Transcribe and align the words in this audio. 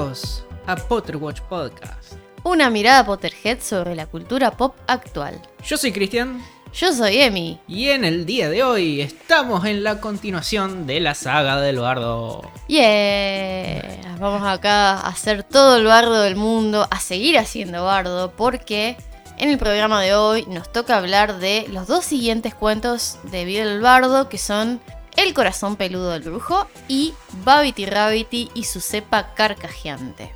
Bienvenidos 0.00 0.46
a 0.66 0.76
Potterwatch 0.76 1.42
Podcast. 1.42 2.14
Una 2.42 2.70
mirada 2.70 3.04
Potterhead 3.04 3.60
sobre 3.60 3.94
la 3.94 4.06
cultura 4.06 4.50
pop 4.50 4.74
actual. 4.86 5.38
Yo 5.62 5.76
soy 5.76 5.92
Cristian 5.92 6.42
Yo 6.72 6.90
soy 6.94 7.18
Emi. 7.18 7.60
y 7.68 7.90
en 7.90 8.06
el 8.06 8.24
día 8.24 8.48
de 8.48 8.62
hoy 8.62 9.02
estamos 9.02 9.66
en 9.66 9.84
la 9.84 10.00
continuación 10.00 10.86
de 10.86 11.00
la 11.00 11.14
saga 11.14 11.60
del 11.60 11.80
bardo. 11.80 12.50
Yeah. 12.66 14.16
Vamos 14.18 14.42
acá 14.48 14.92
a 14.92 15.08
hacer 15.08 15.42
todo 15.42 15.76
el 15.76 15.84
bardo 15.84 16.22
del 16.22 16.36
mundo, 16.36 16.88
a 16.90 16.98
seguir 16.98 17.38
haciendo 17.38 17.84
bardo, 17.84 18.32
porque 18.34 18.96
en 19.36 19.50
el 19.50 19.58
programa 19.58 20.00
de 20.00 20.14
hoy 20.14 20.46
nos 20.48 20.72
toca 20.72 20.96
hablar 20.96 21.40
de 21.40 21.66
los 21.68 21.86
dos 21.86 22.06
siguientes 22.06 22.54
cuentos 22.54 23.18
de 23.24 23.44
Vida 23.44 23.64
el 23.64 23.82
Bardo, 23.82 24.30
que 24.30 24.38
son 24.38 24.80
El 25.16 25.34
corazón 25.34 25.76
peludo 25.76 26.10
del 26.10 26.22
brujo 26.22 26.66
y 26.88 27.14
Babity 27.44 27.86
Rabbity 27.86 28.50
y 28.54 28.64
su 28.64 28.80
cepa 28.80 29.34
carcajeante. 29.34 30.32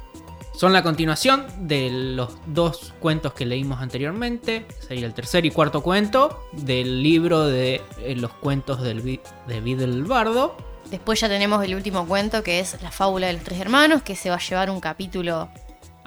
Son 0.56 0.72
la 0.72 0.84
continuación 0.84 1.46
de 1.66 1.90
los 1.90 2.30
dos 2.46 2.94
cuentos 3.00 3.34
que 3.34 3.44
leímos 3.44 3.80
anteriormente. 3.80 4.66
Sería 4.86 5.06
el 5.06 5.12
tercer 5.12 5.44
y 5.46 5.50
cuarto 5.50 5.82
cuento 5.82 6.46
del 6.52 7.02
libro 7.02 7.46
de 7.46 7.82
eh, 7.98 8.14
los 8.14 8.32
cuentos 8.32 8.80
del 8.80 9.20
de 9.48 9.60
Vida 9.60 9.84
el 9.84 10.04
bardo. 10.04 10.56
Después 10.90 11.20
ya 11.20 11.28
tenemos 11.28 11.64
el 11.64 11.74
último 11.74 12.06
cuento 12.06 12.44
que 12.44 12.60
es 12.60 12.80
La 12.82 12.92
fábula 12.92 13.26
de 13.26 13.32
los 13.32 13.42
tres 13.42 13.58
hermanos, 13.58 14.02
que 14.02 14.14
se 14.14 14.30
va 14.30 14.36
a 14.36 14.40
llevar 14.40 14.70
un 14.70 14.80
capítulo 14.80 15.48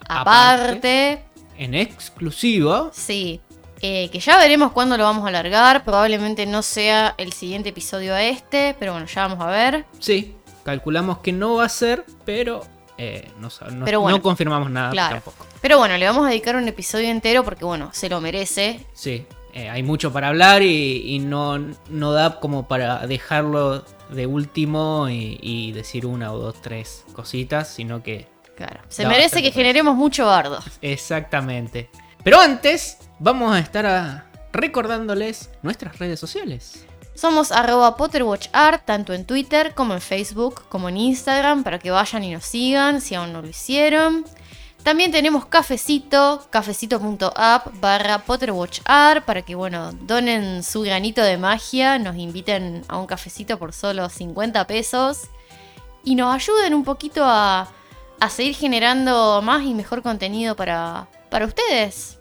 aparte. 0.08 1.24
En 1.58 1.74
exclusivo. 1.74 2.92
Sí. 2.94 3.42
Eh, 3.82 4.10
que 4.12 4.20
ya 4.20 4.38
veremos 4.38 4.72
cuándo 4.72 4.98
lo 4.98 5.04
vamos 5.04 5.26
a 5.26 5.28
alargar. 5.30 5.84
Probablemente 5.84 6.46
no 6.46 6.62
sea 6.62 7.14
el 7.18 7.34
siguiente 7.34 7.70
episodio 7.70 8.14
a 8.16 8.24
este, 8.24 8.76
pero 8.80 8.94
bueno, 8.94 9.08
ya 9.08 9.28
vamos 9.28 9.46
a 9.46 9.50
ver. 9.52 9.86
Sí, 10.00 10.36
calculamos 10.64 11.20
que 11.20 11.32
no 11.32 11.56
va 11.56 11.66
a 11.66 11.70
ser, 11.70 12.04
pero 12.26 12.62
eh, 12.98 13.30
no, 13.40 13.50
sa- 13.50 13.68
no- 13.68 13.86
Pero 13.86 14.02
bueno, 14.02 14.18
no 14.18 14.24
confirmamos 14.24 14.72
nada 14.72 14.90
claro. 14.92 15.16
tampoco. 15.22 15.46
Pero 15.62 15.78
bueno, 15.78 15.98
le 15.98 16.06
vamos 16.06 16.26
a 16.26 16.30
dedicar 16.30 16.56
un 16.56 16.68
episodio 16.68 17.10
entero 17.10 17.44
porque 17.44 17.66
bueno, 17.66 17.90
se 17.94 18.10
lo 18.10 18.20
merece. 18.22 18.86
Sí, 18.94 19.26
eh, 19.54 19.70
hay 19.70 19.84
mucho 19.84 20.12
para 20.12 20.30
hablar 20.30 20.62
y, 20.64 21.04
y 21.16 21.20
no, 21.20 21.58
no 21.90 22.12
da 22.12 22.40
como 22.40 22.68
para 22.68 23.06
dejarlo 23.08 23.86
de 24.10 24.26
último 24.26 25.08
y, 25.10 25.38
y 25.42 25.72
decir 25.74 26.06
una 26.06 26.32
o 26.32 26.38
dos, 26.40 26.62
tres 26.62 27.04
cositas, 27.14 27.68
sino 27.70 28.02
que 28.02 28.28
Claro. 28.56 28.80
Se 28.90 29.06
merece 29.06 29.44
que 29.44 29.52
generemos 29.52 29.96
mucho 29.96 30.26
bardo. 30.26 30.58
exactamente. 30.82 31.90
Pero 32.24 32.40
antes, 32.40 32.98
vamos 33.20 33.54
a 33.54 33.60
estar 33.60 34.26
recordándoles 34.52 35.50
nuestras 35.62 36.00
redes 36.00 36.20
sociales. 36.20 36.86
Somos 37.14 37.52
arroba 37.52 37.98
PotterWatchArt, 37.98 38.86
tanto 38.86 39.14
en 39.14 39.26
Twitter 39.26 39.74
como 39.74 39.96
en 39.96 40.02
Facebook, 40.02 40.66
como 40.70 40.90
en 40.90 40.98
Instagram, 40.98 41.64
para 41.64 41.80
que 41.80 41.90
vayan 41.90 42.24
y 42.24 42.32
nos 42.32 42.46
sigan 42.46 43.02
si 43.02 43.16
aún 43.16 43.34
no 43.34 43.42
lo 43.42 43.48
hicieron. 43.48 44.24
También 44.84 45.12
tenemos 45.12 45.48
cafecito, 45.48 46.48
cafecito.app 46.52 47.82
barra 47.82 48.20
PotterWatchArt, 48.20 49.26
para 49.26 49.42
que, 49.42 49.56
bueno, 49.56 49.94
donen 49.94 50.64
su 50.64 50.82
granito 50.82 51.24
de 51.24 51.38
magia, 51.38 51.98
nos 51.98 52.16
inviten 52.18 52.84
a 52.88 53.00
un 53.00 53.08
cafecito 53.08 53.58
por 53.58 53.74
solo 53.74 54.10
50 54.10 54.68
pesos 54.68 55.24
y 56.04 56.14
nos 56.14 56.36
ayuden 56.36 56.76
un 56.76 56.84
poquito 56.84 57.26
a, 57.26 57.68
a 58.20 58.30
seguir 58.30 58.56
generando 58.56 59.42
más 59.42 59.64
y 59.64 59.74
mejor 59.74 60.04
contenido 60.04 60.56
para, 60.56 61.08
para 61.32 61.48
ustedes. 61.48 62.17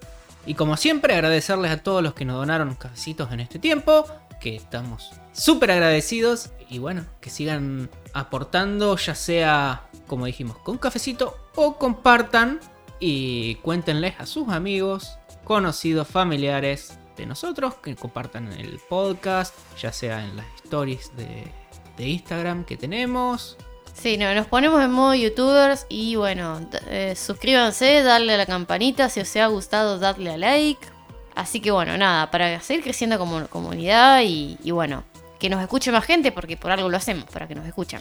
Y 0.46 0.54
como 0.54 0.76
siempre, 0.76 1.14
agradecerles 1.14 1.72
a 1.72 1.78
todos 1.78 2.02
los 2.02 2.14
que 2.14 2.24
nos 2.24 2.36
donaron 2.36 2.74
cafecitos 2.76 3.32
en 3.32 3.40
este 3.40 3.58
tiempo, 3.58 4.06
que 4.40 4.54
estamos 4.54 5.10
súper 5.32 5.72
agradecidos 5.72 6.50
y 6.70 6.78
bueno, 6.78 7.04
que 7.20 7.30
sigan 7.30 7.90
aportando, 8.12 8.96
ya 8.96 9.14
sea, 9.14 9.82
como 10.06 10.26
dijimos, 10.26 10.56
con 10.58 10.78
cafecito 10.78 11.36
o 11.56 11.76
compartan 11.78 12.60
y 13.00 13.56
cuéntenles 13.56 14.14
a 14.18 14.26
sus 14.26 14.48
amigos, 14.48 15.18
conocidos, 15.44 16.06
familiares 16.06 16.98
de 17.16 17.26
nosotros, 17.26 17.74
que 17.74 17.96
compartan 17.96 18.52
el 18.52 18.78
podcast, 18.88 19.54
ya 19.80 19.92
sea 19.92 20.24
en 20.24 20.36
las 20.36 20.46
stories 20.64 21.14
de, 21.16 21.50
de 21.96 22.08
Instagram 22.08 22.64
que 22.64 22.76
tenemos. 22.76 23.56
Sí, 23.94 24.18
no, 24.18 24.34
nos 24.34 24.46
ponemos 24.46 24.82
en 24.84 24.92
modo 24.92 25.14
youtubers 25.14 25.86
y 25.88 26.16
bueno, 26.16 26.60
eh, 26.88 27.14
suscríbanse, 27.16 28.02
darle 28.02 28.34
a 28.34 28.36
la 28.36 28.46
campanita, 28.46 29.08
si 29.08 29.20
os 29.20 29.36
ha 29.36 29.46
gustado, 29.46 29.98
dadle 29.98 30.32
a 30.32 30.36
like. 30.36 30.86
Así 31.34 31.60
que 31.60 31.70
bueno, 31.70 31.96
nada, 31.98 32.30
para 32.30 32.60
seguir 32.60 32.82
creciendo 32.82 33.18
como 33.18 33.46
comunidad 33.48 34.22
y, 34.24 34.56
bueno, 34.70 35.04
que 35.38 35.50
nos 35.50 35.60
escuche 35.60 35.92
más 35.92 36.04
gente, 36.04 36.32
porque 36.32 36.56
por 36.56 36.70
algo 36.70 36.88
lo 36.88 36.96
hacemos, 36.96 37.24
para 37.26 37.46
que 37.46 37.54
nos 37.54 37.66
escuchen. 37.66 38.00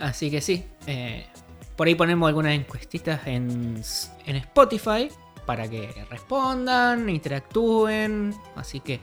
Así 0.00 0.30
que 0.30 0.40
sí, 0.40 0.64
eh, 0.86 1.26
por 1.76 1.86
ahí 1.86 1.94
ponemos 1.94 2.26
algunas 2.26 2.52
encuestitas 2.52 3.20
en, 3.26 3.80
en 4.26 4.36
Spotify 4.36 5.08
para 5.46 5.68
que 5.68 6.04
respondan, 6.10 7.08
interactúen. 7.08 8.34
Así 8.56 8.80
que 8.80 8.98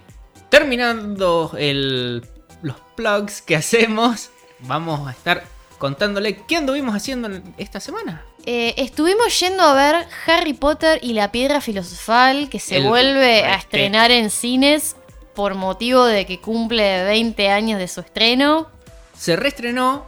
terminando 0.49 1.51
el- 1.57 2.25
los 2.61 2.75
plugs 2.95 3.41
que 3.41 3.55
hacemos, 3.55 4.31
vamos 4.59 5.07
a 5.07 5.11
estar 5.11 5.43
contándole 5.77 6.35
qué 6.45 6.57
anduvimos 6.57 6.93
haciendo 6.93 7.27
en 7.29 7.55
esta 7.57 7.79
semana. 7.79 8.25
Eh, 8.45 8.73
estuvimos 8.77 9.39
yendo 9.39 9.63
a 9.63 9.73
ver 9.73 10.07
Harry 10.25 10.53
Potter 10.53 10.99
y 11.03 11.13
la 11.13 11.31
Piedra 11.31 11.61
Filosofal, 11.61 12.49
que 12.49 12.59
se 12.59 12.77
El 12.77 12.87
vuelve 12.87 13.43
a 13.43 13.55
estrenar 13.55 14.11
en 14.11 14.29
cines 14.29 14.95
por 15.35 15.55
motivo 15.55 16.05
de 16.05 16.25
que 16.25 16.39
cumple 16.39 17.03
20 17.03 17.49
años 17.49 17.79
de 17.79 17.87
su 17.87 18.01
estreno. 18.01 18.69
Se 19.15 19.35
reestrenó 19.35 20.07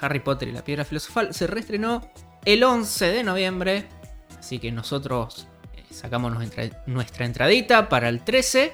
Harry 0.00 0.20
Potter 0.20 0.48
y 0.48 0.52
la 0.52 0.64
Piedra 0.64 0.84
Filosofal, 0.84 1.34
se 1.34 1.46
reestrenó 1.46 2.10
el 2.44 2.64
11 2.64 3.06
de 3.06 3.22
noviembre. 3.22 3.86
Así 4.38 4.58
que 4.58 4.72
nosotros 4.72 5.46
eh, 5.74 5.84
sacamos 5.90 6.32
nuestra, 6.32 6.64
nuestra 6.86 7.26
entradita 7.26 7.88
para 7.88 8.08
el 8.08 8.22
13. 8.22 8.72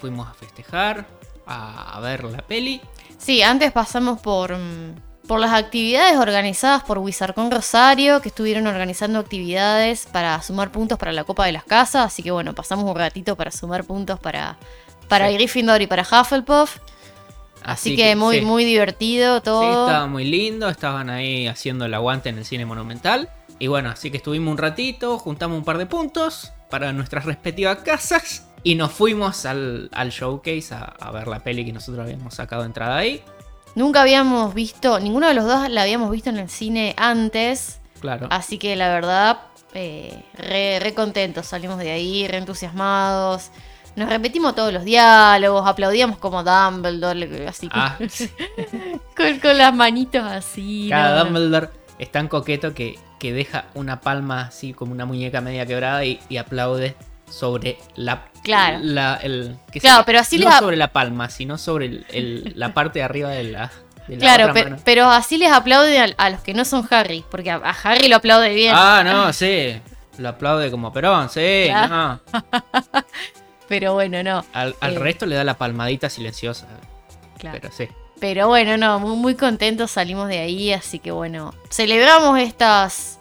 Fuimos 0.00 0.28
a 0.28 0.34
festejar, 0.34 1.06
a, 1.46 1.96
a 1.96 2.00
ver 2.00 2.24
la 2.24 2.42
peli. 2.42 2.80
Sí, 3.16 3.42
antes 3.42 3.72
pasamos 3.72 4.20
por, 4.20 4.54
mm, 4.54 4.94
por 5.26 5.40
las 5.40 5.52
actividades 5.52 6.16
organizadas 6.18 6.82
por 6.84 6.98
Wizardcon 6.98 7.50
Rosario, 7.50 8.20
que 8.20 8.28
estuvieron 8.28 8.66
organizando 8.66 9.18
actividades 9.18 10.06
para 10.12 10.40
sumar 10.42 10.70
puntos 10.70 10.98
para 10.98 11.12
la 11.12 11.24
Copa 11.24 11.46
de 11.46 11.52
las 11.52 11.64
Casas. 11.64 12.06
Así 12.06 12.22
que 12.22 12.30
bueno, 12.30 12.54
pasamos 12.54 12.84
un 12.84 12.96
ratito 12.96 13.34
para 13.36 13.50
sumar 13.50 13.84
puntos 13.84 14.20
para, 14.20 14.58
para 15.08 15.28
Sí. 15.28 15.34
Gryffindor 15.34 15.80
y 15.82 15.86
para 15.86 16.02
Hufflepuff. 16.02 16.78
Así, 17.62 17.96
que, 17.96 18.14
muy, 18.14 18.40
sí. 18.40 18.44
muy 18.44 18.64
divertido 18.66 19.38
Sí, 19.38 19.44
todo. 19.44 19.86
estaba 19.86 20.06
muy 20.06 20.24
lindo, 20.24 20.68
estaban 20.68 21.08
ahí 21.08 21.46
haciendo 21.46 21.86
el 21.86 21.94
aguante 21.94 22.28
en 22.28 22.36
el 22.36 22.44
cine 22.44 22.66
monumental. 22.66 23.30
Y 23.58 23.68
bueno, 23.68 23.88
así 23.88 24.10
que 24.10 24.18
estuvimos 24.18 24.52
un 24.52 24.58
ratito, 24.58 25.18
juntamos 25.18 25.56
un 25.56 25.64
par 25.64 25.78
de 25.78 25.86
puntos 25.86 26.52
para 26.68 26.92
nuestras 26.92 27.24
respectivas 27.24 27.78
casas. 27.78 28.46
Y 28.62 28.74
nos 28.74 28.92
fuimos 28.92 29.46
al, 29.46 29.88
al 29.92 30.10
showcase 30.10 30.74
a, 30.74 30.80
a 30.80 31.10
ver 31.10 31.26
la 31.28 31.40
peli 31.40 31.64
que 31.64 31.72
nosotros 31.72 32.04
habíamos 32.04 32.34
sacado 32.34 32.64
entrada 32.64 32.96
ahí. 32.96 33.22
Nunca 33.74 34.02
habíamos 34.02 34.54
visto, 34.54 35.00
ninguno 35.00 35.28
de 35.28 35.34
los 35.34 35.46
dos 35.46 35.68
la 35.68 35.82
habíamos 35.82 36.10
visto 36.10 36.30
en 36.30 36.38
el 36.38 36.48
cine 36.48 36.94
antes. 36.96 37.80
Claro. 38.00 38.28
Así 38.30 38.58
que 38.58 38.76
la 38.76 38.88
verdad, 38.88 39.40
eh, 39.74 40.22
re, 40.34 40.78
re 40.80 40.94
contentos. 40.94 41.46
Salimos 41.46 41.78
de 41.78 41.90
ahí, 41.90 42.26
re 42.28 42.38
entusiasmados. 42.38 43.50
Nos 43.96 44.08
repetimos 44.08 44.54
todos 44.54 44.72
los 44.72 44.84
diálogos, 44.84 45.66
aplaudíamos 45.66 46.18
como 46.18 46.42
Dumbledore, 46.42 47.46
así 47.46 47.68
Ah, 47.72 47.96
con, 49.16 49.38
con 49.38 49.56
las 49.56 49.74
manitos 49.74 50.24
así. 50.24 50.88
Cada 50.90 51.18
¿no? 51.18 51.24
Dumbledore 51.24 51.68
es 51.98 52.10
tan 52.10 52.26
coqueto 52.26 52.74
que, 52.74 52.98
que 53.20 53.32
deja 53.32 53.66
una 53.74 54.00
palma 54.00 54.42
así 54.42 54.72
como 54.72 54.92
una 54.92 55.04
muñeca 55.04 55.40
media 55.40 55.64
quebrada 55.64 56.04
y, 56.04 56.20
y 56.28 56.38
aplaude 56.38 56.96
sobre 57.28 57.78
la. 57.96 58.26
Claro. 58.42 58.78
la- 58.82 59.16
el, 59.22 59.56
que 59.72 59.80
Claro, 59.80 59.96
sea- 59.96 60.04
pero 60.04 60.18
así 60.20 60.38
no 60.38 60.50
les 60.50 60.58
sobre 60.58 60.76
la 60.76 60.88
palma, 60.92 61.30
sino 61.30 61.56
sobre 61.58 61.86
el- 61.86 62.06
el- 62.10 62.52
la 62.56 62.74
parte 62.74 62.98
de 62.98 63.04
arriba 63.04 63.30
de 63.30 63.44
la. 63.44 63.70
de 64.06 64.16
la 64.16 64.20
Claro, 64.20 64.50
otra 64.50 64.76
pero 64.84 65.06
así 65.10 65.38
les 65.38 65.50
aplauden 65.50 66.14
a, 66.18 66.24
a 66.24 66.30
los 66.30 66.40
que 66.40 66.52
no 66.52 66.64
son 66.66 66.86
Harry, 66.90 67.24
porque 67.30 67.50
a, 67.50 67.56
a 67.56 67.70
Harry 67.70 68.08
lo 68.08 68.16
aplaude 68.16 68.52
bien. 68.52 68.74
Ah, 68.76 69.02
no, 69.04 69.32
sí. 69.32 69.80
Lo 70.18 70.28
aplaude 70.28 70.70
como 70.70 70.92
Perón, 70.92 71.28
sí. 71.30 71.68
No. 71.88 72.20
Pero 73.68 73.94
bueno, 73.94 74.22
no. 74.22 74.44
Al, 74.52 74.76
al 74.80 74.94
Eh. 74.96 74.98
resto 74.98 75.26
le 75.26 75.36
da 75.36 75.44
la 75.44 75.54
palmadita 75.56 76.10
silenciosa. 76.10 76.66
Claro. 77.38 77.58
Pero 77.60 77.74
sí. 77.74 77.88
Pero 78.20 78.46
bueno, 78.48 78.76
no, 78.76 79.00
muy, 79.00 79.16
muy 79.16 79.34
contentos 79.34 79.90
salimos 79.90 80.28
de 80.28 80.38
ahí, 80.38 80.72
así 80.72 80.98
que 80.98 81.10
bueno, 81.10 81.52
celebramos 81.70 82.38
estas 82.38 83.18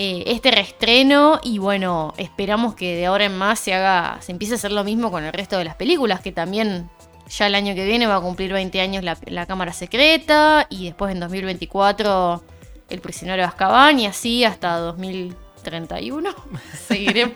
eh, 0.00 0.22
este 0.28 0.52
reestreno 0.52 1.40
y 1.42 1.58
bueno, 1.58 2.14
esperamos 2.18 2.76
que 2.76 2.94
de 2.94 3.06
ahora 3.06 3.24
en 3.24 3.36
más 3.36 3.58
se 3.58 3.74
haga, 3.74 4.18
se 4.20 4.30
empiece 4.30 4.54
a 4.54 4.56
hacer 4.56 4.70
lo 4.70 4.84
mismo 4.84 5.10
con 5.10 5.24
el 5.24 5.32
resto 5.32 5.58
de 5.58 5.64
las 5.64 5.74
películas, 5.74 6.20
que 6.20 6.30
también 6.30 6.88
ya 7.28 7.48
el 7.48 7.56
año 7.56 7.74
que 7.74 7.84
viene 7.84 8.06
va 8.06 8.14
a 8.14 8.20
cumplir 8.20 8.52
20 8.52 8.80
años 8.80 9.02
la, 9.02 9.46
Cámara 9.46 9.72
Secreta 9.72 10.68
y 10.70 10.84
después 10.84 11.12
en 11.12 11.18
2024 11.18 12.44
El 12.90 13.00
Prisionero 13.00 13.42
de 13.42 13.48
Azkaban 13.48 13.98
y 13.98 14.06
así 14.06 14.44
hasta 14.44 14.76
2031 14.76 16.32
seguiremos, 16.86 17.34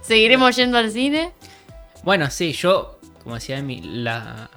seguiremos 0.00 0.56
yendo 0.56 0.78
al 0.78 0.90
cine. 0.90 1.32
Bueno, 2.04 2.30
sí, 2.30 2.54
yo, 2.54 2.98
como 3.22 3.34
decía 3.34 3.58
Emi, 3.58 3.82
la... 3.82 4.48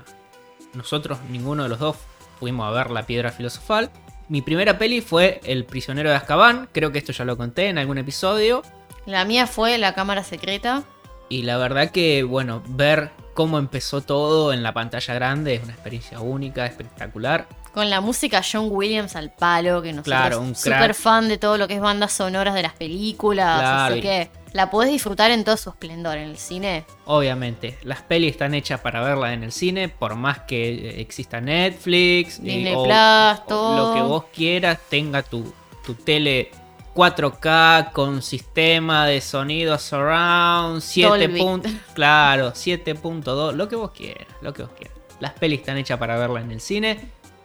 nosotros, 0.74 1.19
ninguno 1.30 1.63
de 1.63 1.69
los 1.69 1.80
dos, 1.80 1.98
fuimos 2.39 2.65
a 2.65 2.71
ver 2.71 2.92
la 2.92 3.06
piedra 3.06 3.30
filosofal. 3.30 3.92
Mi 4.29 4.41
primera 4.41 4.77
peli 4.77 5.01
fue 5.01 5.41
El 5.44 5.65
prisionero 5.65 6.09
de 6.09 6.15
Azkaban, 6.15 6.69
creo 6.71 6.91
que 6.91 6.97
esto 7.00 7.12
ya 7.12 7.25
lo 7.25 7.38
conté 7.38 7.68
en 7.68 7.77
algún 7.77 7.97
episodio. 7.97 8.62
La 9.06 9.25
mía 9.25 9.47
fue 9.47 9.77
La 9.77 9.94
cámara 9.94 10.23
secreta. 10.23 10.83
Y 11.27 11.44
la 11.44 11.57
verdad 11.57 11.91
que, 11.91 12.23
bueno, 12.23 12.62
ver 12.68 13.12
cómo 13.33 13.57
empezó 13.57 14.01
todo 14.01 14.51
en 14.53 14.63
la 14.63 14.73
pantalla 14.73 15.13
grande 15.13 15.56
es 15.56 15.63
una 15.63 15.73
experiencia 15.73 16.19
única, 16.19 16.65
espectacular. 16.65 17.47
Con 17.73 17.89
la 17.89 18.01
música 18.01 18.41
John 18.50 18.68
Williams 18.69 19.15
al 19.15 19.31
palo, 19.31 19.81
que 19.81 19.94
nosotros 19.94 20.06
Claro, 20.13 20.41
un 20.41 20.56
súper 20.56 20.77
crack. 20.77 20.94
fan 20.94 21.29
de 21.29 21.38
todo 21.38 21.57
lo 21.57 21.67
que 21.69 21.75
es 21.75 21.81
bandas 21.81 22.12
sonoras 22.12 22.53
de 22.53 22.63
las 22.63 22.74
películas. 22.74 23.59
Claro, 23.59 23.94
así 23.94 24.01
que 24.01 24.29
la 24.53 24.69
podés 24.69 24.92
disfrutar 24.92 25.31
en 25.31 25.44
todo 25.44 25.57
su 25.57 25.69
esplendor 25.69 26.18
en 26.18 26.30
el 26.30 26.38
cine. 26.38 26.86
Obviamente, 27.06 27.77
las 27.83 28.01
pelis 28.01 28.31
están 28.31 28.53
hechas 28.53 28.80
para 28.81 29.01
verlas 29.01 29.33
en 29.33 29.44
el 29.44 29.51
cine, 29.51 29.89
por 29.89 30.15
más 30.15 30.39
que 30.39 30.69
eh, 30.74 31.01
exista 31.01 31.39
Netflix, 31.42 32.39
eh, 32.39 32.44
Disney 32.44 32.74
o- 32.75 32.83
Plus, 32.83 33.39
o 33.39 33.48
todo. 33.48 33.75
lo 33.88 33.94
que 33.94 34.01
vos 34.01 34.25
quieras, 34.33 34.77
tenga 34.89 35.24
tu, 35.24 35.53
tu 35.86 35.94
tele 35.95 36.51
4K 36.94 37.92
con 37.94 38.21
sistema 38.21 39.06
de 39.06 39.21
sonido 39.21 39.77
surround, 39.80 40.81
7 40.81 41.07
Dolby. 41.27 41.39
puntos, 41.39 41.71
claro, 41.94 42.51
7.2, 42.53 43.53
lo 43.53 43.68
que 43.69 43.75
vos 43.77 43.92
quieras, 43.92 44.27
lo 44.42 44.53
que 44.53 44.63
vos 44.63 44.71
quieras. 44.77 44.98
Las 45.21 45.33
pelis 45.33 45.59
están 45.62 45.77
hechas 45.77 45.98
para 46.00 46.18
verlas 46.18 46.44
en 46.44 46.51
el 46.51 46.59
cine 46.62 47.00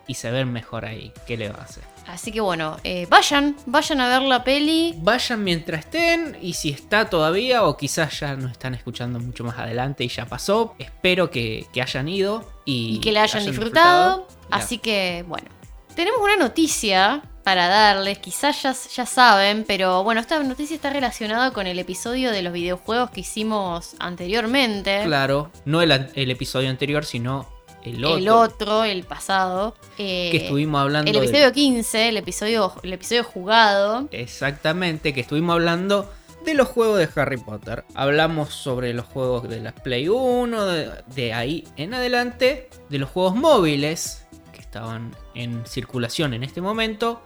y 0.09 0.15
se 0.15 0.31
ven 0.31 0.53
mejor 0.53 0.85
ahí. 0.85 1.13
¿Qué 1.27 1.37
le 1.37 1.49
va 1.51 1.61
a 1.61 1.65
hacer? 1.65 1.85
Así 2.07 2.31
que 2.31 2.41
bueno, 2.41 2.77
eh, 2.85 3.07
vayan, 3.11 3.57
vayan 3.67 4.01
a 4.01 4.09
ver 4.09 4.23
la 4.23 4.45
peli. 4.45 4.95
Vayan 4.99 5.43
mientras 5.43 5.81
estén 5.81 6.39
y 6.41 6.53
si 6.55 6.71
está 6.71 7.11
todavía 7.11 7.65
o 7.65 7.77
quizás 7.77 8.21
ya 8.21 8.37
nos 8.37 8.53
están 8.53 8.75
escuchando 8.75 9.19
mucho 9.19 9.45
más 9.45 9.59
adelante 9.59 10.05
y 10.05 10.09
ya 10.09 10.27
pasó, 10.27 10.75
espero 10.79 11.31
que, 11.31 11.67
que 11.73 11.83
hayan 11.83 12.09
ido 12.09 12.49
y, 12.65 12.97
y 12.97 13.01
que 13.01 13.13
la 13.13 13.25
hayan 13.25 13.45
disfrutado. 13.45 14.29
Así 14.51 14.79
que, 14.79 15.25
bueno, 15.27 15.49
tenemos 15.95 16.21
una 16.21 16.37
noticia 16.37 17.23
para 17.43 17.69
darles, 17.69 18.19
quizás 18.19 18.63
ya, 18.63 18.75
ya 18.95 19.07
saben, 19.07 19.65
pero 19.67 20.03
bueno, 20.03 20.21
esta 20.21 20.39
noticia 20.43 20.75
está 20.75 20.91
relacionada 20.91 21.53
con 21.53 21.67
el 21.67 21.79
episodio 21.79 22.33
de 22.33 22.43
los 22.43 22.53
videojuegos 22.53 23.11
que 23.11 23.21
hicimos 23.21 23.95
anteriormente. 23.99 25.03
Claro, 25.05 25.51
no 25.65 25.81
el 25.83 25.93
episodio 26.31 26.71
anterior, 26.71 27.05
sino 27.05 27.56
el 27.87 28.05
otro. 28.05 28.17
El 28.19 28.29
otro, 28.29 28.85
el 28.85 29.03
pasado. 29.05 29.75
eh, 29.99 30.29
que 30.31 30.39
estuvimos 30.39 30.81
hablando 30.81 31.11
el 31.11 31.17
de- 31.19 31.25
episodio 31.27 31.53
15, 31.53 32.09
el 32.11 32.17
episodio, 32.19 32.73
el 32.83 32.93
episodio 32.93 33.25
jugado. 33.25 34.09
Exactamente, 34.13 35.15
que 35.15 35.21
estuvimos 35.23 35.55
hablando 35.55 36.11
de 36.45 36.55
los 36.55 36.69
juegos 36.69 36.99
de 36.99 37.09
Harry 37.21 37.39
Potter. 37.39 37.85
Hablamos 37.95 38.53
sobre 38.55 38.93
los 38.95 39.07
juegos 39.07 39.49
de 39.49 39.61
la 39.61 39.73
Play 39.75 40.09
1, 40.09 40.67
de, 40.67 40.91
de 41.15 41.33
ahí 41.33 41.65
en 41.77 41.95
adelante, 41.95 42.69
de 42.89 42.99
los 42.99 43.11
juegos 43.11 43.35
móviles 43.35 44.27
que 44.53 44.61
estaban 44.61 45.15
en 45.35 45.65
circulación 45.67 46.35
en 46.35 46.45
este 46.45 46.61
momento. 46.61 47.23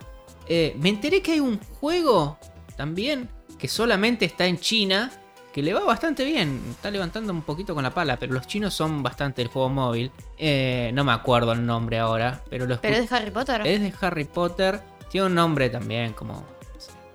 Eh, 0.49 0.75
me 0.79 0.89
enteré 0.89 1.21
que 1.23 1.33
hay 1.33 1.41
un 1.41 1.59
juego 1.81 2.39
también 2.77 3.29
que 3.59 3.69
solamente 3.69 4.25
está 4.25 4.47
en 4.47 4.59
China, 4.59 5.13
que 5.53 5.63
le 5.63 5.73
va 5.75 5.81
bastante 5.85 6.25
bien. 6.25 6.61
Está 6.71 6.91
levantando 6.91 7.33
un 7.33 7.43
poquito 7.43 7.75
con 7.75 7.83
la 7.83 7.91
pala, 7.93 8.17
pero 8.19 8.33
los 8.35 8.47
chinos 8.47 8.73
son 8.75 9.03
bastante 9.03 9.43
el 9.43 9.49
juego 9.49 9.69
móvil. 9.69 10.11
Eh, 10.39 10.91
no 10.95 11.05
me 11.05 11.13
acuerdo 11.13 11.53
el 11.53 11.65
nombre 11.67 11.99
ahora, 11.99 12.43
pero 12.49 12.67
lo 12.67 12.81
Pero 12.81 12.97
es 12.97 13.11
de 13.11 13.17
Harry 13.17 13.31
Potter. 13.31 13.67
es 13.67 13.81
de 13.81 13.93
Harry 14.01 14.25
Potter. 14.25 14.81
Tiene 15.11 15.27
un 15.27 15.35
nombre 15.35 15.69
también, 15.71 16.13
como 16.13 16.45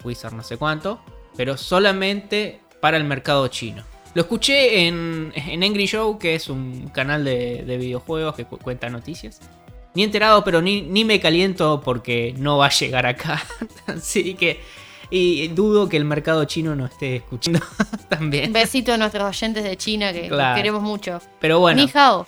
Wizard 0.03 0.33
no 0.33 0.43
sé 0.43 0.57
cuánto. 0.57 0.99
Pero 1.37 1.55
solamente 1.57 2.59
para 2.81 2.97
el 2.97 3.03
mercado 3.05 3.47
chino. 3.47 3.83
Lo 4.13 4.21
escuché 4.21 4.88
en, 4.88 5.33
en 5.35 5.63
Angry 5.63 5.88
Show, 5.88 6.17
que 6.17 6.35
es 6.35 6.47
un 6.49 6.88
canal 6.89 7.25
de, 7.25 7.63
de 7.65 7.77
videojuegos 7.77 8.35
que 8.35 8.45
cu- 8.45 8.57
cuenta 8.59 8.89
noticias. 8.89 9.41
Ni 9.93 10.03
enterado, 10.03 10.43
pero 10.43 10.61
ni, 10.61 10.81
ni 10.81 11.03
me 11.05 11.19
caliento 11.19 11.81
porque 11.83 12.33
no 12.38 12.57
va 12.57 12.67
a 12.67 12.69
llegar 12.69 13.05
acá. 13.05 13.41
Así 13.88 14.35
que... 14.35 14.61
Y 15.09 15.47
dudo 15.49 15.87
que 15.89 15.97
el 15.97 16.05
mercado 16.05 16.43
chino 16.45 16.75
no 16.75 16.85
esté 16.85 17.17
escuchando 17.17 17.59
también. 18.09 18.47
Un 18.47 18.53
besito 18.53 18.93
a 18.93 18.97
nuestros 18.97 19.23
oyentes 19.27 19.63
de 19.63 19.77
China 19.77 20.11
que 20.13 20.29
los 20.29 20.55
queremos 20.55 20.81
mucho. 20.81 21.19
Pero 21.39 21.59
bueno. 21.59 21.83
Ni 21.83 21.91
hao. 21.93 22.25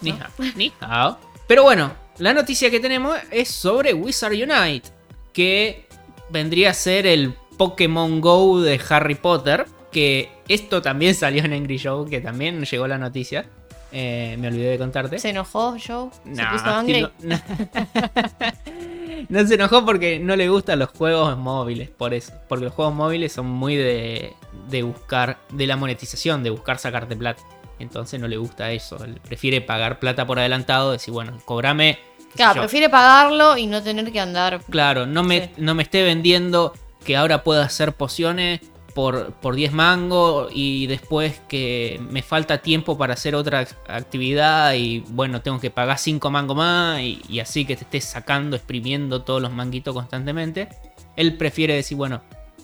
Ni 0.00 0.10
hao, 0.10 0.30
ni 0.56 0.72
hao. 0.80 1.18
Pero 1.46 1.62
bueno, 1.62 1.92
la 2.18 2.34
noticia 2.34 2.70
que 2.70 2.80
tenemos 2.80 3.16
es 3.30 3.48
sobre 3.48 3.94
Wizard 3.94 4.32
Unite, 4.32 4.88
que 5.32 5.86
vendría 6.30 6.70
a 6.70 6.74
ser 6.74 7.06
el 7.06 7.34
Pokémon 7.56 8.20
Go 8.20 8.60
de 8.60 8.80
Harry 8.90 9.14
Potter, 9.14 9.66
que 9.92 10.30
esto 10.48 10.82
también 10.82 11.14
salió 11.16 11.44
en 11.44 11.52
Angry 11.52 11.78
Show, 11.78 12.06
que 12.08 12.20
también 12.20 12.64
llegó 12.64 12.86
la 12.86 12.98
noticia. 12.98 13.46
Eh, 13.92 14.36
me 14.40 14.48
olvidé 14.48 14.70
de 14.70 14.78
contarte. 14.78 15.18
¿Se 15.18 15.30
enojó 15.30 15.70
Joe? 15.72 16.10
¿Se 16.24 16.42
No, 16.42 16.50
puso 16.52 16.64
angry? 16.66 17.02
no, 17.02 17.10
no. 17.22 17.40
No 19.28 19.46
se 19.46 19.54
enojó 19.54 19.84
porque 19.84 20.18
no 20.18 20.36
le 20.36 20.48
gustan 20.48 20.78
los 20.78 20.90
juegos 20.90 21.36
móviles, 21.38 21.90
por 21.90 22.14
eso. 22.14 22.32
Porque 22.48 22.64
los 22.66 22.74
juegos 22.74 22.94
móviles 22.94 23.32
son 23.32 23.46
muy 23.46 23.76
de, 23.76 24.34
de 24.68 24.82
buscar, 24.82 25.38
de 25.52 25.66
la 25.66 25.76
monetización, 25.76 26.42
de 26.42 26.50
buscar 26.50 26.78
sacarte 26.78 27.16
plata. 27.16 27.42
Entonces 27.78 28.18
no 28.20 28.28
le 28.28 28.36
gusta 28.38 28.72
eso. 28.72 29.02
Él 29.04 29.20
prefiere 29.22 29.60
pagar 29.60 29.98
plata 29.98 30.26
por 30.26 30.38
adelantado, 30.38 30.92
decir, 30.92 31.12
bueno, 31.12 31.38
cobrame. 31.44 31.98
Claro, 32.34 32.56
yo. 32.56 32.60
prefiere 32.62 32.88
pagarlo 32.88 33.56
y 33.56 33.66
no 33.66 33.82
tener 33.82 34.10
que 34.12 34.20
andar. 34.20 34.60
Claro, 34.70 35.06
no 35.06 35.22
me, 35.22 35.42
Sí. 35.46 35.50
no 35.58 35.74
me 35.74 35.82
esté 35.82 36.02
vendiendo 36.02 36.72
que 37.04 37.16
ahora 37.16 37.42
pueda 37.44 37.64
hacer 37.64 37.92
pociones 37.92 38.60
por, 38.96 39.34
por 39.34 39.54
10 39.54 39.72
mangos 39.74 40.50
y 40.54 40.86
después 40.86 41.38
que 41.48 42.00
me 42.10 42.22
falta 42.22 42.62
tiempo 42.62 42.96
para 42.96 43.12
hacer 43.12 43.34
otra 43.34 43.60
ac- 43.66 43.76
actividad 43.88 44.72
y 44.72 45.00
bueno, 45.10 45.42
tengo 45.42 45.60
que 45.60 45.70
pagar 45.70 45.98
5 45.98 46.30
mangos 46.30 46.56
más 46.56 47.00
y, 47.02 47.38
así 47.38 47.66
que 47.66 47.76
te 47.76 47.84
estés 47.84 48.06
sacando, 48.06 48.56
exprimiendo 48.56 49.20
todos 49.20 49.42
los 49.42 49.52
manguitos 49.52 49.94
constantemente. 49.94 50.70
Él 51.14 51.36
prefiere 51.36 51.74
decir, 51.74 51.98
bueno, 51.98 52.22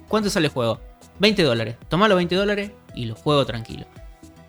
¿cuánto 0.08 0.30
sale 0.30 0.46
el 0.46 0.52
juego? 0.54 0.80
20 1.18 1.42
dólares. 1.42 1.76
Toma 1.90 2.08
los 2.08 2.16
20 2.16 2.34
dólares 2.34 2.70
y 2.94 3.04
lo 3.04 3.14
juego 3.14 3.44
tranquilo. 3.44 3.84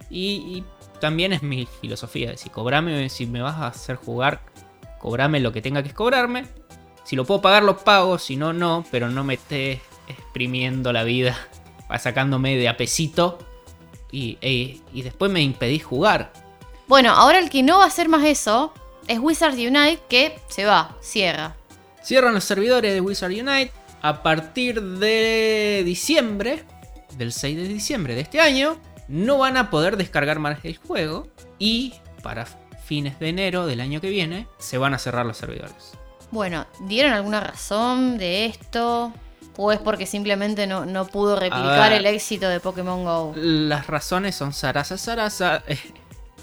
Y, 0.10 0.36
y 0.36 0.64
también 1.02 1.34
es 1.34 1.44
mi 1.44 1.68
filosofía, 1.82 2.32
decir, 2.32 2.50
cobrame, 2.54 3.10
si 3.10 3.26
me 3.26 3.42
vas 3.42 3.56
a 3.58 3.68
hacer 3.68 3.98
jugar, 3.98 4.40
cobrame 5.00 5.42
lo 5.42 5.52
que 5.52 5.62
tenga 5.62 5.84
que 5.84 5.92
cobrarme. 5.94 6.46
Si 7.04 7.18
lo 7.18 7.26
puedo 7.26 7.42
pagar, 7.42 7.64
lo 7.64 7.76
pago, 7.76 8.18
si 8.20 8.38
no, 8.38 8.54
no, 8.54 8.86
pero 8.90 9.10
no 9.10 9.26
me 9.26 9.34
estés 9.34 9.82
exprimiendo 10.08 10.94
la 10.94 11.04
vida, 11.04 11.38
va 11.92 12.00
sacándome 12.00 12.56
de 12.58 12.68
a 12.70 12.78
pesito 12.78 13.38
y, 14.12 14.38
e- 14.42 14.80
y 14.94 15.02
después 15.02 15.32
me 15.32 15.42
impedís 15.42 15.84
jugar. 15.84 16.32
Bueno, 16.88 17.12
ahora 17.12 17.40
el 17.40 17.50
que 17.50 17.64
no 17.64 17.80
va 17.80 17.86
a 17.86 17.88
hacer 17.88 18.10
más 18.10 18.26
eso 18.26 18.74
es 19.08 19.20
Wizards 19.20 19.56
Unite, 19.58 20.00
que 20.10 20.38
se 20.50 20.66
va, 20.66 20.96
cierra. 21.02 21.56
Cierran 22.04 22.34
los 22.34 22.44
servidores 22.44 22.94
de 22.94 23.02
Wizard 23.02 23.32
Unite 23.32 23.72
a 24.02 24.22
partir 24.22 24.82
de 24.82 25.82
diciembre, 25.86 26.64
del 27.18 27.32
6 27.32 27.56
de 27.58 27.68
diciembre 27.68 28.16
de 28.16 28.22
este 28.22 28.40
año. 28.42 28.78
No 29.08 29.38
van 29.38 29.58
a 29.58 29.70
poder 29.70 29.98
descargar 29.98 30.40
más 30.40 30.60
el 30.64 30.78
juego 30.78 31.28
y 31.60 31.94
para 32.22 32.46
fines 32.86 33.20
de 33.20 33.30
enero 33.30 33.66
del 33.66 33.80
año 33.82 34.02
que 34.02 34.10
viene 34.10 34.48
se 34.60 34.78
van 34.78 34.94
a 34.94 35.00
cerrar 35.00 35.26
los 35.26 35.38
servidores. 35.38 35.94
Bueno, 36.32 36.66
¿dieron 36.82 37.14
alguna 37.14 37.40
razón 37.40 38.18
de 38.18 38.46
esto? 38.46 39.14
¿O 39.58 39.72
es 39.72 39.80
porque 39.80 40.06
simplemente 40.06 40.68
no, 40.68 40.86
no 40.86 41.06
pudo 41.06 41.36
replicar 41.36 41.92
ver. 41.92 42.00
el 42.00 42.06
éxito 42.06 42.50
de 42.50 42.60
Pokémon 42.60 43.04
Go? 43.04 43.34
Las 43.36 43.88
razones 43.88 44.36
son 44.36 44.54
zaraza, 44.54 44.98
zaraza. 44.98 45.64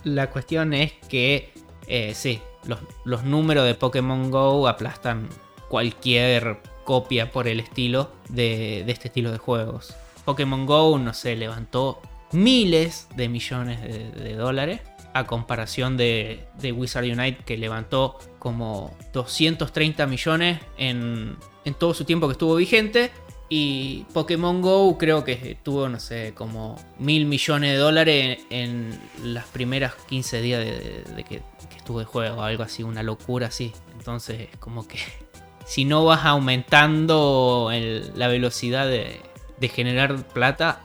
La 0.05 0.31
cuestión 0.31 0.73
es 0.73 0.93
que, 1.09 1.53
eh, 1.87 2.13
sí, 2.15 2.41
los, 2.65 2.79
los 3.05 3.25
números 3.25 3.65
de 3.67 3.75
Pokémon 3.75 4.31
Go 4.31 4.69
aplastan 4.69 5.29
cualquier 5.69 6.61
copia 6.85 7.31
por 7.31 7.49
el 7.49 7.61
estilo 7.61 8.11
de, 8.29 8.85
de 8.87 8.93
este 8.93 9.09
estilo 9.09 9.33
de 9.33 9.39
juegos. 9.39 9.95
Pokémon 10.25 10.67
Go, 10.67 10.99
no 10.99 11.15
sé, 11.15 11.37
levantó 11.37 12.01
miles 12.33 13.09
de 13.17 13.29
millones 13.29 13.83
de, 13.83 14.11
de 14.11 14.35
dólares 14.35 14.81
a 15.13 15.27
comparación 15.27 15.97
de, 15.97 16.47
de 16.59 16.73
Wizard 16.73 17.05
Unite 17.05 17.43
que 17.45 17.57
levantó 17.57 18.19
como 18.39 18.97
230 19.13 20.07
millones 20.07 20.61
en, 20.79 21.37
en 21.65 21.75
todo 21.75 21.95
su 21.95 22.05
tiempo 22.05 22.27
que 22.29 22.33
estuvo 22.33 22.55
vigente. 22.57 23.11
Y 23.53 24.07
Pokémon 24.15 24.63
Go 24.63 24.97
creo 24.97 25.25
que 25.25 25.59
tuvo, 25.65 25.89
no 25.89 25.99
sé, 25.99 26.35
como 26.37 26.77
mil 27.01 27.27
millones 27.27 27.73
de 27.73 27.77
dólares 27.79 28.39
en, 28.49 28.97
en 29.21 29.35
las 29.35 29.47
primeras 29.47 29.95
15 30.09 30.41
días 30.41 30.61
de, 30.65 30.71
de- 30.79 31.15
de 31.17 31.25
que, 31.25 31.43
que 31.69 31.77
estuvo 31.77 31.99
de 31.99 32.05
juego, 32.05 32.43
algo 32.43 32.63
así, 32.63 32.85
una 32.85 33.03
locura 33.03 33.49
así. 33.49 33.73
Entonces, 33.99 34.49
como 34.61 34.87
que 34.87 34.99
si 35.67 35.85
no 35.85 36.05
vas 36.05 36.25
aumentando 36.25 37.71
el- 37.73 38.13
la 38.15 38.29
velocidad 38.29 38.87
de, 38.87 39.21
de 39.59 39.69
generar 39.69 40.23
plata, 40.29 40.81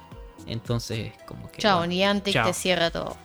entonces 0.48 1.12
como 1.28 1.52
que... 1.52 1.60
Chao, 1.62 1.78
bueno, 1.80 1.92
Niantic 1.94 2.34
chao. 2.34 2.48
te 2.48 2.54
cierra 2.54 2.90
todo. 2.90 3.16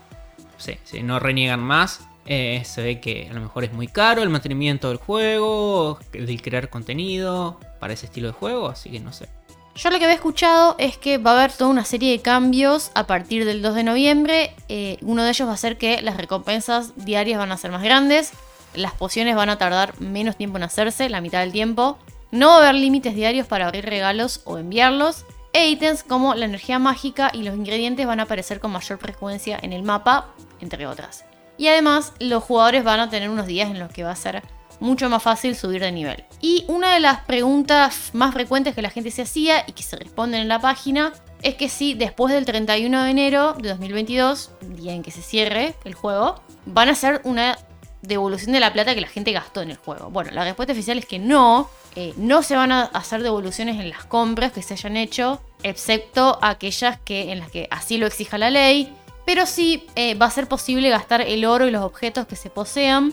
Sí, 0.59 0.77
sí, 0.85 1.03
no 1.03 1.19
reniegan 1.19 1.61
más. 1.61 2.07
Eh, 2.27 2.63
se 2.65 2.83
ve 2.83 3.01
que 3.01 3.29
a 3.31 3.35
lo 3.35 3.41
mejor 3.41 3.65
es 3.65 3.73
muy 3.73 3.89
caro 3.89 4.23
el 4.23 4.29
mantenimiento 4.29 4.89
del 4.89 4.99
juego, 4.99 5.99
el 6.13 6.43
crear 6.43 6.69
contenido 6.69 7.59
para 7.79 7.95
ese 7.95 8.07
estilo 8.07 8.29
de 8.29 8.35
juego, 8.35 8.69
así 8.69 8.91
que 8.91 9.01
no 9.01 9.13
sé. 9.13 9.29
Yo 9.75 9.89
lo 9.91 9.99
que 9.99 10.05
había 10.05 10.17
escuchado 10.17 10.75
es 10.79 10.97
que 10.97 11.19
va 11.19 11.31
a 11.33 11.39
haber 11.39 11.53
toda 11.53 11.71
una 11.71 11.85
serie 11.85 12.13
de 12.13 12.21
cambios 12.21 12.91
a 12.95 13.07
partir 13.07 13.45
del 13.45 13.63
2 13.63 13.75
de 13.77 13.85
noviembre. 13.85 14.55
Eh, 14.69 14.99
uno 15.01 15.23
de 15.23 15.31
ellos 15.31 15.49
va 15.49 15.53
a 15.53 15.57
ser 15.57 15.79
que 15.79 16.03
las 16.03 16.17
recompensas 16.17 16.93
diarias 16.97 17.39
van 17.39 17.53
a 17.53 17.57
ser 17.57 17.71
más 17.71 17.83
grandes. 17.83 18.33
Las 18.75 18.93
pociones 18.93 19.37
van 19.37 19.49
a 19.49 19.59
tardar 19.59 19.99
menos 20.01 20.37
tiempo 20.37 20.59
en 20.59 20.65
hacerse, 20.65 21.09
la 21.09 21.21
mitad 21.21 21.41
del 21.41 21.53
tiempo. 21.53 21.99
No 22.31 22.49
va 22.49 22.57
a 22.57 22.59
haber 22.59 22.75
límites 22.75 23.15
diarios 23.15 23.47
para 23.47 23.67
abrir 23.67 23.85
regalos 23.85 24.43
o 24.45 24.59
enviarlos. 24.59 25.25
E 25.53 25.69
ítems 25.69 26.03
como 26.05 26.35
la 26.35 26.45
energía 26.45 26.79
mágica 26.79 27.31
y 27.33 27.43
los 27.43 27.57
ingredientes 27.57 28.07
van 28.07 28.21
a 28.21 28.25
aparecer 28.25 28.61
con 28.61 28.71
mayor 28.73 28.99
frecuencia 28.99 29.59
en 29.61 29.73
el 29.73 29.83
mapa, 29.83 30.29
entre 30.61 30.87
otras. 30.87 31.25
Y 31.61 31.69
además, 31.69 32.15
los 32.21 32.43
jugadores 32.43 32.85
van 32.85 33.01
a 33.01 33.11
tener 33.11 33.29
unos 33.29 33.47
días 33.47 33.71
en 33.71 33.79
los 33.79 33.93
que 33.93 34.03
va 34.03 34.13
a 34.13 34.17
ser 34.17 34.43
mucho 34.81 35.11
más 35.11 35.23
fácil 35.23 35.55
subir 35.55 35.83
de 35.83 35.93
nivel. 35.93 36.25
Y 36.41 36.65
una 36.69 36.95
de 36.95 37.01
las 37.01 37.21
preguntas 37.25 38.15
más 38.15 38.33
frecuentes 38.33 38.75
que 38.75 38.81
la 38.81 38.89
gente 38.89 39.11
se 39.11 39.21
hacía 39.21 39.65
y 39.67 39.73
que 39.73 39.83
se 39.83 39.97
responden 39.97 40.41
en 40.41 40.49
la 40.49 40.59
página 40.59 41.13
es 41.43 41.57
que 41.57 41.69
si 41.69 41.93
después 41.93 42.33
del 42.33 42.47
31 42.47 43.03
de 43.03 43.11
enero 43.11 43.53
de 43.53 43.69
2022, 43.69 44.53
día 44.71 44.95
en 44.95 45.03
que 45.03 45.11
se 45.11 45.21
cierre 45.21 45.75
el 45.85 45.93
juego, 45.93 46.41
van 46.65 46.89
a 46.89 46.93
hacer 46.93 47.21
una 47.25 47.59
devolución 48.01 48.53
de 48.53 48.61
la 48.61 48.73
plata 48.73 48.95
que 48.95 49.03
la 49.03 49.09
gente 49.09 49.33
gastó 49.33 49.61
en 49.61 49.71
el 49.71 49.77
juego. 49.77 50.09
Bueno, 50.09 50.31
la 50.33 50.45
respuesta 50.45 50.73
oficial 50.73 50.97
es 50.97 51.05
que 51.05 51.19
no. 51.19 51.69
Eh, 51.97 52.15
no 52.17 52.43
se 52.43 52.57
van 52.57 52.73
a 52.73 52.85
hacer 52.85 53.23
devoluciones 53.23 53.79
en 53.81 53.91
las 53.91 54.05
compras 54.05 54.53
que 54.53 54.63
se 54.63 54.75
hayan 54.75 54.97
hecho, 54.97 55.43
excepto 55.63 56.39
aquellas 56.41 57.01
que, 57.01 57.33
en 57.33 57.41
las 57.41 57.51
que 57.51 57.69
así 57.71 57.99
lo 57.99 58.07
exija 58.07 58.39
la 58.39 58.49
ley. 58.49 58.95
Pero 59.31 59.47
sí 59.47 59.87
eh, 59.95 60.17
va 60.17 60.27
a 60.27 60.31
ser 60.33 60.49
posible 60.49 60.89
gastar 60.89 61.21
el 61.21 61.45
oro 61.45 61.69
y 61.69 61.71
los 61.71 61.85
objetos 61.85 62.27
que 62.27 62.35
se 62.35 62.51
posean. 62.51 63.13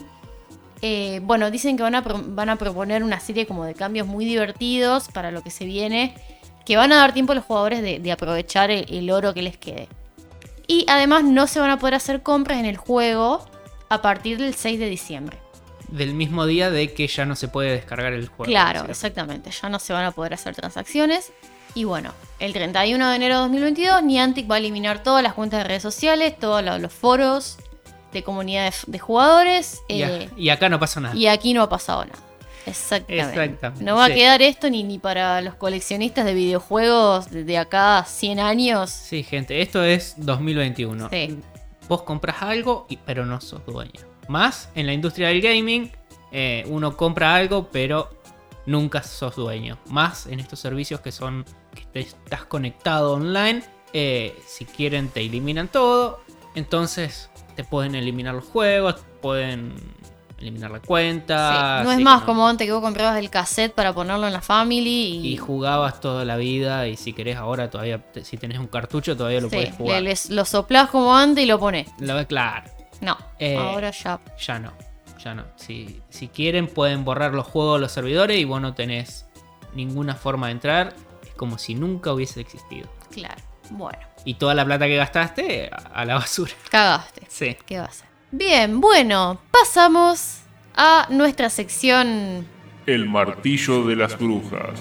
Eh, 0.82 1.20
bueno, 1.22 1.52
dicen 1.52 1.78
que 1.78 1.84
van 1.84 1.94
a, 1.94 2.02
van 2.02 2.50
a 2.50 2.56
proponer 2.56 3.04
una 3.04 3.20
serie 3.20 3.46
como 3.46 3.66
de 3.66 3.76
cambios 3.76 4.08
muy 4.08 4.26
divertidos 4.26 5.10
para 5.10 5.30
lo 5.30 5.44
que 5.44 5.52
se 5.52 5.66
viene, 5.66 6.16
que 6.66 6.76
van 6.76 6.92
a 6.92 6.96
dar 6.96 7.14
tiempo 7.14 7.34
a 7.34 7.36
los 7.36 7.46
jugadores 7.46 7.84
de, 7.84 8.12
aprovechar 8.12 8.72
el 8.72 9.12
oro 9.12 9.36
que 9.36 9.44
les 9.44 9.58
quede. 9.58 9.90
Y 10.66 10.88
además 10.90 11.24
no 11.24 11.46
se 11.46 11.60
van 11.60 11.70
a 11.70 11.78
poder 11.78 11.94
hacer 11.94 12.24
compras 12.24 12.58
en 12.58 12.66
el 12.66 12.78
juego 12.78 13.46
a 13.88 14.02
partir 14.02 14.40
del 14.40 14.56
6 14.56 14.80
de 14.80 14.90
diciembre. 14.90 15.38
Del 15.88 16.16
mismo 16.16 16.48
día 16.48 16.72
de 16.72 16.96
que 16.96 17.06
ya 17.06 17.28
no 17.28 17.36
se 17.36 17.48
puede 17.48 17.74
descargar 17.74 18.14
el 18.14 18.28
juego. 18.28 18.46
Claro, 18.46 18.90
exactamente. 18.90 19.52
Ya 19.52 19.70
no 19.70 19.78
se 19.78 19.94
van 19.94 20.06
a 20.06 20.12
poder 20.14 20.34
hacer 20.34 20.56
transacciones. 20.56 21.32
Y 21.78 21.84
bueno, 21.84 22.12
el 22.40 22.54
31 22.54 23.08
de 23.08 23.16
enero 23.16 23.36
de 23.36 23.42
2022, 23.42 24.02
Niantic 24.02 24.50
va 24.50 24.56
a 24.56 24.58
eliminar 24.58 25.04
todas 25.04 25.22
las 25.22 25.34
cuentas 25.34 25.60
de 25.60 25.66
redes 25.66 25.84
sociales, 25.84 26.34
todos 26.40 26.64
los 26.64 26.92
foros 26.92 27.60
de 28.12 28.24
comunidad 28.24 28.74
de, 28.88 28.98
jugadores. 28.98 29.84
Eh, 29.88 30.28
y, 30.36 30.50
acá 30.50 30.70
no 30.70 30.80
pasa 30.80 31.02
nada. 31.02 31.16
Y 31.16 31.28
aquí 31.28 31.54
no 31.54 31.62
ha 31.62 31.70
pasado 31.70 32.04
nada. 32.06 32.18
Exactamente. 32.66 33.84
No 33.84 33.96
va 33.96 34.06
a 34.06 34.10
quedar 34.10 34.42
esto 34.42 34.72
ni, 34.72 34.84
ni 34.84 34.98
para 34.98 35.40
los 35.42 35.54
coleccionistas 35.54 36.26
de 36.26 36.34
videojuegos 36.34 37.30
de, 37.30 37.58
acá 37.60 38.04
100 38.08 38.40
años. 38.40 38.90
Sí, 38.90 39.22
gente, 39.22 39.62
esto 39.62 39.84
es 39.84 40.16
2021. 40.18 41.10
Sí. 41.12 41.40
Vos 41.88 42.02
compras 42.02 42.38
algo, 42.40 42.88
y, 42.90 42.98
pero 42.98 43.24
no 43.24 43.40
sos 43.40 43.64
dueño. 43.68 44.02
Más 44.28 44.70
en 44.74 44.88
la 44.88 44.94
industria 44.94 45.28
del 45.28 45.42
gaming, 45.42 45.92
eh, 46.32 46.66
uno 46.70 46.98
compra 46.98 47.36
algo, 47.36 47.70
pero 47.72 48.17
nunca 48.68 49.02
sos 49.02 49.36
dueño. 49.36 49.80
Más 49.88 50.28
en 50.28 50.40
estos 50.40 50.60
servicios 50.60 51.00
que 51.02 51.12
son 51.12 51.44
que 51.74 51.86
te 51.86 52.00
estás 52.02 52.46
conectado 52.46 53.14
online. 53.14 53.64
Eh, 53.94 54.38
si 54.46 54.66
quieren 54.66 55.10
te 55.10 55.22
eliminan 55.22 55.70
todo. 55.70 56.22
Entonces 56.54 57.32
te 57.56 57.64
pueden 57.64 57.96
eliminar 57.96 58.36
los 58.36 58.46
juegos, 58.46 58.98
pueden 59.22 59.74
eliminar 60.40 60.70
la 60.70 60.80
cuenta. 60.80 61.82
no 61.84 61.92
es 61.92 62.00
más 62.00 62.24
como 62.24 62.48
antes 62.48 62.68
que 62.68 62.74
vos 62.74 62.82
comprabas 62.82 63.18
el 63.18 63.30
cassette 63.32 63.74
para 63.74 63.94
ponerlo 63.94 64.28
en 64.28 64.34
la 64.34 64.42
family 64.42 65.28
y... 65.28 65.38
jugabas 65.38 66.00
toda 66.00 66.26
la 66.26 66.36
vida 66.38 66.88
y 66.88 66.96
si 66.96 67.14
querés 67.14 67.38
ahora 67.38 67.72
todavía, 67.72 68.06
si 68.22 68.38
tenés 68.38 68.60
un 68.60 68.68
cartucho 68.68 69.18
todavía 69.18 69.42
lo 69.42 69.50
puedes 69.50 69.74
jugar. 69.76 70.04
lo 70.30 70.46
soplás 70.46 70.90
como 70.90 71.16
antes 71.16 71.44
y 71.44 71.48
lo 71.48 71.60
pones. 71.60 71.88
claro. 72.28 72.70
No, 73.02 73.18
eh, 73.40 73.56
ahora 73.56 73.92
ya. 73.92 74.20
Ya 74.40 74.60
no, 74.60 74.74
ya 75.18 75.34
no. 75.34 75.46
Si, 75.56 76.02
si 76.10 76.28
quieren 76.28 76.68
pueden 76.68 77.04
borrar 77.06 77.34
los 77.34 77.48
juegos 77.48 77.78
de 77.78 77.82
los 77.82 77.92
servidores 77.92 78.40
y 78.40 78.46
vos 78.46 78.62
no 78.62 78.74
tenés 78.74 79.26
ninguna 79.74 80.16
forma 80.16 80.48
de 80.48 80.54
entrar. 80.54 80.96
Es 81.24 81.34
como 81.36 81.58
si 81.58 81.76
nunca 81.76 82.14
hubiese 82.14 82.42
existido. 82.42 82.90
Claro, 83.12 83.42
bueno. 83.72 84.00
Y 84.26 84.36
toda 84.36 84.54
la 84.54 84.66
plata 84.66 84.88
que 84.88 84.96
gastaste 84.96 85.70
a 85.72 86.06
la 86.06 86.16
basura. 86.16 86.52
Cagaste. 86.70 87.22
Sí. 87.30 87.58
¿Qué 87.66 87.80
va 87.80 87.86
a 87.86 87.88
hacer? 87.88 88.08
Bien, 88.32 88.82
bueno, 88.82 89.40
pasamos 89.52 90.42
a 90.76 91.08
nuestra 91.10 91.50
sección... 91.50 92.46
El 92.86 93.08
martillo 93.08 93.86
de 93.86 93.96
las 93.96 94.18
brujas. 94.18 94.80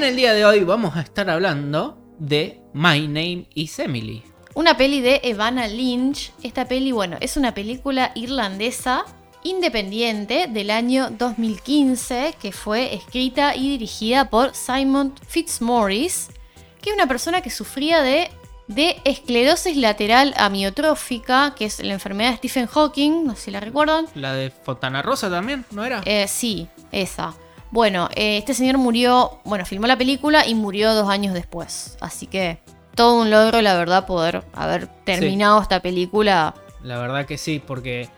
En 0.00 0.06
el 0.06 0.16
día 0.16 0.32
de 0.32 0.46
hoy 0.46 0.64
vamos 0.64 0.96
a 0.96 1.02
estar 1.02 1.28
hablando 1.28 1.98
de 2.18 2.62
My 2.72 3.06
Name 3.06 3.46
is 3.52 3.78
Emily. 3.78 4.22
Una 4.54 4.74
peli 4.74 5.02
de 5.02 5.20
Evana 5.24 5.68
Lynch. 5.68 6.32
Esta 6.42 6.66
peli, 6.66 6.90
bueno, 6.90 7.18
es 7.20 7.36
una 7.36 7.52
película 7.52 8.10
irlandesa 8.14 9.04
independiente 9.42 10.46
del 10.48 10.70
año 10.70 11.10
2015 11.10 12.34
que 12.40 12.50
fue 12.50 12.94
escrita 12.94 13.54
y 13.54 13.68
dirigida 13.68 14.30
por 14.30 14.54
Simon 14.54 15.12
Fitzmaurice, 15.28 16.32
que 16.80 16.88
es 16.88 16.96
una 16.96 17.06
persona 17.06 17.42
que 17.42 17.50
sufría 17.50 18.00
de, 18.00 18.30
de 18.68 18.96
esclerosis 19.04 19.76
lateral 19.76 20.32
amiotrófica, 20.38 21.54
que 21.54 21.66
es 21.66 21.78
la 21.84 21.92
enfermedad 21.92 22.30
de 22.30 22.36
Stephen 22.38 22.68
Hawking, 22.68 23.26
no 23.26 23.34
sé 23.34 23.42
si 23.42 23.50
la 23.50 23.60
recuerdan. 23.60 24.06
La 24.14 24.32
de 24.32 24.50
Fontana 24.50 25.02
Rosa 25.02 25.28
también, 25.28 25.66
¿no 25.72 25.84
era? 25.84 26.00
Eh, 26.06 26.26
sí, 26.26 26.68
esa. 26.90 27.34
Bueno, 27.70 28.08
eh, 28.14 28.38
este 28.38 28.54
señor 28.54 28.78
murió, 28.78 29.38
bueno, 29.44 29.64
filmó 29.64 29.86
la 29.86 29.96
película 29.96 30.46
y 30.46 30.54
murió 30.54 30.92
dos 30.94 31.08
años 31.08 31.34
después. 31.34 31.96
Así 32.00 32.26
que 32.26 32.58
todo 32.94 33.20
un 33.20 33.30
logro, 33.30 33.62
la 33.62 33.76
verdad, 33.76 34.06
poder 34.06 34.42
haber 34.52 34.88
terminado 35.04 35.62
esta 35.62 35.80
película. 35.80 36.54
La 36.82 36.98
verdad 36.98 37.26
que 37.26 37.38
sí, 37.38 37.62
porque 37.64 38.08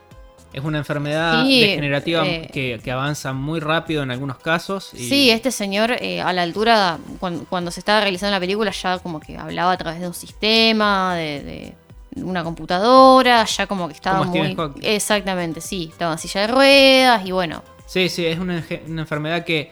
es 0.53 0.65
una 0.65 0.79
enfermedad 0.79 1.45
degenerativa 1.45 2.27
eh, 2.27 2.81
que, 2.83 2.91
avanza 2.91 3.33
muy 3.33 3.61
rápido 3.61 4.03
en 4.03 4.11
algunos 4.11 4.39
casos. 4.39 4.91
Sí, 4.95 5.31
este 5.31 5.51
señor 5.51 5.93
eh, 6.01 6.21
a 6.21 6.33
la 6.33 6.43
altura, 6.43 6.99
cuando, 7.19 7.71
se 7.71 7.81
estaba 7.81 8.01
realizando 8.01 8.33
la 8.33 8.41
película, 8.41 8.71
ya 8.71 8.99
como 8.99 9.21
que 9.21 9.37
hablaba 9.37 9.73
a 9.73 9.77
través 9.77 10.01
de 10.01 10.07
un 10.07 10.15
sistema, 10.15 11.15
de, 11.15 11.75
una 12.17 12.45
computadora, 12.45 13.45
ya 13.45 13.67
como 13.67 13.89
que 13.89 13.95
estaba 13.95 14.25
muy... 14.25 14.57
Exactamente, 14.83 15.61
sí, 15.61 15.89
estaba 15.91 16.13
en 16.13 16.19
silla 16.19 16.43
de 16.43 16.47
ruedas 16.49 17.27
y 17.27 17.33
bueno, 17.33 17.63
Sí, 17.93 18.09
sí, 18.09 18.25
es 18.25 18.39
una, 18.39 18.65
enfermedad 18.87 19.45
que 19.45 19.71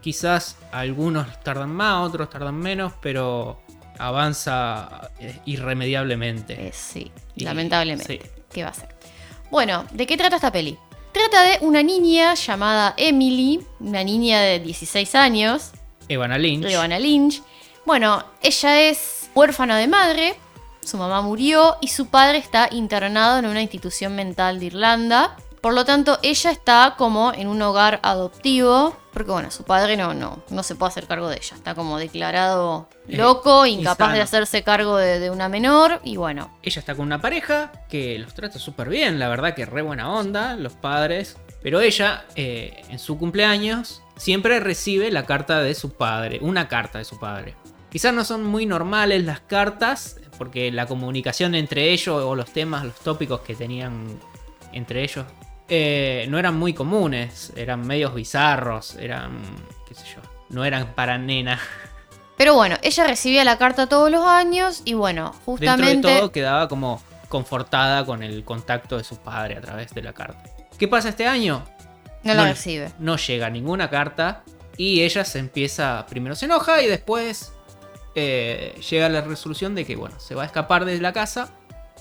quizás 0.00 0.56
algunos 0.72 1.40
tardan 1.44 1.70
más, 1.70 2.08
otros 2.08 2.28
tardan 2.28 2.56
menos, 2.56 2.92
pero 3.00 3.62
avanza 4.00 5.12
eh, 5.20 5.38
irremediablemente. 5.44 6.54
Eh, 6.54 6.72
sí, 6.72 7.12
lamentablemente. 7.36 8.20
¿Qué 8.52 8.64
va 8.64 8.70
a 8.70 8.74
ser? 8.74 8.88
Bueno, 9.52 9.84
¿de 9.92 10.08
qué 10.08 10.16
trata 10.16 10.34
esta 10.34 10.50
peli? 10.50 10.76
Trata 11.12 11.42
de 11.44 11.58
una 11.64 11.84
niña 11.84 12.34
llamada 12.34 12.94
Emily, 12.96 13.64
una 13.78 14.02
niña 14.02 14.40
de 14.40 14.58
16 14.58 15.14
años. 15.14 15.70
Evana 16.08 16.38
Lynch. 16.38 16.68
Evana 16.68 16.98
Lynch. 16.98 17.44
Bueno, 17.86 18.24
ella 18.42 18.80
es 18.80 19.30
huérfana 19.36 19.78
de 19.78 19.86
madre, 19.86 20.34
su 20.84 20.96
mamá 20.96 21.22
murió 21.22 21.76
y 21.80 21.86
su 21.86 22.06
padre 22.06 22.38
está 22.38 22.68
internado 22.72 23.38
en 23.38 23.46
una 23.46 23.62
institución 23.62 24.16
mental 24.16 24.58
de 24.58 24.66
Irlanda. 24.66 25.36
Por 25.62 25.74
lo 25.74 25.84
tanto, 25.84 26.18
ella 26.24 26.50
está 26.50 26.96
como 26.98 27.32
en 27.32 27.46
un 27.46 27.62
hogar 27.62 28.00
adoptivo, 28.02 28.96
porque 29.12 29.30
bueno, 29.30 29.52
su 29.52 29.62
padre 29.62 29.96
no, 29.96 30.12
no, 30.12 30.42
no 30.50 30.64
se 30.64 30.74
puede 30.74 30.90
hacer 30.90 31.06
cargo 31.06 31.28
de 31.28 31.36
ella. 31.36 31.54
Está 31.54 31.76
como 31.76 31.98
declarado 31.98 32.88
eh, 33.06 33.16
loco, 33.16 33.64
incapaz 33.64 34.12
de 34.12 34.20
hacerse 34.22 34.64
cargo 34.64 34.96
de, 34.96 35.30
una 35.30 35.48
menor, 35.48 36.00
y 36.02 36.16
bueno. 36.16 36.50
Ella 36.64 36.80
está 36.80 36.96
con 36.96 37.06
una 37.06 37.20
pareja 37.20 37.70
que 37.88 38.18
los 38.18 38.34
trata 38.34 38.58
súper 38.58 38.88
bien, 38.88 39.20
la 39.20 39.28
verdad 39.28 39.54
que 39.54 39.64
re 39.64 39.82
buena 39.82 40.12
onda, 40.12 40.56
los 40.56 40.72
padres. 40.72 41.36
Pero 41.62 41.80
ella, 41.80 42.24
eh, 42.34 42.82
en 42.88 42.98
su 42.98 43.16
cumpleaños, 43.16 44.02
siempre 44.16 44.58
recibe 44.58 45.12
la 45.12 45.26
carta 45.26 45.62
de 45.62 45.76
su 45.76 45.92
padre, 45.92 46.40
una 46.42 46.66
carta 46.66 46.98
de 46.98 47.04
su 47.04 47.20
padre. 47.20 47.54
Quizás 47.88 48.12
no 48.12 48.24
son 48.24 48.42
muy 48.42 48.66
normales 48.66 49.22
las 49.22 49.38
cartas, 49.38 50.16
porque 50.38 50.72
la 50.72 50.86
comunicación 50.86 51.54
entre 51.54 51.92
ellos 51.92 52.20
o 52.20 52.34
los 52.34 52.52
temas, 52.52 52.84
los 52.84 52.96
tópicos 52.96 53.42
que 53.42 53.54
tenían 53.54 54.18
entre 54.72 55.04
ellos 55.04 55.24
eh, 55.74 56.26
no 56.28 56.38
eran 56.38 56.58
muy 56.58 56.74
comunes, 56.74 57.50
eran 57.56 57.86
medios 57.86 58.14
bizarros, 58.14 58.94
eran, 58.96 59.40
qué 59.88 59.94
sé 59.94 60.04
yo, 60.04 60.20
no 60.50 60.66
eran 60.66 60.92
para 60.92 61.16
nena. 61.16 61.58
Pero 62.36 62.54
bueno, 62.54 62.76
ella 62.82 63.06
recibía 63.06 63.42
la 63.42 63.56
carta 63.56 63.88
todos 63.88 64.10
los 64.10 64.22
años 64.22 64.82
y 64.84 64.92
bueno, 64.92 65.32
justamente... 65.46 65.86
Dentro 65.86 66.10
de 66.10 66.18
todo 66.18 66.30
quedaba 66.30 66.68
como 66.68 67.02
confortada 67.30 68.04
con 68.04 68.22
el 68.22 68.44
contacto 68.44 68.98
de 68.98 69.04
su 69.04 69.16
padre 69.16 69.56
a 69.56 69.62
través 69.62 69.94
de 69.94 70.02
la 70.02 70.12
carta. 70.12 70.44
¿Qué 70.78 70.88
pasa 70.88 71.08
este 71.08 71.26
año? 71.26 71.64
No, 72.22 72.34
la 72.34 72.44
recibe. 72.44 72.92
No 72.98 73.16
llega 73.16 73.48
ninguna 73.48 73.88
carta 73.88 74.44
y 74.76 75.00
ella 75.00 75.24
se 75.24 75.38
empieza, 75.38 76.04
primero 76.06 76.34
se 76.34 76.44
enoja 76.44 76.82
y 76.82 76.86
después 76.86 77.54
eh, 78.14 78.78
llega 78.90 79.06
a 79.06 79.08
la 79.08 79.22
resolución 79.22 79.74
de 79.74 79.86
que, 79.86 79.96
bueno, 79.96 80.20
se 80.20 80.34
va 80.34 80.42
a 80.42 80.46
escapar 80.46 80.84
de 80.84 81.00
la 81.00 81.14
casa 81.14 81.48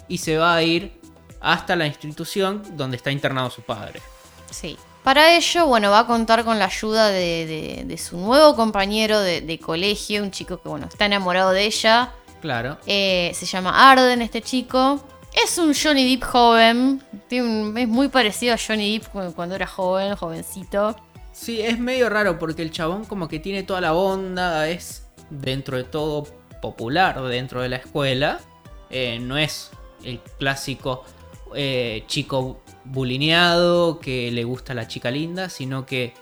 y 0.10 0.18
se 0.18 0.38
va 0.38 0.56
a 0.56 0.62
ir 0.62 1.00
hasta 1.42 1.76
la 1.76 1.88
institución 1.88 2.64
donde 2.78 2.98
está 2.98 3.12
internado 3.12 3.50
su 3.50 3.62
padre. 3.62 4.02
Sí. 4.50 4.78
Para 5.04 5.36
ello, 5.36 5.66
bueno, 5.66 5.90
va 5.90 6.00
a 6.00 6.08
contar 6.08 6.44
con 6.46 6.60
la 6.60 6.66
ayuda 6.66 7.08
de, 7.10 7.46
de- 7.48 7.84
de 7.86 7.98
su 7.98 8.18
nuevo 8.18 8.56
compañero 8.56 9.20
de, 9.20 9.42
de 9.42 9.60
colegio, 9.60 10.22
un 10.22 10.30
chico 10.30 10.62
que, 10.62 10.70
bueno, 10.70 10.86
está 10.88 11.06
enamorado 11.06 11.52
de 11.52 11.66
ella. 11.66 12.12
Claro. 12.40 12.78
Eh, 12.86 13.32
se 13.34 13.46
llama 13.48 13.92
Arden 13.92 14.22
este 14.22 14.42
chico. 14.44 15.04
Es 15.34 15.58
un 15.58 15.74
Johnny 15.74 16.16
Depp 16.16 16.24
joven. 16.30 17.02
Tiene 17.28 17.48
un- 17.48 17.78
es 17.78 17.88
muy 17.88 18.10
parecido 18.10 18.54
a 18.54 18.58
Johnny 18.58 19.00
Depp 19.00 19.08
cu- 19.12 19.34
cuando 19.34 19.56
era 19.56 19.66
joven, 19.66 20.16
jovencito. 20.16 20.96
Sí, 21.32 21.62
es 21.62 21.80
medio 21.80 22.08
raro 22.10 22.38
porque 22.38 22.62
el 22.62 22.70
chabón 22.72 23.06
como 23.06 23.28
que 23.28 23.40
tiene 23.40 23.64
toda 23.64 23.82
la 23.82 23.94
onda, 23.94 24.68
es 24.70 25.08
dentro 25.32 25.78
de 25.78 25.84
todo 25.86 26.28
popular 26.62 27.20
dentro 27.24 27.62
de 27.62 27.70
la 27.70 27.78
escuela. 27.78 28.40
Eh, 28.92 29.18
no 29.20 29.38
es 29.38 29.72
el 30.04 30.20
clásico 30.38 31.06
eh, 31.56 32.04
chico 32.08 32.62
bulineado 32.86 34.00
que 34.00 34.32
le 34.32 34.44
gusta 34.44 34.74
a 34.74 34.76
la 34.76 34.88
chica 34.88 35.12
linda, 35.12 35.50
sino 35.50 35.86
que 35.86 36.14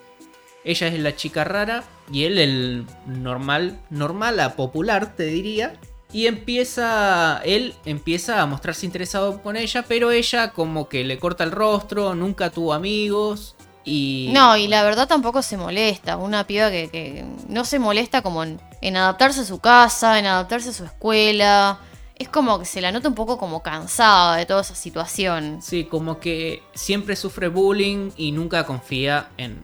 ella 0.64 0.88
es 0.88 1.00
la 1.00 1.16
chica 1.16 1.44
rara 1.44 1.84
y 2.12 2.24
él 2.26 2.38
el 2.38 2.86
normal, 3.06 3.80
normal 3.90 4.40
a 4.40 4.56
popular 4.56 5.16
te 5.16 5.26
diría. 5.26 5.74
Y 6.12 6.26
empieza, 6.26 7.40
él 7.46 7.76
empieza 7.86 8.42
a 8.42 8.46
mostrarse 8.48 8.86
interesado 8.86 9.44
con 9.44 9.56
ella, 9.56 9.86
pero 9.88 10.10
ella 10.10 10.52
como 10.52 10.90
que 10.90 11.04
le 11.04 11.20
corta 11.20 11.44
el 11.44 11.52
rostro, 11.52 12.16
nunca 12.16 12.50
tuvo 12.50 12.74
amigos. 12.74 13.56
Y 13.86 14.32
No, 14.34 14.58
y 14.58 14.68
la 14.68 14.84
verdad 14.84 15.08
tampoco 15.08 15.44
se 15.44 15.56
molesta. 15.56 16.18
Una 16.18 16.48
piba 16.48 16.72
que, 16.72 16.90
que 16.90 17.26
no 17.48 17.64
se 17.64 17.78
molesta 17.78 18.24
como 18.24 18.44
en, 18.44 18.60
en 18.82 18.98
adaptarse 18.98 19.42
a 19.42 19.46
su 19.46 19.60
casa, 19.60 20.18
en 20.18 20.26
adaptarse 20.26 20.70
a 20.70 20.74
su 20.74 20.84
escuela. 20.84 21.80
Es 22.20 22.28
como 22.30 22.60
que 22.60 22.66
se 22.66 22.82
la 22.82 22.92
nota 22.92 23.08
un 23.08 23.16
poco 23.16 23.38
como 23.38 23.64
cansada 23.64 24.36
de 24.36 24.46
toda 24.46 24.62
esa 24.62 24.76
situación. 24.76 25.60
Sí, 25.62 25.86
como 25.86 26.20
que 26.20 26.62
siempre 26.74 27.16
sufre 27.16 27.48
bullying 27.48 28.12
y 28.18 28.32
nunca 28.34 28.66
confía 28.66 29.30
en... 29.38 29.64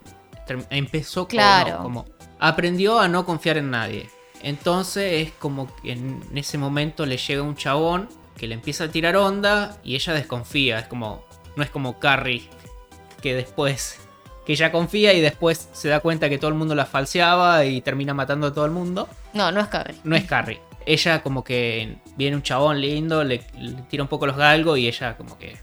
Empezó 0.69 1.21
como, 1.25 1.29
Claro. 1.29 1.77
no, 1.77 1.83
como... 1.83 2.05
Aprendió 2.39 2.99
a 2.99 3.07
no 3.07 3.25
confiar 3.25 3.57
en 3.57 3.71
nadie. 3.71 4.09
Entonces 4.41 5.27
es 5.27 5.31
como 5.33 5.73
que 5.77 5.91
en 5.93 6.21
ese 6.35 6.57
momento 6.57 7.05
le 7.05 7.17
llega 7.17 7.41
un 7.41 7.55
chabón 7.55 8.07
que 8.37 8.47
le 8.47 8.53
empieza 8.55 8.85
a 8.85 8.87
tirar 8.89 9.15
onda 9.17 9.77
y 9.83 9.95
ella 9.95 10.13
desconfía. 10.13 10.79
Es 10.79 10.87
como... 10.87 11.25
No 11.57 11.63
es 11.63 11.69
como 11.69 11.99
Carrie 11.99 12.49
que 13.21 13.33
después... 13.35 13.99
Que 14.45 14.53
ella 14.53 14.71
confía 14.71 15.11
y 15.13 15.21
después 15.21 15.69
se 15.73 15.89
da 15.89 15.99
cuenta 15.99 16.29
que 16.29 16.37
todo 16.37 16.49
el 16.49 16.53
mundo 16.55 16.75
la 16.75 16.85
falseaba 16.85 17.65
y 17.65 17.81
termina 17.81 18.13
matando 18.13 18.47
a 18.47 18.53
todo 18.53 18.63
el 18.65 18.71
mundo. 18.71 19.09
No, 19.33 19.51
no 19.51 19.59
es 19.59 19.67
Carrie. 19.67 19.95
No 20.03 20.15
es 20.15 20.23
Carrie. 20.25 20.61
Ella 20.85 21.23
como 21.23 21.43
que 21.43 21.97
viene 22.15 22.35
un 22.35 22.43
chabón 22.43 22.79
lindo, 22.79 23.23
le, 23.23 23.43
le 23.57 23.71
tira 23.89 24.03
un 24.03 24.09
poco 24.09 24.27
los 24.27 24.37
galgos 24.37 24.77
y 24.77 24.87
ella 24.87 25.17
como 25.17 25.37
que... 25.37 25.57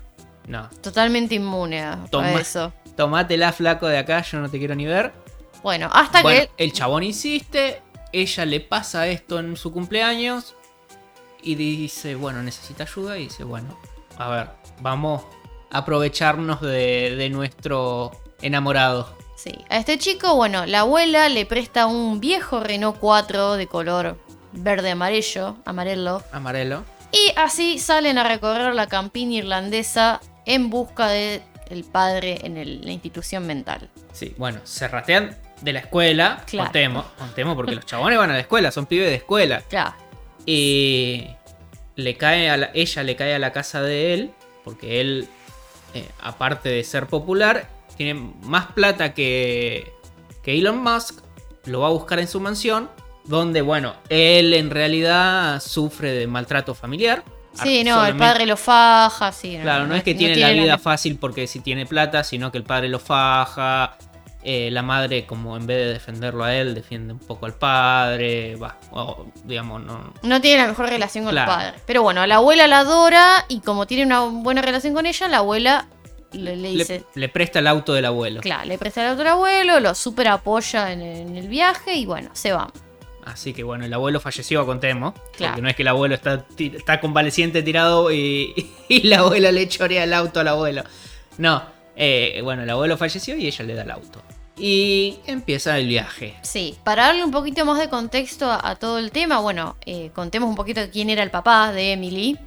No, 0.49 0.69
Totalmente 0.83 1.37
inmune 1.37 1.81
a, 1.83 1.93
a 1.93 2.05
Toma. 2.07 2.33
eso. 2.33 2.73
Tomátela 2.97 3.52
flaco 3.52 3.87
de 3.87 3.99
acá, 3.99 4.23
yo 4.23 4.41
no 4.41 4.50
te 4.50 4.59
quiero 4.59 4.75
ni 4.75 4.85
ver. 4.87 5.12
Bueno, 5.62 5.88
hasta 5.93 6.23
Bueno, 6.23 6.41
que 6.57 6.64
el 6.64 6.73
chabón 6.73 7.05
insiste, 7.05 7.81
ella 8.12 8.45
le 8.45 8.59
pasa 8.61 9.07
esto 9.07 9.38
en 9.38 9.57
su 9.57 9.73
cumpleaños 9.73 10.57
y 11.43 11.55
dice, 11.55 12.17
bueno, 12.17 12.43
necesita 12.43 12.83
ayuda 12.85 13.17
y 13.19 13.25
dice, 13.25 13.45
bueno, 13.45 13.79
a 14.19 14.29
ver, 14.29 14.49
vamos 14.81 15.23
a 15.71 15.79
aprovecharnos 15.79 16.61
de, 16.61 17.14
de 17.17 17.31
nuestro 17.31 18.11
enamorado. 18.43 19.17
Sí, 19.37 19.52
a 19.71 19.79
este 19.79 19.99
chico, 19.99 20.35
bueno, 20.37 20.67
la 20.67 20.81
abuela 20.81 21.29
le 21.29 21.47
presta 21.47 21.87
un 21.87 22.21
viejo 22.21 22.61
Renault 22.61 22.99
4 22.99 23.55
de 23.55 23.67
color 23.67 24.19
verde 24.52 24.90
amarillo, 24.90 25.56
amarelo, 25.64 26.23
Amarelo. 26.32 26.85
y 27.12 27.32
así 27.37 27.78
salen 27.78 28.18
a 28.18 28.25
recorrer 28.25 28.75
la 28.75 28.87
campiña 28.87 29.38
irlandesa 29.38 30.21
en 30.47 30.71
busca 30.71 31.09
de 31.09 31.42
el 31.70 31.85
padre 31.85 32.40
en 32.44 32.57
el- 32.59 32.85
la 32.85 32.92
institución 32.92 33.46
mental. 33.46 33.88
Sí, 34.12 34.35
bueno, 34.37 34.61
se 34.64 34.88
ratean 34.88 35.37
de 35.62 35.72
la 35.72 35.79
escuela. 35.81 36.42
Claro. 36.46 36.66
Contemos, 36.66 37.05
contemos 37.18 37.55
porque 37.57 37.74
los 37.74 37.87
chabones 37.87 38.18
van 38.18 38.31
a 38.31 38.35
la 38.35 38.40
escuela, 38.40 38.70
son 38.70 38.87
pibes 38.87 39.09
de 39.09 39.14
escuela. 39.16 39.62
Claro, 39.68 39.94
Y 40.44 41.29
le 41.96 42.16
cae 42.16 42.50
a 42.50 42.57
la- 42.57 42.70
ella 42.74 43.03
le 43.05 43.14
cae 43.16 43.35
a 43.35 43.38
la 43.38 43.53
casa 43.53 43.81
de 43.81 44.12
él, 44.14 44.33
porque 44.64 45.00
él, 45.00 45.29
eh, 45.94 46.09
aparte 46.20 46.68
de 46.68 46.83
ser 46.85 47.07
popular, 47.07 47.68
tiene 47.96 48.14
más 48.14 48.66
plata 48.72 49.14
que, 49.14 49.92
que 50.42 50.59
Elon 50.59 50.83
Musk, 50.83 51.20
lo 51.66 51.81
va 51.81 51.87
a 51.87 51.90
buscar 51.90 52.18
en 52.18 52.27
su 52.29 52.40
mansión, 52.40 52.90
donde, 53.24 53.62
bueno, 53.62 53.94
él 54.08 54.52
en 54.54 54.70
realidad 54.70 55.61
sufre 55.61 56.12
de 56.12 56.26
maltrato 56.26 56.74
familiar. 56.74 57.22
sí, 57.54 57.85
no, 57.85 58.04
el 58.06 58.16
padre 58.16 58.46
lo 58.46 58.56
faja, 58.56 59.30
sí. 59.32 59.58
Claro, 59.61 59.87
no 59.87 59.94
es 59.94 60.02
que 60.02 60.14
tiene 60.14 60.37
la 60.37 60.50
vida 60.50 60.78
fácil 60.78 61.16
porque 61.18 61.46
si 61.46 61.61
tiene 61.61 61.87
plata, 61.87 62.24
sino 62.24 62.50
que 62.50 62.58
el 62.58 62.64
padre 62.64 62.88
lo 62.88 62.98
faja. 62.98 63.96
eh, 64.44 64.70
la 64.72 64.82
madre, 64.82 65.24
como 65.24 65.56
en 65.56 65.66
vez 65.68 65.76
de 65.87 65.92
defenderlo 65.92 66.42
a 66.42 66.52
él, 66.52 66.74
defiende 66.74 67.12
un 67.12 67.20
poco 67.20 67.46
al 67.46 67.54
padre. 67.54 68.56
Va, 68.56 68.76
o, 68.90 69.26
digamos, 69.44 69.80
no. 69.85 70.12
No 70.24 70.40
tiene 70.40 70.62
la 70.62 70.68
mejor 70.68 70.88
relación 70.88 71.22
con 71.24 71.32
Claro. 71.32 71.52
el 71.52 71.56
padre. 71.58 71.80
Pero 71.87 72.02
bueno, 72.02 72.26
la 72.26 72.35
abuela 72.37 72.66
la 72.66 72.80
adora 72.80 73.44
y 73.48 73.61
como 73.61 73.87
tiene 73.87 74.04
una 74.04 74.22
buena 74.22 74.61
relación 74.61 74.94
con 74.94 75.06
ella, 75.06 75.28
la 75.28 75.37
abuela 75.37 75.87
le, 76.32 76.56
le 76.56 76.70
dice... 76.70 77.04
Le, 77.14 77.20
le 77.20 77.28
presta 77.28 77.61
el 77.61 77.68
auto 77.68 77.92
del 77.92 78.04
abuelo. 78.04 78.40
Claro, 78.40 78.64
le 78.64 78.78
presta 78.78 79.02
el 79.02 79.11
auto 79.11 79.20
al 79.22 79.28
abuelo, 79.28 79.78
lo 79.78 79.94
super 79.94 80.26
apoya 80.26 80.90
en 80.92 81.02
el, 81.02 81.16
en 81.28 81.37
el 81.37 81.46
viaje 81.46 81.94
y 81.94 82.04
bueno, 82.06 82.30
se 82.32 82.50
va. 82.50 82.68
Así 83.24 83.52
que 83.52 83.62
bueno, 83.62 83.85
el 83.85 83.92
abuelo 83.92 84.20
falleció, 84.20 84.66
contemos. 84.66 85.14
Claro. 85.37 85.52
Porque 85.52 85.62
no 85.62 85.68
es 85.68 85.76
que 85.76 85.82
el 85.82 85.88
abuelo 85.88 86.14
está, 86.14 86.44
está 86.58 87.00
convaleciente 87.00 87.62
tirado 87.62 88.12
y, 88.12 88.72
y 88.88 89.02
la 89.02 89.20
abuela 89.20 89.52
le 89.52 89.68
chorea 89.68 90.04
el 90.04 90.12
auto 90.12 90.40
al 90.40 90.48
abuelo. 90.48 90.85
No, 91.38 91.62
eh, 91.96 92.40
bueno, 92.42 92.62
el 92.62 92.70
abuelo 92.70 92.96
falleció 92.96 93.37
y 93.37 93.46
ella 93.46 93.64
le 93.64 93.74
da 93.74 93.82
el 93.82 93.90
auto. 93.90 94.22
Y 94.56 95.18
empieza 95.26 95.78
el 95.78 95.88
viaje. 95.88 96.37
Sí, 96.42 96.76
para 96.85 97.06
darle 97.06 97.24
un 97.24 97.30
poquito 97.30 97.64
más 97.64 97.78
de 97.78 97.88
contexto 97.88 98.50
a, 98.50 98.68
a 98.68 98.76
todo 98.76 98.98
el 98.98 99.11
tema, 99.11 99.40
bueno, 99.40 99.76
eh, 99.87 100.11
contemos 100.14 100.48
un 100.48 100.54
poquito 100.54 100.80
de 100.80 100.90
quién 100.90 101.11
era 101.11 101.22
el 101.22 101.30
papá 101.30 101.72
de 101.72 101.92
Emily 101.92 102.38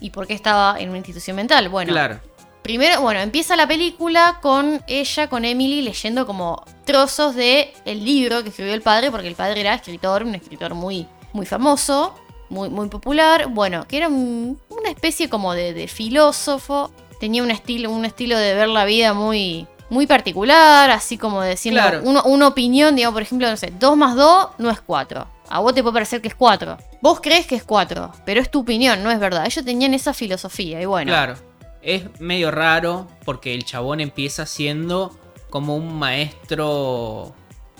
y 0.00 0.10
por 0.10 0.26
qué 0.26 0.34
estaba 0.34 0.78
en 0.80 0.88
una 0.88 0.98
institución 0.98 1.36
mental. 1.36 1.68
Bueno, 1.68 1.92
claro. 1.92 2.20
Primero, 2.62 3.00
bueno, 3.00 3.20
empieza 3.20 3.56
la 3.56 3.66
película 3.66 4.38
con 4.40 4.82
ella, 4.86 5.28
con 5.28 5.44
Emily, 5.44 5.82
leyendo 5.82 6.26
como 6.26 6.64
trozos 6.84 7.34
de 7.34 7.72
el 7.84 8.04
libro 8.04 8.42
que 8.42 8.50
escribió 8.50 8.74
el 8.74 8.82
padre, 8.82 9.10
porque 9.10 9.28
el 9.28 9.34
padre 9.34 9.60
era 9.60 9.74
escritor, 9.74 10.22
un 10.22 10.34
escritor 10.34 10.74
muy, 10.74 11.06
muy 11.32 11.46
famoso, 11.46 12.14
muy, 12.48 12.68
muy 12.68 12.88
popular, 12.88 13.46
bueno, 13.48 13.86
que 13.88 13.96
era 13.96 14.08
un- 14.08 14.60
una 14.68 14.90
especie 14.90 15.28
como 15.28 15.54
de, 15.54 15.72
de 15.72 15.88
filósofo, 15.88 16.90
tenía 17.20 17.42
un 17.42 17.50
estilo, 17.50 17.90
un 17.90 18.04
estilo 18.04 18.36
de 18.38 18.54
ver 18.54 18.68
la 18.68 18.84
vida 18.84 19.14
muy, 19.14 19.66
muy 19.90 20.06
particular, 20.06 20.90
así 20.90 21.18
como 21.18 21.42
Claro. 21.42 22.00
uno- 22.04 22.22
una 22.24 22.48
opinión, 22.48 22.94
digamos, 22.96 23.14
por 23.14 23.22
ejemplo, 23.22 23.48
no 23.50 23.56
sé, 23.56 23.72
2 23.78 23.96
más 23.96 24.16
2 24.16 24.48
no 24.58 24.70
es 24.70 24.80
4. 24.80 25.26
A 25.48 25.60
vos 25.60 25.74
te 25.74 25.82
puede 25.82 25.94
parecer 25.94 26.22
que 26.22 26.28
es 26.28 26.34
4. 26.34 26.78
Vos 27.02 27.20
crees 27.20 27.46
que 27.46 27.54
es 27.56 27.64
4, 27.64 28.10
pero 28.24 28.40
es 28.40 28.50
tu 28.50 28.60
opinión, 28.60 29.02
no 29.02 29.10
es 29.10 29.18
verdad. 29.20 29.44
Ellos 29.44 29.64
tenían 29.64 29.92
esa 29.92 30.14
filosofía 30.14 30.80
y 30.80 30.86
bueno. 30.86 31.10
Claro. 31.12 31.34
Es 31.82 32.20
medio 32.20 32.50
raro 32.50 33.08
porque 33.24 33.54
el 33.54 33.64
chabón 33.64 34.00
empieza 34.00 34.46
siendo 34.46 35.18
como 35.50 35.76
un 35.76 35.98
maestro 35.98 37.34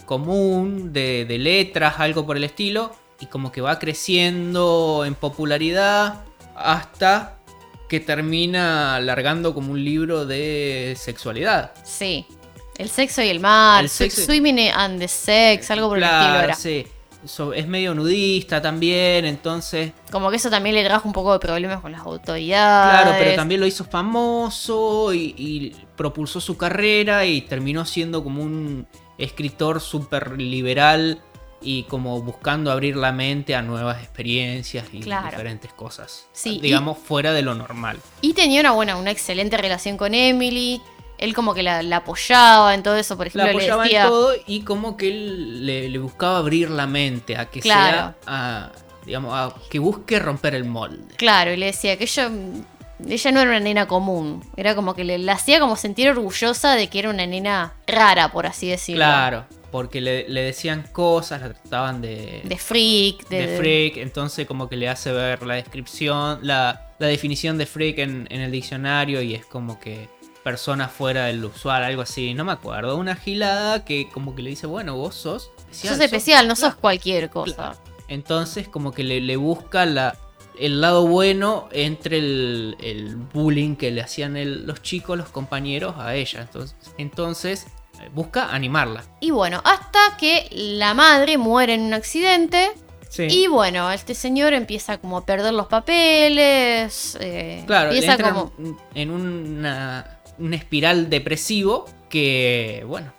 común 0.07 0.93
de, 0.93 1.25
de 1.25 1.39
letras, 1.39 1.95
algo 1.99 2.27
por 2.27 2.37
el 2.37 2.45
estilo, 2.45 2.93
y 3.21 3.27
como 3.27 3.53
que 3.53 3.61
va 3.61 3.79
creciendo 3.79 5.05
en 5.07 5.15
popularidad 5.15 6.25
hasta 6.57 7.39
que 7.89 8.01
termina 8.01 8.99
largando 9.01 9.55
como 9.55 9.73
un 9.73 9.85
libro 9.85 10.27
de 10.27 10.97
sexualidad. 10.99 11.73
Sí. 11.85 12.27
El 12.79 12.89
sexo 12.89 13.23
y 13.23 13.29
el 13.29 13.39
mar, 13.39 13.85
El 13.85 13.91
Swimming 13.91 14.71
and 14.71 14.99
the 14.99 15.07
Sex, 15.09 15.71
algo 15.71 15.89
por 15.89 15.99
el 15.99 16.05
estilo 16.05 16.23
Claro, 16.23 16.45
era. 16.45 16.55
sí. 16.55 16.87
So- 17.25 17.53
es 17.53 17.67
medio 17.69 17.95
nudista 17.95 18.61
también, 18.61 19.25
entonces 19.25 19.93
Como 20.11 20.31
que 20.31 20.37
eso 20.37 20.51
también 20.51 20.75
le 20.75 20.85
trajo 20.85 21.07
un 21.07 21.13
poco 21.13 21.33
de 21.33 21.39
problemas 21.39 21.81
con 21.81 21.93
las 21.93 22.01
autoridades. 22.03 23.03
Claro, 23.03 23.17
pero 23.19 23.35
también 23.37 23.61
lo 23.61 23.67
hizo 23.67 23.85
famoso 23.85 25.13
y, 25.15 25.35
y 25.37 25.77
propulsó 25.97 26.41
su 26.41 26.57
carrera 26.57 27.25
y 27.25 27.43
terminó 27.43 27.85
siendo 27.85 28.23
como 28.25 28.43
un 28.43 28.87
escritor 29.19 29.81
súper 29.81 30.41
liberal 30.41 31.21
y 31.61 31.85
como 31.85 32.21
buscando 32.23 32.73
abrir 32.73 32.97
la 32.97 33.13
mente 33.13 33.55
a 33.55 33.63
nuevas 33.63 34.03
experiencias 34.03 34.87
y 34.93 34.99
Claro. 35.01 35.31
diferentes 35.31 35.73
cosas. 35.73 36.27
Sí, 36.33 36.59
digamos, 36.61 36.99
fuera 36.99 37.33
de 37.33 37.43
lo 37.43 37.55
normal. 37.55 37.99
Y 38.21 38.33
tenía 38.35 38.61
una 38.61 38.73
buena, 38.73 38.97
una 38.97 39.13
excelente 39.13 39.57
relación 39.57 39.97
con 39.97 40.13
Emily. 40.13 40.83
Él 41.23 41.35
como 41.35 41.55
que 41.55 41.63
la, 41.63 41.83
la 41.83 41.99
apoyaba 41.99 42.75
en 42.75 42.83
todo 42.83 42.97
eso, 42.97 43.17
por 43.17 43.27
La 43.27 43.29
ejemplo, 43.29 43.47
le 43.47 43.51
apoyaba 43.71 43.83
decía. 43.85 44.03
en 44.03 44.09
todo 44.09 44.35
y 44.47 44.61
como 44.63 44.97
que 44.97 45.09
él 45.09 45.65
le, 45.67 45.89
le 45.89 45.99
buscaba 45.99 46.39
abrir 46.39 46.71
la 46.71 46.87
mente 46.87 47.37
a 47.37 47.47
que 47.47 47.61
Claro. 47.61 47.97
sea, 47.97 48.17
a, 48.27 48.73
digamos, 49.07 49.33
a 49.35 49.55
que 49.71 49.79
busque 49.79 50.19
romper 50.19 50.55
el 50.55 50.65
molde. 50.65 51.15
Claro, 51.17 51.53
y 51.53 51.57
le 51.57 51.67
decía 51.67 51.97
que 51.97 52.05
ella, 52.05 52.31
ella 53.09 53.33
no 53.33 53.41
era 53.41 53.51
una 53.51 53.61
nena 53.61 53.87
común. 53.87 54.45
Era 54.57 54.75
como 54.75 54.95
que 54.95 55.05
le, 55.05 55.19
la 55.19 55.35
hacía 55.35 55.61
como 55.61 55.77
sentir 55.77 56.09
orgullosa 56.09 56.75
de 56.75 56.89
que 56.89 56.99
era 56.99 57.11
una 57.11 57.27
nena 57.27 57.75
rara, 57.87 58.31
por 58.33 58.47
así 58.47 58.69
decirlo. 58.69 59.05
Claro, 59.05 59.45
porque 59.71 60.01
le, 60.01 60.29
le 60.29 60.43
decían 60.43 60.85
cosas, 60.93 61.41
la 61.41 61.53
trataban 61.55 62.01
de, 62.03 62.43
De 62.45 62.57
freak, 62.59 63.29
de, 63.29 63.47
de 63.47 63.57
freak, 63.59 63.97
entonces 63.99 64.47
como 64.47 64.69
que 64.69 64.77
le 64.77 64.89
hace 64.89 65.13
ver 65.13 65.43
la 65.45 65.55
descripción, 65.55 66.41
la, 66.43 66.91
la 66.99 67.07
definición 67.07 67.59
de 67.59 67.67
freak 67.67 67.99
en, 67.99 68.27
en 68.31 68.41
el 68.41 68.51
diccionario 68.53 69.23
y 69.23 69.35
es 69.35 69.47
como 69.47 69.79
que 69.81 70.09
persona 70.43 70.89
fuera 70.89 71.27
del 71.27 71.45
usual, 71.45 71.85
algo 71.85 72.03
así, 72.03 72.35
no 72.35 72.45
me 72.45 72.53
acuerdo. 72.53 72.97
Una 72.97 73.15
gilada 73.17 73.85
que 73.85 74.09
como 74.11 74.35
que 74.35 74.43
le 74.43 74.51
dice, 74.51 74.67
bueno, 74.67 74.97
vos 74.97 75.15
sos 75.15 75.51
especial. 75.71 75.95
Sos 75.95 76.05
especial, 76.05 76.49
no 76.49 76.57
sos 76.57 76.75
cualquier 76.75 77.31
cosa. 77.31 77.77
Entonces 78.09 78.69
como 78.69 78.93
que 78.93 79.05
le, 79.05 79.21
le 79.21 79.37
busca 79.37 79.87
la, 79.87 80.17
el 80.59 80.81
lado 80.81 81.07
bueno 81.07 81.69
entre 81.73 82.19
el, 82.19 82.77
el 82.83 83.17
bullying 83.17 83.77
que 83.77 83.91
le 83.91 84.03
hacían 84.03 84.37
el- 84.37 84.67
los 84.67 84.83
chicos, 84.83 85.17
los 85.17 85.29
compañeros 85.29 85.95
a 85.99 86.15
ella. 86.15 86.41
Entonces, 86.43 86.77
entonces 86.99 87.67
busca 88.15 88.53
animarla. 88.53 89.05
Y 89.21 89.31
bueno, 89.31 89.63
hasta 89.65 90.17
que 90.19 90.49
la 90.51 90.93
madre 90.93 91.39
muere 91.39 91.75
en 91.75 91.83
un 91.83 91.95
accidente. 91.95 92.73
Sí. 93.09 93.25
Y 93.31 93.47
bueno, 93.47 93.91
este 93.93 94.15
señor 94.15 94.55
empieza 94.55 94.97
como 94.99 95.19
a 95.19 95.27
perder 95.27 95.53
los 95.53 95.67
papeles. 95.67 97.17
eh, 97.21 97.63
Claro, 97.67 97.91
empieza 97.93 98.13
entra 98.15 98.33
como. 98.33 98.53
en 98.95 99.11
una, 99.11 100.19
una 100.39 100.57
espiral 100.57 101.11
depresivo 101.11 101.87
que, 102.09 102.85
bueno. 102.87 103.13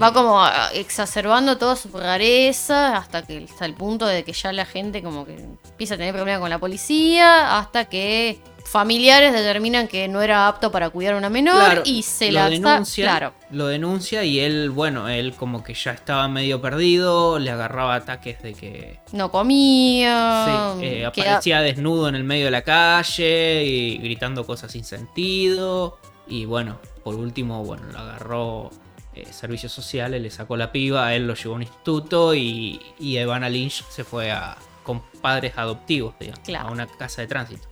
Va 0.00 0.12
como 0.12 0.40
ah, 0.40 0.70
exacerbando 0.72 1.58
toda 1.58 1.74
su 1.74 1.88
rareza 1.88 2.96
hasta 2.96 3.22
que 3.22 3.44
hasta 3.50 3.66
el 3.66 3.74
punto 3.74 4.06
de 4.06 4.22
que 4.22 4.32
ya 4.32 4.52
la 4.52 4.64
gente 4.64 5.02
como 5.02 5.26
que 5.26 5.34
empieza 5.34 5.94
a 5.94 5.96
tener 5.96 6.14
problemas 6.14 6.40
con 6.40 6.48
la 6.48 6.60
policía, 6.60 7.58
hasta 7.58 7.86
que 7.86 8.38
familiares 8.64 9.32
determinan 9.32 9.88
que 9.88 10.06
no 10.06 10.22
era 10.22 10.46
apto 10.46 10.70
para 10.70 10.90
cuidar 10.90 11.14
a 11.14 11.16
una 11.16 11.28
menor 11.28 11.56
Claro, 11.56 11.82
y 11.84 12.04
se 12.04 12.30
lo 12.30 12.38
la 12.38 12.50
denuncia, 12.50 13.04
claro. 13.04 13.34
lo 13.50 13.66
denuncia 13.66 14.22
y 14.22 14.38
él, 14.38 14.70
bueno, 14.70 15.08
él 15.08 15.34
como 15.34 15.64
que 15.64 15.74
ya 15.74 15.90
estaba 15.90 16.28
medio 16.28 16.60
perdido, 16.60 17.40
le 17.40 17.50
agarraba 17.50 17.96
ataques 17.96 18.40
de 18.42 18.54
que 18.54 19.00
No 19.10 19.32
comía. 19.32 20.76
sí, 20.78 20.86
eh, 20.86 21.04
aparecía 21.04 21.62
desnudo 21.62 22.08
en 22.08 22.14
el 22.14 22.22
medio 22.22 22.44
de 22.44 22.52
la 22.52 22.62
calle 22.62 23.64
y 23.64 23.98
gritando 23.98 24.46
cosas 24.46 24.70
sin 24.70 24.84
sentido. 24.84 25.98
Y 26.30 26.46
bueno, 26.46 26.78
por 27.04 27.14
último, 27.16 27.62
bueno, 27.64 27.84
lo 27.92 27.98
agarró 27.98 28.70
eh, 29.14 29.26
servicios 29.32 29.72
sociales, 29.72 30.22
le 30.22 30.30
sacó 30.30 30.56
la 30.56 30.72
piba, 30.72 31.06
a 31.08 31.14
él 31.14 31.26
lo 31.26 31.34
llevó 31.34 31.52
a 31.54 31.56
un 31.56 31.62
instituto 31.62 32.34
y, 32.34 32.80
y 32.98 33.16
Evana 33.18 33.48
Lynch 33.50 33.84
se 33.90 34.04
fue 34.04 34.30
a, 34.30 34.56
con 34.84 35.02
padres 35.20 35.52
adoptivos, 35.58 36.14
digamos, 36.18 36.40
Claro. 36.40 36.68
a 36.68 36.70
una 36.72 36.86
casa 36.86 37.20
de 37.20 37.26
tránsito. 37.28 37.68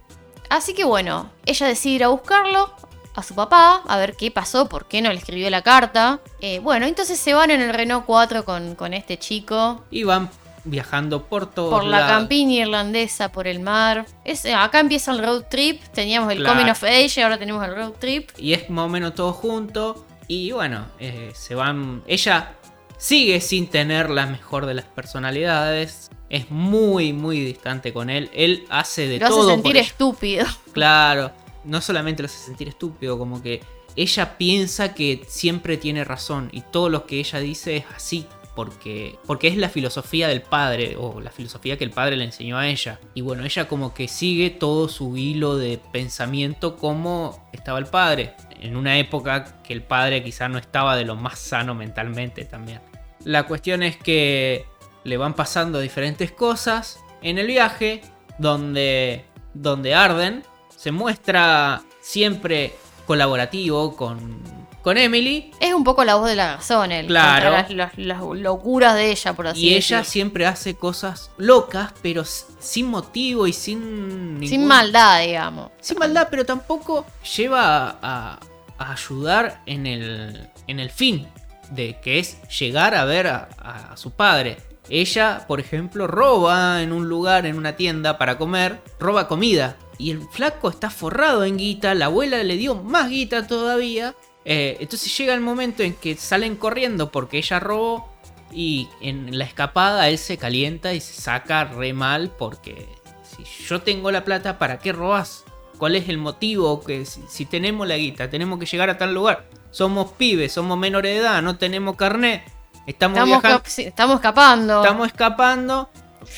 Así 0.50 0.74
que 0.74 0.84
bueno, 0.84 1.30
ella 1.46 1.66
decide 1.66 1.94
ir 1.94 2.04
a 2.04 2.08
buscarlo 2.08 2.72
a 3.14 3.22
su 3.22 3.34
papá, 3.34 3.82
a 3.86 3.96
ver 3.98 4.14
qué 4.16 4.30
pasó, 4.30 4.68
por 4.68 4.86
qué 4.86 5.02
no 5.02 5.10
le 5.10 5.18
escribió 5.18 5.48
la 5.50 5.62
carta. 5.62 6.20
Eh, 6.40 6.58
bueno, 6.60 6.86
entonces 6.86 7.18
se 7.18 7.34
van 7.34 7.50
en 7.50 7.60
el 7.60 7.72
Renault 7.74 8.04
4 8.06 8.44
con, 8.44 8.74
con 8.74 8.94
este 8.94 9.18
chico. 9.18 9.84
Y 9.90 10.04
van 10.04 10.30
viajando 10.70 11.24
por 11.26 11.50
todo. 11.50 11.70
Por 11.70 11.84
la 11.84 12.06
campiña 12.06 12.62
irlandesa, 12.62 13.30
por 13.32 13.46
el 13.46 13.60
mar. 13.60 14.06
Es, 14.24 14.44
eh, 14.44 14.54
acá 14.54 14.80
empieza 14.80 15.12
el 15.12 15.18
road 15.18 15.44
trip. 15.50 15.82
Teníamos 15.92 16.30
el 16.32 16.38
Claro. 16.38 16.56
coming 16.58 16.70
of 16.70 16.82
age 16.84 17.12
y 17.16 17.20
ahora 17.20 17.38
tenemos 17.38 17.64
el 17.66 17.74
road 17.74 17.92
trip. 17.98 18.30
Y 18.38 18.52
es 18.52 18.68
más 18.70 18.84
o 18.86 18.88
menos 18.88 19.14
todo 19.14 19.32
junto. 19.32 20.06
Y 20.26 20.52
bueno, 20.52 20.86
eh, 21.00 21.32
se 21.34 21.54
van. 21.54 22.02
Ella 22.06 22.52
sigue 22.98 23.40
sin 23.40 23.68
tener 23.68 24.10
la 24.10 24.26
mejor 24.26 24.66
de 24.66 24.74
las 24.74 24.84
personalidades. 24.84 26.10
Es 26.30 26.50
muy, 26.50 27.12
muy 27.12 27.40
distante 27.40 27.92
con 27.92 28.10
él. 28.10 28.30
Él 28.34 28.64
hace 28.68 29.08
de 29.08 29.18
Lo 29.18 29.26
hace 29.26 29.34
todo. 29.34 29.50
sentir 29.50 29.76
estúpido. 29.76 30.44
Claro. 30.72 31.32
No 31.64 31.80
solamente 31.80 32.22
lo 32.22 32.26
hace 32.26 32.38
sentir 32.38 32.68
estúpido, 32.68 33.18
como 33.18 33.42
que 33.42 33.62
ella 33.96 34.38
piensa 34.38 34.94
que 34.94 35.24
siempre 35.28 35.76
tiene 35.76 36.04
razón. 36.04 36.50
Y 36.52 36.60
todo 36.60 36.88
lo 36.88 37.04
que 37.06 37.18
ella 37.18 37.40
dice 37.40 37.78
es 37.78 37.84
así. 37.96 38.26
Porque, 38.58 39.20
porque 39.24 39.46
es 39.46 39.56
la 39.56 39.68
filosofía 39.68 40.26
del 40.26 40.42
padre, 40.42 40.96
o 40.98 41.20
la 41.20 41.30
filosofía 41.30 41.78
que 41.78 41.84
el 41.84 41.92
padre 41.92 42.16
le 42.16 42.24
enseñó 42.24 42.58
a 42.58 42.66
ella. 42.66 42.98
Y 43.14 43.20
bueno, 43.20 43.44
ella 43.44 43.68
como 43.68 43.94
que 43.94 44.08
sigue 44.08 44.50
todo 44.50 44.88
su 44.88 45.16
hilo 45.16 45.56
de 45.56 45.78
pensamiento 45.92 46.74
como 46.74 47.48
estaba 47.52 47.78
el 47.78 47.86
padre. 47.86 48.34
En 48.58 48.74
una 48.74 48.98
época 48.98 49.62
que 49.62 49.72
el 49.72 49.84
padre 49.84 50.24
quizá 50.24 50.48
no 50.48 50.58
estaba 50.58 50.96
de 50.96 51.04
lo 51.04 51.14
más 51.14 51.38
sano 51.38 51.76
mentalmente 51.76 52.46
también. 52.46 52.80
La 53.22 53.44
cuestión 53.44 53.84
es 53.84 53.96
que 53.96 54.64
le 55.04 55.16
van 55.16 55.34
pasando 55.34 55.78
diferentes 55.78 56.32
cosas 56.32 56.98
en 57.22 57.38
el 57.38 57.46
viaje, 57.46 58.00
donde, 58.40 59.24
donde 59.54 59.94
Arden 59.94 60.42
se 60.68 60.90
muestra 60.90 61.82
siempre 62.00 62.74
colaborativo 63.06 63.94
con, 63.94 64.42
con 64.88 64.96
Emily 64.96 65.50
Es 65.60 65.74
un 65.74 65.84
poco 65.84 66.02
la 66.04 66.14
voz 66.14 66.28
de 66.28 66.34
la 66.36 66.56
razón, 66.56 66.90
él. 66.92 67.06
Claro. 67.08 67.50
Las, 67.50 67.70
las- 67.70 67.98
las 67.98 68.22
locuras 68.22 68.94
de 68.94 69.10
ella, 69.10 69.34
por 69.34 69.46
así 69.48 69.60
y 69.60 69.68
ella 69.74 69.76
decirlo. 69.98 70.04
siempre 70.04 70.46
hace 70.46 70.74
cosas 70.76 71.30
locas, 71.36 71.92
pero 72.00 72.24
sin 72.24 72.86
motivo 72.86 73.46
y 73.46 73.52
sin... 73.52 74.40
Sin 74.48 74.66
maldad, 74.66 75.20
digamos. 75.20 75.70
Sin 75.80 75.98
maldad, 75.98 76.28
pero 76.30 76.46
tampoco 76.46 77.04
lleva 77.36 77.90
a, 77.90 77.98
a- 78.00 78.38
a 78.78 78.92
ayudar 78.92 79.60
en 79.66 79.86
el, 79.86 80.48
en 80.66 80.80
el 80.80 80.88
fin, 80.90 81.28
de 81.70 81.98
que 82.00 82.18
es 82.18 82.40
llegar 82.48 82.94
a 82.94 83.04
ver 83.04 83.26
a, 83.26 83.48
a 83.92 83.96
su 83.98 84.12
padre. 84.12 84.56
Ella, 84.88 85.44
por 85.46 85.60
ejemplo, 85.60 86.06
roba 86.06 86.82
en 86.82 86.92
un 86.92 87.10
lugar, 87.10 87.44
en 87.44 87.58
una 87.58 87.76
tienda 87.76 88.16
para 88.16 88.38
comer, 88.38 88.80
roba 88.98 89.28
comida. 89.28 89.76
Y 89.98 90.12
el 90.12 90.22
flaco 90.30 90.70
está 90.70 90.88
forrado 90.90 91.44
en 91.44 91.58
guita, 91.58 91.92
la 91.94 92.06
abuela 92.06 92.42
le 92.44 92.56
dio 92.56 92.74
más 92.76 93.10
guita 93.10 93.46
todavía. 93.46 94.14
Eh, 94.50 94.78
entonces 94.80 95.14
llega 95.18 95.34
el 95.34 95.42
momento 95.42 95.82
en 95.82 95.92
que 95.92 96.16
salen 96.16 96.56
corriendo 96.56 97.10
porque 97.10 97.36
ella 97.36 97.60
robó 97.60 98.10
y 98.50 98.88
en 99.02 99.36
la 99.36 99.44
escapada 99.44 100.08
él 100.08 100.16
se 100.16 100.38
calienta 100.38 100.94
y 100.94 101.00
se 101.02 101.12
saca 101.20 101.64
re 101.64 101.92
mal 101.92 102.30
porque 102.38 102.88
si 103.36 103.44
yo 103.66 103.82
tengo 103.82 104.10
la 104.10 104.24
plata, 104.24 104.56
¿para 104.58 104.78
qué 104.78 104.92
robas? 104.92 105.44
¿Cuál 105.76 105.96
es 105.96 106.08
el 106.08 106.16
motivo? 106.16 106.80
Que 106.82 107.04
si, 107.04 107.22
si 107.28 107.44
tenemos 107.44 107.86
la 107.86 107.98
guita, 107.98 108.30
tenemos 108.30 108.58
que 108.58 108.64
llegar 108.64 108.88
a 108.88 108.96
tal 108.96 109.12
lugar. 109.12 109.44
Somos 109.70 110.12
pibes, 110.12 110.50
somos 110.52 110.78
menores 110.78 111.12
de 111.14 111.18
edad, 111.20 111.42
no 111.42 111.58
tenemos 111.58 111.94
carnet. 111.96 112.42
Estamos, 112.86 113.18
Estamos, 113.18 113.42
viajando, 113.42 113.58
cap- 113.62 113.78
estamos 113.78 114.14
escapando. 114.16 114.82
estamos 114.82 115.06
escapando. 115.08 115.90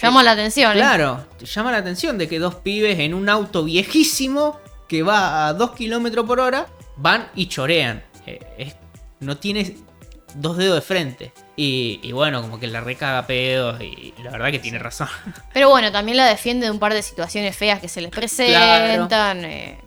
Llama 0.03 0.23
la 0.25 0.33
atención. 0.33 0.73
¿eh? 0.73 0.75
Claro, 0.75 1.25
te 1.39 1.47
llama 1.47 1.71
la 1.71 1.79
atención 1.79 2.19
de 2.19 2.29
que 2.29 2.41
dos 2.41 2.57
pibes 2.57 2.99
en 2.99 3.15
un 3.15 3.29
auto 3.29 3.63
viejísimo 3.65 4.59
que 4.89 5.05
va 5.05 5.47
a 5.47 5.55
2 5.55 5.71
kilómetros 5.77 6.27
por 6.27 6.41
hora 6.41 6.67
van 7.01 7.29
y 7.35 7.47
chorean. 7.47 8.03
Eh, 8.27 8.39
es- 8.59 8.77
no 9.21 9.37
tiene 9.37 9.77
dos 10.35 10.57
dedos 10.57 10.77
de 10.77 10.81
frente. 10.83 11.33
Y, 11.57 12.01
y 12.03 12.13
bueno, 12.13 12.41
como 12.41 12.59
que 12.59 12.67
la 12.69 12.81
recaga 12.81 13.27
pedos 13.27 13.81
y 13.83 14.15
la 14.23 14.31
verdad 14.31 14.51
que 14.51 14.59
tiene 14.59 14.79
razón. 14.79 15.09
Pero 15.53 15.69
bueno, 15.69 15.93
también 15.93 16.17
la 16.17 16.27
defiende 16.27 16.67
de 16.67 16.71
un 16.73 16.79
par 16.79 16.95
de 16.95 17.03
situaciones 17.03 17.57
feas 17.57 17.81
que 17.81 17.89
se 17.89 18.01
les 18.01 18.11
presentan. 18.11 19.45
eh, 19.45 19.79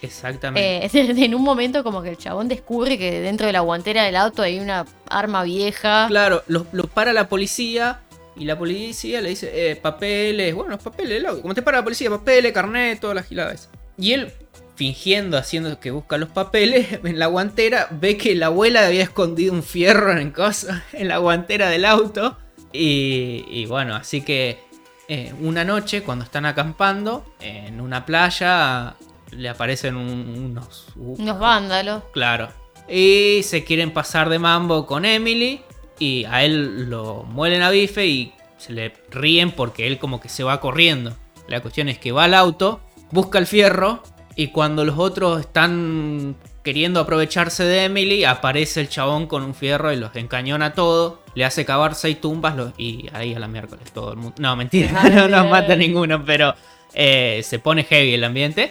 Exactamente. 0.00 0.86
eh, 0.86 0.90
en 1.24 1.34
un 1.34 1.42
momento 1.42 1.82
como 1.82 2.02
que 2.02 2.10
el 2.10 2.16
chabón 2.18 2.46
descubre 2.48 2.98
que 2.98 3.20
dentro 3.20 3.46
de 3.46 3.52
la 3.52 3.60
guantera 3.60 4.04
del 4.04 4.14
auto 4.16 4.42
hay 4.42 4.60
una 4.60 4.86
arma 5.10 5.42
vieja. 5.42 6.06
Claro, 6.08 6.44
lo, 6.46 6.66
lo 6.72 6.84
para 6.84 7.12
la 7.12 7.28
policía 7.28 8.00
y 8.36 8.44
la 8.44 8.56
policía 8.56 9.20
le 9.20 9.30
dice, 9.30 9.50
eh, 9.52 9.74
papeles, 9.76 10.54
bueno, 10.54 10.70
los 10.70 10.82
papeles, 10.82 11.24
como 11.42 11.52
te 11.54 11.62
para 11.62 11.78
la 11.78 11.82
policía, 11.84 12.08
papeles, 12.10 12.52
carnet, 12.52 13.00
todas 13.00 13.16
las 13.16 13.26
giladas. 13.26 13.68
Y 13.98 14.12
él, 14.12 14.32
fingiendo, 14.78 15.36
haciendo 15.36 15.80
que 15.80 15.90
busca 15.90 16.16
los 16.18 16.28
papeles, 16.28 16.86
en 17.04 17.18
la 17.18 17.26
guantera, 17.26 17.88
ve 17.90 18.16
que 18.16 18.34
la 18.36 18.46
abuela 18.46 18.86
había 18.86 19.02
escondido 19.02 19.52
un 19.52 19.64
fierro 19.64 20.16
en, 20.16 20.30
cosa, 20.30 20.84
en 20.92 21.08
la 21.08 21.18
guantera 21.18 21.68
del 21.68 21.84
auto. 21.84 22.38
Y, 22.72 23.44
y 23.50 23.66
bueno, 23.66 23.96
así 23.96 24.20
que 24.22 24.60
eh, 25.08 25.34
una 25.40 25.64
noche, 25.64 26.02
cuando 26.02 26.24
están 26.24 26.46
acampando, 26.46 27.24
en 27.40 27.80
una 27.80 28.06
playa, 28.06 28.94
le 29.32 29.48
aparecen 29.48 29.96
un- 29.96 30.52
unos... 30.52 30.86
Unos 30.96 31.38
vándalos. 31.40 32.04
Claro. 32.12 32.48
Y 32.88 33.40
se 33.42 33.64
quieren 33.64 33.90
pasar 33.92 34.28
de 34.28 34.38
mambo 34.38 34.86
con 34.86 35.04
Emily. 35.04 35.60
Y 35.98 36.24
a 36.26 36.44
él 36.44 36.88
lo 36.88 37.24
muelen 37.24 37.62
a 37.62 37.70
bife 37.70 38.06
y 38.06 38.32
se 38.56 38.72
le 38.72 38.92
ríen 39.10 39.50
porque 39.50 39.88
él 39.88 39.98
como 39.98 40.20
que 40.20 40.28
se 40.28 40.44
va 40.44 40.60
corriendo. 40.60 41.16
La 41.48 41.60
cuestión 41.60 41.88
es 41.88 41.98
que 41.98 42.12
va 42.12 42.24
al 42.24 42.34
auto, 42.34 42.80
busca 43.10 43.38
el 43.40 43.46
fierro. 43.48 44.02
Y 44.40 44.48
cuando 44.52 44.84
los 44.84 44.96
otros 45.00 45.40
están 45.40 46.36
queriendo 46.62 47.00
aprovecharse 47.00 47.64
de 47.64 47.86
Emily, 47.86 48.22
aparece 48.22 48.80
el 48.80 48.88
chabón 48.88 49.26
con 49.26 49.42
un 49.42 49.52
fierro 49.52 49.92
y 49.92 49.96
los 49.96 50.14
encañona 50.14 50.74
todo. 50.74 51.20
Le 51.34 51.44
hace 51.44 51.64
cavar 51.64 51.96
seis 51.96 52.20
tumbas 52.20 52.54
los- 52.54 52.72
y 52.78 53.08
ahí 53.14 53.34
a 53.34 53.40
la 53.40 53.48
miércoles 53.48 53.90
todo 53.92 54.12
el 54.12 54.18
mundo. 54.18 54.36
No, 54.38 54.54
mentira, 54.54 55.02
no 55.10 55.26
nos 55.42 55.50
mata 55.50 55.74
ninguno, 55.74 56.24
pero 56.24 56.54
eh, 56.94 57.40
se 57.42 57.58
pone 57.58 57.82
heavy 57.82 58.14
el 58.14 58.22
ambiente. 58.22 58.70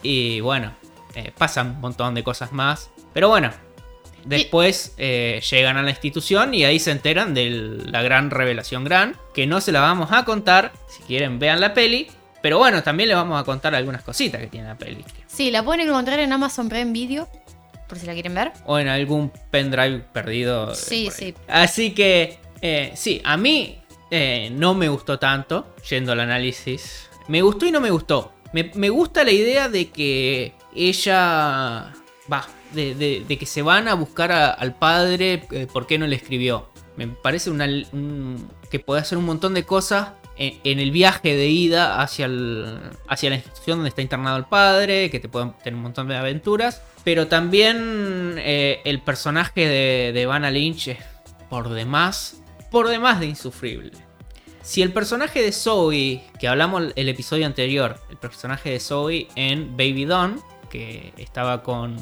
Y 0.00 0.38
bueno, 0.42 0.74
eh, 1.16 1.32
pasan 1.36 1.70
un 1.70 1.80
montón 1.80 2.14
de 2.14 2.22
cosas 2.22 2.52
más. 2.52 2.90
Pero 3.12 3.28
bueno, 3.28 3.50
después 4.24 4.94
eh, 4.96 5.42
llegan 5.50 5.76
a 5.76 5.82
la 5.82 5.90
institución 5.90 6.54
y 6.54 6.64
ahí 6.64 6.78
se 6.78 6.92
enteran 6.92 7.34
de 7.34 7.50
la 7.84 8.02
gran 8.02 8.30
revelación 8.30 8.84
gran. 8.84 9.16
Que 9.34 9.48
no 9.48 9.60
se 9.60 9.72
la 9.72 9.80
vamos 9.80 10.12
a 10.12 10.24
contar. 10.24 10.70
Si 10.86 11.02
quieren, 11.02 11.40
vean 11.40 11.60
la 11.60 11.74
peli. 11.74 12.06
Pero 12.42 12.58
bueno, 12.58 12.82
también 12.82 13.08
les 13.08 13.16
vamos 13.16 13.40
a 13.40 13.44
contar 13.44 13.74
algunas 13.74 14.02
cositas 14.02 14.40
que 14.40 14.46
tiene 14.46 14.68
la 14.68 14.76
peli. 14.78 15.04
Sí, 15.26 15.50
la 15.50 15.62
pueden 15.62 15.86
encontrar 15.88 16.18
en 16.20 16.32
Amazon 16.32 16.68
Prime 16.68 16.92
Video. 16.92 17.28
Por 17.88 17.98
si 17.98 18.06
la 18.06 18.12
quieren 18.14 18.34
ver. 18.34 18.52
O 18.66 18.78
en 18.78 18.88
algún 18.88 19.32
pendrive 19.50 19.98
perdido. 20.12 20.72
eh, 20.72 20.74
Sí, 20.76 21.10
sí. 21.12 21.34
Así 21.48 21.92
que, 21.92 22.38
eh, 22.62 22.92
sí, 22.94 23.20
a 23.24 23.36
mí 23.36 23.78
eh, 24.10 24.48
no 24.52 24.74
me 24.74 24.88
gustó 24.88 25.18
tanto, 25.18 25.74
yendo 25.88 26.12
al 26.12 26.20
análisis. 26.20 27.08
Me 27.28 27.42
gustó 27.42 27.66
y 27.66 27.72
no 27.72 27.80
me 27.80 27.90
gustó. 27.90 28.32
Me, 28.52 28.70
me 28.74 28.88
gusta 28.90 29.22
la 29.24 29.30
idea 29.32 29.68
de 29.68 29.88
que 29.90 30.52
ella 30.74 31.92
Va, 32.32 32.46
de, 32.72 32.94
de- 32.94 33.24
de 33.26 33.38
que 33.38 33.44
se 33.46 33.60
van 33.62 33.88
a 33.88 33.94
buscar 33.94 34.30
a- 34.30 34.50
al 34.50 34.74
padre, 34.76 35.42
eh, 35.50 35.66
¿por 35.72 35.86
qué 35.88 35.98
no 35.98 36.06
le 36.06 36.14
escribió? 36.14 36.68
Me 36.96 37.08
parece 37.08 37.50
una, 37.50 37.64
un- 37.64 38.48
que 38.70 38.78
puede 38.78 39.00
hacer 39.00 39.18
un 39.18 39.24
montón 39.24 39.52
de 39.54 39.64
cosas 39.64 40.10
en, 40.42 40.80
el 40.80 40.90
viaje 40.90 41.36
de 41.36 41.48
ida 41.48 42.00
hacia, 42.02 42.24
el- 42.26 42.80
hacia 43.08 43.28
la 43.30 43.36
institución 43.36 43.78
donde 43.78 43.90
está 43.90 44.00
internado 44.02 44.36
el 44.38 44.46
padre, 44.46 45.10
que 45.10 45.20
te 45.20 45.28
pueden 45.28 45.52
tener 45.58 45.74
un 45.74 45.82
montón 45.82 46.08
de 46.08 46.16
aventuras. 46.16 46.82
Pero 47.04 47.28
también 47.28 48.34
eh, 48.38 48.80
el 48.84 49.00
personaje 49.02 49.66
de, 49.68 50.12
de 50.12 50.26
Vanna 50.26 50.50
Lynch 50.50 50.88
es 50.88 50.98
por 51.48 51.68
demás, 51.68 52.42
por 52.70 52.88
demás 52.88 53.20
de 53.20 53.26
insufrible. 53.26 53.92
Si 54.62 54.82
el 54.82 54.92
personaje 54.92 55.42
de 55.42 55.52
Zoe, 55.52 56.22
que 56.38 56.48
hablamos 56.48 56.92
el 56.96 57.08
episodio 57.08 57.46
anterior, 57.46 57.98
el 58.10 58.16
personaje 58.18 58.70
de 58.70 58.80
Zoe 58.80 59.28
en 59.34 59.76
Baby 59.76 60.04
Dawn, 60.04 60.40
que 60.70 61.12
estaba 61.16 61.62
con, 61.62 61.96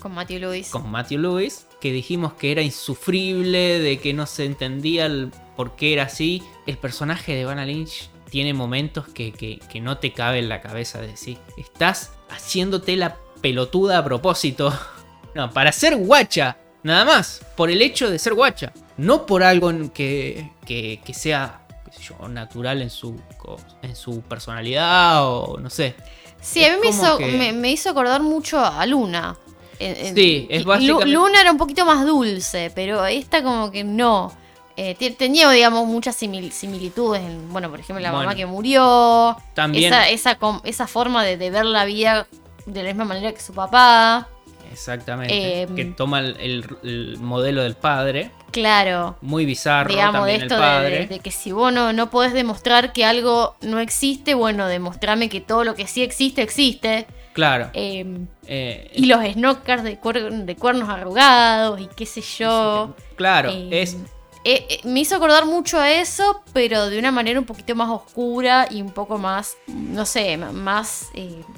Con 0.00 0.12
Matthew 0.14 0.38
Lewis. 0.40 0.70
con 0.70 0.88
Matthew 0.90 1.18
Lewis, 1.20 1.65
que 1.80 1.92
dijimos 1.92 2.32
que 2.34 2.52
era 2.52 2.62
insufrible, 2.62 3.78
de 3.80 3.98
que 3.98 4.12
no 4.12 4.26
se 4.26 4.44
entendía 4.44 5.06
el 5.06 5.30
por 5.56 5.76
qué 5.76 5.92
era 5.92 6.04
así, 6.04 6.42
el 6.66 6.76
personaje 6.78 7.34
de 7.34 7.44
Vanna 7.44 7.64
Lynch 7.64 8.10
tiene 8.30 8.52
momentos 8.54 9.06
que, 9.08 9.32
que- 9.32 9.58
que 9.70 9.80
no 9.80 9.98
te 9.98 10.12
cabe 10.12 10.38
en 10.40 10.48
la 10.48 10.60
cabeza 10.60 11.00
de 11.00 11.08
decir, 11.08 11.38
estás 11.56 12.12
haciéndote 12.28 12.96
la 12.96 13.16
pelotuda 13.40 13.98
a 13.98 14.04
propósito. 14.04 14.72
No, 15.34 15.50
para 15.50 15.70
ser 15.70 15.96
guacha, 15.96 16.56
nada 16.82 17.04
más, 17.04 17.42
por 17.58 17.68
el 17.70 17.82
hecho 17.82 18.08
de 18.08 18.18
ser 18.18 18.32
guacha, 18.32 18.72
no 18.96 19.26
por 19.26 19.42
algo 19.42 19.70
que, 19.92 20.50
que, 20.64 21.02
que 21.04 21.12
sea 21.12 21.66
qué 21.84 21.92
sé 21.92 22.02
yo, 22.18 22.26
natural 22.28 22.80
en 22.80 22.88
su, 22.88 23.20
en 23.82 23.94
su 23.94 24.22
personalidad 24.22 25.26
o 25.26 25.58
no 25.60 25.68
sé. 25.68 25.94
Sí, 26.40 26.64
a 26.64 26.72
mí 26.74 26.78
me 26.80 26.88
hizo, 26.88 27.18
que- 27.18 27.26
me, 27.26 27.52
me 27.52 27.70
hizo 27.70 27.90
acordar 27.90 28.22
mucho 28.22 28.58
a 28.64 28.86
Luna. 28.86 29.36
Sí, 29.78 30.46
es 30.50 30.64
básicamente- 30.64 31.10
Luna 31.10 31.40
era 31.40 31.50
un 31.52 31.58
poquito 31.58 31.84
más 31.84 32.04
dulce, 32.06 32.70
pero 32.74 33.04
esta 33.06 33.42
como 33.42 33.70
que 33.70 33.84
no. 33.84 34.32
Eh, 34.78 34.94
te- 34.94 35.10
tenía, 35.12 35.50
digamos, 35.50 35.86
muchas 35.86 36.20
simil- 36.20 36.50
similitudes. 36.50 37.22
en, 37.22 37.50
bueno, 37.50 37.70
por 37.70 37.80
ejemplo, 37.80 38.02
la 38.02 38.10
mamá 38.12 38.24
Bueno. 38.24 38.36
que 38.36 38.44
murió. 38.46 39.36
También... 39.54 39.92
Esa, 39.92 40.08
esa, 40.10 40.34
com- 40.34 40.60
esa 40.64 40.86
forma 40.86 41.24
de, 41.24 41.36
de 41.38 41.50
ver 41.50 41.64
la 41.64 41.84
vida 41.86 42.26
de 42.66 42.82
la 42.82 42.88
misma 42.90 43.04
manera 43.06 43.32
que 43.32 43.40
su 43.40 43.54
papá. 43.54 44.28
Exactamente. 44.70 45.62
Eh, 45.62 45.68
que 45.74 45.84
toma 45.86 46.20
el, 46.20 46.36
el- 46.38 46.76
el 46.82 47.18
modelo 47.18 47.62
del 47.62 47.74
padre. 47.74 48.30
Claro. 48.50 49.16
Muy 49.22 49.46
bizarro 49.46 49.88
digamos, 49.88 50.26
de 50.26 50.32
también 50.38 50.42
esto 50.42 50.54
el 50.56 50.60
de, 50.60 50.66
padre. 50.66 50.98
de- 50.98 51.06
de 51.06 51.18
que 51.20 51.30
si 51.30 51.52
vos 51.52 51.72
no, 51.72 51.92
no 51.94 52.10
podés 52.10 52.34
demostrar 52.34 52.92
que 52.92 53.04
algo 53.06 53.56
no 53.62 53.78
existe, 53.80 54.34
bueno, 54.34 54.66
demostrame 54.66 55.28
que 55.30 55.40
todo 55.40 55.64
lo 55.64 55.74
que 55.74 55.86
sí 55.86 56.02
existe, 56.02 56.42
existe. 56.42 57.06
Claro. 57.36 57.68
Eh, 57.74 58.04
eh, 58.46 58.90
y 58.94 59.04
los 59.06 59.22
snockers 59.22 59.82
de, 59.84 60.00
cuer- 60.00 60.44
de 60.46 60.56
cuernos 60.56 60.88
arrugados 60.88 61.78
y 61.80 61.86
qué 61.94 62.06
sé 62.06 62.22
yo. 62.22 62.96
claro, 63.14 63.50
Eh, 63.52 63.68
es. 63.82 63.94
eh, 64.44 64.66
eh, 64.70 64.80
me 64.84 65.00
hizo 65.00 65.16
acordar 65.16 65.44
mucho 65.44 65.78
a 65.78 65.90
eso, 65.92 66.42
pero 66.54 66.88
de 66.88 66.98
una 66.98 67.12
manera 67.12 67.38
un 67.38 67.44
poquito 67.44 67.74
más 67.74 67.90
oscura 67.90 68.66
y 68.70 68.80
un 68.80 68.90
poco 68.90 69.18
más, 69.18 69.54
no 69.66 70.06
sé, 70.06 70.38
más, 70.38 71.10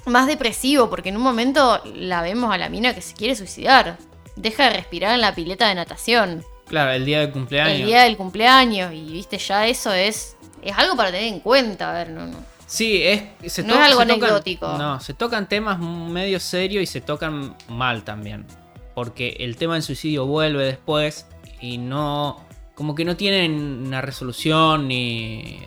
más 0.04 0.26
depresivo, 0.26 0.90
porque 0.90 1.10
en 1.10 1.16
un 1.16 1.22
momento 1.22 1.80
la 1.94 2.22
vemos 2.22 2.52
a 2.52 2.58
la 2.58 2.68
mina 2.68 2.92
que 2.92 3.00
se 3.00 3.14
quiere 3.14 3.36
suicidar. 3.36 3.98
Deja 4.34 4.64
de 4.64 4.70
respirar 4.70 5.14
en 5.14 5.20
la 5.20 5.32
pileta 5.34 5.68
de 5.68 5.76
natación. 5.76 6.42
Claro, 6.66 6.90
el 6.90 7.04
día 7.04 7.20
del 7.20 7.30
cumpleaños. 7.30 7.78
El 7.78 7.86
día 7.86 8.02
del 8.02 8.16
cumpleaños, 8.16 8.92
y 8.92 9.12
viste, 9.12 9.38
ya 9.38 9.64
eso 9.68 9.92
es, 9.92 10.36
es 10.60 10.76
algo 10.76 10.96
para 10.96 11.12
tener 11.12 11.32
en 11.32 11.38
cuenta, 11.40 11.90
a 11.90 11.92
ver, 11.94 12.10
no, 12.10 12.26
no. 12.26 12.38
Sí, 12.68 13.02
es. 13.02 13.22
Se 13.52 13.62
No 13.62 13.74
es 13.74 13.80
algo 13.80 14.00
se 14.00 14.06
tocan- 14.06 14.78
no, 14.78 15.00
se 15.00 15.14
tocan 15.14 15.48
temas 15.48 15.78
medio 15.80 16.38
serios 16.38 16.82
y 16.82 16.86
se 16.86 17.00
tocan 17.00 17.56
mal 17.68 18.04
también. 18.04 18.46
Porque 18.94 19.36
el 19.40 19.56
tema 19.56 19.74
del 19.74 19.82
suicidio 19.82 20.26
vuelve 20.26 20.64
después 20.64 21.26
y 21.60 21.78
no. 21.78 22.44
Como 22.74 22.94
que 22.94 23.04
no 23.04 23.16
tienen 23.16 23.52
una 23.86 24.00
resolución 24.02 24.86
ni. 24.86 25.60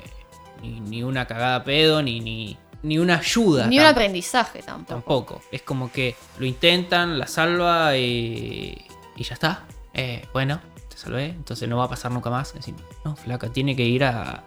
Ni, 0.62 0.80
ni 0.80 1.02
una 1.02 1.26
cagada 1.26 1.64
pedo, 1.64 2.04
ni, 2.04 2.20
ni, 2.20 2.56
ni 2.84 3.00
una 3.00 3.18
ayuda. 3.18 3.66
Ni 3.66 3.80
un 3.80 3.86
aprendizaje 3.86 4.62
tampoco. 4.62 4.94
Tampoco. 4.94 5.42
Es 5.52 5.64
como 5.64 5.92
que 5.92 6.16
lo 6.38 6.46
intentan, 6.46 7.18
la 7.18 7.26
salva 7.26 7.98
y, 7.98 8.78
y 9.16 9.24
ya 9.24 9.34
está. 9.34 9.66
Eh, 9.96 10.24
bueno, 10.34 10.62
te 10.88 10.98
salvé, 10.98 11.26
entonces 11.30 11.68
no 11.68 11.78
va 11.78 11.86
a 11.86 11.90
pasar 11.90 12.12
nunca 12.12 12.30
más. 12.30 12.54
Decir, 12.54 12.76
no, 13.04 13.16
flaca, 13.16 13.50
tiene 13.50 13.76
que 13.76 13.86
ir 13.86 14.04
a, 14.04 14.44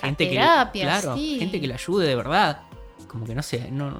gente 0.00 0.28
que. 0.28 0.34
Claro, 0.34 1.16
sí. 1.16 1.36
gente 1.38 1.60
que 1.60 1.66
la 1.66 1.74
ayude 1.74 2.06
de 2.06 2.16
verdad. 2.16 2.62
Como 3.08 3.24
que 3.26 3.34
no 3.34 3.42
se, 3.42 3.70
no, 3.72 3.92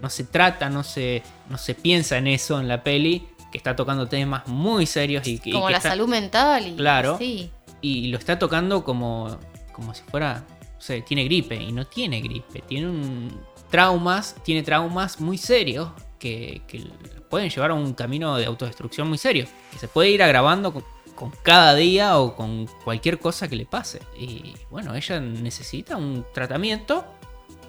no, 0.00 0.10
se 0.10 0.24
trata, 0.24 0.70
no 0.70 0.82
se, 0.84 1.22
no 1.50 1.58
se 1.58 1.74
piensa 1.74 2.16
en 2.16 2.26
eso 2.28 2.58
en 2.60 2.66
la 2.68 2.82
peli, 2.82 3.26
que 3.52 3.58
está 3.58 3.76
tocando 3.76 4.08
temas 4.08 4.46
muy 4.48 4.86
serios 4.86 5.26
y 5.26 5.38
que. 5.38 5.50
y 5.50 5.52
Como 5.52 5.66
que 5.66 5.72
la 5.72 5.78
está- 5.78 5.90
salud 5.90 6.08
mental 6.08 6.66
y 6.68 6.74
Claro. 6.76 7.18
sí. 7.18 7.50
y 7.82 8.08
lo 8.08 8.16
está 8.18 8.38
tocando 8.38 8.82
como, 8.82 9.38
como 9.72 9.92
si 9.94 10.02
fuera, 10.04 10.44
no 10.74 10.80
sé, 10.80 11.02
tiene 11.02 11.24
gripe 11.24 11.56
y 11.56 11.72
no 11.72 11.86
tiene 11.86 12.20
gripe, 12.22 12.60
tiene 12.62 12.88
un 12.88 13.38
traumas, 13.70 14.36
tiene 14.44 14.62
traumas 14.62 15.20
muy 15.20 15.36
serios 15.36 15.90
que, 16.18 16.62
que 16.66 16.82
pueden 17.28 17.50
llevar 17.50 17.72
a 17.72 17.74
un 17.74 17.92
camino 17.92 18.36
de 18.36 18.46
autodestrucción 18.46 19.08
muy 19.08 19.18
serio, 19.18 19.46
que 19.72 19.78
se 19.78 19.88
puede 19.88 20.08
ir 20.10 20.22
agravando 20.22 20.72
con, 21.14 21.30
cada 21.42 21.74
día 21.74 22.18
o 22.18 22.34
con 22.36 22.66
cualquier 22.84 23.18
cosa 23.18 23.48
que 23.48 23.56
le 23.56 23.66
pase. 23.66 24.00
Y 24.18 24.54
bueno, 24.70 24.94
ella 24.94 25.20
necesita 25.20 25.96
un 25.96 26.24
tratamiento 26.34 27.04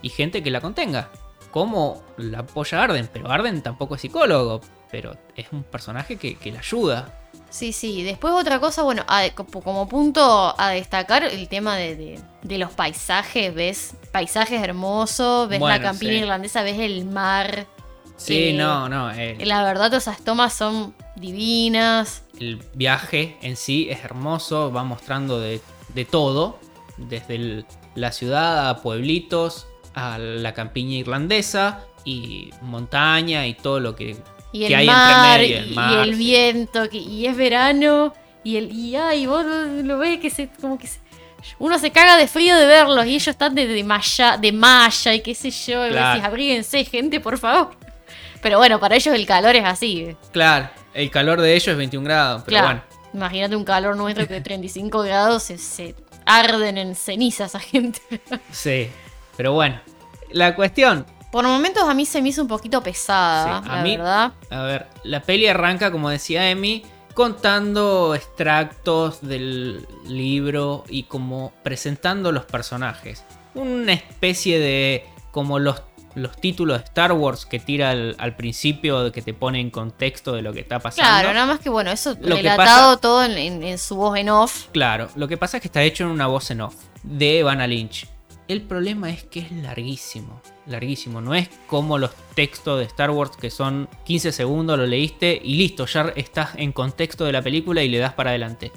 y 0.02 0.10
gente 0.10 0.42
que 0.44 0.52
la 0.52 0.62
contenga. 0.62 1.10
Como 1.52 2.04
la 2.18 2.40
apoya 2.40 2.84
Arden, 2.84 3.10
pero 3.14 3.32
Arden 3.32 3.62
tampoco 3.62 3.96
es 3.96 4.02
psicólogo, 4.02 4.60
pero 4.92 5.16
es 5.36 5.48
un 5.54 5.64
personaje 5.64 6.18
que, 6.18 6.36
que 6.36 6.52
la 6.52 6.60
ayuda. 6.60 7.22
Sí, 7.50 7.72
sí. 7.72 8.04
Después 8.04 8.34
otra 8.34 8.60
cosa, 8.60 8.84
bueno, 8.84 9.06
a- 9.08 9.30
como 9.34 9.88
punto 9.88 10.54
a 10.60 10.70
destacar 10.72 11.24
el 11.24 11.48
tema 11.48 11.78
de, 11.78 11.96
de- 11.96 12.20
de 12.42 12.58
los 12.58 12.72
paisajes, 12.74 13.54
ves 13.56 13.94
paisajes 14.12 14.62
hermosos, 14.62 15.48
ves 15.48 15.62
la 15.62 15.94
sí. 15.94 16.08
irlandesa, 16.08 16.62
ves 16.64 16.80
el 16.80 17.06
mar. 17.06 17.66
Sí, 18.18 18.50
Eh, 18.50 18.54
no, 18.54 18.90
no. 18.90 19.12
eh, 19.12 19.38
La 19.46 19.64
verdad, 19.64 19.94
esas 19.94 20.22
tomas 20.24 20.52
son 20.54 20.94
divinas. 21.16 22.24
el 22.40 22.58
viaje 22.74 23.38
en 23.42 23.56
sí 23.56 23.88
es 23.90 24.04
hermoso, 24.04 24.72
va 24.72 24.84
mostrando 24.84 25.40
de, 25.40 25.62
de 25.94 26.06
todo, 26.06 26.60
desde 26.98 27.36
el- 27.36 27.66
la 27.96 28.12
ciudad 28.12 28.70
a 28.70 28.82
pueblitos, 28.82 29.68
a 29.94 30.18
la 30.18 30.54
campiña 30.54 30.98
irlandesa 30.98 31.86
y 32.04 32.50
montaña 32.62 33.48
y 33.48 33.54
todo 33.54 33.80
lo 33.80 33.96
que... 33.96 34.18
Y 34.52 34.60
que 34.60 34.68
el 34.68 34.76
hay 34.76 34.90
entre 34.90 35.16
medio, 35.16 35.48
y, 35.48 35.60
el 35.60 35.72
y 35.72 35.76
mar, 35.76 36.00
el 36.08 36.14
sí. 36.14 36.20
viento, 36.20 36.90
que- 36.90 36.98
y 36.98 37.26
es 37.26 37.36
verano, 37.38 38.14
y 38.44 38.58
el 38.58 38.72
y 38.72 38.96
ay, 38.96 39.26
vos 39.26 39.46
lo, 39.46 39.66
lo 39.84 39.98
ves 39.98 40.20
que 40.20 40.30
se 40.30 40.50
como 40.50 40.78
que 40.78 40.88
se- 40.88 41.00
uno 41.60 41.78
se 41.80 41.92
caga 41.92 42.18
de 42.18 42.28
frío 42.28 42.56
de 42.58 42.66
verlos 42.66 43.06
y 43.06 43.10
ellos 43.16 43.28
están 43.30 43.54
de, 43.56 43.68
de 43.68 43.84
malla, 43.84 44.38
de 44.38 44.52
malla 44.52 45.14
y 45.14 45.22
qué 45.22 45.34
sé 45.36 45.52
yo, 45.52 45.86
y 45.88 45.92
Claro. 45.92 46.10
decís, 46.10 46.26
abríguense, 46.26 46.84
gente, 46.86 47.20
por 47.20 47.38
favor. 47.38 47.72
Pero 48.42 48.58
bueno, 48.58 48.80
para 48.80 48.96
ellos 48.96 49.14
el 49.16 49.26
calor 49.26 49.56
es 49.56 49.64
así. 49.66 50.16
Claro, 50.32 50.70
el 50.96 51.12
calor 51.12 51.40
de 51.42 51.54
ellos 51.54 51.68
es 51.68 51.78
21 51.78 52.04
grados, 52.06 52.42
pero 52.46 52.58
Claro. 52.58 52.68
bueno. 52.68 52.82
Imagínate 53.14 53.56
un 53.56 53.64
calor 53.64 53.96
nuestro 53.96 54.28
que 54.28 54.34
de 54.34 54.42
35 54.42 55.00
grados 55.02 55.44
se, 55.44 55.58
se 55.58 55.96
arden 56.26 56.78
en 56.78 56.96
ceniza 56.96 57.46
esa 57.46 57.60
gente. 57.60 58.02
Sí, 58.52 58.90
pero 59.38 59.54
bueno. 59.54 59.80
La 60.32 60.56
cuestión, 60.56 61.06
Por 61.32 61.46
momentos 61.46 61.84
a 61.84 61.94
mí 61.94 62.06
se 62.06 62.22
me 62.22 62.30
hizo 62.30 62.42
un 62.42 62.48
poquito 62.48 62.82
pesada, 62.82 63.62
Sí, 63.62 63.70
a 63.70 63.76
la 63.78 63.82
mí- 63.84 63.96
verdad. 63.98 64.34
A 64.50 64.62
ver, 64.64 64.88
la 65.04 65.22
peli 65.22 65.48
arranca, 65.48 65.92
como 65.92 66.10
decía 66.10 66.50
Emi, 66.50 66.84
contando 67.14 68.14
extractos 68.16 69.22
del 69.22 69.88
libro 70.08 70.84
y 70.90 71.04
como 71.04 71.54
presentando 71.64 72.32
los 72.32 72.46
personajes. 72.46 73.24
Una 73.54 73.94
especie 73.94 74.60
de 74.60 75.06
como 75.32 75.60
los, 75.60 75.82
los 76.16 76.36
títulos 76.38 76.80
de 76.80 76.84
Star 76.86 77.12
Wars 77.12 77.46
que 77.46 77.60
tira 77.60 77.92
al, 77.92 78.16
al 78.18 78.36
principio, 78.36 79.04
de 79.04 79.12
que 79.12 79.22
te 79.22 79.34
pone 79.34 79.60
en 79.60 79.70
contexto 79.70 80.34
de 80.34 80.42
lo 80.42 80.54
que 80.54 80.62
está 80.62 80.80
pasando. 80.80 81.10
Claro, 81.10 81.34
nada 81.34 81.46
más 81.46 81.60
que 81.60 81.70
bueno, 81.70 81.92
eso 81.92 82.16
Lo 82.22 82.36
relatado 82.38 82.58
pasa- 82.96 83.02
todo 83.02 83.24
en, 83.26 83.32
en- 83.38 83.64
en 83.64 83.78
su 83.78 83.96
voz 83.96 84.18
en 84.18 84.30
off. 84.30 84.68
Claro, 84.72 85.10
lo 85.16 85.28
que 85.28 85.38
pasa 85.38 85.58
es 85.58 85.62
que 85.62 85.68
está 85.68 85.84
hecho 85.84 86.04
en 86.06 86.10
una 86.12 86.28
voz 86.28 86.50
en 86.52 86.62
off 86.62 86.76
de 87.04 87.44
Vanna 87.44 87.68
Lynch. 87.68 88.08
El 88.48 88.62
problema 88.62 89.10
es 89.10 89.24
que 89.24 89.40
es 89.40 89.52
larguísimo, 89.52 90.40
larguísimo. 90.68 91.20
No 91.20 91.34
es 91.34 91.50
como 91.68 91.98
los 91.98 92.12
textos 92.36 92.78
de 92.80 92.86
Star 92.86 93.10
Wars 93.12 93.32
que 93.36 93.50
son 93.50 93.90
15 94.06 94.32
segundos, 94.32 94.78
lo 94.78 94.86
leíste 94.86 95.42
y 95.44 95.56
listo, 95.56 95.86
ya 95.88 96.14
estás 96.16 96.50
en 96.56 96.72
contexto 96.72 97.26
de 97.26 97.32
la 97.32 97.42
película 97.42 97.82
y 97.84 97.90
le 97.90 97.98
das 97.98 98.14
para 98.14 98.30
adelante. 98.30 98.72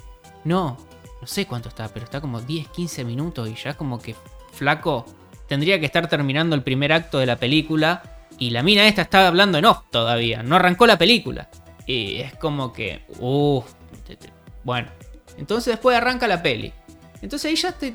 No, 0.44 0.78
no 1.20 1.26
sé 1.26 1.46
cuánto 1.46 1.68
está, 1.68 1.88
pero 1.88 2.04
está 2.04 2.20
como 2.20 2.40
10, 2.40 2.68
15 2.68 3.04
minutos 3.04 3.48
y 3.48 3.54
ya 3.56 3.74
como 3.76 4.00
que 4.00 4.14
flaco. 4.52 5.04
Tendría 5.48 5.80
que 5.80 5.86
estar 5.86 6.08
terminando 6.08 6.54
el 6.54 6.62
primer 6.62 6.92
acto 6.92 7.18
de 7.18 7.26
la 7.26 7.36
película 7.36 8.02
y 8.38 8.50
la 8.50 8.62
mina 8.62 8.86
esta 8.86 9.02
está 9.02 9.26
hablando 9.26 9.58
en 9.58 9.64
off 9.64 9.84
todavía, 9.90 10.42
no 10.42 10.56
arrancó 10.56 10.86
la 10.86 10.98
película. 10.98 11.48
Y 11.86 12.16
es 12.16 12.36
como 12.36 12.72
que, 12.72 13.02
uff, 13.18 13.64
bueno. 14.62 14.88
Entonces 15.38 15.72
después 15.74 15.96
arranca 15.96 16.28
la 16.28 16.42
peli. 16.42 16.72
Entonces 17.22 17.48
ahí 17.48 17.56
ya 17.56 17.72
te, 17.72 17.94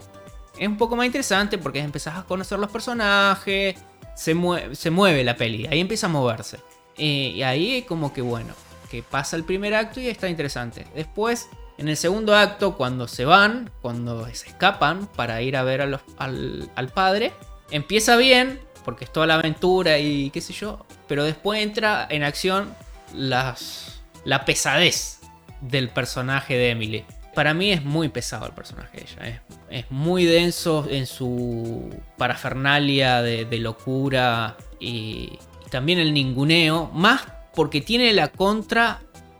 es 0.58 0.68
un 0.68 0.78
poco 0.78 0.96
más 0.96 1.06
interesante 1.06 1.58
porque 1.58 1.80
empezás 1.80 2.18
a 2.18 2.24
conocer 2.24 2.60
los 2.60 2.72
personajes, 2.72 3.76
se 4.16 4.34
mueve 4.34 5.24
la 5.24 5.36
peli, 5.36 5.68
ahí 5.68 5.80
empieza 5.80 6.08
a 6.08 6.10
moverse. 6.10 6.58
Eh, 6.98 7.34
y 7.36 7.44
ahí 7.44 7.84
como 7.84 8.14
que 8.14 8.22
bueno, 8.22 8.54
que 8.90 9.02
pasa 9.04 9.36
el 9.36 9.44
primer 9.44 9.74
acto 9.74 10.00
y 10.00 10.08
está 10.08 10.30
interesante. 10.30 10.86
Después, 10.96 11.50
en 11.78 11.88
el 11.90 11.98
segundo 11.98 12.36
acto, 12.36 12.76
cuando 12.76 13.08
se 13.08 13.26
van, 13.26 13.72
cuando 13.82 14.26
se 14.34 14.48
escapan 14.48 15.08
para 15.08 15.42
ir 15.42 15.58
a 15.58 15.64
ver 15.64 15.82
a 15.82 15.86
los- 15.86 16.02
al, 16.18 16.92
padre, 16.94 17.34
empieza 17.72 18.16
bien, 18.16 18.60
porque 18.86 19.06
es 19.06 19.12
toda 19.14 19.26
la 19.28 19.36
aventura 19.36 19.98
y 20.00 20.30
qué 20.30 20.42
sé 20.42 20.54
yo, 20.54 20.86
pero 21.08 21.24
después 21.24 21.62
entra 21.62 22.06
en 22.10 22.24
acción 22.24 22.74
las, 23.14 24.02
la 24.26 24.46
pesadez 24.46 25.20
del 25.62 25.90
personaje 25.90 26.56
de 26.58 26.70
Emily. 26.72 27.06
Para 27.34 27.54
mí 27.56 27.72
es 27.72 27.84
muy 27.84 28.10
pesado 28.10 28.46
el 28.46 28.52
personaje 28.52 28.98
de 28.98 29.04
ella. 29.04 29.42
Es, 29.70 29.86
es 29.86 29.92
muy 29.92 30.26
denso 30.26 30.86
en 30.90 31.08
su 31.08 31.90
parafernalia 32.18 33.24
de, 33.24 33.46
de 33.46 33.58
locura 33.58 34.56
y, 34.80 35.40
y 35.66 35.70
también 35.72 35.98
el 35.98 36.14
ninguneo. 36.14 36.92
Más 36.94 37.22
porque 37.56 37.82
tiene 37.82 38.14
la 38.14 38.28
contra 38.28 39.00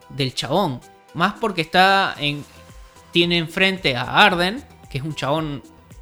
del 0.10 0.34
chabón. 0.34 0.80
Más 1.14 1.34
porque 1.40 1.62
está 1.62 2.16
en. 2.18 2.44
Tiene 3.12 3.38
enfrente 3.38 3.96
a 3.96 4.24
Arden, 4.26 4.64
que 4.90 4.98
es 4.98 5.04
un 5.04 5.14
chabón 5.16 5.62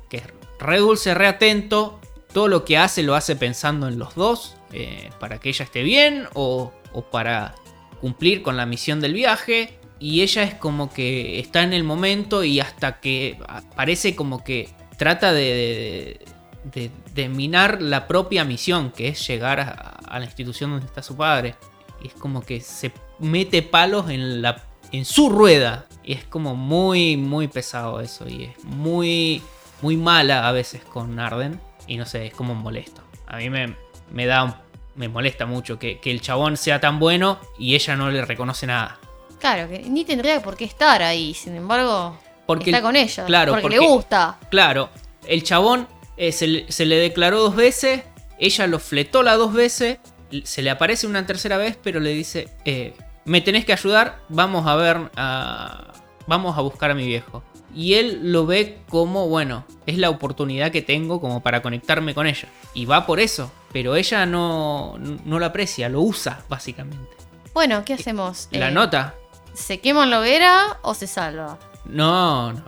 que 0.10 0.18
es 0.18 0.24
re 0.60 0.78
dulce, 0.80 1.14
re 1.14 1.28
atento. 1.28 2.00
Todo 2.34 2.48
lo 2.48 2.64
que 2.64 2.78
hace 2.78 3.04
lo 3.04 3.16
hace 3.16 3.36
pensando 3.36 3.88
en 3.88 4.00
los 4.00 4.16
dos. 4.16 4.56
eh, 4.74 5.10
para 5.20 5.38
que 5.40 5.50
ella 5.50 5.66
esté 5.66 5.84
bien 5.84 6.28
o, 6.34 6.72
o 6.94 7.02
para 7.02 7.56
cumplir 8.00 8.42
con 8.42 8.56
la 8.56 8.66
misión 8.66 9.02
del 9.02 9.14
viaje. 9.14 9.78
Y 10.00 10.22
ella 10.22 10.44
es 10.44 10.54
como 10.56 10.92
que 10.94 11.40
está 11.40 11.62
en 11.62 11.74
el 11.74 11.84
momento 11.84 12.44
y 12.46 12.60
hasta 12.62 13.02
que 13.02 13.38
parece 13.76 14.16
como 14.16 14.44
que 14.46 14.70
trata 14.98 15.34
de, 15.34 16.20
de, 16.64 16.82
de- 16.82 16.92
de 17.14 17.28
minar 17.30 17.82
la 17.82 18.08
propia 18.08 18.46
misión, 18.46 18.92
que 18.92 19.10
es 19.10 19.28
llegar 19.28 19.60
a, 19.60 19.72
a 20.08 20.18
la 20.20 20.26
institución 20.26 20.72
donde 20.72 20.86
está 20.86 21.04
su 21.04 21.18
padre. 21.18 21.56
Y 22.02 22.08
es 22.08 22.14
como 22.14 22.42
que 22.42 22.62
se 22.62 22.94
mete 23.20 23.62
palos 23.62 24.10
en, 24.10 24.42
la, 24.42 24.64
en 24.92 25.06
su 25.06 25.30
rueda. 25.30 25.86
Y 26.04 26.14
es 26.14 26.24
como 26.26 26.56
muy, 26.56 27.16
muy 27.18 27.48
pesado 27.48 28.00
eso. 28.02 28.28
Y 28.28 28.46
es 28.46 28.64
muy, 28.64 29.42
muy 29.82 29.98
mala 29.98 30.48
a 30.48 30.52
veces 30.52 30.82
con 30.84 31.20
Arden. 31.20 31.60
Y 31.88 31.98
no 31.98 32.06
sé, 32.06 32.28
es 32.28 32.34
como 32.34 32.56
molesto. 32.56 33.02
A 33.28 33.38
mí 33.38 33.50
me, 33.50 33.76
me 34.12 34.26
da 34.26 34.44
un- 34.44 34.56
me 34.96 35.08
molesta 35.08 35.46
mucho 35.46 35.80
que, 35.80 36.00
que 36.00 36.12
el 36.12 36.22
chabón 36.22 36.58
sea 36.58 36.80
tan 36.82 37.00
bueno 37.00 37.40
y 37.58 37.76
ella 37.76 37.96
no 37.96 38.10
le 38.12 38.24
reconoce 38.26 38.68
nada. 38.68 39.00
Claro, 39.40 39.70
que 39.70 39.80
ni 39.80 40.04
tendría 40.06 40.42
por 40.42 40.56
qué 40.58 40.66
estar 40.66 41.02
ahí, 41.02 41.34
sin 41.34 41.56
embargo, 41.56 42.18
Porque 42.46 42.66
está 42.72 42.78
el- 42.80 42.84
con 42.84 42.96
ella. 42.96 43.26
claro, 43.26 43.54
porque, 43.54 43.62
porque- 43.64 43.80
le 43.80 43.88
gusta. 43.88 44.38
Claro, 44.52 44.90
el 45.26 45.44
chabón 45.44 45.88
eh, 46.18 46.32
se, 46.32 46.46
le, 46.48 46.72
se 46.72 46.86
le 46.86 46.98
declaró 46.98 47.40
dos 47.42 47.56
veces, 47.56 48.04
ella 48.38 48.68
lo 48.68 48.80
fletó 48.80 49.24
las 49.24 49.38
dos 49.38 49.54
veces, 49.54 49.98
se 50.44 50.62
le 50.62 50.70
aparece 50.70 51.08
una 51.08 51.26
tercera 51.26 51.58
vez, 51.58 51.78
pero 51.82 52.00
le 52.00 52.12
dice, 52.14 52.50
eh, 52.66 52.94
me 53.26 53.42
tenés 53.42 53.66
que 53.66 53.74
ayudar, 53.74 54.20
vamos 54.30 54.66
a 54.68 54.76
ver, 54.76 55.12
a- 55.16 55.94
vamos 56.28 56.58
a 56.58 56.62
buscar 56.62 56.92
a 56.92 56.94
mi 56.96 57.06
viejo. 57.06 57.44
Y 57.74 57.94
él 57.94 58.32
lo 58.34 58.46
ve 58.46 58.80
como, 58.90 59.28
bueno, 59.30 59.64
es 59.86 59.98
la 59.98 60.10
oportunidad 60.10 60.72
que 60.72 60.82
tengo 60.82 61.22
como 61.22 61.42
para 61.42 61.62
conectarme 61.62 62.14
con 62.14 62.28
ella. 62.28 62.50
Y 62.74 62.86
va 62.86 63.06
por 63.06 63.20
eso, 63.22 63.50
pero 63.72 63.96
ella 63.96 64.26
no, 64.26 64.98
no 64.98 65.40
lo 65.40 65.46
aprecia, 65.46 65.88
lo 65.88 66.02
usa 66.02 66.42
básicamente. 66.50 67.16
Bueno, 67.54 67.84
¿qué 67.86 67.94
hacemos? 67.94 68.50
La 68.52 68.70
Eh, 68.70 68.72
nota, 68.72 69.16
¿Se 69.54 69.80
quema 69.82 70.06
en 70.06 70.12
la 70.12 70.20
hoguera 70.22 70.78
o 70.82 70.94
se 70.94 71.08
salva? 71.08 71.58
No, 71.86 72.54
no. 72.54 72.64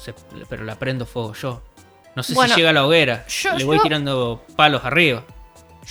se- 0.00 0.14
pero 0.48 0.62
la 0.64 0.76
prendo 0.76 1.04
fuego 1.06 1.32
yo. 1.34 1.62
No 2.14 2.22
sé 2.22 2.32
Bueno, 2.34 2.54
si 2.54 2.60
llega 2.60 2.70
a 2.70 2.72
la 2.72 2.86
hoguera. 2.86 3.26
yo- 3.26 3.54
Le 3.58 3.64
voy 3.64 3.76
yo- 3.78 3.82
tirando 3.82 4.42
palos 4.54 4.84
arriba. 4.84 5.24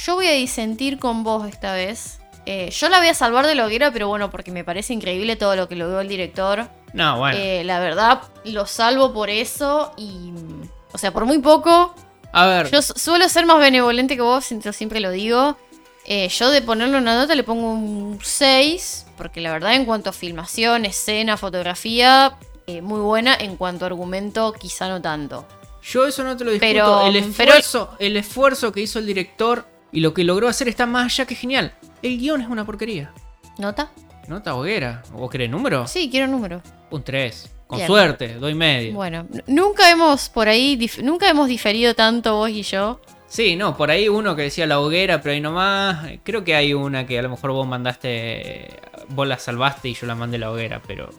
Yo 0.05 0.15
voy 0.15 0.27
a 0.27 0.31
disentir 0.31 0.99
con 0.99 1.23
vos 1.23 1.45
esta 1.47 1.73
vez. 1.73 2.19
Eh, 2.45 2.69
yo 2.69 2.89
la 2.89 2.99
voy 2.99 3.07
a 3.07 3.13
salvar 3.13 3.47
de 3.47 3.55
la 3.55 3.65
hoguera, 3.65 3.91
pero 3.91 4.07
bueno, 4.07 4.29
porque 4.29 4.51
me 4.51 4.63
parece 4.63 4.93
increíble 4.93 5.35
todo 5.35 5.55
lo 5.55 5.67
que 5.67 5.75
logró 5.75 5.99
el 6.01 6.07
director. 6.07 6.67
No, 6.93 7.17
bueno. 7.17 7.37
Eh, 7.39 7.63
la 7.63 7.79
verdad, 7.79 8.21
lo 8.43 8.65
salvo 8.67 9.13
por 9.13 9.29
eso 9.29 9.93
y... 9.97 10.31
O 10.93 10.97
sea, 10.97 11.11
por 11.11 11.25
muy 11.25 11.39
poco. 11.39 11.93
a 12.31 12.45
ver. 12.45 12.71
Yo 12.71 12.81
su- 12.81 12.93
suelo 12.93 13.27
ser 13.29 13.45
más 13.45 13.59
benevolente 13.59 14.15
que 14.15 14.21
vos, 14.21 14.47
yo 14.49 14.71
siempre 14.73 14.99
lo 14.99 15.11
digo. 15.11 15.57
Eh, 16.05 16.29
yo 16.29 16.51
de 16.51 16.61
ponerle 16.61 16.97
una 16.99 17.15
nota 17.19 17.33
le 17.33 17.43
pongo 17.43 17.71
un 17.71 18.19
6, 18.21 19.07
porque 19.17 19.41
la 19.41 19.51
verdad 19.51 19.73
en 19.73 19.85
cuanto 19.85 20.11
a 20.11 20.13
filmación, 20.13 20.85
escena, 20.85 21.35
fotografía, 21.37 22.37
muy 22.81 22.99
buena. 22.99 23.35
En 23.35 23.57
cuanto 23.57 23.85
a 23.85 23.87
argumento, 23.87 24.53
quizá 24.53 24.87
no 24.87 25.01
tanto. 25.01 25.45
Yo 25.83 26.05
eso 26.07 26.23
no 26.23 26.37
te 26.37 26.43
lo 26.45 26.51
discuto. 26.51 26.67
Pero- 26.71 27.07
el 27.07 27.13
pero- 27.35 27.53
esfuerzo, 27.53 27.89
el 27.99 28.17
esfuerzo 28.17 28.71
que 28.71 28.81
hizo 28.81 28.99
el 28.99 29.05
director 29.07 29.65
y 29.95 30.01
lo 30.01 30.13
que 30.13 30.23
logró 30.25 30.47
hacer 30.49 30.67
está 30.67 30.85
más 30.85 31.05
allá 31.05 31.25
que 31.25 31.35
genial. 31.35 31.73
El 32.03 32.17
guion 32.19 32.41
es 32.41 32.47
una 32.49 32.65
porquería. 32.65 33.11
¿Nota? 33.57 33.91
¿Nota 34.27 34.53
hoguera? 34.53 35.01
¿O 35.13 35.29
querés 35.29 35.49
número? 35.49 35.87
Sí, 35.87 36.09
quiero 36.11 36.27
número. 36.27 36.61
Un 36.91 37.01
3. 37.01 37.55
Con 37.65 37.77
Bien. 37.77 37.87
suerte, 37.87 38.33
doy 38.35 38.53
medio. 38.53 38.93
Bueno, 38.93 39.25
nunca 39.47 39.89
hemos 39.89 40.29
por 40.29 40.49
ahí, 40.49 40.77
nunca 41.01 41.29
hemos 41.29 41.47
diferido 41.47 41.95
tanto 41.95 42.35
vos 42.35 42.49
y 42.49 42.61
yo. 42.61 42.99
Sí, 43.27 43.55
no, 43.55 43.75
por 43.75 43.89
ahí 43.89 44.07
uno 44.07 44.35
que 44.35 44.43
decía 44.43 44.67
la 44.67 44.79
hoguera, 44.79 45.21
pero 45.21 45.33
ahí 45.33 45.41
nomás. 45.41 46.05
Creo 46.23 46.43
que 46.43 46.55
hay 46.55 46.73
una 46.73 47.07
que 47.07 47.17
a 47.17 47.21
lo 47.21 47.29
mejor 47.29 47.51
vos 47.53 47.65
mandaste. 47.65 48.67
Vos 49.09 49.27
la 49.27 49.39
salvaste 49.39 49.89
y 49.89 49.93
yo 49.93 50.05
la 50.07 50.15
mandé 50.15 50.37
la 50.37 50.51
hoguera, 50.51 50.81
pero. 50.85 51.09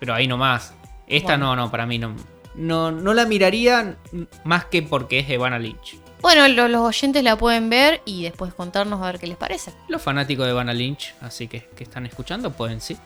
Pero 0.00 0.12
ahí 0.12 0.26
nomás. 0.26 0.74
Esta 1.06 1.36
Bueno. 1.36 1.54
no, 1.54 1.56
no, 1.56 1.70
para 1.70 1.86
mí 1.86 1.98
no. 1.98 2.14
No, 2.54 2.90
no 2.90 3.14
la 3.14 3.24
miraría 3.26 3.96
más 4.44 4.66
que 4.66 4.82
porque 4.82 5.20
es 5.20 5.30
Evana 5.30 5.58
Lynch. 5.58 5.98
Bueno, 6.24 6.48
lo- 6.48 6.68
los 6.68 6.80
oyentes 6.80 7.22
la 7.22 7.36
pueden 7.36 7.68
ver 7.68 8.00
y 8.06 8.22
después 8.22 8.54
contarnos 8.54 9.02
a 9.02 9.04
ver 9.06 9.18
qué 9.18 9.26
les 9.26 9.36
parece. 9.36 9.72
Los 9.88 10.00
fanáticos 10.00 10.46
de 10.46 10.52
Evana 10.52 10.72
Lynch, 10.72 11.14
así 11.20 11.48
que 11.48 11.68
que 11.76 11.84
están 11.84 12.06
escuchando, 12.06 12.50
pueden 12.50 12.80
sí. 12.80 12.96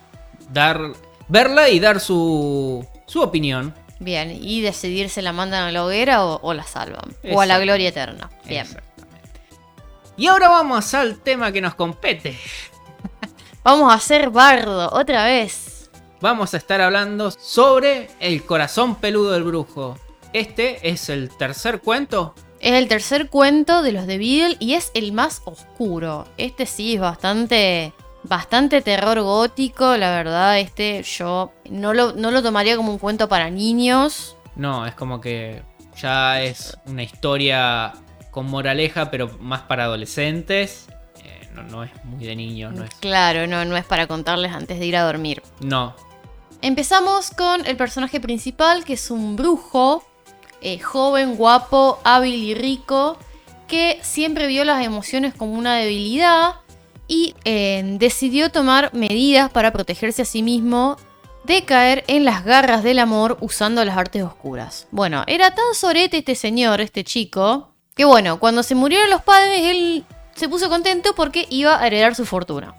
Dar. 0.53 0.81
Verla 1.27 1.69
y 1.69 1.81
dar 1.81 1.99
su. 1.99 2.87
su 3.07 3.21
opinión. 3.21 3.75
Bien, 3.99 4.31
y 4.41 4.61
decidir 4.61 5.11
si 5.11 5.21
la 5.21 5.33
mandan 5.33 5.65
a 5.65 5.73
la 5.73 5.85
hoguera 5.85 6.25
o, 6.25 6.39
o 6.43 6.55
la 6.55 6.63
salvan. 6.63 7.03
O 7.33 7.41
a 7.41 7.47
la 7.47 7.55
Exacto. 7.55 7.63
gloria 7.65 7.89
eterna. 7.89 8.31
Bien. 8.47 8.63
Exactamente. 8.63 9.29
Y 10.17 10.29
ahora 10.29 10.49
vamos 10.49 10.95
al 10.95 11.19
tema 11.19 11.51
que 11.51 11.61
nos 11.61 11.75
compete. 11.75 12.39
Vamos 13.65 13.93
a 13.93 13.97
hacer 13.97 14.31
bardo 14.31 14.89
otra 14.93 15.25
vez. 15.25 15.91
Vamos 16.21 16.55
a 16.55 16.57
estar 16.57 16.81
hablando 16.81 17.31
sobre 17.33 18.09
el 18.21 18.45
corazón 18.45 18.95
peludo 18.95 19.33
del 19.33 19.43
brujo. 19.43 19.99
Este 20.33 20.89
es 20.89 21.09
el 21.11 21.29
tercer 21.37 21.81
cuento. 21.81 22.35
Es 22.61 22.73
el 22.73 22.89
tercer 22.89 23.29
cuento 23.31 23.83
de 23.83 23.93
los 23.93 24.07
de 24.07 24.19
Beagle 24.19 24.57
y 24.59 24.75
es 24.75 24.91
el 24.95 25.13
más 25.13 25.43
oscuro. 25.45 26.27
Este 26.37 26.67
sí 26.67 26.95
es 26.95 27.01
bastante. 27.01 27.93
Bastante 28.25 28.83
terror 28.83 29.23
gótico, 29.23 29.97
la 29.97 30.11
verdad. 30.11 30.59
Este 30.59 31.03
yo 31.05 31.53
no 31.71 31.95
lo, 31.95 32.13
no 32.13 32.33
lo 32.33 32.43
tomaría 32.43 32.77
como 32.77 32.93
un 32.93 32.99
cuento 32.99 33.29
para 33.29 33.49
niños. 33.49 34.37
No, 34.57 34.87
es 34.87 34.95
como 34.95 35.21
que 35.21 35.63
ya 35.97 36.43
es 36.43 36.77
una 36.87 37.05
historia 37.05 37.93
con 38.33 38.47
moraleja, 38.47 39.11
pero 39.11 39.39
más 39.39 39.63
para 39.63 39.85
adolescentes. 39.85 40.89
Eh, 41.25 41.49
no, 41.55 41.63
no 41.63 41.85
es 41.85 41.91
muy 42.05 42.25
de 42.25 42.35
niños, 42.35 42.75
no 42.75 42.85
es. 42.85 42.91
Claro, 42.97 43.47
no, 43.47 43.65
no 43.65 43.77
es 43.77 43.85
para 43.85 44.09
contarles 44.09 44.53
antes 44.53 44.81
de 44.81 44.87
ir 44.87 44.97
a 44.97 45.05
dormir. 45.05 45.43
No. 45.61 45.95
Empezamos 46.61 47.31
con 47.31 47.65
el 47.67 47.77
personaje 47.77 48.19
principal, 48.21 48.85
que 48.85 48.95
es 48.95 49.13
un 49.13 49.37
brujo, 49.37 50.05
eh, 50.61 50.79
joven, 50.79 51.37
guapo, 51.37 51.99
hábil 52.05 52.35
y 52.35 52.55
rico, 52.55 53.17
que 53.67 53.99
siempre 54.03 54.47
vio 54.47 54.65
las 54.65 54.85
emociones 54.85 55.35
como 55.35 55.55
una 55.55 55.77
debilidad 55.77 56.57
y 57.07 57.35
eh, 57.45 57.83
decidió 57.99 58.51
tomar 58.51 58.93
medidas 58.95 59.51
para 59.51 59.73
protegerse 59.73 60.23
a 60.23 60.25
sí 60.25 60.43
mismo 60.43 60.97
de 61.45 61.65
caer 61.65 62.05
en 62.09 62.25
las 62.25 62.45
garras 62.45 62.83
del 62.83 62.99
amor 62.99 63.39
usando 63.41 63.85
las 63.85 63.97
artes 63.97 64.23
oscuras. 64.23 64.87
Bueno, 64.91 65.25
era 65.27 65.55
tan 65.55 65.75
sorete 65.75 66.19
este 66.19 66.35
señor, 66.35 66.81
este 66.81 67.05
chico, 67.05 67.73
que 67.95 68.05
bueno, 68.05 68.39
cuando 68.39 68.63
se 68.63 68.75
murieron 68.75 69.11
los 69.11 69.23
padres, 69.23 69.61
él 69.63 70.05
se 70.35 70.49
puso 70.49 70.69
contento 70.69 71.15
porque 71.15 71.47
iba 71.51 71.81
a 71.81 71.87
heredar 71.87 72.15
su 72.15 72.27
fortuna. 72.27 72.75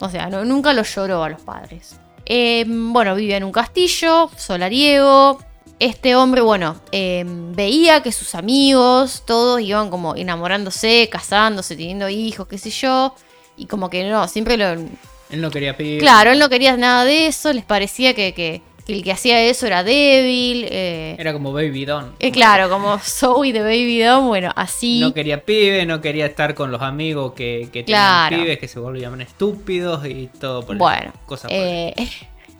O 0.00 0.08
sea, 0.08 0.28
nunca 0.28 0.72
lo 0.72 0.82
lloró 0.82 1.24
a 1.24 1.28
los 1.28 1.40
padres. 1.40 1.98
Eh, 2.26 2.64
bueno, 2.66 3.14
vivía 3.14 3.36
en 3.38 3.44
un 3.44 3.52
castillo, 3.52 4.30
solariego. 4.36 5.40
Este 5.80 6.14
hombre, 6.14 6.42
bueno, 6.42 6.78
eh, 6.92 7.24
veía 7.26 8.02
que 8.02 8.12
sus 8.12 8.34
amigos, 8.34 9.22
todos 9.26 9.60
iban 9.62 9.88
como 9.90 10.14
enamorándose, 10.14 11.08
casándose, 11.10 11.74
teniendo 11.74 12.08
hijos, 12.08 12.46
qué 12.46 12.58
sé 12.58 12.70
yo. 12.70 13.14
Y 13.56 13.64
como 13.66 13.88
que 13.90 14.04
no, 14.08 14.28
siempre 14.28 14.56
lo... 14.58 14.68
Él 14.72 15.40
no 15.40 15.50
quería 15.50 15.76
pedir. 15.76 16.00
Claro, 16.00 16.32
él 16.32 16.38
no 16.38 16.48
quería 16.50 16.76
nada 16.76 17.04
de 17.04 17.26
eso, 17.26 17.52
les 17.52 17.64
parecía 17.64 18.14
que, 18.14 18.34
que- 18.34 18.62
que 18.86 18.94
el 18.94 19.04
que 19.04 19.12
hacía 19.12 19.42
eso 19.42 19.66
era 19.66 19.84
débil. 19.84 20.66
eh, 20.70 21.14
Era 21.18 21.32
como 21.34 21.52
Baby 21.52 21.84
Don. 21.84 22.14
eh, 22.18 22.30
claro, 22.32 22.68
como 22.70 22.98
Zoe 22.98 23.52
de 23.52 23.60
Baby 23.60 24.00
Doll, 24.02 24.24
bueno, 24.26 24.50
así. 24.56 25.00
No 25.00 25.12
quería 25.14 25.44
pibe, 25.44 25.84
no 25.86 26.00
quería 26.00 26.24
estar 26.26 26.54
con 26.54 26.70
los 26.72 26.80
amigos 26.82 27.34
que, 27.34 27.68
que 27.72 27.84
Claro. 27.84 28.30
tenían 28.30 28.44
pibes, 28.46 28.58
que 28.58 28.68
se 28.68 28.78
volvían 28.80 29.20
estúpidos 29.20 30.06
y 30.06 30.28
todo 30.40 30.64
por 30.64 30.76
Bueno, 30.78 31.12
cosas 31.26 31.50
por 31.50 31.60
eh, 31.60 31.94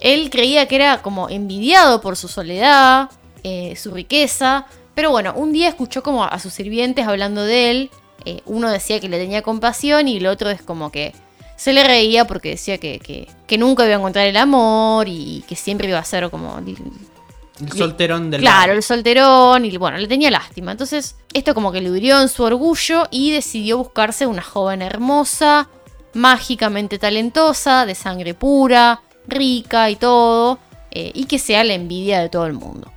él 0.00 0.30
creía 0.30 0.66
que 0.66 0.76
era 0.76 1.02
como 1.02 1.28
envidiado 1.28 2.00
por 2.00 2.16
su 2.16 2.28
soledad, 2.28 3.10
eh, 3.42 3.74
su 3.76 3.90
riqueza, 3.92 4.66
pero 4.94 5.10
bueno, 5.10 5.32
un 5.36 5.52
día 5.52 5.68
escuchó 5.68 6.02
como 6.02 6.24
a 6.24 6.38
sus 6.38 6.52
sirvientes 6.52 7.06
hablando 7.06 7.42
de 7.44 7.70
él, 7.70 7.90
eh, 8.24 8.42
uno 8.46 8.70
decía 8.70 9.00
que 9.00 9.08
le 9.08 9.18
tenía 9.18 9.42
compasión 9.42 10.08
y 10.08 10.18
el 10.18 10.26
otro 10.26 10.50
es 10.50 10.60
como 10.62 10.90
que 10.92 11.14
se 11.56 11.72
le 11.72 11.84
reía 11.84 12.26
porque 12.26 12.50
decía 12.50 12.78
que, 12.78 12.98
que- 12.98 13.28
que 13.46 13.58
nunca 13.58 13.84
iba 13.84 13.94
a 13.94 13.98
encontrar 13.98 14.26
el 14.26 14.36
amor 14.36 15.08
y 15.08 15.44
que 15.48 15.56
siempre 15.56 15.88
iba 15.88 15.98
a 15.98 16.04
ser 16.04 16.30
como 16.30 16.58
El 16.58 17.72
solterón 17.76 18.30
del 18.30 18.40
Claro, 18.40 18.58
barrio. 18.58 18.74
el 18.76 18.82
solterón 18.82 19.64
y 19.66 19.76
bueno, 19.76 19.98
le 19.98 20.06
tenía 20.08 20.30
lástima. 20.30 20.72
Entonces, 20.72 21.16
esto 21.34 21.54
como 21.54 21.70
que 21.72 21.80
le 21.82 21.90
hirió 21.96 22.20
en 22.20 22.28
su 22.30 22.42
orgullo 22.44 23.06
y 23.10 23.30
decidió 23.32 23.76
buscarse 23.78 24.26
una 24.26 24.40
joven 24.42 24.80
hermosa, 24.82 25.68
mágicamente 26.14 26.98
talentosa, 26.98 27.86
de 27.86 27.94
sangre 27.94 28.34
pura, 28.34 29.00
rica 29.26 29.90
y 29.90 29.96
todo, 29.96 30.58
eh, 30.90 31.12
y 31.14 31.24
que 31.24 31.38
sea 31.38 31.64
la 31.64 31.74
envidia 31.74 32.20
de 32.20 32.28
todo 32.28 32.46
el 32.46 32.52
mundo. 32.52 32.92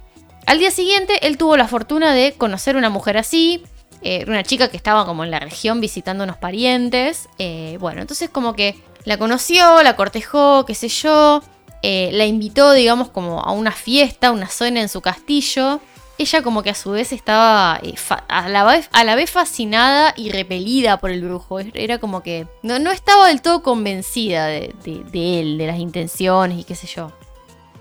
Al 0.45 0.59
día 0.59 0.71
siguiente, 0.71 1.25
él 1.25 1.37
tuvo 1.37 1.57
la 1.57 1.67
fortuna 1.67 2.13
de 2.13 2.33
conocer 2.33 2.75
una 2.75 2.89
mujer 2.89 3.17
así, 3.17 3.63
eh, 4.01 4.25
una 4.27 4.43
chica 4.43 4.67
que 4.67 4.77
estaba 4.77 5.05
como 5.05 5.23
en 5.23 5.31
la 5.31 5.39
región 5.39 5.79
visitando 5.79 6.23
unos 6.23 6.37
parientes. 6.37 7.29
eh, 7.39 7.77
bueno, 7.79 8.01
entonces 8.01 8.29
como 8.29 8.53
que 8.53 8.75
la 9.05 9.17
conoció, 9.17 9.81
la 9.83 9.95
cortejó, 9.95 10.65
qué 10.65 10.75
sé 10.75 10.87
yo, 10.89 11.41
la 11.81 12.25
invitó, 12.25 12.71
digamos, 12.71 13.09
como 13.09 13.41
a 13.41 13.51
una 13.51 13.73
fiesta, 13.73 14.31
una 14.31 14.47
cena 14.47 14.79
en 14.79 14.87
su 14.87 15.01
castillo. 15.01 15.81
Ella 16.23 16.41
como 16.41 16.63
que 16.63 16.69
a 16.69 16.73
su 16.73 16.91
vez 16.91 17.11
estaba 17.11 17.81
eh, 17.83 17.95
a, 18.29 18.47
la 18.47 18.63
vez, 18.63 18.87
a 18.93 19.03
la 19.03 19.15
vez 19.15 19.29
fascinada 19.29 20.13
y 20.15 20.31
repelida 20.31 20.95
por 21.01 21.09
el 21.11 21.21
brujo. 21.21 21.59
Era 21.59 21.97
como 21.99 22.23
que 22.23 22.47
no, 22.61 22.79
no 22.79 22.91
estaba 22.91 23.27
del 23.27 23.41
todo 23.41 23.61
convencida 23.61 24.45
de, 24.47 24.73
de- 24.85 25.39
él, 25.41 25.57
de 25.57 25.67
las 25.67 25.79
intenciones 25.79 26.59
y 26.59 26.63
qué 26.63 26.75
sé 26.75 26.87
yo. 26.87 27.11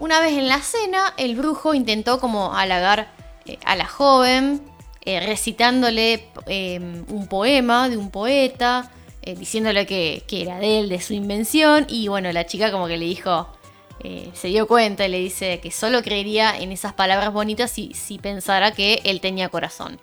Una 0.00 0.20
vez 0.20 0.32
en 0.32 0.48
la 0.48 0.58
cena, 0.60 1.14
el 1.18 1.36
brujo 1.36 1.72
intentó 1.72 2.18
como 2.18 2.52
halagar 2.52 3.12
eh, 3.46 3.58
a 3.64 3.76
la 3.76 3.86
joven, 3.86 4.60
eh, 5.04 5.20
recitándole 5.20 6.26
eh, 6.48 6.80
un 7.08 7.28
poema 7.28 7.88
de 7.88 7.96
un 7.96 8.10
poeta, 8.10 8.90
diciéndole 9.24 9.86
que, 9.86 10.24
que 10.26 10.42
era 10.42 10.58
de 10.58 10.80
él, 10.80 10.88
de 10.88 11.00
su 11.00 11.14
invención, 11.14 11.86
y 11.88 12.08
bueno, 12.08 12.32
la 12.32 12.44
chica 12.44 12.72
como 12.72 12.88
que 12.88 12.96
le 12.96 13.04
dijo, 13.06 13.46
eh, 14.04 14.30
se 14.34 14.48
dio 14.48 14.66
cuenta 14.66 15.06
y 15.06 15.08
le 15.10 15.18
dice 15.18 15.60
que 15.60 15.70
solo 15.70 16.02
creería 16.02 16.56
en 16.58 16.72
esas 16.72 16.92
palabras 16.92 17.32
bonitas 17.32 17.70
si, 17.70 17.94
si 17.94 18.18
pensara 18.18 18.72
que 18.72 19.00
él 19.04 19.20
tenía 19.20 19.48
corazón. 19.48 20.00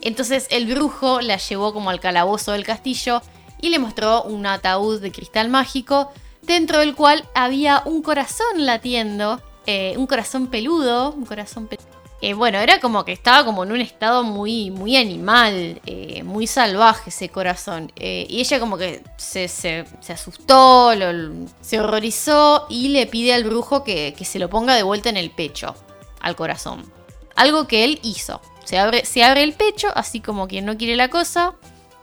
Entonces 0.00 0.46
el 0.50 0.66
brujo 0.66 1.20
la 1.20 1.36
llevó 1.36 1.72
como 1.72 1.90
al 1.90 2.00
calabozo 2.00 2.52
del 2.52 2.64
castillo 2.64 3.22
y 3.60 3.70
le 3.70 3.78
mostró 3.78 4.22
un 4.24 4.46
ataúd 4.46 5.00
de 5.00 5.12
cristal 5.12 5.48
mágico 5.48 6.10
dentro 6.42 6.78
del 6.80 6.94
cual 6.96 7.24
había 7.34 7.82
un 7.84 8.02
corazón 8.02 8.66
latiendo, 8.66 9.40
eh, 9.66 9.94
un 9.96 10.06
corazón 10.08 10.48
peludo, 10.48 11.12
un 11.12 11.24
corazón 11.24 11.68
pe- 11.68 11.78
eh, 12.22 12.34
bueno, 12.34 12.58
era 12.58 12.80
como 12.80 13.04
que 13.04 13.12
estaba 13.12 13.44
como 13.44 13.64
en 13.64 13.72
un 13.72 13.80
estado 13.80 14.22
muy, 14.22 14.70
muy 14.70 14.96
animal, 14.96 15.80
eh, 15.84 16.22
muy 16.22 16.46
salvaje 16.46 17.10
ese 17.10 17.28
corazón. 17.28 17.92
Eh, 17.96 18.26
y 18.30 18.40
ella 18.40 18.58
como 18.60 18.78
que 18.78 19.02
se, 19.16 19.48
se- 19.48 19.84
asustó, 20.08 20.92
se 21.60 21.80
horrorizó 21.80 22.66
y 22.70 22.88
le 22.88 23.06
pide 23.06 23.34
al 23.34 23.44
brujo 23.44 23.84
que, 23.84 24.14
que 24.16 24.24
se 24.24 24.38
lo 24.38 24.48
ponga 24.48 24.74
de 24.74 24.82
vuelta 24.84 25.08
en 25.10 25.16
el 25.16 25.30
pecho, 25.30 25.74
al 26.20 26.36
corazón. 26.36 26.90
Algo 27.36 27.66
que 27.66 27.84
él 27.84 27.98
hizo. 28.02 28.40
Se 28.64 28.78
abre, 28.78 29.04
se 29.04 29.24
abre 29.24 29.42
el 29.42 29.52
pecho, 29.54 29.88
así 29.94 30.20
como 30.20 30.46
quien 30.46 30.64
no 30.64 30.76
quiere 30.78 30.94
la 30.96 31.08
cosa, 31.08 31.54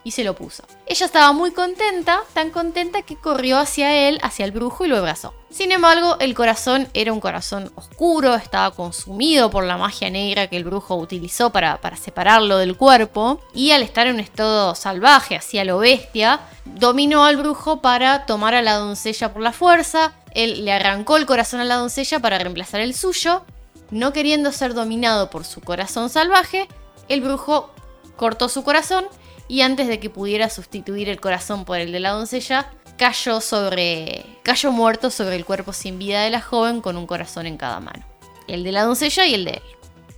y 0.04 0.12
se 0.12 0.24
lo 0.24 0.34
puso. 0.36 0.64
Ella 0.86 1.06
estaba 1.06 1.32
muy 1.34 1.52
contenta, 1.52 2.22
tan 2.34 2.52
contenta 2.52 3.02
que 3.02 3.16
corrió 3.16 3.58
hacia 3.58 4.08
él, 4.08 4.20
hacia 4.22 4.46
el 4.46 4.52
brujo 4.52 4.86
y 4.86 4.88
lo 4.88 4.98
abrazó. 4.98 5.34
Sin 5.50 5.72
embargo, 5.72 6.18
el 6.20 6.36
corazón 6.36 6.88
era 6.94 7.12
un 7.12 7.20
corazón 7.20 7.72
oscuro, 7.76 8.36
estaba 8.36 8.72
consumido 8.72 9.50
por 9.50 9.64
la 9.64 9.78
magia 9.78 10.10
negra 10.10 10.48
que 10.48 10.58
el 10.58 10.64
brujo 10.64 10.96
utilizó 10.96 11.52
para, 11.52 11.82
para 11.82 11.98
separarlo 11.98 12.58
del 12.58 12.78
cuerpo, 12.78 13.42
y 13.54 13.72
al 13.72 13.82
estar 13.82 14.08
en 14.08 14.16
un 14.16 14.20
estado 14.20 14.76
salvaje, 14.76 15.36
hacia 15.36 15.66
lo 15.66 15.80
bestia, 15.80 16.40
dominó 16.66 17.26
al 17.26 17.38
brujo 17.38 17.82
para 17.82 18.26
tomar 18.26 18.54
a 18.54 18.62
la 18.62 18.76
doncella 18.76 19.34
por 19.34 19.42
la 19.42 19.52
fuerza, 19.52 20.14
él 20.34 20.66
le 20.66 20.72
arrancó 20.72 21.18
el 21.18 21.26
corazón 21.26 21.60
a 21.60 21.66
la 21.66 21.76
doncella 21.76 22.20
para 22.20 22.38
reemplazar 22.38 22.82
el 22.82 22.94
suyo, 22.94 23.44
no 23.92 24.14
queriendo 24.14 24.52
ser 24.52 24.74
dominado 24.74 25.30
por 25.30 25.46
su 25.46 25.62
corazón 25.62 26.10
salvaje, 26.10 26.68
el 27.08 27.22
brujo 27.22 27.72
cortó 28.16 28.50
su 28.50 28.64
corazón 28.64 29.06
y 29.50 29.62
antes 29.62 29.88
de 29.88 30.00
que 30.00 30.10
pudiera 30.10 30.50
sustituir 30.50 31.10
el 31.10 31.20
corazón 31.20 31.66
por 31.66 31.80
el 31.80 31.92
de 31.92 32.00
la 32.00 32.12
doncella, 32.12 32.72
cayó 32.98 33.42
sobre 33.42 34.24
cayó 34.44 34.72
muerto 34.72 35.10
sobre 35.10 35.36
el 35.36 35.44
cuerpo 35.44 35.74
sin 35.74 35.98
vida 35.98 36.22
de 36.22 36.30
la 36.30 36.40
joven 36.40 36.82
con 36.82 36.96
un 36.96 37.08
corazón 37.08 37.48
en 37.48 37.58
cada 37.58 37.80
mano, 37.80 38.06
el 38.48 38.64
de 38.64 38.72
la 38.72 38.84
doncella 38.84 39.26
y 39.26 39.34
el 39.34 39.46
de 39.46 39.52
él. 39.52 39.62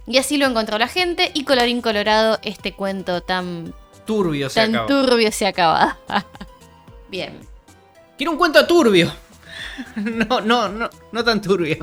Y 0.06 0.18
así 0.18 0.38
lo 0.38 0.46
encontró 0.46 0.78
la 0.78 0.90
gente 0.90 1.32
y 1.34 1.46
colorín 1.46 1.82
colorado 1.82 2.40
este 2.44 2.74
cuento 2.74 3.22
tan 3.22 3.74
Turbio 4.06 4.50
se 4.50 4.60
tan 4.60 4.76
acaba. 4.76 4.88
turbio 4.88 5.32
se 5.32 5.48
acaba. 5.48 5.98
Bien. 7.10 7.40
Quiero 8.18 8.32
un 8.34 8.38
cuento 8.38 8.68
turbio. 8.68 9.12
No, 9.96 10.42
no, 10.42 10.68
no, 10.68 10.90
no 11.12 11.24
tan 11.24 11.42
turbio. 11.42 11.78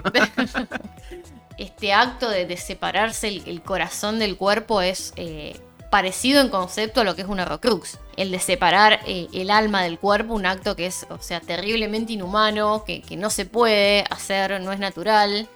este 1.58 1.92
acto 1.92 2.28
de, 2.28 2.44
de 2.46 2.56
separarse 2.56 3.28
el, 3.28 3.42
el 3.46 3.62
corazón 3.62 4.18
del 4.18 4.36
cuerpo 4.36 4.82
es 4.82 5.12
eh, 5.16 5.58
parecido 5.90 6.40
en 6.40 6.48
concepto 6.48 7.00
a 7.00 7.04
lo 7.04 7.14
que 7.14 7.22
es 7.22 7.28
una 7.28 7.44
Horrocrux. 7.44 7.98
El 8.16 8.30
de 8.30 8.38
separar 8.38 9.00
eh, 9.06 9.28
el 9.32 9.50
alma 9.50 9.82
del 9.82 9.98
cuerpo, 9.98 10.34
un 10.34 10.46
acto 10.46 10.76
que 10.76 10.86
es, 10.86 11.06
o 11.10 11.18
sea, 11.20 11.40
terriblemente 11.40 12.12
inhumano, 12.12 12.84
que, 12.84 13.02
no 13.16 13.30
se 13.30 13.44
puede 13.44 14.04
hacer, 14.10 14.60
no 14.60 14.72
es 14.72 14.78
natural. 14.78 15.48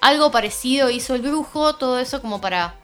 Algo 0.00 0.30
parecido 0.30 0.90
hizo 0.90 1.14
el 1.14 1.22
brujo, 1.22 1.76
todo 1.76 1.98
eso 1.98 2.20
como 2.20 2.40
para 2.40 2.76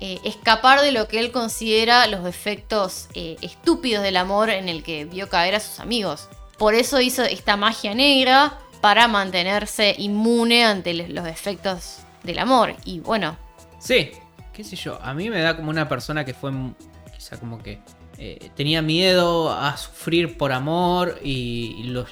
eh, 0.00 0.18
escapar 0.24 0.80
de 0.80 0.92
lo 0.92 1.08
que 1.08 1.20
él 1.20 1.32
considera 1.32 2.06
los 2.06 2.26
efectos 2.26 3.08
eh, 3.14 3.36
estúpidos 3.42 4.02
del 4.02 4.16
amor 4.16 4.50
en 4.50 4.68
el 4.68 4.82
que 4.82 5.04
vio 5.04 5.28
caer 5.28 5.54
a 5.54 5.60
sus 5.60 5.80
amigos. 5.80 6.28
Por 6.56 6.74
eso 6.74 7.00
hizo 7.00 7.22
esta 7.24 7.56
magia 7.56 7.94
negra 7.94 8.58
para 8.80 9.08
mantenerse 9.08 9.94
inmune 9.98 10.64
ante 10.64 10.94
los 10.94 11.26
efectos 11.26 11.98
del 12.22 12.38
amor. 12.38 12.76
Y 12.84 13.00
bueno, 13.00 13.36
Sí, 13.78 14.10
qué 14.58 14.64
sé 14.64 14.74
yo. 14.74 14.98
A 15.02 15.14
mí 15.14 15.30
me 15.30 15.40
da 15.40 15.54
como 15.56 15.70
una 15.70 15.88
persona 15.88 16.24
que 16.24 16.34
fue 16.34 16.50
quizá 17.16 17.38
como 17.38 17.62
que 17.62 17.80
eh, 18.18 18.50
tenía 18.56 18.82
miedo 18.82 19.52
a 19.52 19.76
sufrir 19.76 20.36
por 20.36 20.50
amor 20.50 21.16
y, 21.22 21.76
y 21.78 21.84
lo 21.84 22.04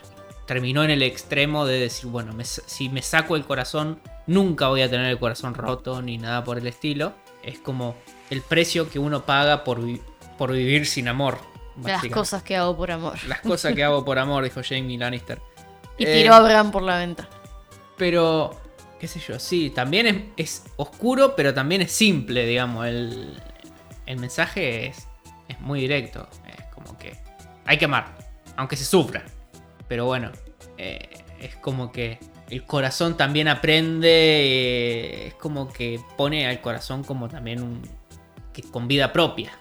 terminó 0.46 0.84
en 0.84 0.90
el 0.90 1.02
extremo 1.02 1.66
de 1.66 1.80
decir, 1.80 2.08
bueno, 2.08 2.32
me 2.32 2.44
si 2.44 2.88
me 2.88 3.02
saco 3.02 3.34
el 3.34 3.44
corazón, 3.44 4.00
nunca 4.28 4.68
voy 4.68 4.82
a 4.82 4.88
tener 4.88 5.06
el 5.06 5.18
corazón 5.18 5.54
roto 5.54 6.00
ni 6.02 6.18
nada 6.18 6.44
por 6.44 6.56
el 6.56 6.68
estilo. 6.68 7.14
Es 7.42 7.58
como 7.58 7.96
el 8.30 8.42
precio 8.42 8.88
que 8.88 9.00
uno 9.00 9.24
paga 9.26 9.64
por, 9.64 9.84
vi- 9.84 10.00
por 10.38 10.52
vivir 10.52 10.86
sin 10.86 11.08
amor. 11.08 11.38
las 11.82 12.04
cosas 12.06 12.44
que 12.44 12.56
hago 12.56 12.76
por 12.76 12.92
amor. 12.92 13.14
Las 13.26 13.40
cosas 13.40 13.74
que 13.74 13.82
hago 13.82 14.04
por 14.04 14.20
amor, 14.20 14.44
dijo 14.44 14.60
Jamie 14.64 14.98
Lannister. 14.98 15.42
Y 15.98 16.04
Eh, 16.06 16.22
tiró 16.22 16.34
a 16.34 16.40
Bran 16.42 16.70
por 16.70 16.82
la 16.82 16.98
venta. 16.98 17.28
Pero, 17.96 18.54
qué 18.98 19.08
sé 19.08 19.20
yo, 19.20 19.38
sí, 19.38 19.70
también 19.70 20.32
es, 20.36 20.64
oscuro, 20.76 21.34
pero 21.36 21.52
también 21.52 21.82
es 21.82 21.92
simple, 21.92 22.46
digamos. 22.46 22.86
El, 22.86 23.34
el 24.06 24.18
mensaje 24.18 24.86
es, 24.86 25.06
es 25.48 25.60
muy 25.60 25.80
directo. 25.80 26.28
Es 26.46 26.64
como 26.74 26.96
que 26.98 27.16
hay 27.64 27.78
que 27.78 27.84
amar, 27.84 28.16
aunque 28.56 28.76
se 28.76 28.84
sufra. 28.84 29.24
Pero 29.88 30.06
bueno, 30.06 30.32
eh, 30.78 31.08
es 31.40 31.56
como 31.56 31.92
que 31.92 32.18
el 32.48 32.64
corazón 32.64 33.16
también 33.16 33.48
aprende, 33.48 34.08
eh, 34.08 35.26
es 35.28 35.34
como 35.34 35.72
que 35.72 36.00
pone 36.16 36.46
al 36.46 36.60
corazón 36.60 37.02
como 37.04 37.28
también 37.28 37.62
un, 37.62 37.82
que 38.52 38.62
con 38.62 38.88
vida 38.88 39.12
propia. 39.12 39.52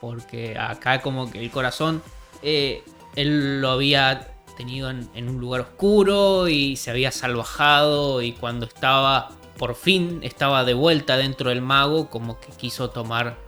Porque 0.00 0.56
acá 0.58 1.02
como 1.02 1.30
que 1.30 1.40
el 1.40 1.50
corazón, 1.50 2.02
eh, 2.42 2.82
él 3.16 3.60
lo 3.60 3.70
había 3.70 4.28
tenido 4.60 4.90
en, 4.90 5.08
en 5.14 5.30
un 5.30 5.40
lugar 5.40 5.62
oscuro 5.62 6.46
y 6.46 6.76
se 6.76 6.90
había 6.90 7.10
salvajado 7.10 8.20
y 8.20 8.32
cuando 8.32 8.66
estaba, 8.66 9.30
por 9.56 9.74
fin, 9.74 10.20
estaba 10.22 10.64
de 10.64 10.74
vuelta 10.74 11.16
dentro 11.16 11.48
del 11.48 11.62
mago, 11.62 12.10
como 12.10 12.38
que 12.38 12.48
quiso 12.52 12.90
tomar 12.90 13.38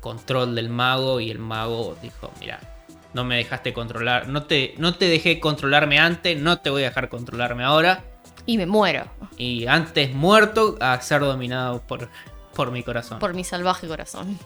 control 0.00 0.56
del 0.56 0.68
mago 0.68 1.20
y 1.20 1.30
el 1.30 1.38
mago 1.38 1.96
dijo, 2.02 2.32
mira, 2.40 2.58
no 3.14 3.22
me 3.22 3.36
dejaste 3.36 3.72
controlar, 3.72 4.26
no 4.26 4.42
te, 4.42 4.74
no 4.78 4.96
te 4.96 5.06
dejé 5.06 5.38
controlarme 5.38 6.00
antes, 6.00 6.36
no 6.36 6.58
te 6.58 6.70
voy 6.70 6.82
a 6.82 6.86
dejar 6.86 7.10
controlarme 7.10 7.62
ahora. 7.62 8.02
Y 8.44 8.58
me 8.58 8.66
muero 8.66 9.04
Y 9.36 9.68
antes 9.68 10.12
muerto 10.12 10.76
a 10.80 11.00
ser 11.00 11.20
dominado 11.20 11.80
por, 11.82 12.08
por 12.56 12.72
mi 12.72 12.82
corazón. 12.82 13.20
por 13.20 13.34
mi 13.34 13.44
salvaje 13.44 13.86
corazón. 13.86 14.36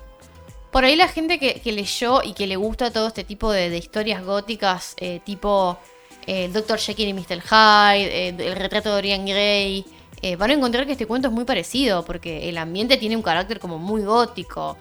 Por 0.70 0.84
ahí 0.84 0.96
la 0.96 1.08
gente 1.08 1.38
que, 1.38 1.62
que 1.62 1.72
leyó 1.72 2.22
y 2.22 2.34
que 2.34 2.46
le 2.46 2.56
gusta 2.56 2.92
todo 2.92 3.08
este 3.08 3.24
tipo 3.24 3.50
de, 3.50 3.70
de 3.70 3.78
historias 3.78 4.22
góticas, 4.22 4.94
eh, 4.98 5.20
tipo 5.24 5.78
eh, 6.26 6.48
Dr. 6.52 6.78
Jekyll 6.78 7.08
y 7.08 7.12
Mr. 7.14 7.40
Hyde, 7.40 8.28
eh, 8.28 8.34
el 8.38 8.56
retrato 8.56 8.88
de 8.90 8.94
Dorian 8.96 9.24
Gray, 9.26 9.84
eh, 10.22 10.36
van 10.36 10.50
a 10.50 10.54
encontrar 10.54 10.86
que 10.86 10.92
este 10.92 11.06
cuento 11.06 11.28
es 11.28 11.34
muy 11.34 11.44
parecido, 11.44 12.04
porque 12.04 12.48
el 12.48 12.58
ambiente 12.58 12.96
tiene 12.98 13.16
un 13.16 13.22
carácter 13.22 13.58
como 13.60 13.78
muy 13.78 14.02
gótico. 14.02 14.76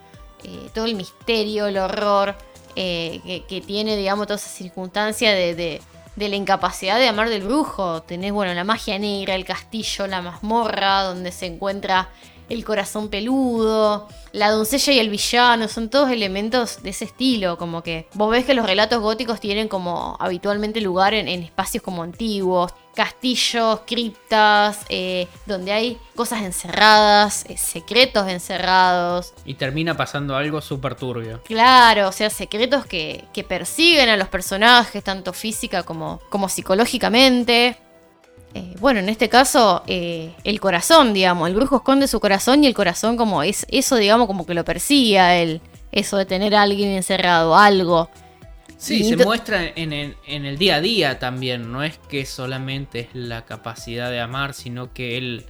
todo 0.73 0.85
el 0.85 0.95
misterio, 0.95 1.67
el 1.67 1.77
horror 1.77 2.35
eh, 2.75 3.19
que, 3.25 3.43
que 3.45 3.59
tiene, 3.61 3.97
digamos, 3.97 4.25
toda 4.27 4.37
esa 4.37 4.49
circunstancia 4.49 5.31
de, 5.33 5.55
de- 5.55 5.81
de 6.15 6.27
la 6.27 6.35
incapacidad 6.35 6.97
de 6.99 7.07
amar 7.07 7.29
del 7.29 7.43
brujo. 7.43 8.01
Tenés, 8.03 8.33
bueno, 8.33 8.53
la 8.53 8.63
magia 8.65 8.99
negra, 8.99 9.35
el 9.35 9.45
castillo, 9.45 10.05
la 10.07 10.21
mazmorra, 10.21 11.03
donde 11.03 11.31
se 11.31 11.45
encuentra 11.45 12.09
el 12.49 12.65
corazón 12.65 13.09
peludo, 13.09 14.07
la 14.31 14.51
doncella 14.51 14.93
y 14.93 14.99
el 14.99 15.09
villano, 15.09 15.67
son 15.67 15.89
todos 15.89 16.11
elementos 16.11 16.83
de 16.83 16.91
ese 16.91 17.05
estilo, 17.05 17.57
como 17.57 17.83
que 17.83 18.07
vos 18.13 18.31
ves 18.31 18.45
que 18.45 18.53
los 18.53 18.65
relatos 18.65 18.99
góticos 19.01 19.39
tienen 19.39 19.67
como 19.67 20.17
habitualmente 20.19 20.81
lugar 20.81 21.13
en, 21.13 21.27
espacios 21.27 21.83
como 21.83 22.03
antiguos, 22.03 22.73
castillos, 22.95 23.81
criptas, 23.87 24.79
eh, 24.89 25.27
donde 25.45 25.71
hay 25.71 25.97
cosas 26.15 26.41
encerradas, 26.41 27.45
eh, 27.47 27.57
secretos 27.57 28.27
encerrados. 28.27 29.33
Y 29.45 29.53
termina 29.53 29.95
pasando 29.95 30.35
algo 30.35 30.59
súper 30.61 30.95
turbio. 30.95 31.41
Claro, 31.43 32.09
o 32.09 32.11
sea, 32.11 32.29
secretos 32.29 32.85
que, 32.85 33.25
que, 33.33 33.43
persiguen 33.43 34.09
a 34.09 34.17
los 34.17 34.27
personajes, 34.27 35.03
tanto 35.03 35.33
física 35.33 35.83
como, 35.83 36.19
como 36.29 36.49
psicológicamente. 36.49 37.77
Eh, 38.53 38.75
bueno, 38.79 38.99
en 38.99 39.09
este 39.09 39.29
caso, 39.29 39.83
eh, 39.87 40.33
el 40.43 40.59
corazón, 40.59 41.13
digamos, 41.13 41.47
el 41.47 41.55
brujo 41.55 41.77
esconde 41.77 42.07
su 42.07 42.19
corazón 42.19 42.63
y 42.63 42.67
el 42.67 42.73
corazón 42.73 43.15
como 43.15 43.43
es 43.43 43.65
eso, 43.69 43.95
digamos, 43.95 44.27
como 44.27 44.45
que 44.45 44.53
lo 44.53 44.65
persigue 44.65 45.19
a 45.19 45.37
él, 45.37 45.61
eso 45.91 46.17
de 46.17 46.25
tener 46.25 46.55
a 46.55 46.63
alguien 46.63 46.89
encerrado, 46.89 47.55
algo. 47.55 48.09
Sí, 48.77 49.03
se 49.03 49.17
muestra 49.17 49.61
en 49.75 49.91
el, 49.91 50.57
día 50.57 50.77
a 50.77 50.81
día 50.81 51.19
también, 51.19 51.69
no 51.71 51.83
es 51.83 51.97
que 52.09 52.25
solamente 52.25 53.01
es 53.01 53.09
la 53.13 53.45
capacidad 53.45 54.09
de 54.09 54.21
amar, 54.21 54.53
sino 54.53 54.93
que 54.93 55.17
él 55.17 55.45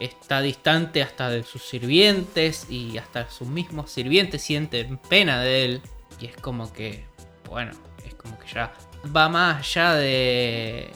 está 0.00 0.40
distante 0.42 1.00
hasta 1.00 1.30
de 1.30 1.44
sus 1.44 1.62
sirvientes 1.62 2.66
y 2.68 2.98
hasta 2.98 3.30
sus 3.30 3.46
mismos 3.46 3.92
sirvientes 3.92 4.42
sienten 4.42 4.98
pena 4.98 5.40
de 5.40 5.64
él. 5.64 5.82
Y 6.20 6.26
es 6.26 6.36
como 6.36 6.72
que, 6.72 7.04
bueno, 7.48 7.70
es 8.04 8.14
como 8.14 8.36
que 8.38 8.52
ya 8.52 8.72
va 9.14 9.28
más 9.28 9.58
allá 9.58 9.94
de 9.94 10.90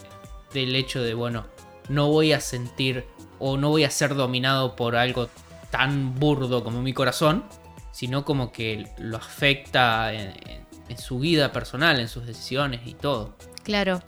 del 0.56 0.74
hecho 0.74 1.02
de, 1.02 1.14
bueno, 1.14 1.46
no 1.88 2.08
voy 2.08 2.32
a 2.32 2.40
sentir 2.40 3.04
o 3.38 3.56
no 3.56 3.68
voy 3.68 3.84
a 3.84 3.90
ser 3.90 4.14
dominado 4.14 4.74
por 4.74 4.96
algo 4.96 5.28
tan 5.70 6.14
burdo 6.14 6.64
como 6.64 6.82
mi 6.82 6.92
corazón, 6.92 7.44
sino 7.92 8.24
como 8.24 8.52
que 8.52 8.88
lo 8.98 9.18
afecta 9.18 10.12
en, 10.12 10.34
su 10.98 11.18
vida 11.18 11.52
personal, 11.52 12.00
en 12.00 12.08
sus 12.08 12.26
decisiones 12.26 12.80
y 12.86 12.94
todo. 12.94 13.36
Claro. 13.64 14.02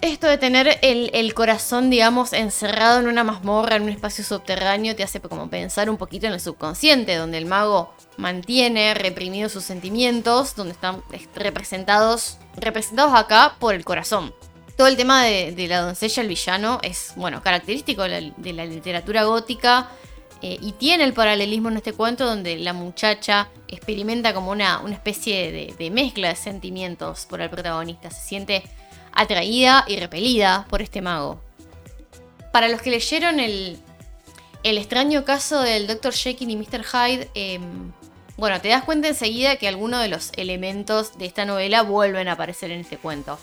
Esto 0.00 0.26
de 0.26 0.36
tener 0.36 0.78
el, 0.82 1.34
corazón, 1.34 1.88
digamos, 1.88 2.34
encerrado 2.34 3.00
en 3.00 3.06
una 3.06 3.24
mazmorra, 3.24 3.76
en 3.76 3.84
un 3.84 3.88
espacio 3.88 4.22
subterráneo, 4.22 4.94
te 4.94 5.02
hace 5.02 5.20
como 5.20 5.48
pensar 5.48 5.88
un 5.88 5.96
poquito 5.96 6.26
en 6.26 6.34
el 6.34 6.40
subconsciente, 6.40 7.14
donde 7.14 7.38
el 7.38 7.46
mago 7.46 7.94
mantiene 8.18 8.92
reprimidos 8.92 9.52
sus 9.52 9.64
sentimientos, 9.64 10.56
donde 10.56 10.72
están 10.72 11.02
representados, 11.34 12.38
representados 12.56 13.14
acá 13.14 13.56
por 13.58 13.74
el 13.74 13.84
corazón 13.84 14.34
todo 14.76 14.88
el 14.88 14.96
tema 14.96 15.24
de, 15.24 15.66
la 15.68 15.80
doncella, 15.80 16.22
el 16.22 16.28
villano, 16.28 16.80
es, 16.82 17.12
bueno, 17.16 17.42
característico 17.42 18.02
de 18.02 18.52
la, 18.52 18.64
literatura 18.64 19.24
gótica. 19.24 19.88
Eh, 20.42 20.58
y 20.60 20.72
tiene 20.72 21.04
el 21.04 21.14
paralelismo 21.14 21.70
en 21.70 21.78
este 21.78 21.94
cuento 21.94 22.26
donde 22.26 22.56
la 22.56 22.74
muchacha 22.74 23.48
experimenta 23.68 24.34
como 24.34 24.50
una, 24.50 24.80
una 24.80 24.94
especie 24.94 25.74
de, 25.78 25.90
mezcla 25.90 26.28
de 26.28 26.36
sentimientos 26.36 27.26
por 27.26 27.40
el 27.40 27.48
protagonista. 27.48 28.10
Se 28.10 28.28
siente 28.28 28.62
atraída 29.12 29.84
y 29.86 29.96
repelida 29.96 30.66
por 30.68 30.82
este 30.82 31.00
mago. 31.00 31.40
Para 32.52 32.68
los 32.68 32.82
que 32.82 32.90
leyeron 32.90 33.40
el, 33.40 33.78
el 34.64 34.76
extraño 34.76 35.24
caso 35.24 35.60
del 35.60 35.86
Dr. 35.86 36.12
Jekyll 36.12 36.50
y 36.50 36.56
Mr. 36.56 36.84
Hyde, 36.84 37.30
em, 37.34 37.92
bueno, 38.36 38.60
te 38.60 38.68
das 38.68 38.82
cuenta 38.82 39.08
enseguida 39.08 39.56
que 39.56 39.68
algunos 39.68 40.02
de 40.02 40.08
los 40.08 40.32
elementos 40.36 41.16
de 41.16 41.26
esta 41.26 41.44
novela 41.44 41.82
vuelven 41.82 42.28
a 42.28 42.32
aparecer 42.32 42.70
en 42.70 42.80
este 42.80 42.98
cuento. 42.98 43.38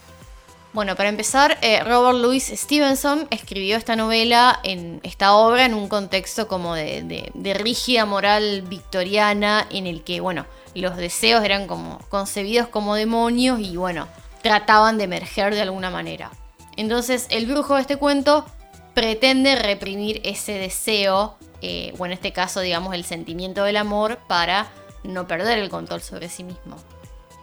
Bueno, 0.74 0.96
para 0.96 1.10
empezar, 1.10 1.58
eh, 1.62 1.84
Robert 1.84 2.18
Louis 2.18 2.48
Stevenson 2.48 3.28
escribió 3.30 3.76
esta 3.76 3.98
novela, 3.98 4.62
en 4.64 5.02
esta 5.04 5.34
obra, 5.34 5.66
en 5.66 5.74
un 5.74 5.90
contexto 5.90 6.48
como 6.48 6.76
de, 6.76 7.30
rígida 7.60 8.06
moral 8.06 8.62
victoriana, 8.62 9.68
en 9.70 9.86
el 9.86 10.02
que, 10.06 10.22
bueno, 10.22 10.46
los 10.74 10.96
deseos 10.96 11.44
eran 11.44 11.68
como 11.68 12.00
concebidos 12.08 12.70
como 12.70 12.96
demonios 12.96 13.60
y, 13.60 13.76
bueno, 13.76 14.08
trataban 14.42 14.98
de 14.98 15.04
emerger 15.04 15.54
de 15.54 15.62
alguna 15.62 15.90
manera. 15.90 16.32
Entonces, 16.78 17.28
el 17.32 17.48
brujo 17.48 17.76
de 17.76 17.82
este 17.82 17.98
cuento 17.98 18.46
pretende 18.94 19.58
reprimir 19.58 20.22
ese 20.24 20.54
deseo, 20.54 21.36
eh, 21.62 21.94
o 22.00 22.06
en 22.06 22.14
este 22.14 22.32
caso, 22.32 22.62
digamos, 22.62 22.96
el 22.96 23.04
sentimiento 23.04 23.66
del 23.66 23.76
amor, 23.76 24.20
para 24.26 24.72
no 25.04 25.28
perder 25.28 25.58
el 25.58 25.70
control 25.70 26.02
sobre 26.02 26.30
sí 26.30 26.46
mismo. 26.46 26.78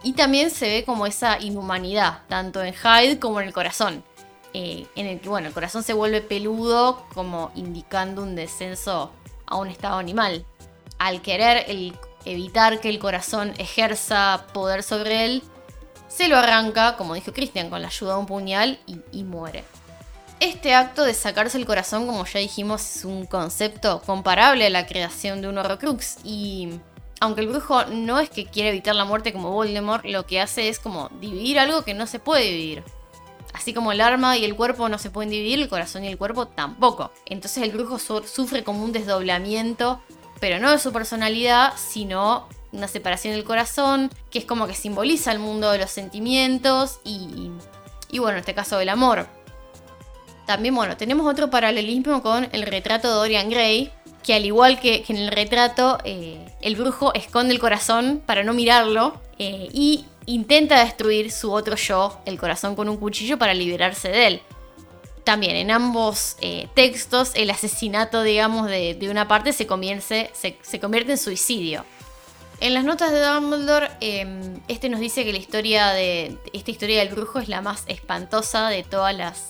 Y 0.03 0.13
también 0.13 0.49
se 0.49 0.67
ve 0.69 0.85
como 0.85 1.05
esa 1.05 1.39
inhumanidad, 1.39 2.21
tanto 2.27 2.63
en 2.63 2.73
Hyde 2.73 3.19
como 3.19 3.41
en 3.41 3.47
el 3.47 3.53
corazón. 3.53 4.03
Eh, 4.53 4.87
en 4.95 5.05
el 5.05 5.19
que, 5.19 5.29
bueno, 5.29 5.47
el 5.47 5.53
corazón 5.53 5.83
se 5.83 5.93
vuelve 5.93 6.21
peludo, 6.21 7.05
como 7.13 7.51
indicando 7.55 8.23
un 8.23 8.35
descenso 8.35 9.11
a 9.45 9.57
un 9.57 9.67
estado 9.67 9.97
animal. 9.97 10.45
Al 10.97 11.21
querer 11.21 11.65
evitar 12.25 12.79
que 12.79 12.89
el 12.89 12.99
corazón 12.99 13.53
ejerza 13.57 14.45
poder 14.53 14.83
sobre 14.83 15.25
él, 15.25 15.43
se 16.07 16.27
lo 16.27 16.37
arranca, 16.37 16.97
como 16.97 17.13
dijo 17.13 17.33
Christian, 17.33 17.69
con 17.69 17.81
la 17.81 17.89
ayuda 17.89 18.13
de 18.13 18.19
un 18.19 18.25
puñal 18.25 18.79
y, 18.87 18.99
y 19.11 19.23
muere. 19.23 19.63
Este 20.39 20.73
acto 20.73 21.03
de 21.03 21.13
sacarse 21.13 21.57
el 21.57 21.65
corazón, 21.65 22.07
como 22.07 22.25
ya 22.25 22.39
dijimos, 22.39 22.95
es 22.95 23.05
un 23.05 23.25
concepto 23.25 24.01
comparable 24.05 24.65
a 24.65 24.69
la 24.69 24.87
creación 24.87 25.41
de 25.41 25.49
un 25.49 25.57
Horrocrux 25.57 26.17
y 26.23 26.79
aunque 27.19 27.41
el 27.41 27.47
brujo 27.47 27.85
no 27.85 28.19
es 28.19 28.29
que 28.29 28.45
quiera 28.45 28.69
evitar 28.69 28.95
la 28.95 29.05
muerte 29.05 29.33
como 29.33 29.51
Voldemort, 29.51 30.05
lo 30.05 30.25
que 30.25 30.39
hace 30.39 30.69
es 30.69 30.79
como 30.79 31.09
dividir 31.19 31.59
algo 31.59 31.83
que 31.83 31.93
no 31.93 32.07
se 32.07 32.19
puede 32.19 32.43
dividir. 32.43 32.83
Así 33.53 33.73
como 33.73 33.91
el 33.91 34.01
arma 34.01 34.37
y 34.37 34.45
el 34.45 34.55
cuerpo 34.55 34.89
no 34.89 34.97
se 34.99 35.09
pueden 35.09 35.29
dividir, 35.29 35.59
el 35.59 35.69
corazón 35.69 36.03
y 36.05 36.07
el 36.07 36.17
cuerpo 36.17 36.47
tampoco. 36.47 37.11
Entonces 37.25 37.63
el 37.63 37.71
brujo 37.71 37.99
sufre 37.99 38.63
como 38.63 38.83
un 38.83 38.91
desdoblamiento, 38.91 39.99
pero 40.39 40.59
no 40.59 40.71
de 40.71 40.79
su 40.79 40.93
personalidad, 40.93 41.73
sino 41.75 42.47
una 42.71 42.87
separación 42.87 43.33
del 43.33 43.43
corazón, 43.43 44.11
que 44.29 44.39
es 44.39 44.45
como 44.45 44.67
que 44.67 44.75
simboliza 44.75 45.31
el 45.31 45.39
mundo 45.39 45.71
de 45.71 45.79
los 45.79 45.89
sentimientos 45.89 46.99
y, 47.03 47.51
y 48.09 48.19
bueno, 48.19 48.37
en 48.37 48.41
este 48.41 48.53
caso 48.53 48.77
del 48.77 48.89
amor. 48.89 49.27
También, 50.45 50.73
bueno, 50.73 50.95
tenemos 50.95 51.27
otro 51.27 51.49
paralelismo 51.49 52.21
con 52.21 52.47
el 52.51 52.63
retrato 52.63 53.07
de 53.07 53.13
Dorian 53.15 53.49
Gray, 53.49 53.91
que 54.23 54.33
al 54.33 54.45
igual 54.45 54.79
que, 54.79 55.05
en 55.07 55.17
el 55.17 55.31
retrato, 55.31 55.97
eh, 56.03 56.45
el 56.61 56.75
brujo 56.75 57.13
esconde 57.13 57.53
el 57.53 57.59
corazón 57.59 58.21
para 58.25 58.43
no 58.43 58.53
mirarlo 58.53 59.19
eh, 59.37 59.69
y 59.71 60.05
intenta 60.25 60.83
destruir 60.83 61.31
su 61.31 61.51
otro 61.51 61.75
yo, 61.75 62.19
el 62.25 62.37
corazón 62.37 62.75
con 62.75 62.89
un 62.89 62.97
cuchillo, 62.97 63.37
para 63.37 63.53
liberarse 63.53 64.09
de 64.09 64.27
él. 64.27 64.41
También 65.23 65.55
en 65.55 65.71
ambos 65.71 66.37
eh, 66.41 66.67
textos 66.73 67.31
el 67.35 67.49
asesinato, 67.49 68.23
digamos, 68.23 68.67
de, 68.67 68.97
una 69.09 69.27
parte 69.27 69.53
se, 69.53 69.67
se, 70.33 70.79
convierte 70.79 71.11
en 71.11 71.17
suicidio. 71.17 71.85
En 72.61 72.73
las 72.73 72.83
notas 72.83 73.11
de 73.11 73.21
Dumbledore, 73.21 73.89
em, 74.01 74.59
este 74.67 74.89
nos 74.89 74.99
dice 74.99 75.23
que 75.23 75.31
la 75.31 75.39
historia 75.39 75.89
de 75.89 76.37
esta 76.51 76.71
historia 76.71 76.99
del 76.99 77.09
brujo 77.09 77.39
es 77.39 77.47
la 77.47 77.61
más 77.61 77.83
espantosa 77.87 78.69
de 78.69 78.83
todas 78.83 79.15
las 79.15 79.49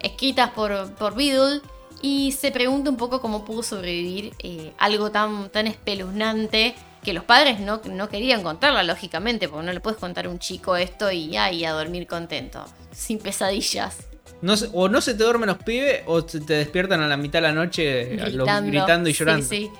escritas 0.00 0.50
por, 0.50 0.92
por 0.94 1.14
Beadle 1.14 1.60
y 2.00 2.32
se 2.32 2.50
pregunta 2.50 2.90
un 2.90 2.96
poco 2.96 3.20
cómo 3.20 3.44
pudo 3.44 3.62
sobrevivir 3.62 4.32
eh, 4.38 4.72
algo 4.78 5.10
tan, 5.10 5.50
tan 5.50 5.66
espeluznante 5.66 6.74
que 7.02 7.12
los 7.12 7.24
padres 7.24 7.60
no, 7.60 7.80
no, 7.90 8.08
querían 8.08 8.42
contarla, 8.42 8.82
lógicamente, 8.82 9.48
porque 9.48 9.66
no 9.66 9.72
le 9.72 9.80
puedes 9.80 9.98
contar 9.98 10.26
a 10.26 10.28
un 10.28 10.38
chico 10.38 10.76
esto 10.76 11.10
y, 11.10 11.36
ay, 11.36 11.64
a 11.64 11.72
dormir 11.72 12.06
contento, 12.06 12.64
sin 12.92 13.18
pesadillas. 13.18 13.96
No, 14.42 14.54
o 14.72 14.88
no 14.88 15.00
se 15.00 15.14
te 15.14 15.24
duermen 15.24 15.48
los 15.48 15.58
pibes 15.58 16.02
o 16.06 16.24
te 16.24 16.54
despiertan 16.54 17.00
a 17.00 17.08
la 17.08 17.16
mitad 17.16 17.38
de 17.38 17.48
la 17.48 17.52
noche 17.52 18.04
gritando, 18.04 19.08
y 19.08 19.12
llorando. 19.12 19.46
Sí, 19.46 19.56
sí. 19.56 19.70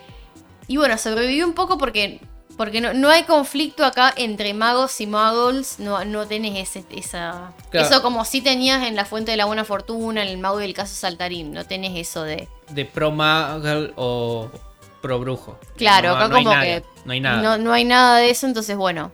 Y 0.67 0.77
bueno, 0.77 0.99
sobrevivió 0.99 1.47
un 1.47 1.55
poco 1.55 1.79
porque 1.79 2.21
porque 2.59 2.81
no, 2.81 3.09
hay 3.09 3.23
conflicto 3.23 3.85
acá 3.85 4.13
entre 4.17 4.53
magos 4.53 5.01
y 5.01 5.07
muggles, 5.07 5.79
no, 5.79 6.05
no 6.05 6.27
tenés 6.27 6.57
ese, 6.57 6.85
esa... 6.91 7.53
Eso 7.73 8.03
como 8.03 8.25
si 8.25 8.41
tenías 8.43 8.83
en 8.83 8.97
la 8.97 9.05
Fuente 9.05 9.31
de 9.31 9.37
la 9.37 9.45
Buena 9.45 9.65
Fortuna, 9.65 10.23
en 10.23 10.29
el 10.29 10.39
mago 10.39 10.59
del 10.59 10.75
caso 10.75 10.93
Saltarín, 10.93 11.53
no 11.53 11.65
tenés 11.65 11.97
eso 11.97 12.25
de... 12.25 12.49
De 12.71 12.85
pro 12.85 13.13
muggle 13.13 13.93
o 13.95 14.51
pro 15.01 15.21
brujo. 15.21 15.57
Claro, 15.77 16.17
acá 16.17 16.31
como 16.31 16.51
que... 16.51 16.83
No 17.05 17.13
hay 17.13 17.21
nada. 17.21 17.59
No, 17.59 17.73
hay 17.73 17.85
nada 17.85 18.19
de 18.19 18.31
eso, 18.31 18.49
entonces 18.49 18.77
bueno, 18.77 19.13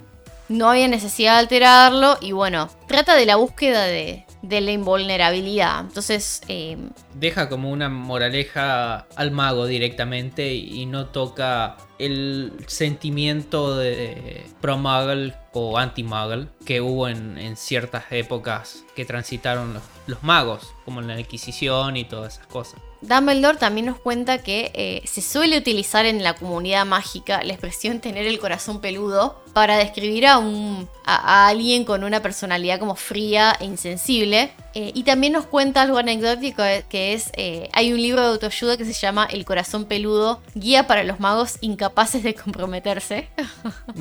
no 0.49 0.71
había 0.71 0.89
necesidad 0.89 1.35
de 1.35 1.41
alterarlo 1.41 2.17
y 2.23 2.33
bueno, 2.33 2.71
trata 2.89 3.15
de 3.15 3.27
la 3.27 3.37
búsqueda 3.37 3.83
de, 3.83 4.25
de 4.49 4.61
la 4.61 4.73
invulnerabilidad. 4.73 5.81
Entonces... 5.81 6.43
Eh, 6.49 6.77
Deja 7.15 7.49
como 7.49 7.71
una 7.71 7.89
moraleja 7.89 9.07
al 9.17 9.31
mago 9.31 9.67
directamente 9.67 10.55
y 10.55 10.87
no 10.87 11.07
toca 11.07 11.77
el 11.99 12.53
sentimiento 12.67 13.77
de 13.77 14.45
pro-muggle 14.61 15.35
o 15.53 15.79
anti-muggle 15.79 16.49
que 16.65 16.81
hubo 16.81 17.09
en, 17.09 17.57
ciertas 17.57 18.05
épocas 18.11 18.85
que 18.97 19.05
transitaron 19.05 19.81
los, 20.07 20.23
magos, 20.23 20.73
como 20.85 21.01
en 21.01 21.07
la 21.07 21.19
Inquisición 21.19 21.97
y 21.97 22.05
todas 22.05 22.35
esas 22.35 22.47
cosas. 22.49 22.81
Dumbledore 23.01 23.59
también 23.59 23.87
nos 23.87 23.99
cuenta 23.99 24.39
que 24.39 24.73
eh, 24.75 25.03
se 25.07 25.21
suele 25.21 25.59
utilizar 25.59 26.07
en 26.07 26.23
la 26.23 26.35
comunidad 26.35 26.87
mágica 26.87 27.43
la 27.45 27.53
expresión 27.53 28.01
tener 28.01 28.27
el 28.27 28.39
corazón 28.39 28.81
peludo 28.81 29.44
para 29.55 29.79
describir 29.79 30.27
a, 30.27 30.39
un, 30.39 30.89
a, 31.07 31.49
alguien 31.49 31.85
con 31.85 32.05
una 32.05 32.21
personalidad 32.21 32.79
como 32.79 32.97
fría 32.97 33.57
e 33.61 33.65
insensible. 33.65 34.53
Eh, 34.75 34.91
y 34.93 35.05
también 35.05 35.33
nos 35.33 35.47
cuenta 35.47 35.83
algo 35.83 35.99
anecdótico 35.99 36.63
eh, 36.65 36.85
que 36.89 37.13
es, 37.13 37.31
hay 37.73 37.93
un 37.93 38.03
libro 38.03 38.21
de 38.21 38.27
autoayuda 38.27 38.77
que 38.77 38.85
se 38.85 38.93
llama 38.93 39.25
El 39.31 39.45
corazón 39.45 39.85
peludo, 39.85 40.43
guía 40.57 40.89
para 40.89 41.05
los 41.05 41.21
magos 41.21 41.59
incapaces 41.61 42.25
de 42.25 42.35
comprometerse. 42.35 43.29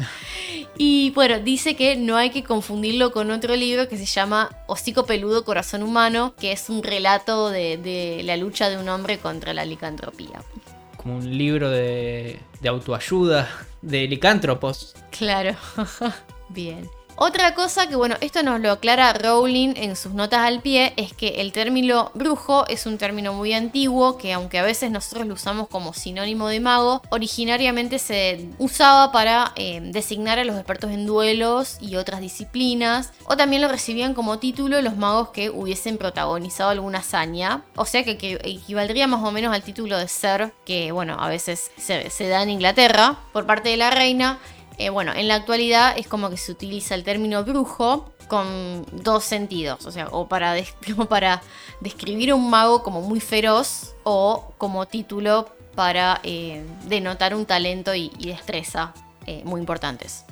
y 0.78 1.12
bueno, 1.12 1.40
dice 1.40 1.76
que 1.76 1.96
no 1.96 2.18
hay 2.18 2.32
que 2.32 2.44
confundirlo 2.44 3.12
con 3.12 3.30
otro 3.30 3.56
libro 3.56 3.88
que 3.88 3.98
se 3.98 4.08
llama 4.08 4.50
Hocico 4.66 5.06
peludo, 5.06 5.46
corazón 5.46 5.84
humano, 5.84 6.34
que 6.40 6.52
es 6.52 6.70
un 6.70 6.82
relato 6.82 7.52
de, 7.52 7.78
de 7.78 8.24
la 8.24 8.36
lucha 8.36 8.70
de 8.70 8.78
un 8.78 8.90
hombre 8.90 9.20
contra 9.20 9.54
la 9.54 9.66
licantropía. 9.66 10.42
Como 11.04 11.18
un 11.18 11.38
libro 11.38 11.70
de, 11.70 12.40
de 12.62 12.70
autoayuda 12.70 13.50
de 13.82 14.08
licántropos. 14.08 14.96
Claro, 15.12 15.56
bien. 16.50 16.90
Otra 17.16 17.54
cosa 17.54 17.88
que, 17.88 17.96
bueno, 17.96 18.16
esto 18.22 18.42
nos 18.42 18.60
lo 18.60 18.72
aclara 18.72 19.14
Rowling 19.14 19.74
en 19.76 19.96
sus 19.96 20.14
notas 20.14 20.42
al 20.42 20.62
pie, 20.62 20.94
es 20.98 21.14
que 21.14 21.42
el 21.42 21.52
término 21.52 22.12
brujo 22.16 22.68
es 22.68 22.88
un 22.88 22.98
término 22.98 23.34
muy 23.34 23.54
antiguo, 23.54 24.18
que 24.18 24.34
aunque 24.34 24.58
a 24.58 24.64
veces 24.64 24.90
nosotros 24.90 25.28
lo 25.28 25.36
usamos 25.36 25.68
como 25.68 25.94
sinónimo 25.94 26.48
de 26.48 26.60
mago, 26.60 27.04
originariamente 27.10 28.00
se 28.00 28.50
usaba 28.58 29.12
para 29.12 29.54
eh, 29.56 29.80
designar 29.82 30.40
a 30.40 30.44
los 30.44 30.56
expertos 30.56 30.90
en 30.90 31.06
duelos 31.06 31.78
y 31.80 31.98
otras 31.98 32.20
disciplinas, 32.20 33.14
o 33.26 33.38
también 33.38 33.62
lo 33.62 33.68
recibían 33.68 34.16
como 34.16 34.40
título 34.40 34.82
los 34.82 34.98
magos 34.98 35.30
que 35.30 35.52
hubiesen 35.52 35.98
protagonizado 35.98 36.72
alguna 36.72 37.00
hazaña, 37.00 37.64
o 37.76 37.86
sea 37.86 38.04
que, 38.04 38.14
equivaldría 38.44 39.06
más 39.06 39.24
o 39.24 39.32
menos 39.32 39.54
al 39.54 39.62
título 39.62 40.00
de 40.00 40.08
ser, 40.08 40.52
que, 40.66 40.92
bueno, 40.92 41.18
a 41.20 41.30
veces 41.30 41.72
se 41.78 42.28
da 42.28 42.42
en 42.42 42.50
Inglaterra 42.50 43.20
por 43.32 43.46
parte 43.46 43.70
de 43.70 43.78
la 43.78 43.92
reina, 43.92 44.40
eh, 44.78 44.90
bueno, 44.90 45.14
en 45.14 45.28
la 45.28 45.36
actualidad 45.36 45.98
es 45.98 46.08
como 46.08 46.30
que 46.30 46.38
se 46.38 46.52
utiliza 46.52 46.96
el 46.96 47.04
término 47.04 47.44
brujo 47.44 48.12
con 48.28 48.86
dos 48.92 49.24
sentidos, 49.24 49.86
o 49.86 49.92
sea, 49.92 50.08
o 50.12 50.28
para, 50.28 50.54
describir 51.82 52.32
a 52.32 52.36
un 52.36 52.50
mago 52.50 52.84
como 52.84 53.02
muy 53.02 53.20
feroz 53.20 53.96
o 54.04 54.54
como 54.58 54.88
título 54.88 55.50
para 55.76 56.20
eh, 56.24 56.64
denotar 56.86 57.36
un 57.36 57.46
talento 57.46 57.94
y, 57.94 58.10
destreza 58.20 58.94
eh, 59.26 59.42
muy 59.46 59.60
importantes. 59.60 60.26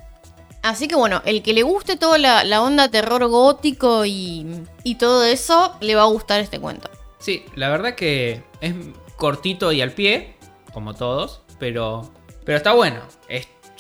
Así 0.64 0.88
que 0.88 0.96
bueno, 0.96 1.22
el 1.26 1.42
que 1.42 1.54
le 1.54 1.64
guste 1.64 1.98
toda 1.98 2.18
la, 2.18 2.62
onda 2.62 2.90
terror 2.90 3.28
gótico 3.28 4.06
y, 4.06 4.64
y, 4.84 4.96
todo 4.96 5.24
eso, 5.24 5.76
le 5.82 5.96
va 5.96 6.04
a 6.04 6.06
gustar 6.06 6.40
este 6.40 6.60
cuento. 6.60 6.90
Sí, 7.20 7.46
la 7.56 7.70
verdad 7.70 7.96
que 7.96 8.44
es 8.62 8.76
cortito 9.16 9.72
y 9.72 9.82
al 9.82 9.92
pie, 9.92 10.36
como 10.74 10.94
todos, 10.94 11.42
pero, 11.60 12.12
pero 12.46 12.58
está 12.58 12.74
bueno. 12.74 13.02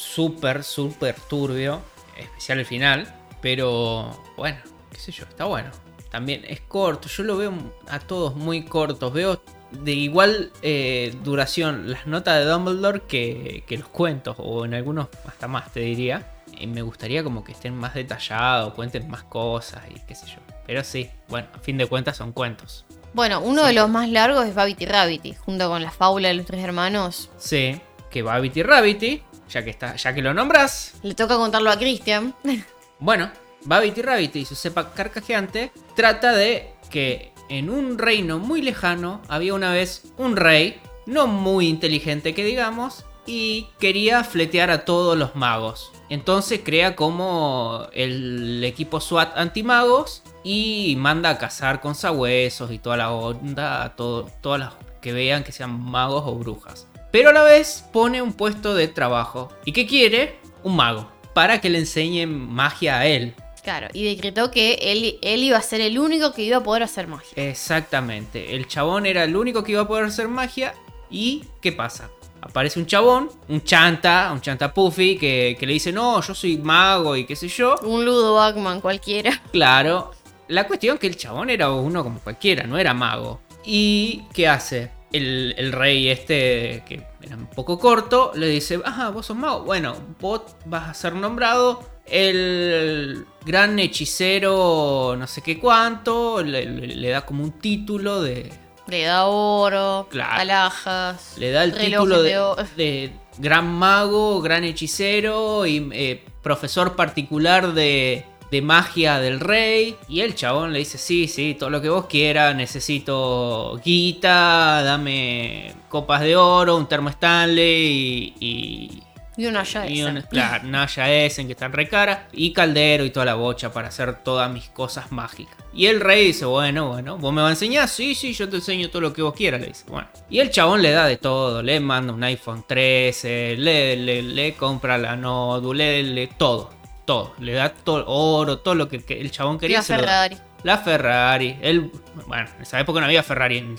Súper, 0.02 0.64
súper 0.64 1.16
turbio, 1.30 1.82
especial 2.18 2.60
el 2.60 2.66
final, 2.66 3.14
pero 3.41 4.22
bueno, 4.36 4.58
qué 4.91 4.97
sé 4.97 5.12
yo, 5.12 5.26
está 5.26 5.45
bueno. 5.45 5.70
También 6.10 6.43
es 6.45 6.60
corto, 6.62 7.08
yo 7.08 7.24
lo 7.24 7.38
veo 7.38 7.54
a 7.88 7.99
todos 7.99 8.36
muy 8.36 8.66
cortos, 8.66 9.14
veo 9.14 9.41
de 9.72 9.93
igual 9.93 10.52
eh, 10.62 11.16
duración 11.24 11.89
las 11.89 12.06
notas 12.06 12.39
de 12.39 12.45
Dumbledore 12.45 13.02
que, 13.08 13.64
los 13.70 13.88
cuentos, 13.88 14.36
o 14.38 14.66
en 14.66 14.74
algunos 14.74 15.08
hasta 15.26 15.47
más 15.47 15.72
te 15.72 15.80
diría. 15.80 16.28
Y 16.60 16.68
me 16.68 16.82
gustaría 16.82 17.24
como 17.24 17.43
que 17.43 17.54
estén 17.54 17.76
más 17.76 17.93
detallados, 17.93 18.74
cuenten 18.74 19.10
más 19.10 19.24
cosas 19.24 19.84
y 19.89 19.99
qué 20.02 20.14
sé 20.14 20.28
yo. 20.28 20.39
Pero 20.68 20.84
sí, 20.84 21.10
bueno, 21.30 21.47
a 21.56 21.60
fin 21.60 21.78
de 21.78 21.88
cuentas 21.88 22.18
son 22.18 22.34
cuentos. 22.34 22.86
Bueno, 23.14 23.41
uno 23.41 23.66
de 23.66 23.74
los 23.74 23.89
más 23.89 24.10
largos 24.10 24.45
es 24.45 24.54
Babity 24.54 24.86
Rabbity, 24.86 25.34
junto 25.34 25.70
con 25.70 25.82
la 25.82 25.91
fábula 25.91 26.28
de 26.28 26.36
los 26.36 26.45
tres 26.45 26.64
hermanos. 26.64 27.30
Sí, 27.38 27.80
que 28.10 28.22
Babity 28.22 28.64
Rabbity 28.64 29.24
ya 29.52 29.64
que, 29.64 29.70
está, 29.70 29.95
ya 29.95 30.14
que 30.14 30.22
lo 30.22 30.34
nombras. 30.34 30.93
Le 31.04 31.14
toca 31.14 31.36
contarlo 31.36 31.72
a 31.72 31.78
Christian. 31.78 32.34
Bueno, 33.04 33.32
Babity 33.66 34.04
Rabbit 34.04 34.36
y 34.36 34.45
su 34.45 34.54
cepa 34.54 34.93
carcajeante 34.93 35.72
trata 35.95 36.34
de 36.34 36.72
que 36.91 37.34
en 37.49 37.72
un 37.72 37.97
reino 37.97 38.38
muy 38.38 38.62
lejano 38.62 39.24
había 39.28 39.56
una 39.56 39.72
vez 39.72 40.04
un 40.18 40.36
rey, 40.36 40.80
no 41.08 41.26
muy 41.26 41.68
inteligente 41.68 42.36
que 42.36 42.45
digamos, 42.45 43.04
y 43.26 43.70
quería 43.80 44.24
fletear 44.24 44.70
a 44.70 44.86
todos 44.86 45.18
los 45.18 45.36
magos. 45.36 45.91
Entonces 46.10 46.62
crea 46.64 46.95
como 46.95 47.88
el 47.91 48.64
equipo 48.64 48.99
SWAT 48.99 49.36
antimagos 49.36 50.22
y 50.43 50.95
manda 50.99 51.32
a 51.32 51.39
cazar 51.39 51.82
con 51.82 51.95
sabuesos 51.95 52.72
y 52.72 52.78
toda 52.78 52.97
la 52.97 53.12
onda 53.12 53.84
a 53.84 53.95
todo, 53.95 54.30
todas 54.41 54.60
las 54.60 54.74
que 55.02 55.12
vean 55.12 55.43
que 55.43 55.52
sean 55.52 55.72
magos 55.72 56.22
o 56.28 56.36
brujas 56.36 56.86
pero 57.12 57.30
a 57.30 57.34
la 57.34 57.43
vez 57.43 57.86
pone 57.91 58.22
un 58.22 58.34
puesto 58.34 58.74
de 58.74 58.88
trabajo. 58.88 59.51
¿Y 59.66 59.74
qué 59.74 59.86
quiere? 59.86 60.39
Un 60.64 60.76
mago, 60.76 61.09
para 61.34 61.62
que 61.62 61.70
le 61.70 61.80
enseñe 61.80 62.26
magia 62.26 62.99
a 62.99 63.05
él. 63.05 63.36
Claro, 63.64 63.88
y 63.93 64.03
decretó 64.03 64.49
que 64.49 64.74
él, 64.82 65.20
él 65.22 65.43
iba 65.43 65.57
a 65.57 65.62
ser 65.62 65.82
el 65.82 65.99
único 65.99 66.34
que 66.34 66.41
iba 66.41 66.57
a 66.57 66.64
poder 66.64 66.84
hacer 66.84 67.07
magia. 67.07 67.32
Exactamente, 67.36 68.55
el 68.55 68.68
chabón 68.68 69.05
era 69.05 69.24
el 69.24 69.36
único 69.36 69.64
que 69.64 69.74
iba 69.74 69.82
a 69.82 69.88
poder 69.88 70.05
hacer 70.05 70.28
magia. 70.28 70.74
¿Y 71.12 71.43
qué 71.62 71.72
pasa? 71.72 72.09
Aparece 72.41 72.80
un 72.80 72.88
chabón, 72.88 73.30
un 73.49 73.64
chanta, 73.64 74.32
un 74.34 74.41
chanta 74.41 74.74
puffy, 74.74 75.16
que, 75.18 75.55
que 75.59 75.68
le 75.68 75.74
dice, 75.74 75.91
no, 75.91 76.22
yo 76.22 76.34
soy 76.34 76.57
mago 76.57 77.16
y 77.16 77.26
qué 77.26 77.36
sé 77.36 77.47
yo. 77.47 77.76
Un 77.84 78.03
Ludo 78.03 78.34
Bachman 78.34 78.82
cualquiera. 78.82 79.39
Claro, 79.51 80.12
la 80.47 80.66
cuestión 80.66 80.95
es 80.95 80.99
que 80.99 81.07
el 81.07 81.18
chabón 81.18 81.49
era 81.49 81.70
uno 81.72 82.03
como 82.03 82.20
cualquiera, 82.20 82.64
no 82.64 82.80
era 82.80 82.93
mago. 82.93 83.41
¿Y 83.64 84.24
qué 84.34 84.47
hace? 84.47 84.91
El, 85.12 85.72
rey 85.72 86.09
este, 86.09 86.84
que 86.88 87.05
era 87.22 87.36
un 87.36 87.47
poco 87.47 87.78
corto, 87.80 88.32
le 88.36 88.47
dice, 88.47 88.80
ajá, 88.84 89.09
vos 89.09 89.26
sos 89.26 89.38
mago. 89.38 89.64
Bueno, 89.64 89.95
vos 90.20 90.41
vas 90.66 90.89
a 90.89 90.93
ser 90.93 91.16
nombrado 91.16 91.84
el 92.05 93.26
gran 93.45 93.80
hechicero 93.80 95.16
no 95.18 95.28
sé 95.28 95.41
qué 95.41 95.59
cuánto, 95.59 96.43
le, 96.43 97.09
da 97.09 97.26
como 97.26 97.43
un 97.43 97.51
título 97.53 98.22
de... 98.22 98.51
Le 98.88 99.03
da 99.03 99.26
oro, 99.26 100.09
alhajas. 100.22 101.38
Le 101.38 101.51
da 101.51 101.64
el 101.64 101.74
título 101.74 102.24
de, 102.24 103.12
gran 103.38 103.68
mago, 103.68 104.41
gran 104.41 104.64
hechicero 104.64 105.66
y 105.66 105.89
eh, 105.93 106.26
profesor 106.41 106.95
particular 106.95 107.74
de, 107.74 108.26
de 108.52 108.62
magia 108.62 109.20
del 109.20 109.39
rey. 109.39 109.95
Y 110.08 110.22
el 110.22 110.36
chabón 110.36 110.74
le 110.74 110.80
dice, 110.80 110.97
sí, 110.97 111.28
sí, 111.28 111.56
todo 111.58 111.70
lo 111.70 111.82
que 111.82 111.89
vos 111.89 112.06
quieras, 112.06 112.56
necesito 112.56 113.80
guita, 113.84 114.84
dame 114.84 115.74
copas 115.89 116.22
de 116.22 116.36
oro, 116.36 116.76
un 116.76 116.88
termo 116.88 117.10
Stanley 117.10 118.36
y... 118.39 119.04
y 119.38 119.45
una 119.45 119.62
Essen. 119.62 120.24
claro, 120.30 120.68
una 120.68 120.86
Essen 120.86 121.47
que 121.47 121.54
están 121.54 121.72
re 121.72 121.88
cara. 121.88 122.28
Y 122.34 122.52
caldero 122.52 123.06
y 123.06 123.10
toda 123.10 123.26
la 123.26 123.36
bocha 123.36 123.72
para 123.72 123.88
hacer 123.88 124.22
todas 124.22 124.52
mis 124.52 124.68
cosas 124.70 125.12
mágicas. 125.14 125.56
Y 125.74 125.86
el 125.86 126.02
rey 126.02 126.28
dice, 126.28 126.43
bueno, 126.43 126.89
bueno, 126.89 127.18
¿vos 127.18 127.34
me 127.34 127.41
vas 127.41 127.49
a 127.49 127.52
enseñar? 127.52 127.88
Sí, 127.88 128.14
sí, 128.14 128.34
yo 128.34 128.49
te 128.49 128.58
enseño 128.58 128.89
todo 128.89 129.02
lo 129.02 129.14
que 129.14 129.22
vos 129.22 129.34
quieras, 129.34 129.62
le 129.62 129.68
dice. 129.68 129.86
Bueno. 129.88 130.10
Y 130.30 130.39
el 130.39 130.49
chabón 130.49 130.82
le 130.82 130.91
da 130.91 131.08
de 131.08 131.16
todo, 131.16 131.64
le 131.64 131.80
manda 131.80 132.12
un 132.12 132.24
iPhone 132.26 132.66
13, 132.68 133.56
le, 133.58 133.95
le, 133.95 134.22
le 134.22 134.54
compra 134.56 134.97
la 134.97 135.16
Nodu, 135.16 135.74
le, 135.74 136.04
le 136.04 136.28
todo 136.28 136.81
todo. 137.06 137.34
Le 137.39 137.54
da 137.54 137.74
todo 137.74 138.06
oro, 138.08 138.60
todo 138.60 138.76
lo 138.76 138.88
que, 138.88 139.04
el 139.08 139.32
chabón 139.32 139.58
quería. 139.58 139.78
La 139.78 139.84
Ferrari. 139.84 140.38
la 140.64 140.78
Ferrari. 140.78 141.58
Él, 141.62 141.91
bueno, 142.28 142.49
en 142.56 142.62
esa 142.62 142.80
época 142.80 142.99
no 142.99 143.06
había 143.06 143.24
Ferrari. 143.24 143.76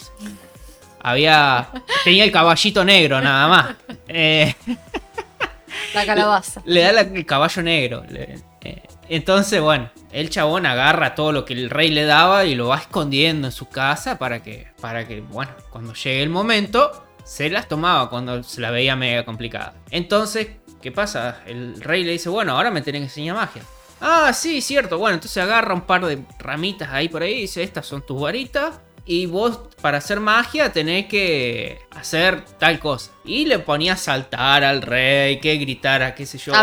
Había. 1.00 1.68
Tenía 2.04 2.24
el 2.24 2.32
caballito 2.32 2.84
negro 2.84 3.20
nada 3.20 3.48
más. 3.48 3.76
Eh, 4.08 4.54
la 5.94 6.06
calabaza. 6.06 6.62
Le, 6.64 6.80
da 6.82 7.00
el 7.00 7.26
caballo 7.26 7.62
negro. 7.62 8.04
Eh, 8.10 8.40
entonces, 9.08 9.60
bueno, 9.60 9.90
el 10.12 10.30
chabón 10.30 10.64
agarra 10.66 11.14
todo 11.14 11.32
lo 11.32 11.44
que 11.44 11.54
el 11.54 11.70
rey 11.70 11.90
le 11.90 12.04
daba 12.04 12.44
y 12.44 12.54
lo 12.54 12.68
va 12.68 12.78
escondiendo 12.78 13.48
en 13.48 13.52
su 13.52 13.68
casa 13.68 14.18
para 14.18 14.42
que, 14.42 14.68
para 14.80 15.06
que, 15.06 15.20
bueno, 15.20 15.52
cuando 15.70 15.92
llegue 15.92 16.22
el 16.22 16.30
momento, 16.30 17.04
se 17.24 17.50
las 17.50 17.68
tomaba 17.68 18.08
cuando 18.08 18.42
se 18.42 18.60
la 18.60 18.70
veía 18.70 18.96
mega 18.96 19.24
complicada. 19.24 19.74
Entonces, 19.90 20.48
¿Qué 20.82 20.90
pasa? 20.90 21.42
El 21.46 21.80
rey 21.80 22.02
le 22.02 22.12
dice, 22.12 22.28
bueno, 22.28 22.52
ahora 22.56 22.70
me 22.70 22.82
tenés 22.82 23.00
que 23.00 23.04
enseñar 23.04 23.36
magia. 23.36 23.62
Ah, 24.00 24.32
sí, 24.34 24.60
cierto. 24.60 24.98
Bueno, 24.98 25.14
entonces 25.14 25.40
agarra 25.40 25.72
un 25.74 25.82
par 25.82 26.04
de 26.04 26.24
ramitas 26.40 26.90
ahí 26.90 27.08
por 27.08 27.22
ahí 27.22 27.34
y 27.34 27.40
dice, 27.42 27.62
estas 27.62 27.86
son 27.86 28.04
tus 28.04 28.20
varitas. 28.20 28.80
Y 29.04 29.26
vos 29.26 29.58
para 29.80 29.98
hacer 29.98 30.20
magia 30.20 30.72
tenés 30.72 31.06
que 31.06 31.80
hacer 31.90 32.44
tal 32.58 32.78
cosa. 32.80 33.12
Y 33.24 33.46
le 33.46 33.60
ponía 33.60 33.94
a 33.94 33.96
saltar 33.96 34.62
al 34.64 34.82
rey, 34.82 35.40
que 35.40 35.56
gritara, 35.56 36.14
qué 36.14 36.26
sé 36.26 36.38
yo. 36.38 36.54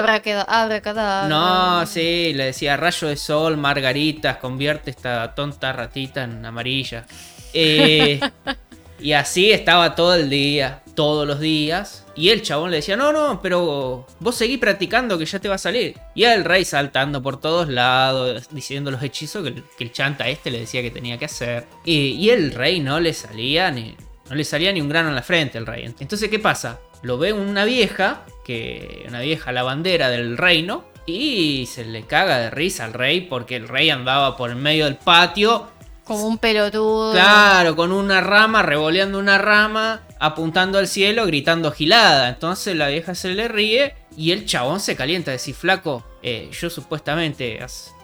Abra 0.47 0.81
cada. 0.81 1.27
No, 1.27 1.85
sí, 1.85 2.33
le 2.33 2.45
decía 2.45 2.77
rayo 2.77 3.07
de 3.07 3.17
sol, 3.17 3.57
margaritas, 3.57 4.37
convierte 4.37 4.89
esta 4.89 5.33
tonta 5.35 5.73
ratita 5.73 6.23
en 6.23 6.45
amarilla. 6.45 7.05
Eh, 7.53 8.19
y 8.99 9.13
así 9.13 9.51
estaba 9.51 9.95
todo 9.95 10.15
el 10.15 10.29
día, 10.29 10.81
todos 10.95 11.27
los 11.27 11.39
días. 11.41 12.05
Y 12.19 12.31
el 12.31 12.41
chabón 12.41 12.69
le 12.69 12.77
decía, 12.77 12.97
no, 12.97 13.13
no, 13.13 13.41
pero 13.41 14.05
vos 14.19 14.35
seguís 14.35 14.59
practicando 14.59 15.17
que 15.17 15.25
ya 15.25 15.39
te 15.39 15.47
va 15.47 15.55
a 15.55 15.57
salir. 15.57 15.95
Y 16.13 16.25
el 16.25 16.43
rey 16.43 16.65
saltando 16.65 17.23
por 17.23 17.39
todos 17.39 17.69
lados, 17.69 18.49
diciendo 18.51 18.91
los 18.91 19.01
hechizos 19.01 19.41
que, 19.41 19.85
el 19.85 19.91
chanta 19.93 20.27
este 20.27 20.51
le 20.51 20.59
decía 20.59 20.81
que 20.81 20.91
tenía 20.91 21.17
que 21.17 21.23
hacer. 21.23 21.65
Y, 21.85 22.29
el 22.29 22.51
rey 22.51 22.81
no 22.81 22.99
le 22.99 23.13
salía 23.13 23.71
ni, 23.71 23.95
No 24.29 24.35
le 24.35 24.43
salía 24.43 24.73
ni 24.73 24.81
un 24.81 24.89
grano 24.89 25.07
en 25.07 25.15
la 25.15 25.21
frente 25.21 25.57
al 25.57 25.65
rey. 25.65 25.85
Entonces, 25.97 26.29
¿qué 26.29 26.39
pasa? 26.39 26.81
Lo 27.03 27.17
ve 27.17 27.31
una 27.31 27.63
vieja, 27.63 28.25
que 28.43 29.05
una 29.07 29.21
vieja 29.21 29.53
lavandera 29.53 30.09
del 30.09 30.37
reino, 30.37 30.83
y 31.05 31.67
se 31.67 31.85
le 31.85 32.03
caga 32.03 32.37
de 32.39 32.49
risa 32.49 32.83
al 32.83 32.93
rey 32.93 33.21
porque 33.21 33.55
el 33.55 33.69
rey 33.69 33.89
andaba 33.91 34.35
por 34.35 34.49
el 34.49 34.57
medio 34.57 34.83
del 34.83 34.97
patio 34.97 35.69
Como 36.09 36.25
un 36.25 36.39
pelotudo. 36.39 37.11
Claro, 37.11 37.75
con 37.75 37.91
una 37.91 38.19
rama, 38.19 38.63
revoleando 38.63 39.19
una 39.19 39.37
rama, 39.37 40.01
apuntando 40.19 40.79
al 40.79 40.87
cielo, 40.87 41.27
gritando 41.27 41.71
gilada. 41.71 42.29
Entonces 42.29 42.75
la 42.75 42.87
vieja 42.87 43.13
se 43.13 43.29
le 43.29 43.47
ríe 43.47 43.93
y 44.17 44.31
el 44.31 44.47
chabón 44.47 44.79
se 44.79 44.95
calienta. 44.95 45.29
Decir, 45.29 45.53
flaco, 45.53 46.03
eh, 46.23 46.49
yo 46.51 46.71
supuestamente 46.71 47.59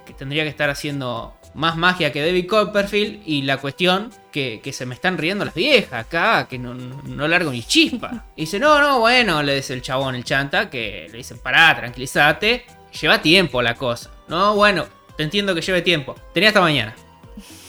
que 0.06 0.14
tendría 0.14 0.44
que 0.44 0.50
estar 0.50 0.70
haciendo 0.70 1.34
más 1.56 1.78
magia 1.78 2.12
que 2.12 2.24
David 2.24 2.48
Copperfield 2.48 3.24
y 3.26 3.42
la 3.42 3.58
cuestión 3.58 4.14
que, 4.32 4.62
que 4.64 4.72
se 4.72 4.86
me 4.86 4.94
están 4.94 5.18
riendo 5.18 5.44
las 5.44 5.56
viejas 5.56 6.06
acá, 6.06 6.48
que 6.48 6.60
no, 6.60 6.76
no, 6.76 7.28
largo 7.28 7.50
ni 7.50 7.64
chispa. 7.64 8.26
Y 8.36 8.42
dice, 8.42 8.60
no, 8.60 8.80
no, 8.80 9.00
bueno, 9.00 9.42
le 9.42 9.56
dice 9.56 9.74
el 9.74 9.82
chabón, 9.82 10.14
el 10.14 10.24
chanta, 10.24 10.70
que 10.70 11.08
le 11.12 11.18
dice, 11.18 11.34
pará, 11.34 11.76
tranquilízate, 11.76 12.68
lleva 13.02 13.20
tiempo 13.20 13.64
la 13.64 13.74
cosa. 13.74 14.12
No, 14.28 14.54
bueno, 14.54 14.86
te 15.18 15.24
entiendo 15.24 15.56
que 15.56 15.62
lleve 15.62 15.82
tiempo. 15.82 16.14
Tenía 16.36 16.50
hasta 16.50 16.62
mañana. 16.62 16.94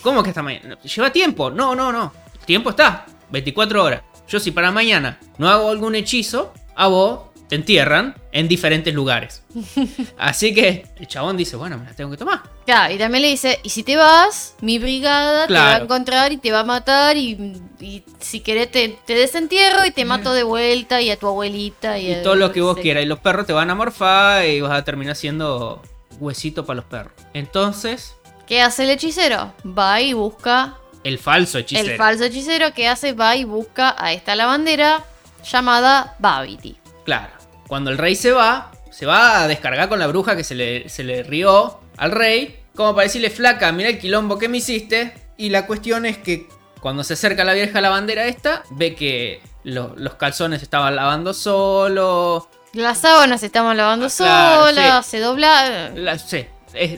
¿Cómo 0.07 0.23
que 0.23 0.29
hasta 0.29 0.41
mañana? 0.41 0.77
Lleva 0.81 1.11
tiempo. 1.11 1.49
No, 1.51 1.75
no, 1.75 1.91
no. 1.91 2.13
El 2.39 2.45
tiempo 2.45 2.69
está. 2.69 3.05
24 3.29 3.83
horas. 3.83 4.01
Yo 4.29 4.39
si 4.39 4.51
para 4.51 4.71
mañana 4.71 5.19
no 5.37 5.49
hago 5.49 5.69
algún 5.69 5.95
hechizo, 5.95 6.53
a 6.77 6.87
vos 6.87 7.23
te 7.49 7.55
entierran 7.55 8.15
en 8.31 8.47
diferentes 8.47 8.93
lugares. 8.93 9.43
Así 10.17 10.53
que 10.53 10.85
el 10.97 11.07
chabón 11.07 11.35
dice, 11.35 11.57
bueno, 11.57 11.77
me 11.77 11.83
la 11.83 11.91
tengo 11.93 12.09
que 12.11 12.15
tomar. 12.15 12.41
Claro, 12.65 12.93
y 12.93 12.97
también 12.97 13.21
le 13.23 13.27
dice, 13.27 13.59
y 13.63 13.69
si 13.69 13.83
te 13.83 13.97
vas, 13.97 14.55
mi 14.61 14.79
brigada 14.79 15.45
te 15.47 15.51
va 15.53 15.75
a 15.75 15.77
encontrar 15.79 16.31
y 16.31 16.37
te 16.37 16.53
va 16.53 16.61
a 16.61 16.63
matar 16.63 17.17
y, 17.17 17.61
y 17.81 18.03
si 18.21 18.39
querés 18.39 18.71
te, 18.71 18.97
te 19.05 19.13
desentierro 19.13 19.85
y 19.85 19.91
te 19.91 20.05
mato 20.05 20.31
de 20.31 20.43
vuelta 20.43 21.01
y 21.01 21.09
a 21.09 21.17
tu 21.19 21.27
abuelita 21.27 21.99
y, 21.99 22.07
Y 22.11 22.13
a- 22.13 22.23
todo 22.23 22.35
lo 22.35 22.53
que 22.53 22.61
vos 22.61 22.77
sí. 22.77 22.81
quieras. 22.83 23.03
Y 23.03 23.07
los 23.07 23.19
perros 23.19 23.45
te 23.45 23.51
van 23.51 23.69
a 23.69 23.75
morfar 23.75 24.45
y 24.45 24.61
vas 24.61 24.71
a 24.71 24.85
terminar 24.85 25.17
siendo 25.17 25.81
huesito 26.17 26.65
para 26.65 26.77
los 26.77 26.85
perros. 26.85 27.11
Entonces, 27.33 28.13
¿Qué 28.47 28.61
hace 28.61 28.83
el 28.83 28.89
hechicero? 28.91 29.53
Va 29.65 29.99
y 30.01 30.13
busca 30.13 30.75
el 31.03 31.19
falso 31.19 31.57
hechicero. 31.59 31.91
el 31.91 31.97
falso 31.97 32.23
hechicero 32.23 32.73
que 32.73 32.87
hace, 32.87 33.13
va 33.13 33.35
y 33.35 33.43
busca 33.43 33.95
a 33.97 34.13
esta 34.13 34.35
lavandera 34.35 35.03
llamada 35.49 36.15
Babity. 36.19 36.77
Claro. 37.05 37.31
Cuando 37.67 37.91
el 37.91 37.97
rey 37.97 38.15
se 38.15 38.31
va, 38.31 38.71
se 38.91 39.05
va 39.05 39.41
a 39.41 39.47
descargar 39.47 39.89
con 39.89 39.99
la 39.99 40.07
bruja 40.07 40.35
que 40.35 40.43
se 40.43 40.55
le, 40.55 40.89
se 40.89 41.03
le 41.03 41.23
rió 41.23 41.79
al 41.97 42.11
rey. 42.11 42.59
Como 42.75 42.93
para 42.93 43.03
decirle, 43.03 43.29
flaca, 43.29 43.71
mira 43.71 43.89
el 43.89 43.99
quilombo 43.99 44.37
que 44.37 44.47
me 44.47 44.57
hiciste. 44.57 45.13
Y 45.37 45.49
la 45.49 45.65
cuestión 45.67 46.05
es 46.05 46.17
que 46.17 46.47
cuando 46.81 47.03
se 47.03 47.13
acerca 47.13 47.43
la 47.43 47.53
vieja 47.53 47.81
lavandera 47.81 48.25
esta, 48.25 48.63
ve 48.71 48.95
que 48.95 49.41
lo- 49.63 49.93
los 49.97 50.15
calzones 50.15 50.61
estaban 50.63 50.95
lavando 50.95 51.33
solo. 51.33 52.49
Las 52.73 52.99
sábanas 52.99 53.43
estaban 53.43 53.75
lavando 53.77 54.05
Ah, 54.07 54.09
claro, 54.15 54.65
solas, 54.67 55.05
sí. 55.05 55.11
se 55.11 55.19
dobla... 55.19 55.89
La, 55.95 56.17
sí, 56.19 56.45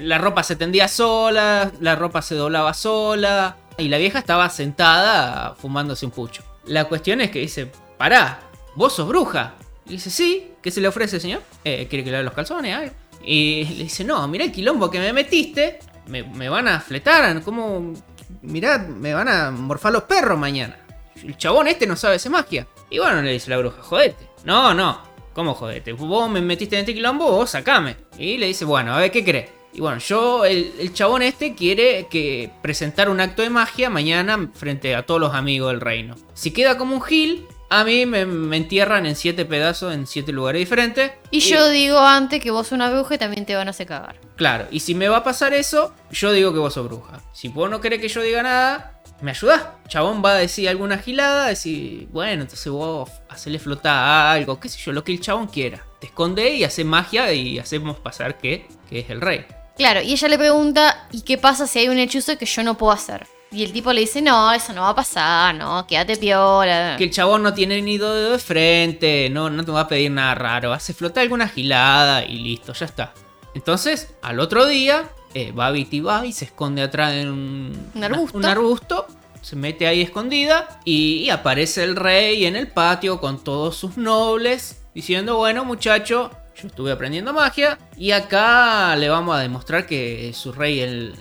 la 0.02 0.18
ropa 0.18 0.44
se 0.44 0.56
tendía 0.56 0.88
sola, 0.88 1.72
la 1.80 1.96
ropa 1.96 2.22
se 2.22 2.36
doblaba 2.36 2.74
sola. 2.74 3.58
Y 3.78 3.88
la 3.88 3.98
vieja 3.98 4.20
estaba 4.20 4.50
sentada 4.50 5.56
fumándose 5.56 6.06
un 6.06 6.12
pucho. 6.12 6.44
La 6.66 6.86
cuestión 6.86 7.22
es 7.22 7.32
que 7.32 7.40
dice, 7.40 7.72
pará, 7.98 8.42
vos 8.76 8.94
sos 8.94 9.08
bruja. 9.08 9.54
Y 9.86 9.94
dice, 9.94 10.10
sí, 10.10 10.52
¿qué 10.62 10.70
se 10.70 10.82
le 10.82 10.90
ofrece, 10.90 11.20
señor? 11.20 11.42
Eh, 11.64 11.88
¿Quiere 11.90 12.04
que 12.04 12.12
le 12.12 12.18
lave 12.18 12.26
los 12.26 12.34
calzones? 12.34 12.76
Algo?". 12.76 12.94
Y 13.24 13.66
le 13.66 13.84
dice, 13.84 14.04
no, 14.04 14.28
mirá 14.28 14.44
el 14.44 14.52
quilombo 14.52 14.90
que 14.92 15.00
me 15.00 15.14
metiste. 15.14 15.80
Me, 16.08 16.24
me 16.24 16.50
van 16.50 16.68
a 16.68 16.80
fletar, 16.80 17.42
¿cómo? 17.42 17.94
Mirá, 18.42 18.80
me 18.80 19.14
van 19.14 19.28
a 19.28 19.52
morfar 19.52 19.94
los 19.94 20.04
perros 20.04 20.38
mañana. 20.38 20.78
El 21.16 21.38
chabón 21.38 21.68
este 21.68 21.88
no 21.88 21.96
sabe 21.96 22.16
hacer 22.16 22.32
magia. 22.32 22.68
Y 22.90 23.00
bueno, 23.00 23.22
le 23.22 23.32
dice 23.32 23.50
la 23.50 23.58
bruja, 23.58 23.82
jodete. 23.82 24.30
No, 24.44 24.74
no, 24.74 25.02
¿cómo 25.34 25.54
jodete? 25.54 25.94
Vos 25.94 26.30
me 26.30 26.42
metiste 26.42 26.76
en 26.76 26.82
este 26.82 26.94
quilombo, 26.94 27.32
vos 27.32 27.50
sacame. 27.50 27.96
Y 28.18 28.38
le 28.38 28.48
dice, 28.48 28.66
bueno, 28.66 28.94
a 28.94 29.00
ver, 29.00 29.12
¿qué 29.12 29.24
crees? 29.24 29.59
Y 29.74 29.82
bueno, 29.82 30.00
yo, 30.00 30.46
el, 30.46 30.74
el 30.80 30.94
chabón 30.94 31.22
este 31.22 31.54
quiere 31.54 32.08
que 32.10 32.52
presentar 32.62 33.10
un 33.10 33.20
acto 33.20 33.42
de 33.42 33.50
magia 33.50 33.90
mañana 33.90 34.50
frente 34.54 34.96
a 34.96 35.06
todos 35.06 35.22
los 35.22 35.34
amigos 35.34 35.72
del 35.72 35.82
reino. 35.82 36.16
Si 36.34 36.52
queda 36.52 36.78
como 36.78 36.96
un 36.96 37.02
gil, 37.02 37.46
a 37.70 37.84
mí 37.84 38.06
me, 38.06 38.26
me 38.26 38.58
entierran 38.58 39.06
en 39.06 39.16
siete 39.16 39.46
pedazos 39.46 39.94
en 39.94 40.08
siete 40.08 40.32
lugares 40.32 40.60
diferentes. 40.60 41.12
Y 41.30 41.40
yo 41.40 41.70
digo 41.70 42.00
antes 42.00 42.42
que 42.42 42.52
vos 42.52 42.68
sos 42.68 42.74
una 42.74 42.90
bruja 42.90 43.16
y 43.16 43.18
también 43.20 43.46
te 43.46 43.56
van 43.56 43.68
a 43.68 43.72
hacer 43.72 43.88
cagar. 43.88 44.16
Claro, 44.36 44.68
y 44.72 44.80
si 44.80 44.96
me 44.96 45.08
va 45.08 45.18
a 45.18 45.24
pasar 45.24 45.54
eso, 45.54 45.94
yo 46.12 46.32
digo 46.32 46.52
que 46.52 46.60
vos 46.60 46.74
sos 46.74 46.88
bruja. 46.88 47.22
Si 47.32 47.48
vos 47.50 47.70
no 47.70 47.80
querés 47.80 48.02
que 48.02 48.08
yo 48.08 48.24
diga 48.24 48.42
nada, 48.42 49.02
¿me 49.22 49.32
ayudás? 49.32 49.68
Chabón 49.88 50.24
va 50.26 50.32
a 50.32 50.36
decir 50.36 50.68
alguna 50.68 50.98
gilada, 50.98 51.48
decir, 51.48 52.08
bueno, 52.12 52.42
entonces 52.42 52.72
vos 52.72 53.10
hacele 53.30 53.60
flotar 53.60 54.36
algo, 54.36 54.60
qué 54.60 54.68
sé 54.68 54.80
yo, 54.80 54.92
lo 54.92 55.04
que 55.04 55.12
el 55.12 55.22
chabón 55.22 55.48
quiera. 55.48 55.86
Te 56.00 56.08
esconde 56.08 56.50
y 56.50 56.64
hace 56.64 56.84
magia 56.84 57.32
y 57.34 57.60
hacemos 57.60 58.00
pasar 58.00 58.38
que, 58.40 58.68
que 58.90 59.00
es 59.00 59.10
el 59.10 59.22
rey. 59.22 59.46
Claro, 59.80 60.02
y 60.02 60.12
ella 60.12 60.28
le 60.28 60.38
pregunta, 60.38 61.08
¿y 61.10 61.22
qué 61.22 61.38
pasa 61.38 61.66
si 61.66 61.80
hay 61.80 61.88
un 61.88 61.98
hechizo 61.98 62.38
que 62.38 62.46
yo 62.46 62.64
no 62.64 62.78
puedo 62.78 62.92
hacer? 62.92 63.26
Y 63.50 63.64
el 63.64 63.72
tipo 63.72 63.94
le 63.94 64.02
dice, 64.02 64.22
no, 64.22 64.52
eso 64.52 64.74
no 64.74 64.82
va 64.82 64.90
a 64.90 64.96
pasar, 64.96 65.56
no, 65.56 65.88
quédate 65.88 66.18
piola. 66.18 66.96
Que 66.98 67.06
el 67.06 67.12
chabón 67.12 67.44
no 67.44 67.54
tiene 67.54 67.82
ni 67.82 67.98
dedo 67.98 68.32
de 68.34 68.40
frente, 68.40 69.30
no, 69.30 69.50
no 69.50 69.64
te 69.64 69.72
va 69.72 69.80
a 69.80 69.88
pedir 69.88 70.12
nada 70.12 70.36
raro, 70.36 70.74
hace 70.74 70.94
flotar 70.94 71.24
alguna 71.24 71.48
gilada 71.48 72.26
y 72.26 72.40
listo, 72.40 72.74
ya 72.74 72.88
está. 72.88 73.14
Entonces, 73.56 74.14
al 74.22 74.42
otro 74.42 74.66
día, 74.66 75.10
eh, 75.34 75.54
Babity 75.56 76.02
va 76.02 76.26
y 76.26 76.34
se 76.34 76.44
esconde 76.44 76.82
atrás 76.82 77.14
de 77.14 77.30
un, 77.30 77.92
Un 77.96 78.04
arbusto. 78.04 78.38
un 78.38 78.46
arbusto, 78.46 79.08
se 79.42 79.56
mete 79.56 79.88
ahí 79.88 80.02
escondida 80.02 80.82
y, 80.84 81.20
y 81.24 81.30
aparece 81.30 81.86
el 81.86 81.96
rey 81.96 82.46
en 82.46 82.58
el 82.58 82.68
patio 82.68 83.22
con 83.22 83.42
todos 83.42 83.78
sus 83.78 83.96
nobles 83.96 84.82
diciendo, 84.94 85.38
bueno 85.38 85.64
muchacho, 85.64 86.32
yo 86.62 86.68
estuve 86.68 86.92
aprendiendo 86.92 87.34
magia 87.34 87.78
y 87.98 88.12
acá 88.12 88.96
le 88.96 89.10
vamos 89.10 89.36
a 89.36 89.40
demostrar 89.40 89.86
que 89.86 90.32
su 90.34 90.52
rey 90.52 90.80
es 90.80 90.88
el, 90.90 91.16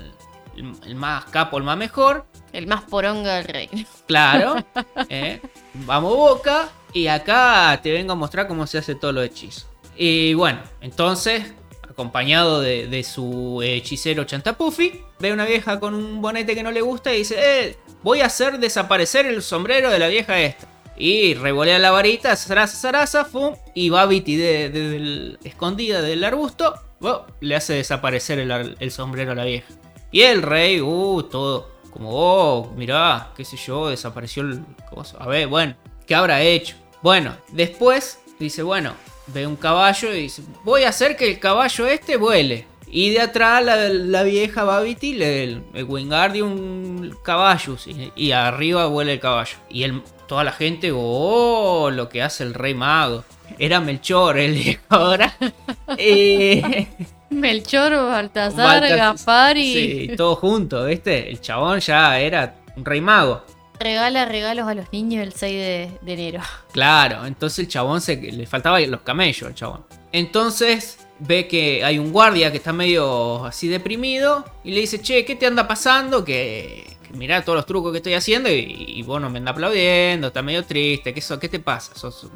el- 0.57 0.73
el 0.87 0.95
más 0.95 1.25
capo, 1.27 1.59
el 1.59 1.65
más 1.65 1.77
mejor. 1.77 2.27
El 2.53 2.67
más 2.67 2.83
poronga 2.83 3.37
del 3.37 3.45
rey. 3.45 3.87
Claro. 4.07 4.57
¿eh? 5.09 5.41
Vamos 5.75 6.15
boca. 6.17 6.69
Y 6.93 7.07
acá 7.09 7.79
te 7.83 7.93
vengo 7.93 8.13
a 8.13 8.17
mostrar 8.17 8.49
cómo 8.49 8.67
se 8.67 8.79
hace 8.79 8.95
todo 8.95 9.13
lo 9.13 9.23
hechizo. 9.23 9.67
Y 9.97 10.33
bueno, 10.35 10.61
entonces, 10.81 11.45
acompañado 11.89 12.61
de, 12.61 12.87
de 12.87 13.05
su 13.05 13.61
hechicero 13.63 14.25
Chantapuffy, 14.25 15.03
ve 15.19 15.33
una 15.33 15.45
vieja 15.45 15.79
con 15.79 15.93
un 15.95 16.23
bonete 16.23 16.55
que 16.55 16.63
no 16.63 16.71
le 16.71 16.81
gusta 16.81 17.13
y 17.13 17.19
dice, 17.19 17.37
eh, 17.39 17.77
voy 18.03 18.21
a 18.23 18.27
hacer 18.27 18.59
desaparecer 18.59 19.27
el 19.27 19.43
sombrero 19.43 19.91
de 19.91 19.99
la 19.99 20.09
vieja 20.09 20.39
esta. 20.41 20.67
Y 20.99 21.35
revolea 21.35 21.79
la 21.79 21.93
varita, 21.93 22.35
zaraza, 22.35 22.77
zaraza, 22.77 23.25
fum, 23.25 23.55
y 23.75 23.89
Babity 23.89 24.37
de, 24.37 24.69
de- 24.71 25.39
escondida 25.45 26.03
del 26.03 26.25
arbusto, 26.25 26.75
oh, 27.01 27.25
le 27.41 27.55
hace 27.55 27.75
desaparecer 27.75 28.41
el, 28.41 28.77
el 28.79 28.91
sombrero 28.91 29.33
a 29.33 29.35
la 29.37 29.45
vieja. 29.45 29.69
Y 30.11 30.23
el 30.23 30.43
rey, 30.43 30.81
uh, 30.81 31.23
todo, 31.23 31.71
como, 31.91 32.11
oh, 32.13 32.73
mirá, 32.77 33.33
qué 33.37 33.45
sé 33.45 33.57
yo, 33.57 33.89
desapareció 33.89 34.43
el 34.43 34.61
coso. 34.91 35.17
A 35.21 35.27
ver, 35.27 35.47
bueno, 35.47 35.77
¿qué 36.07 36.15
habrá 36.15 36.43
hecho? 36.43 36.75
Bueno, 37.03 37.37
después 37.53 38.19
dice, 38.41 38.63
bueno, 38.63 38.95
ve 39.29 39.47
un 39.47 39.57
caballo 39.57 40.13
y 40.13 40.23
dice, 40.23 40.43
voy 40.65 40.83
a 40.83 40.89
hacer 40.89 41.17
que 41.17 41.31
el 41.31 41.39
caballo 41.39 41.87
este 41.87 42.17
vuele. 42.17 42.67
Y 42.91 43.11
de 43.11 43.21
atrás 43.21 43.63
la, 43.63 44.23
vieja 44.23 44.65
Babity, 44.65 45.13
le, 45.13 45.45
el, 45.45 45.63
el 45.75 45.85
Wingardium 45.85 47.11
Caballus, 47.23 47.87
y, 47.87 48.11
y 48.17 48.33
arriba 48.33 48.87
vuela 48.87 49.13
el 49.13 49.21
caballo. 49.21 49.59
Y 49.69 49.83
el, 49.83 50.03
toda 50.29 50.45
la 50.45 50.53
gente, 50.53 50.93
oh, 50.95 51.91
lo 51.91 52.09
que 52.09 52.23
hace 52.23 52.45
el 52.45 52.55
rey 52.55 52.75
mago. 52.75 53.25
Era 53.59 53.81
Melchor, 53.81 54.39
el 54.39 54.79
ahora. 54.89 55.35
Eh, 55.97 56.87
Melchor, 57.31 57.93
Baltasar, 57.93 58.83
Baltas- 58.83 58.97
Gaspar 58.97 59.57
y 59.57 59.73
Sí, 59.73 60.11
todo 60.17 60.37
junto, 60.37 60.85
¿viste? 60.85 61.29
El 61.31 61.41
chabón 61.41 61.81
ya 61.81 62.21
era 62.21 62.55
un 62.77 62.85
rey 62.85 63.01
mago. 63.01 63.43
regala 63.81 64.25
regalos 64.27 64.69
a 64.69 64.75
los 64.75 64.93
niños 64.93 65.23
el 65.23 65.33
6 65.33 65.53
de, 65.53 65.91
de 66.03 66.13
enero. 66.13 66.41
Claro, 66.73 67.25
entonces 67.27 67.61
el 67.61 67.69
chabón 67.69 68.01
se, 68.01 68.17
le 68.17 68.47
faltaban 68.47 68.89
los 68.91 69.01
camellos 69.01 69.49
al 69.49 69.55
chabón. 69.55 69.85
Entonces 70.13 70.99
ve 71.21 71.49
que 71.49 71.83
hay 71.85 71.99
un 71.99 72.13
guardia 72.13 72.51
que 72.51 72.59
está 72.59 72.73
medio 72.73 73.45
así 73.45 73.67
deprimido 73.69 74.45
y 74.63 74.73
le 74.73 74.81
dice, 74.81 75.01
che, 75.01 75.25
¿qué 75.25 75.35
te 75.37 75.47
anda 75.47 75.67
pasando? 75.67 76.25
Que 76.25 76.97
mirá 77.15 77.43
todos 77.45 77.57
los 77.57 77.67
trucos 77.67 77.93
que 77.93 77.99
estoy 77.99 78.15
haciendo 78.15 78.49
y, 78.51 78.75
y 78.97 79.03
vos 79.03 79.21
no 79.21 79.31
me 79.31 79.39
andas 79.39 79.53
aplaudiendo, 79.53 80.29
está 80.29 80.43
medio 80.43 80.65
triste, 80.65 81.13
¿qué, 81.15 81.21
so- 81.21 81.39
qué 81.39 81.49
te 81.49 81.61
pasa? 81.61 81.95
¿Sos, 81.95 82.25
un- 82.25 82.31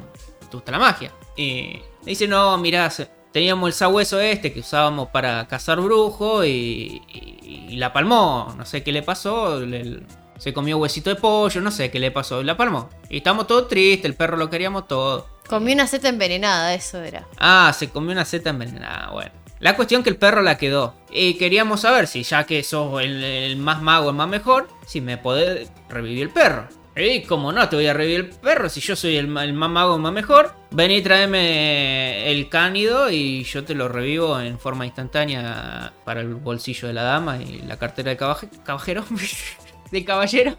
¿Te 0.49 0.57
gusta 0.57 0.71
la 0.71 0.79
magia? 0.79 1.11
Y 1.35 1.73
le 1.73 1.83
dice, 2.05 2.27
no, 2.27 2.57
mirá, 2.57 2.91
teníamos 3.31 3.67
el 3.67 3.73
sabueso 3.73 4.19
este 4.19 4.53
que 4.53 4.59
usábamos 4.59 5.09
para 5.09 5.47
cazar 5.47 5.79
brujos 5.81 6.45
y, 6.45 7.01
y- 7.11 7.65
y 7.71 7.75
la 7.77 7.91
palmó, 7.93 8.53
no 8.57 8.65
sé 8.65 8.83
qué 8.83 8.91
le 8.91 9.01
pasó, 9.03 9.59
le- 9.59 10.01
se 10.37 10.53
comió 10.53 10.77
huesito 10.77 11.09
de 11.09 11.15
pollo, 11.15 11.61
no 11.61 11.71
sé 11.71 11.89
qué 11.89 11.99
le 11.99 12.11
pasó, 12.11 12.43
la 12.43 12.57
palmó. 12.57 12.89
Y 13.09 13.17
estamos 13.17 13.47
todos 13.47 13.67
tristes, 13.67 14.05
el 14.05 14.15
perro 14.15 14.35
lo 14.37 14.49
queríamos 14.49 14.87
todo. 14.87 15.27
Comí 15.47 15.73
una 15.73 15.87
seta 15.87 16.09
envenenada, 16.09 16.73
eso 16.73 17.01
era. 17.01 17.27
Ah, 17.37 17.71
se 17.77 17.89
comió 17.89 18.11
una 18.11 18.25
seta 18.25 18.49
envenenada, 18.49 19.11
bueno. 19.11 19.31
La 19.63 19.75
cuestión 19.77 20.03
que 20.03 20.09
el 20.09 20.17
perro 20.17 20.41
la 20.41 20.57
quedó. 20.57 20.93
Y 21.09 21.35
queríamos 21.35 21.81
saber 21.81 22.07
si 22.07 22.23
ya 22.23 22.45
que 22.45 22.63
sos 22.63 23.01
el, 23.01 23.23
el 23.23 23.55
más 23.57 23.81
mago, 23.81 24.09
el 24.09 24.15
más 24.15 24.27
mejor, 24.27 24.67
si 24.85 24.99
me 24.99 25.17
podés 25.17 25.71
revivir 25.89 26.23
el 26.23 26.29
perro. 26.29 26.67
Y 26.95 27.23
como 27.23 27.51
no, 27.53 27.67
te 27.69 27.77
voy 27.77 27.87
a 27.87 27.93
revivir 27.93 28.19
el 28.19 28.29
perro 28.29 28.67
si 28.69 28.81
yo 28.81 28.95
soy 28.95 29.15
el, 29.15 29.35
el 29.37 29.53
más 29.53 29.69
mago, 29.69 29.97
más 29.97 30.11
mejor. 30.11 30.53
Vení, 30.71 31.01
tráeme 31.01 32.29
el 32.29 32.49
cánido 32.49 33.09
y 33.09 33.45
yo 33.45 33.63
te 33.63 33.73
lo 33.73 33.87
revivo 33.87 34.39
en 34.39 34.59
forma 34.59 34.85
instantánea 34.85 35.93
para 36.03 36.19
el 36.21 36.35
bolsillo 36.35 36.89
de 36.89 36.93
la 36.93 37.03
dama 37.03 37.37
y 37.41 37.61
la 37.61 37.77
cartera 37.77 38.09
del 38.09 38.17
cabaje- 38.19 38.49
caballero. 38.65 39.05
del 39.91 40.05
caballero. 40.05 40.57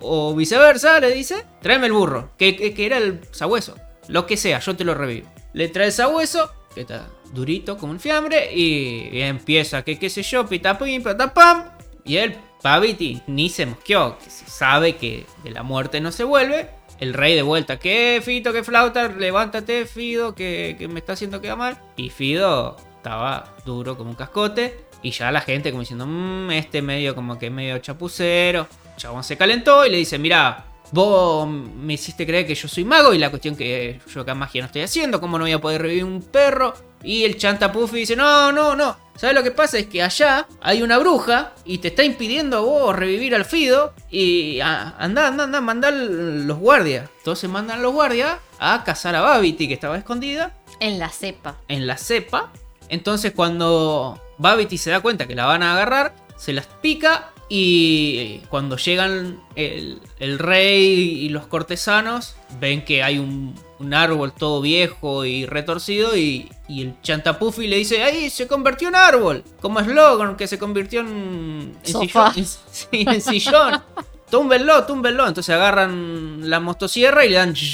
o 0.00 0.34
viceversa, 0.34 1.00
le 1.00 1.12
dice. 1.12 1.44
Tráeme 1.62 1.86
el 1.86 1.92
burro, 1.92 2.30
que 2.36 2.74
era 2.76 2.98
el 2.98 3.20
sabueso. 3.32 3.74
Lo 4.08 4.26
que 4.26 4.36
sea, 4.36 4.58
yo 4.60 4.76
te 4.76 4.84
lo 4.84 4.94
revivo. 4.94 5.28
Le 5.54 5.68
trae 5.68 5.86
el 5.86 5.92
sabueso, 5.92 6.50
que 6.74 6.82
está 6.82 7.06
durito 7.32 7.78
como 7.78 7.92
un 7.92 8.00
fiambre, 8.00 8.54
y, 8.54 9.20
empieza, 9.20 9.82
que 9.82 9.98
qué 9.98 10.10
sé 10.10 10.22
yo, 10.22 10.46
patapam. 10.46 11.70
Y 12.04 12.16
él, 12.16 12.36
Paviti, 12.62 13.22
ni 13.26 13.48
se 13.48 13.66
mosqueó, 13.66 14.18
que 14.18 14.30
se 14.30 14.46
sabe 14.46 14.96
que 14.96 15.26
de 15.42 15.50
la 15.50 15.62
muerte 15.62 16.00
no 16.00 16.12
se 16.12 16.24
vuelve. 16.24 16.70
El 17.00 17.12
rey 17.12 17.34
de 17.34 17.42
vuelta, 17.42 17.78
que 17.78 18.22
Fito, 18.24 18.52
que 18.52 18.62
flauta, 18.62 19.08
levántate, 19.08 19.84
Fido, 19.84 20.34
que, 20.34 20.76
que 20.78 20.86
me 20.86 21.00
está 21.00 21.14
haciendo 21.14 21.40
quedar 21.40 21.58
mal. 21.58 21.78
Y 21.96 22.10
Fido 22.10 22.76
estaba 22.96 23.54
duro 23.64 23.96
como 23.96 24.10
un 24.10 24.16
cascote. 24.16 24.84
Y 25.02 25.10
ya 25.10 25.30
la 25.30 25.42
gente 25.42 25.70
como 25.70 25.80
diciendo, 25.80 26.06
mmm, 26.06 26.50
este 26.52 26.80
medio 26.80 27.14
como 27.14 27.38
que 27.38 27.50
medio 27.50 27.78
chapucero. 27.78 28.66
Chabón 28.96 29.24
se 29.24 29.36
calentó 29.36 29.84
y 29.84 29.90
le 29.90 29.98
dice, 29.98 30.18
mira, 30.18 30.64
vos 30.94 31.48
me 31.48 31.94
hiciste 31.94 32.24
creer 32.24 32.46
que 32.46 32.54
yo 32.54 32.68
soy 32.68 32.84
mago 32.84 33.12
y 33.12 33.18
la 33.18 33.28
cuestión 33.28 33.56
que 33.56 34.00
yo 34.12 34.20
acá 34.20 34.34
magia 34.36 34.62
no 34.62 34.66
estoy 34.66 34.82
haciendo, 34.82 35.20
¿cómo 35.20 35.38
no 35.38 35.44
voy 35.44 35.52
a 35.52 35.60
poder 35.60 35.82
revivir 35.82 36.04
un 36.04 36.22
perro? 36.22 36.72
Y 37.02 37.24
el 37.24 37.36
chanta 37.36 37.72
Puffy 37.72 37.98
dice, 37.98 38.14
no, 38.16 38.52
no, 38.52 38.76
no. 38.76 38.96
¿Sabes 39.16 39.34
lo 39.34 39.42
que 39.42 39.50
pasa? 39.50 39.76
Es 39.76 39.86
que 39.86 40.02
allá 40.02 40.46
hay 40.62 40.82
una 40.82 40.98
bruja 40.98 41.52
y 41.64 41.78
te 41.78 41.88
está 41.88 42.04
impidiendo 42.04 42.58
a 42.58 42.60
vos 42.60 42.96
revivir 42.96 43.34
al 43.34 43.44
Fido. 43.44 43.92
Y 44.08 44.60
ah, 44.60 44.94
anda, 44.98 45.26
anda, 45.26 45.44
anda, 45.44 45.60
mandar 45.60 45.92
los 45.92 46.58
guardias. 46.58 47.10
Entonces 47.18 47.50
mandan 47.50 47.82
los 47.82 47.92
guardias 47.92 48.38
a 48.58 48.84
cazar 48.84 49.16
a 49.16 49.20
Babity 49.20 49.68
que 49.68 49.74
estaba 49.74 49.98
escondida 49.98 50.54
En 50.80 50.98
la 50.98 51.10
cepa. 51.10 51.56
en 51.68 51.86
la 51.86 51.98
cepa. 51.98 52.52
Entonces 52.88 53.32
cuando 53.32 54.18
Babity 54.38 54.78
se 54.78 54.90
da 54.90 55.00
cuenta 55.00 55.26
que 55.26 55.34
la 55.34 55.44
van 55.44 55.62
a 55.62 55.72
agarrar, 55.72 56.14
se 56.36 56.52
las 56.52 56.66
pica 56.66 57.32
y 57.48 58.38
cuando 58.48 58.76
llegan 58.76 59.40
el, 59.54 60.00
el 60.18 60.38
rey 60.38 60.84
y 61.24 61.28
los 61.28 61.46
cortesanos, 61.46 62.36
ven 62.58 62.84
que 62.84 63.02
hay 63.02 63.18
un, 63.18 63.54
un 63.78 63.94
árbol 63.94 64.32
todo 64.32 64.60
viejo 64.60 65.24
y 65.24 65.44
retorcido 65.46 66.16
y, 66.16 66.50
y 66.68 66.82
el 66.82 66.94
chantapuffy 67.02 67.66
le 67.66 67.76
dice, 67.76 68.02
¡ay, 68.02 68.30
se 68.30 68.46
convirtió 68.46 68.88
en 68.88 68.94
árbol! 68.96 69.44
Como 69.60 69.80
Slogan, 69.80 70.36
que 70.36 70.46
se 70.46 70.58
convirtió 70.58 71.00
en, 71.00 71.76
en 71.84 71.92
Sofá. 71.92 72.32
sillón. 72.32 72.38
en- 72.38 72.46
sí, 72.72 72.88
en 73.14 73.20
sillón. 73.20 73.82
túmbenlo, 74.30 74.84
túmbenlo. 74.84 75.26
Entonces 75.28 75.54
agarran 75.54 76.48
la 76.48 76.60
motosierra 76.60 77.24
y 77.24 77.30
le 77.30 77.36
dan... 77.36 77.54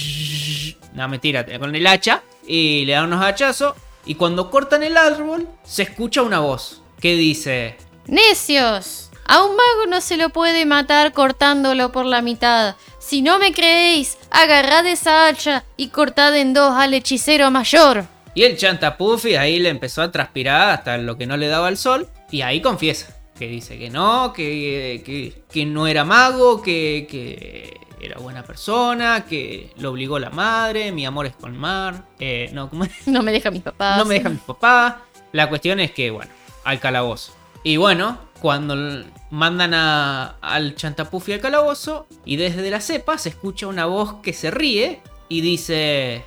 No, 0.93 1.09
mentira, 1.09 1.47
con 1.61 1.73
el 1.75 1.87
hacha. 1.87 2.23
Y 2.47 2.85
le 2.85 2.95
dan 2.95 3.05
unos 3.07 3.25
hachazos. 3.25 3.75
Y 4.07 4.17
cuando 4.17 4.51
cortan 4.51 4.83
el 4.83 4.97
árbol, 4.97 5.47
se 5.63 5.85
escucha 5.85 6.23
una 6.23 6.41
voz 6.41 6.83
que 7.01 7.15
dice... 7.15 7.77
¡Necios! 8.07 9.10
A 9.33 9.45
un 9.45 9.51
mago 9.55 9.87
no 9.89 10.01
se 10.01 10.17
lo 10.17 10.31
puede 10.31 10.67
matar 10.67 11.13
cortándolo 11.13 11.93
por 11.93 12.05
la 12.05 12.21
mitad. 12.21 12.75
Si 12.99 13.23
no 13.23 13.39
me 13.39 13.53
creéis, 13.53 14.19
agarrad 14.29 14.85
esa 14.87 15.29
hacha 15.29 15.65
y 15.77 15.91
cortad 15.91 16.37
en 16.37 16.53
dos 16.53 16.75
al 16.75 16.95
hechicero 16.95 17.49
mayor. 17.53 18.07
Y 18.35 18.43
el 18.43 18.57
chantapuffy 18.57 19.37
ahí 19.37 19.61
le 19.61 19.69
empezó 19.69 20.03
a 20.03 20.11
transpirar 20.11 20.71
hasta 20.71 20.99
lo 20.99 21.17
que 21.17 21.29
no 21.29 21.37
le 21.37 21.47
daba 21.47 21.69
el 21.69 21.77
sol. 21.77 22.09
Y 22.33 22.43
ahí 22.43 22.61
confiesa. 22.61 23.17
Que 23.39 23.47
dice 23.47 23.79
que 23.79 23.89
no, 23.89 24.33
que, 24.33 25.01
que, 25.07 25.45
que 25.49 25.65
no 25.65 25.87
era 25.87 26.05
mago, 26.05 26.61
que, 26.61 27.07
que 27.09 27.79
era 28.01 28.19
buena 28.19 28.43
persona, 28.43 29.27
que 29.27 29.73
lo 29.77 29.93
obligó 29.93 30.19
la 30.19 30.31
madre, 30.31 30.91
mi 30.91 31.07
amor 31.07 31.27
es 31.27 31.37
con 31.37 31.57
mar. 31.57 32.03
Eh, 32.19 32.51
no. 32.53 32.69
No 33.07 33.23
me 33.23 33.31
deja 33.31 33.53
mis 33.53 33.63
papás. 33.63 33.97
No 33.97 34.07
me 34.07 34.15
dejan 34.15 34.33
mis 34.33 34.43
papás. 34.43 34.95
La 35.31 35.49
cuestión 35.49 35.79
es 35.79 35.93
que, 35.93 36.11
bueno, 36.11 36.33
al 36.65 36.81
calabozo. 36.81 37.33
Y 37.63 37.77
bueno, 37.77 38.19
cuando 38.41 39.05
mandan 39.31 39.75
a- 39.75 40.37
al 40.41 40.75
chantapuffy 40.75 41.33
al 41.35 41.41
calabozo, 41.41 42.07
y 42.25 42.37
desde 42.37 42.71
la 42.71 42.81
cepa 42.81 43.19
se 43.19 43.29
escucha 43.31 43.67
una 43.67 43.87
voz 43.87 44.15
que 44.23 44.33
se 44.33 44.51
ríe 44.51 45.01
y 45.29 45.41
dice... 45.41 46.25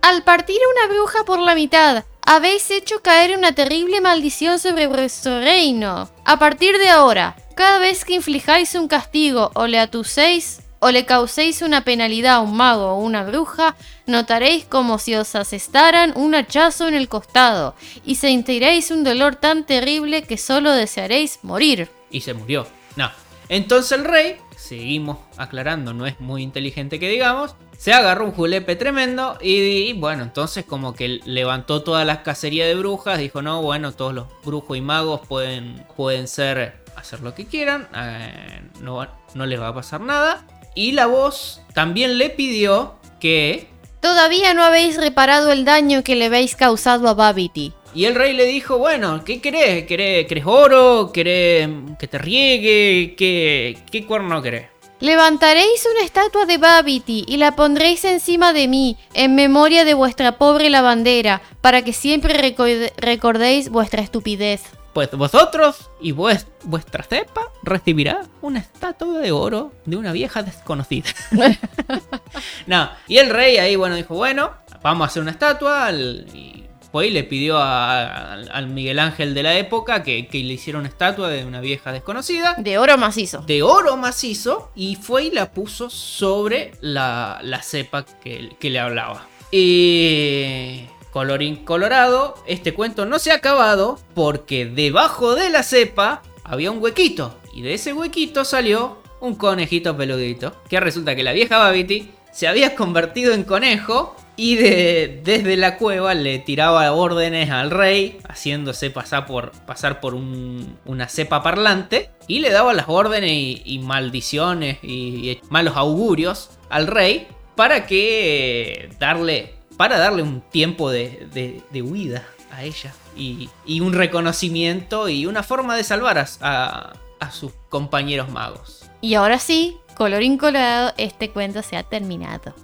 Al 0.00 0.22
partir 0.22 0.58
una 0.76 0.94
bruja 0.94 1.24
por 1.24 1.40
la 1.40 1.54
mitad, 1.54 2.04
habéis 2.24 2.70
hecho 2.70 3.02
caer 3.02 3.36
una 3.36 3.52
terrible 3.52 4.00
maldición 4.00 4.58
sobre 4.58 4.86
vuestro 4.86 5.40
reino. 5.40 6.08
A 6.24 6.38
partir 6.38 6.78
de 6.78 6.88
ahora, 6.88 7.36
cada 7.56 7.80
vez 7.80 8.04
que 8.04 8.14
inflijáis 8.14 8.74
un 8.76 8.86
castigo 8.86 9.50
o 9.54 9.66
le 9.66 9.78
atuséis 9.80 10.60
o 10.80 10.90
le 10.90 11.06
causéis 11.06 11.62
una 11.62 11.84
penalidad 11.84 12.36
a 12.36 12.40
un 12.40 12.56
mago 12.56 12.92
o 12.92 12.98
una 12.98 13.24
bruja, 13.24 13.76
notaréis 14.06 14.64
como 14.64 14.98
si 14.98 15.14
os 15.14 15.34
asestaran 15.34 16.12
un 16.16 16.34
hachazo 16.34 16.88
en 16.88 16.94
el 16.94 17.08
costado 17.08 17.74
y 18.04 18.16
sentiréis 18.16 18.90
un 18.90 19.04
dolor 19.04 19.36
tan 19.36 19.64
terrible 19.64 20.22
que 20.22 20.36
solo 20.38 20.72
desearéis 20.72 21.40
morir. 21.42 21.90
y 22.10 22.20
se 22.22 22.34
murió. 22.34 22.66
No. 22.96 23.10
Entonces 23.48 23.98
el 23.98 24.04
rey, 24.04 24.36
seguimos 24.56 25.18
aclarando, 25.36 25.94
no 25.94 26.06
es 26.06 26.20
muy 26.20 26.42
inteligente 26.42 26.98
que 26.98 27.08
digamos, 27.08 27.54
se 27.78 27.92
agarró 27.92 28.24
un 28.24 28.32
julepe 28.32 28.74
tremendo 28.76 29.38
y, 29.40 29.92
bueno, 29.94 30.24
entonces 30.24 30.64
como 30.64 30.94
que 30.94 31.20
levantó 31.24 31.82
toda 31.82 32.04
la 32.04 32.22
cacería 32.24 32.66
de 32.66 32.74
brujas, 32.74 33.18
dijo, 33.18 33.40
no, 33.40 33.62
bueno, 33.62 33.92
todos 33.92 34.12
los 34.12 34.26
brujos 34.44 34.76
y 34.76 34.80
magos 34.80 35.20
pueden, 35.26 35.86
pueden 35.96 36.26
ser, 36.26 36.82
hacer 36.96 37.20
lo 37.20 37.34
que 37.34 37.46
quieran, 37.46 37.88
eh, 37.94 38.62
no, 38.80 39.06
no 39.34 39.46
les 39.46 39.60
va 39.60 39.68
a 39.68 39.74
pasar 39.74 40.00
nada. 40.00 40.44
Y 40.78 40.92
la 40.92 41.06
voz 41.06 41.60
también 41.74 42.18
le 42.18 42.30
pidió 42.30 42.94
que... 43.18 43.66
Todavía 44.00 44.54
no 44.54 44.62
habéis 44.62 44.96
reparado 44.96 45.50
el 45.50 45.64
daño 45.64 46.04
que 46.04 46.14
le 46.14 46.26
habéis 46.26 46.54
causado 46.54 47.08
a 47.08 47.14
Babity. 47.14 47.72
Y 47.96 48.04
el 48.04 48.14
rey 48.14 48.32
le 48.32 48.44
dijo, 48.44 48.78
bueno, 48.78 49.24
¿qué 49.24 49.40
querés? 49.40 49.86
¿Querés, 49.86 50.28
querés 50.28 50.44
oro? 50.46 51.10
¿Querés 51.12 51.68
que 51.98 52.06
te 52.06 52.18
riegue? 52.18 53.16
¿Qué, 53.18 53.76
qué 53.90 54.06
cuerno 54.06 54.40
querés? 54.40 54.66
Levantaréis 55.00 55.84
una 55.92 56.04
estatua 56.04 56.46
de 56.46 56.58
Babity 56.58 57.24
y 57.26 57.38
la 57.38 57.56
pondréis 57.56 58.04
encima 58.04 58.52
de 58.52 58.68
mí, 58.68 58.96
en 59.14 59.34
memoria 59.34 59.84
de 59.84 59.94
vuestra 59.94 60.38
pobre 60.38 60.70
lavandera, 60.70 61.42
para 61.60 61.82
que 61.82 61.92
siempre 61.92 62.34
record- 62.40 62.92
recordéis 62.98 63.68
vuestra 63.68 64.00
estupidez. 64.00 64.62
Pues 64.92 65.10
vosotros 65.12 65.90
y 66.00 66.12
vues- 66.12 66.46
vuestra 66.64 67.04
cepa 67.04 67.42
recibirá 67.62 68.22
una 68.42 68.58
estatua 68.58 69.18
de 69.20 69.30
oro 69.32 69.72
de 69.84 69.96
una 69.96 70.12
vieja 70.12 70.42
desconocida. 70.42 71.08
no, 72.66 72.90
y 73.06 73.18
el 73.18 73.30
rey 73.30 73.58
ahí, 73.58 73.76
bueno, 73.76 73.94
dijo, 73.94 74.14
bueno, 74.14 74.52
vamos 74.82 75.04
a 75.04 75.10
hacer 75.10 75.22
una 75.22 75.30
estatua. 75.32 75.92
y 75.92 76.64
fue 76.90 77.08
y 77.08 77.10
le 77.10 77.22
pidió 77.22 77.58
a- 77.58 78.32
al- 78.32 78.50
al 78.50 78.66
Miguel 78.68 78.98
Ángel 78.98 79.34
de 79.34 79.42
la 79.42 79.56
época 79.58 80.02
que, 80.02 80.26
que 80.26 80.38
le 80.42 80.54
hiciera 80.54 80.78
una 80.78 80.88
estatua 80.88 81.28
de 81.28 81.44
una 81.44 81.60
vieja 81.60 81.92
desconocida. 81.92 82.54
De 82.58 82.78
oro 82.78 82.96
macizo. 82.96 83.42
De 83.42 83.62
oro 83.62 83.96
macizo 83.98 84.72
y 84.74 84.96
fue 84.96 85.24
y 85.24 85.30
la 85.30 85.50
puso 85.52 85.90
sobre 85.90 86.72
la, 86.80 87.40
la 87.42 87.62
cepa 87.62 88.04
que, 88.22 88.56
que 88.58 88.70
le 88.70 88.80
hablaba. 88.80 89.26
Y 89.52 90.86
colorín 91.18 91.56
colorado, 91.64 92.36
este 92.46 92.72
cuento 92.74 93.04
no 93.04 93.18
se 93.18 93.32
ha 93.32 93.34
acabado 93.34 93.98
porque 94.14 94.66
debajo 94.66 95.34
de 95.34 95.50
la 95.50 95.64
cepa 95.64 96.22
había 96.44 96.70
un 96.70 96.80
huequito. 96.80 97.36
Y 97.52 97.62
de 97.62 97.74
ese 97.74 97.92
huequito 97.92 98.44
salió 98.44 99.02
un 99.20 99.34
conejito 99.34 99.96
peludito. 99.96 100.54
Que 100.70 100.78
resulta 100.78 101.16
que 101.16 101.24
la 101.24 101.32
vieja 101.32 101.58
Babity 101.58 102.08
se 102.32 102.46
había 102.46 102.76
convertido 102.76 103.34
en 103.34 103.42
conejo 103.42 104.14
y 104.36 104.54
de- 104.54 105.20
desde 105.24 105.56
la 105.56 105.76
cueva 105.76 106.14
le 106.14 106.38
tiraba 106.38 106.92
órdenes 106.92 107.50
al 107.50 107.72
rey, 107.72 108.18
haciéndose 108.28 108.90
pasar 108.90 109.26
por, 109.26 109.50
pasar 109.66 109.98
por 109.98 110.14
un- 110.14 110.78
una 110.84 111.08
cepa 111.08 111.42
parlante, 111.42 112.10
y 112.28 112.38
le 112.38 112.50
daba 112.50 112.74
las 112.74 112.88
órdenes 112.88 113.32
y, 113.32 113.80
maldiciones 113.80 114.78
y, 114.84 115.30
y 115.30 115.40
malos 115.50 115.76
augurios 115.76 116.50
al 116.70 116.86
rey 116.86 117.26
para 117.56 117.86
que 117.88 118.88
darle, 119.00 119.54
para 119.78 119.96
darle 119.98 120.22
un 120.22 120.42
tiempo 120.42 120.90
de, 120.90 121.26
de- 121.32 121.62
de 121.70 121.80
huida 121.82 122.26
a 122.50 122.64
ella 122.64 122.92
y, 123.16 123.48
y 123.64 123.80
un 123.80 123.94
reconocimiento 123.94 125.08
y 125.08 125.24
una 125.24 125.42
forma 125.42 125.74
de 125.76 125.84
salvar 125.84 126.18
a, 126.18 126.26
a- 126.42 126.92
a 127.20 127.30
sus 127.30 127.52
compañeros 127.70 128.28
magos. 128.30 128.84
Y 129.00 129.14
ahora 129.14 129.38
sí, 129.38 129.76
colorín 129.96 130.36
colorado, 130.36 130.92
este 130.98 131.30
cuento 131.30 131.62
se 131.62 131.76
ha 131.76 131.82
terminado. 131.84 132.54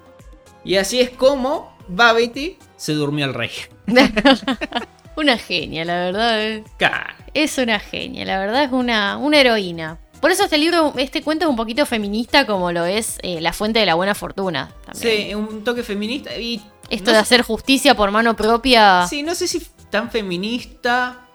Y 0.64 0.76
así 0.76 1.00
es 1.00 1.10
como 1.10 1.76
Babity 1.88 2.58
se 2.76 2.92
durmió 2.92 3.24
al 3.26 3.34
rey. 3.34 3.50
una 5.16 5.38
genia, 5.38 5.84
la 5.84 5.94
verdad. 5.94 6.42
eh. 6.42 6.64
Claro. 6.78 7.14
Es 7.34 7.58
una 7.58 7.78
genia, 7.78 8.24
la 8.24 8.38
verdad 8.38 8.64
es 8.64 8.72
una, 8.72 9.16
una 9.16 9.40
heroína. 9.40 9.98
Por 10.20 10.30
eso 10.30 10.44
este 10.44 10.56
libro, 10.58 10.94
este 10.96 11.22
cuento 11.22 11.44
es 11.44 11.50
un 11.50 11.56
poquito 11.56 11.84
feminista 11.84 12.46
como 12.46 12.72
lo 12.72 12.86
es 12.86 13.18
eh, 13.22 13.40
La 13.40 13.52
Fuente 13.52 13.80
de 13.80 13.86
la 13.86 13.94
Buena 13.94 14.14
Fortuna. 14.14 14.72
También. 14.86 15.28
Sí, 15.28 15.34
un 15.34 15.62
toque 15.64 15.82
feminista 15.82 16.34
y... 16.36 16.62
Esto 16.90 17.10
no 17.10 17.12
de 17.14 17.18
hacer 17.18 17.42
justicia 17.42 17.94
por 17.94 18.10
mano 18.10 18.36
propia. 18.36 19.06
Sí, 19.08 19.22
no 19.22 19.34
sé 19.34 19.48
si 19.48 19.62
tan 19.90 20.10
feminista, 20.10 21.26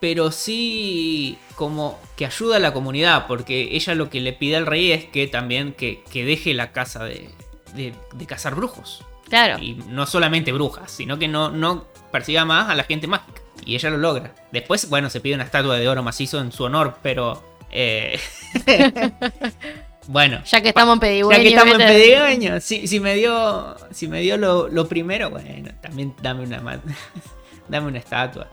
pero 0.00 0.30
sí 0.30 1.38
como 1.54 1.98
que 2.16 2.26
ayuda 2.26 2.56
a 2.56 2.60
la 2.60 2.72
comunidad, 2.72 3.26
porque 3.26 3.70
ella 3.72 3.94
lo 3.94 4.10
que 4.10 4.20
le 4.20 4.32
pide 4.32 4.56
al 4.56 4.66
rey 4.66 4.92
es 4.92 5.04
que 5.04 5.26
también 5.26 5.72
que, 5.72 6.02
que 6.12 6.24
deje 6.24 6.54
la 6.54 6.72
casa 6.72 7.04
de, 7.04 7.30
de, 7.74 7.94
de 8.12 8.26
cazar 8.26 8.54
brujos. 8.54 9.04
Claro. 9.28 9.58
Y 9.62 9.74
no 9.88 10.06
solamente 10.06 10.52
brujas, 10.52 10.90
sino 10.90 11.18
que 11.18 11.28
no, 11.28 11.50
no 11.50 11.86
persiga 12.10 12.44
más 12.44 12.70
a 12.70 12.74
la 12.74 12.84
gente 12.84 13.06
mágica. 13.06 13.42
Y 13.66 13.74
ella 13.74 13.90
lo 13.90 13.98
logra. 13.98 14.34
Después, 14.52 14.88
bueno, 14.88 15.10
se 15.10 15.20
pide 15.20 15.34
una 15.34 15.44
estatua 15.44 15.76
de 15.76 15.88
oro 15.88 16.02
macizo 16.02 16.40
en 16.40 16.52
su 16.52 16.64
honor, 16.64 16.98
pero... 17.02 17.42
eh, 17.70 18.18
bueno. 20.08 20.42
Ya 20.44 20.62
que 20.62 20.70
estamos 20.70 20.94
en 20.94 21.00
pedigüeño. 21.00 21.36
Ya 21.36 21.42
que 21.42 21.48
estamos 21.50 21.74
en 21.74 21.86
pedigüeño, 21.86 22.60
si, 22.60 22.86
si 22.88 22.98
me 22.98 23.14
dio, 23.14 23.76
si 23.92 24.08
me 24.08 24.22
dio 24.22 24.38
lo, 24.38 24.66
lo 24.68 24.88
primero, 24.88 25.28
bueno, 25.28 25.70
también 25.82 26.14
dame 26.22 26.44
una, 26.44 26.80
dame 27.68 27.86
una 27.86 27.98
estatua. 27.98 28.48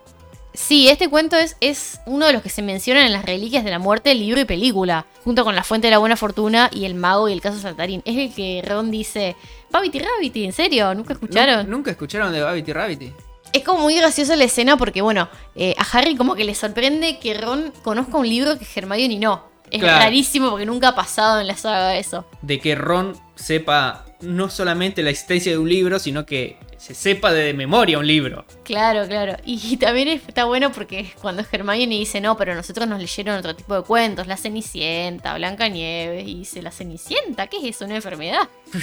Sí, 0.53 0.89
este 0.89 1.09
cuento 1.09 1.37
es, 1.37 1.55
es 1.61 1.99
uno 2.05 2.25
de 2.25 2.33
los 2.33 2.41
que 2.41 2.49
se 2.49 2.61
mencionan 2.61 3.05
en 3.05 3.13
las 3.13 3.25
reliquias 3.25 3.63
de 3.63 3.71
la 3.71 3.79
muerte, 3.79 4.13
libro 4.15 4.41
y 4.41 4.45
película, 4.45 5.05
junto 5.23 5.45
con 5.45 5.55
la 5.55 5.63
fuente 5.63 5.87
de 5.87 5.91
la 5.91 5.97
buena 5.97 6.17
fortuna 6.17 6.69
y 6.73 6.83
el 6.83 6.95
mago 6.95 7.29
y 7.29 7.33
el 7.33 7.41
caso 7.41 7.57
Saltarín. 7.59 8.01
Es 8.03 8.17
el 8.17 8.33
que 8.33 8.61
Ron 8.65 8.91
dice, 8.91 9.37
Babity 9.71 9.99
Rabbity, 9.99 10.43
¿en 10.43 10.53
serio? 10.53 10.93
¿Nunca 10.93 11.13
escucharon? 11.13 11.69
¿Nunca 11.69 11.91
escucharon 11.91 12.33
de 12.33 12.41
Babbity 12.41 12.73
Rabbity? 12.73 13.13
Es 13.53 13.63
como 13.63 13.79
muy 13.79 13.95
graciosa 13.95 14.35
la 14.35 14.43
escena 14.43 14.75
porque, 14.75 15.01
bueno, 15.01 15.29
eh, 15.55 15.73
a 15.77 15.97
Harry 15.97 16.17
como 16.17 16.35
que 16.35 16.43
le 16.43 16.53
sorprende 16.53 17.19
que 17.19 17.33
Ron 17.33 17.71
conozca 17.81 18.17
un 18.17 18.27
libro 18.27 18.59
que 18.59 18.65
Hermione 18.75 19.17
no. 19.19 19.54
Es 19.71 19.79
Claro. 19.81 20.03
rarísimo 20.03 20.49
porque 20.49 20.65
nunca 20.65 20.89
ha 20.89 20.95
pasado 20.95 21.39
en 21.41 21.47
la 21.47 21.57
saga 21.57 21.97
eso. 21.97 22.25
De 22.41 22.59
que 22.59 22.75
Ron 22.75 23.15
sepa 23.35 24.05
no 24.21 24.49
solamente 24.49 25.03
la 25.03 25.09
existencia 25.09 25.51
de 25.51 25.57
un 25.57 25.69
libro, 25.69 25.99
sino 25.99 26.25
que 26.25 26.57
se 26.77 26.93
sepa 26.93 27.31
de 27.33 27.53
memoria 27.53 27.97
un 27.99 28.05
libro. 28.07 28.45
Claro, 28.63 29.07
claro. 29.07 29.35
Y, 29.45 29.77
también 29.79 30.07
está 30.07 30.45
bueno 30.45 30.71
porque 30.71 31.11
cuando 31.21 31.43
Hermione 31.51 31.95
dice, 31.95 32.21
no, 32.21 32.37
pero 32.37 32.53
nosotros 32.55 32.87
nos 32.87 32.99
leyeron 32.99 33.37
otro 33.37 33.55
tipo 33.55 33.75
de 33.75 33.81
cuentos, 33.81 34.27
La 34.27 34.37
Cenicienta, 34.37 35.35
Blanca 35.35 35.67
Nieves, 35.67 36.27
y 36.27 36.35
dice, 36.35 36.61
¿La 36.61 36.71
Cenicienta? 36.71 37.47
¿Qué 37.47 37.57
es 37.57 37.75
eso? 37.75 37.85
¿Una 37.85 37.95
enfermedad? 37.95 38.47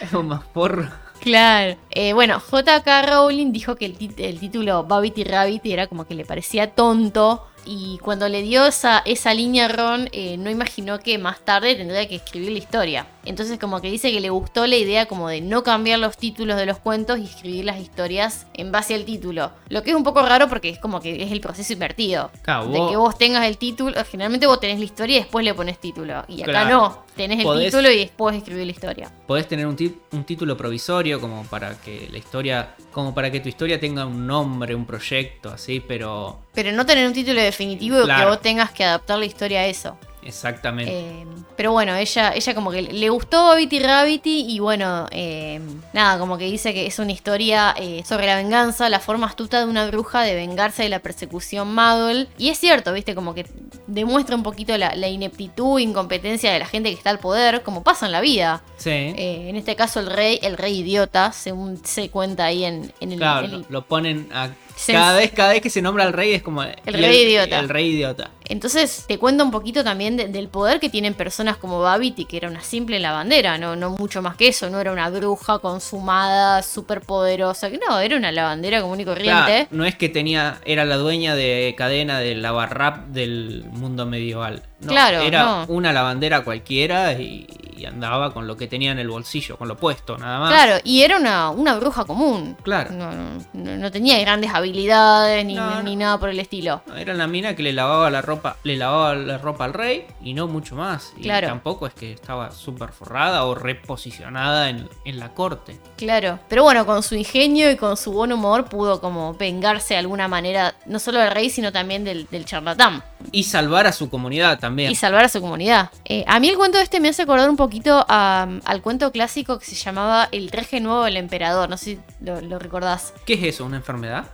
Es 0.00 0.12
un 0.12 0.28
más 0.28 0.44
porro. 0.46 0.88
Claro. 1.20 1.76
Eh, 1.90 2.12
bueno, 2.12 2.38
J.K. 2.40 3.02
Rowling 3.02 3.52
dijo 3.52 3.74
que 3.76 3.86
el, 3.86 4.14
el 4.16 4.38
título 4.38 4.84
Babbity 4.84 5.24
Rabbit 5.24 5.66
era 5.66 5.86
como 5.88 6.06
que 6.06 6.14
le 6.14 6.24
parecía 6.24 6.70
tonto. 6.70 7.44
Y 7.70 7.98
cuando 7.98 8.30
le 8.30 8.40
dio 8.40 8.64
esa, 8.64 9.02
esa 9.04 9.34
línea 9.34 9.66
a 9.66 9.68
Ron, 9.68 10.08
eh, 10.12 10.38
no 10.38 10.48
imaginó 10.48 11.00
que 11.00 11.18
más 11.18 11.40
tarde 11.40 11.74
tendría 11.74 12.08
que 12.08 12.14
escribir 12.14 12.52
la 12.52 12.58
historia. 12.58 13.06
Entonces 13.28 13.58
como 13.58 13.80
que 13.80 13.90
dice 13.90 14.10
que 14.10 14.20
le 14.20 14.30
gustó 14.30 14.66
la 14.66 14.76
idea 14.76 15.06
como 15.06 15.28
de 15.28 15.40
no 15.40 15.62
cambiar 15.62 15.98
los 15.98 16.16
títulos 16.16 16.56
de 16.56 16.66
los 16.66 16.78
cuentos 16.78 17.18
y 17.18 17.24
escribir 17.24 17.64
las 17.66 17.78
historias 17.78 18.46
en 18.54 18.72
base 18.72 18.94
al 18.94 19.04
título. 19.04 19.52
Lo 19.68 19.82
que 19.82 19.90
es 19.90 19.96
un 19.96 20.02
poco 20.02 20.22
raro 20.26 20.48
porque 20.48 20.70
es 20.70 20.78
como 20.78 21.00
que 21.00 21.22
es 21.22 21.30
el 21.30 21.40
proceso 21.40 21.72
invertido. 21.72 22.30
Claro, 22.42 22.66
De 22.68 22.78
vos- 22.78 22.90
que 22.90 22.96
vos 22.96 23.18
tengas 23.18 23.44
el 23.46 23.58
título, 23.58 23.94
generalmente 24.10 24.46
vos 24.46 24.58
tenés 24.60 24.78
la 24.78 24.84
historia 24.86 25.16
y 25.16 25.20
después 25.20 25.44
le 25.44 25.52
pones 25.54 25.78
título. 25.78 26.24
Y 26.28 26.42
acá 26.42 26.52
Claro. 26.52 26.70
no, 26.70 27.04
tenés 27.16 27.38
el 27.40 27.44
Podés- 27.46 27.66
título 27.66 27.90
y 27.90 27.98
después 27.98 28.36
escribir 28.36 28.64
la 28.64 28.72
historia. 28.72 29.12
Podés 29.26 29.46
tener 29.46 29.66
un, 29.66 29.76
un 30.12 30.24
título 30.24 30.56
provisorio 30.56 31.20
como 31.20 31.44
para 31.44 31.78
que 31.80 32.08
la 32.10 32.18
historia, 32.18 32.74
como 32.92 33.14
para 33.14 33.30
que 33.30 33.40
tu 33.40 33.48
historia 33.48 33.78
tenga 33.78 34.06
un 34.06 34.26
nombre, 34.26 34.74
un 34.74 34.86
proyecto, 34.86 35.50
así, 35.50 35.80
pero 35.80 36.40
Pero 36.54 36.72
no 36.72 36.86
tener 36.86 37.06
un 37.06 37.12
título 37.12 37.40
definitivo 37.42 37.96
y 37.98 38.00
que 38.00 38.04
Claro. 38.06 38.30
vos 38.30 38.40
tengas 38.40 38.70
que 38.70 38.84
adaptar 38.84 39.18
la 39.18 39.26
historia 39.26 39.60
a 39.60 39.66
eso. 39.66 39.98
Exactamente. 40.22 40.92
Eh, 40.92 41.26
pero 41.56 41.72
bueno, 41.72 41.94
ella, 41.96 42.32
ella 42.34 42.54
como 42.54 42.70
que 42.70 42.82
le 42.82 43.08
gustó 43.10 43.48
Babity 43.48 43.80
Rabbity 43.80 44.44
y 44.48 44.58
bueno, 44.60 45.06
eh, 45.10 45.60
nada, 45.92 46.18
como 46.18 46.38
que 46.38 46.44
dice 46.44 46.72
que 46.74 46.86
es 46.86 46.98
una 46.98 47.12
historia 47.12 47.74
eh, 47.76 48.02
sobre 48.06 48.26
la 48.26 48.36
venganza, 48.36 48.88
la 48.88 49.00
forma 49.00 49.26
astuta 49.26 49.58
de 49.60 49.64
una 49.66 49.86
bruja 49.88 50.22
de 50.22 50.34
vengarse 50.34 50.82
de 50.84 50.88
la 50.88 50.98
persecución 51.00 51.74
Muggle. 51.74 52.28
Y 52.38 52.48
es 52.50 52.58
cierto, 52.58 52.92
viste, 52.92 53.14
como 53.14 53.34
que 53.34 53.46
demuestra 53.86 54.36
un 54.36 54.42
poquito 54.42 54.76
la, 54.78 54.94
la 54.94 55.08
ineptitud, 55.08 55.78
incompetencia 55.80 56.52
de 56.52 56.58
la 56.58 56.66
gente 56.66 56.90
que 56.90 56.96
está 56.96 57.10
al 57.10 57.18
poder, 57.18 57.62
como 57.62 57.82
pasa 57.82 58.06
en 58.06 58.12
la 58.12 58.20
vida. 58.20 58.62
sí. 58.76 58.90
Eh, 58.90 59.46
en 59.48 59.56
este 59.56 59.74
caso 59.76 60.00
el 60.00 60.06
rey, 60.06 60.38
el 60.42 60.56
rey 60.56 60.78
idiota, 60.78 61.32
según 61.32 61.84
se 61.84 62.10
cuenta 62.10 62.44
ahí 62.44 62.64
en, 62.64 62.92
en 63.00 63.12
el... 63.12 63.18
claro, 63.18 63.46
en 63.46 63.54
el- 63.54 63.66
lo, 63.68 63.82
ponen 63.86 64.28
a 64.32 64.50
cada 64.86 65.16
vez, 65.18 65.30
cada 65.32 65.50
vez 65.52 65.60
que 65.60 65.70
se 65.70 65.82
nombra 65.82 66.04
al 66.04 66.12
rey 66.12 66.32
es 66.32 66.42
como 66.42 66.62
el, 66.62 66.74
rey 66.86 67.22
idiota. 67.22 67.58
El 67.60 67.68
rey 67.68 67.86
idiota. 67.90 68.30
Entonces 68.48 69.04
te 69.06 69.18
cuenta 69.18 69.44
un 69.44 69.50
poquito 69.50 69.84
también 69.84 70.16
de- 70.16 70.28
del 70.28 70.48
poder 70.48 70.80
que 70.80 70.88
tienen 70.88 71.12
personas 71.14 71.56
como 71.58 71.80
Babity, 71.80 72.24
que 72.24 72.38
era 72.38 72.48
una 72.48 72.62
simple 72.62 72.98
lavandera, 72.98 73.58
no, 73.58 73.76
no 73.76 73.90
mucho 73.90 74.22
más 74.22 74.36
que 74.36 74.48
eso, 74.48 74.70
no 74.70 74.80
era 74.80 74.90
una 74.92 75.10
bruja 75.10 75.58
consumada, 75.58 76.62
súper 76.62 77.02
poderosa, 77.02 77.70
que 77.70 77.78
no, 77.78 77.98
era 78.00 78.16
una 78.16 78.32
lavandera 78.32 78.80
común 78.80 79.00
y 79.00 79.04
corriente. 79.04 79.28
Claro, 79.28 79.68
no 79.70 79.84
es 79.84 79.96
que 79.96 80.08
tenía, 80.08 80.60
era 80.64 80.84
la 80.84 80.96
dueña 80.96 81.34
de 81.34 81.74
cadena 81.76 82.20
de 82.20 82.34
lavarrap 82.36 83.08
del 83.08 83.64
mundo 83.72 84.06
medieval. 84.06 84.62
No, 84.80 84.88
Claro, 84.92 85.20
era 85.20 85.42
no. 85.44 85.64
una 85.68 85.92
lavandera 85.92 86.44
cualquiera 86.44 87.12
y, 87.14 87.46
y 87.76 87.84
andaba 87.84 88.32
con 88.32 88.46
lo 88.46 88.56
que 88.56 88.68
tenía 88.68 88.92
en 88.92 88.98
el 89.00 89.08
bolsillo, 89.08 89.56
con 89.56 89.66
lo 89.68 89.76
puesto, 89.76 90.16
nada 90.18 90.38
más. 90.38 90.52
Claro, 90.52 90.80
y 90.84 91.02
era 91.02 91.16
una, 91.16 91.50
una 91.50 91.74
bruja 91.76 92.04
común. 92.04 92.56
Claro. 92.62 92.92
No, 92.92 93.10
no, 93.54 93.90
tenía 93.90 94.18
grandes 94.20 94.52
habilidades 94.54 95.44
ni, 95.44 95.56
ni 95.84 95.96
nada 95.96 96.18
por 96.18 96.28
el 96.28 96.38
estilo. 96.38 96.82
Era 96.96 97.14
la 97.14 97.26
mina 97.26 97.56
que 97.56 97.62
le 97.64 97.72
lavaba 97.72 98.08
la 98.10 98.22
ropa, 98.22 98.56
le 98.62 98.76
lavaba 98.76 99.14
la 99.14 99.38
ropa 99.38 99.64
al 99.64 99.72
rey 99.74 100.06
y 100.22 100.32
no 100.34 100.46
mucho 100.46 100.76
más. 100.76 101.12
Y 101.16 101.22
Claro. 101.22 101.48
tampoco 101.48 101.86
es 101.88 101.94
que 101.94 102.12
estaba 102.12 102.50
súper 102.52 102.90
forrada 102.90 103.44
o 103.46 103.54
reposicionada 103.98 104.68
en, 104.70 104.88
en 105.04 105.18
la 105.18 105.34
corte. 105.34 105.78
Claro, 105.96 106.38
pero 106.48 106.62
bueno, 106.62 106.86
con 106.86 107.02
su 107.02 107.14
ingenio 107.16 107.70
y 107.70 107.76
con 107.76 107.96
su 107.96 108.12
buen 108.12 108.32
humor 108.32 108.66
pudo 108.66 109.00
como 109.00 109.34
vengarse 109.34 109.94
de 109.94 109.98
alguna 110.00 110.28
manera, 110.28 110.74
no 110.86 110.98
solo 110.98 111.18
del 111.18 111.30
rey, 111.32 111.50
sino 111.50 111.72
también 111.72 112.04
del, 112.04 112.26
del 112.30 112.44
charlatán. 112.44 113.02
Y 113.32 113.44
salvar 113.44 113.86
a 113.86 113.92
su 113.92 114.08
comunidad 114.10 114.58
también. 114.58 114.90
y 114.90 114.94
salvar 114.94 115.24
a 115.24 115.28
su 115.28 115.40
comunidad. 115.40 115.90
Eh, 116.04 116.24
a 116.26 116.38
mí 116.40 116.48
el 116.48 116.56
cuento 116.56 116.78
este 116.78 117.00
me 117.00 117.08
hace 117.08 117.22
acordar 117.22 117.50
un 117.50 117.56
poquito 117.56 118.04
a- 118.08 118.46
al 118.64 118.82
cuento 118.82 119.10
clásico 119.12 119.58
que 119.58 119.64
se 119.66 119.74
llamaba 119.74 120.28
El 120.32 120.50
traje 120.50 120.80
nuevo 120.80 121.04
del 121.04 121.16
emperador. 121.16 121.68
No 121.68 121.76
sé 121.76 121.84
si 121.84 122.00
lo, 122.24 122.40
lo 122.40 122.58
recordás. 122.58 123.12
¿Qué 123.26 123.34
es 123.34 123.42
eso? 123.54 123.64
¿Una 123.64 123.76
enfermedad? 123.78 124.26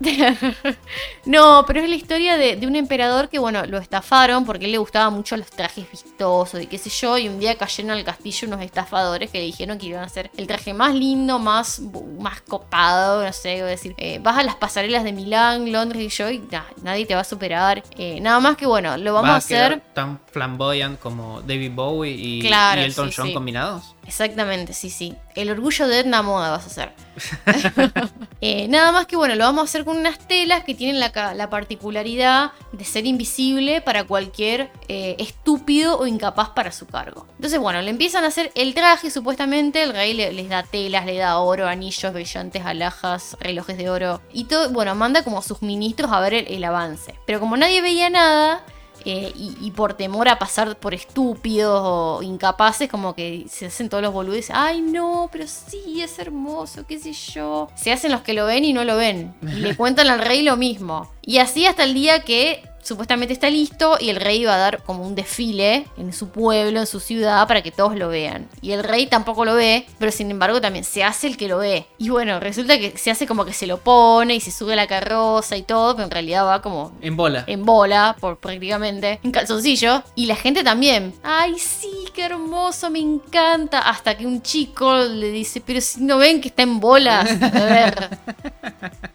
No, 1.24 1.64
pero 1.66 1.80
es 1.80 1.88
la 1.88 1.94
historia 1.96 2.36
de, 2.36 2.56
de 2.56 2.66
un 2.66 2.76
emperador 2.76 3.28
que, 3.28 3.38
bueno, 3.38 3.64
lo 3.66 3.78
estafaron 3.78 4.44
porque 4.44 4.64
a 4.64 4.66
él 4.66 4.72
le 4.72 4.78
gustaban 4.78 5.12
mucho 5.14 5.36
los 5.36 5.48
trajes 5.50 5.90
vistosos 5.90 6.60
y 6.62 6.66
qué 6.66 6.78
sé 6.78 6.90
yo. 6.90 7.16
Y 7.18 7.28
un 7.28 7.38
día 7.40 7.56
cayeron 7.56 7.90
al 7.92 8.04
castillo 8.04 8.48
unos 8.48 8.60
estafadores 8.62 9.30
que 9.30 9.38
le 9.38 9.44
dijeron 9.44 9.78
que 9.78 9.86
iban 9.86 10.02
a 10.02 10.06
hacer 10.06 10.30
el 10.36 10.46
traje 10.46 10.74
más 10.74 10.94
lindo, 10.94 11.38
más, 11.38 11.80
más 12.18 12.40
copado, 12.42 13.24
no 13.24 13.32
sé, 13.32 13.54
voy 13.54 13.62
a 13.62 13.66
decir. 13.66 13.94
eh, 13.96 14.18
vas 14.22 14.38
a 14.38 14.42
las 14.42 14.56
pasarelas 14.56 15.04
de 15.04 15.12
Milán, 15.12 15.70
Londres 15.72 16.02
y 16.02 16.08
yo 16.08 16.30
y 16.30 16.38
nah, 16.50 16.62
nadie 16.82 17.06
te 17.06 17.14
va 17.14 17.22
a 17.22 17.24
superar. 17.24 17.82
Eh, 17.96 18.20
nada 18.20 18.40
más 18.40 18.56
que, 18.56 18.66
bueno, 18.74 18.96
lo 18.96 19.14
vamos 19.14 19.30
a 19.30 19.32
¿Va 19.34 19.40
quedar 19.40 19.72
hacer. 19.74 19.82
tan 19.94 20.18
flamboyant 20.32 20.98
como 20.98 21.40
David 21.42 21.70
Bowie 21.74 22.10
y, 22.18 22.40
Claro, 22.40 22.80
y 22.80 22.84
Elton 22.84 23.08
sí, 23.10 23.14
John 23.16 23.28
sí. 23.28 23.34
combinados? 23.34 23.93
Exactamente, 24.06 24.72
sí, 24.74 24.90
sí. 24.90 25.16
El 25.34 25.50
orgullo 25.50 25.88
de 25.88 26.00
Edna 26.00 26.22
Moda 26.22 26.50
vas 26.50 26.64
a 26.64 26.66
hacer. 26.66 26.92
Eh, 28.46 28.68
nada 28.68 28.92
más 28.92 29.06
que 29.06 29.16
bueno, 29.16 29.34
lo 29.36 29.44
vamos 29.44 29.62
a 29.62 29.64
hacer 29.64 29.86
con 29.86 29.96
unas 29.96 30.18
telas 30.18 30.64
que 30.64 30.74
tienen 30.74 31.00
la, 31.00 31.32
la 31.34 31.48
particularidad 31.48 32.52
de 32.72 32.84
ser 32.84 33.06
invisible 33.06 33.80
para 33.80 34.04
cualquier 34.04 34.70
eh, 34.88 35.16
estúpido 35.18 35.98
o 35.98 36.06
incapaz 36.06 36.50
para 36.50 36.70
su 36.70 36.86
cargo. 36.86 37.26
Entonces, 37.36 37.58
bueno, 37.58 37.80
le 37.80 37.88
empiezan 37.88 38.22
a 38.24 38.26
hacer 38.26 38.52
el 38.54 38.74
traje, 38.74 39.10
supuestamente. 39.10 39.82
El 39.82 39.94
rey 39.94 40.12
le- 40.12 40.34
les 40.34 40.50
da 40.50 40.62
telas, 40.62 41.06
le 41.06 41.16
da 41.16 41.38
oro, 41.38 41.66
anillos 41.66 42.12
brillantes, 42.12 42.66
alhajas, 42.66 43.34
relojes 43.40 43.78
de 43.78 43.88
oro. 43.88 44.20
Y 44.30 44.44
todo, 44.44 44.68
bueno, 44.70 44.94
manda 44.94 45.24
como 45.24 45.40
sus 45.40 45.62
ministros 45.62 46.12
a 46.12 46.20
ver 46.20 46.34
el, 46.34 46.46
el 46.48 46.64
avance. 46.64 47.14
Pero 47.26 47.40
como 47.40 47.56
nadie 47.56 47.80
veía 47.80 48.10
nada, 48.10 48.62
eh, 49.04 49.32
y, 49.36 49.56
y 49.60 49.70
por 49.72 49.94
temor 49.94 50.28
a 50.28 50.38
pasar 50.38 50.76
por 50.76 50.94
estúpidos 50.94 51.80
o 51.84 52.22
incapaces, 52.22 52.88
como 52.88 53.14
que 53.14 53.46
se 53.48 53.66
hacen 53.66 53.88
todos 53.88 54.02
los 54.02 54.12
boludos. 54.12 54.46
Ay, 54.50 54.80
no, 54.80 55.28
pero 55.30 55.46
sí, 55.46 56.00
es 56.00 56.18
hermoso, 56.18 56.86
qué 56.86 56.98
sé 56.98 57.12
yo. 57.12 57.68
Se 57.74 57.92
hacen 57.92 58.12
los 58.12 58.22
que 58.22 58.34
lo 58.34 58.46
ven 58.46 58.64
y 58.64 58.72
no 58.72 58.84
lo 58.84 58.96
ven. 58.96 59.34
Y 59.42 59.60
le 59.60 59.76
cuentan 59.76 60.08
al 60.08 60.20
rey 60.20 60.42
lo 60.42 60.56
mismo. 60.56 61.10
Y 61.22 61.38
así 61.38 61.66
hasta 61.66 61.84
el 61.84 61.94
día 61.94 62.20
que 62.20 62.62
supuestamente 62.84 63.32
está 63.34 63.50
listo 63.50 63.96
y 63.98 64.10
el 64.10 64.16
rey 64.16 64.44
va 64.44 64.54
a 64.54 64.58
dar 64.58 64.82
como 64.82 65.04
un 65.04 65.14
desfile 65.14 65.86
en 65.96 66.12
su 66.12 66.28
pueblo, 66.28 66.80
en 66.80 66.86
su 66.86 67.00
ciudad, 67.00 67.48
para 67.48 67.62
que 67.62 67.72
todos 67.72 67.96
lo 67.96 68.08
vean. 68.08 68.48
Y 68.60 68.72
el 68.72 68.84
rey 68.84 69.06
tampoco 69.06 69.44
lo 69.44 69.54
ve, 69.54 69.86
pero 69.98 70.12
sin 70.12 70.30
embargo 70.30 70.60
también 70.60 70.84
se 70.84 71.02
hace 71.02 71.26
el 71.26 71.36
que 71.36 71.48
lo 71.48 71.58
ve. 71.58 71.86
Y 71.98 72.10
bueno, 72.10 72.38
resulta 72.40 72.78
que 72.78 72.96
se 72.96 73.10
hace 73.10 73.26
como 73.26 73.44
que 73.44 73.52
se 73.52 73.66
lo 73.66 73.78
pone 73.78 74.34
y 74.34 74.40
se 74.40 74.50
sube 74.50 74.74
a 74.74 74.76
la 74.76 74.86
carroza 74.86 75.56
y 75.56 75.62
todo, 75.62 75.94
pero 75.94 76.04
en 76.04 76.10
realidad 76.10 76.46
va 76.46 76.62
como 76.62 76.92
En 77.00 77.16
bola. 77.16 77.44
en 77.46 77.64
bola, 77.64 78.16
por 78.20 78.38
prácticamente, 78.38 79.18
en 79.22 79.30
calzoncillo. 79.32 80.02
Y 80.14 80.26
la 80.26 80.36
gente 80.36 80.62
también. 80.62 81.14
Ay, 81.22 81.58
sí, 81.58 81.90
qué 82.12 82.24
hermoso, 82.24 82.90
me 82.90 83.00
encanta. 83.00 83.78
Hasta 83.80 84.16
que 84.16 84.26
un 84.26 84.42
chico 84.42 84.94
le 84.96 85.30
dice, 85.30 85.60
pero 85.64 85.80
si 85.80 86.02
no 86.02 86.18
ven 86.18 86.40
que 86.40 86.48
está 86.48 86.62
en 86.62 86.80
bolas. 86.80 87.28
A 87.42 87.48
ver. 87.64 88.18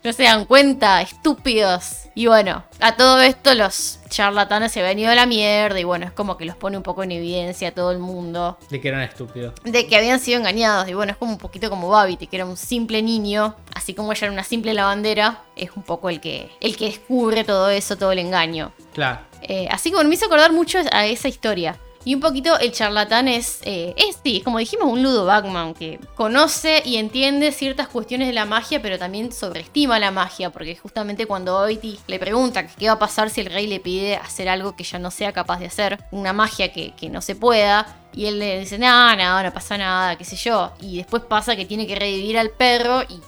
No 0.01 0.13
se 0.13 0.23
dan 0.23 0.45
cuenta, 0.45 1.01
estúpidos. 1.01 2.08
Y 2.19 2.27
bueno, 2.27 2.65
a 2.81 2.97
todo 2.97 3.21
esto 3.21 3.55
los 3.55 3.99
charlatanes 4.09 4.73
se 4.73 4.81
han 4.81 4.87
venido 4.87 5.09
a 5.09 5.15
la 5.15 5.25
mierda 5.25 5.79
y 5.79 5.85
bueno, 5.85 6.05
es 6.05 6.11
como 6.11 6.35
que 6.35 6.43
los 6.43 6.57
pone 6.57 6.75
un 6.75 6.83
poco 6.83 7.01
en 7.01 7.13
evidencia 7.13 7.69
a 7.69 7.71
todo 7.71 7.93
el 7.93 7.99
mundo 7.99 8.57
De 8.69 8.81
que 8.81 8.89
eran 8.89 9.03
estúpidos. 9.03 9.53
de 9.63 9.87
que 9.87 9.95
habían 9.95 10.19
sido 10.19 10.37
engañados. 10.37 10.89
Y 10.89 10.93
bueno, 10.93 11.13
es 11.13 11.17
como 11.17 11.31
un 11.31 11.37
poquito 11.37 11.69
como 11.69 11.87
Babity, 11.87 12.27
que 12.27 12.35
era 12.35 12.45
un 12.45 12.57
simple 12.57 13.01
niño, 13.01 13.55
así 13.73 13.93
como 13.93 14.11
ella 14.11 14.25
era 14.25 14.33
una 14.33 14.43
simple 14.43 14.73
lavandera, 14.73 15.43
es 15.55 15.71
un 15.77 15.83
poco 15.83 16.09
el 16.09 16.19
que, 16.19 16.51
el 16.59 16.75
que 16.75 16.87
descubre 16.87 17.45
todo 17.45 17.69
eso, 17.69 17.95
todo 17.95 18.11
el 18.11 18.19
engaño. 18.19 18.73
Claro. 18.93 19.21
Eh, 19.41 19.69
así 19.71 19.89
que 19.89 19.95
bueno, 19.95 20.09
me 20.09 20.15
hizo 20.15 20.25
acordar 20.25 20.51
mucho 20.51 20.77
a 20.91 21.05
esa 21.05 21.29
historia. 21.29 21.77
Y 22.05 22.15
un 22.15 22.21
poquito 22.21 22.57
el 22.59 22.71
charlatán 22.71 23.27
es, 23.27 23.59
eh, 23.63 23.93
es 23.97 24.19
sí, 24.23 24.41
como 24.41 24.57
dijimos, 24.57 24.87
un 24.87 25.03
Ludo 25.03 25.25
Bagman 25.25 25.73
que 25.73 25.99
conoce 26.15 26.81
y 26.85 26.95
entiende 26.95 27.51
ciertas 27.51 27.89
cuestiones 27.89 28.27
de 28.27 28.33
la 28.33 28.45
magia, 28.45 28.81
pero 28.81 28.97
también 28.97 29.31
sobreestima 29.31 29.99
la 29.99 30.11
magia, 30.11 30.49
porque 30.49 30.77
justamente 30.77 31.25
cuando 31.25 31.57
Oiti 31.57 31.99
le 32.07 32.17
pregunta 32.17 32.65
qué 32.67 32.87
va 32.87 32.93
a 32.93 32.99
pasar 32.99 33.29
si 33.29 33.41
el 33.41 33.47
rey 33.47 33.67
le 33.67 33.79
pide 33.79 34.15
hacer 34.15 34.47
algo 34.47 34.75
que 34.75 34.83
ya 34.83 34.97
no 34.97 35.11
sea 35.11 35.33
capaz 35.33 35.59
de 35.59 35.65
hacer, 35.65 35.99
una 36.11 36.31
magia 36.31 36.71
que, 36.71 36.93
que 36.95 37.09
no 37.09 37.21
se 37.21 37.35
pueda, 37.35 37.97
y 38.13 38.25
él 38.25 38.39
le 38.39 38.59
dice, 38.59 38.77
no, 38.77 39.15
no, 39.15 39.43
no 39.43 39.53
pasa 39.53 39.77
nada, 39.77 40.17
qué 40.17 40.23
sé 40.23 40.35
yo, 40.35 40.71
y 40.81 40.97
después 40.97 41.23
pasa 41.23 41.55
que 41.55 41.65
tiene 41.65 41.85
que 41.85 41.95
revivir 41.95 42.37
al 42.37 42.49
perro 42.49 43.03
y 43.03 43.19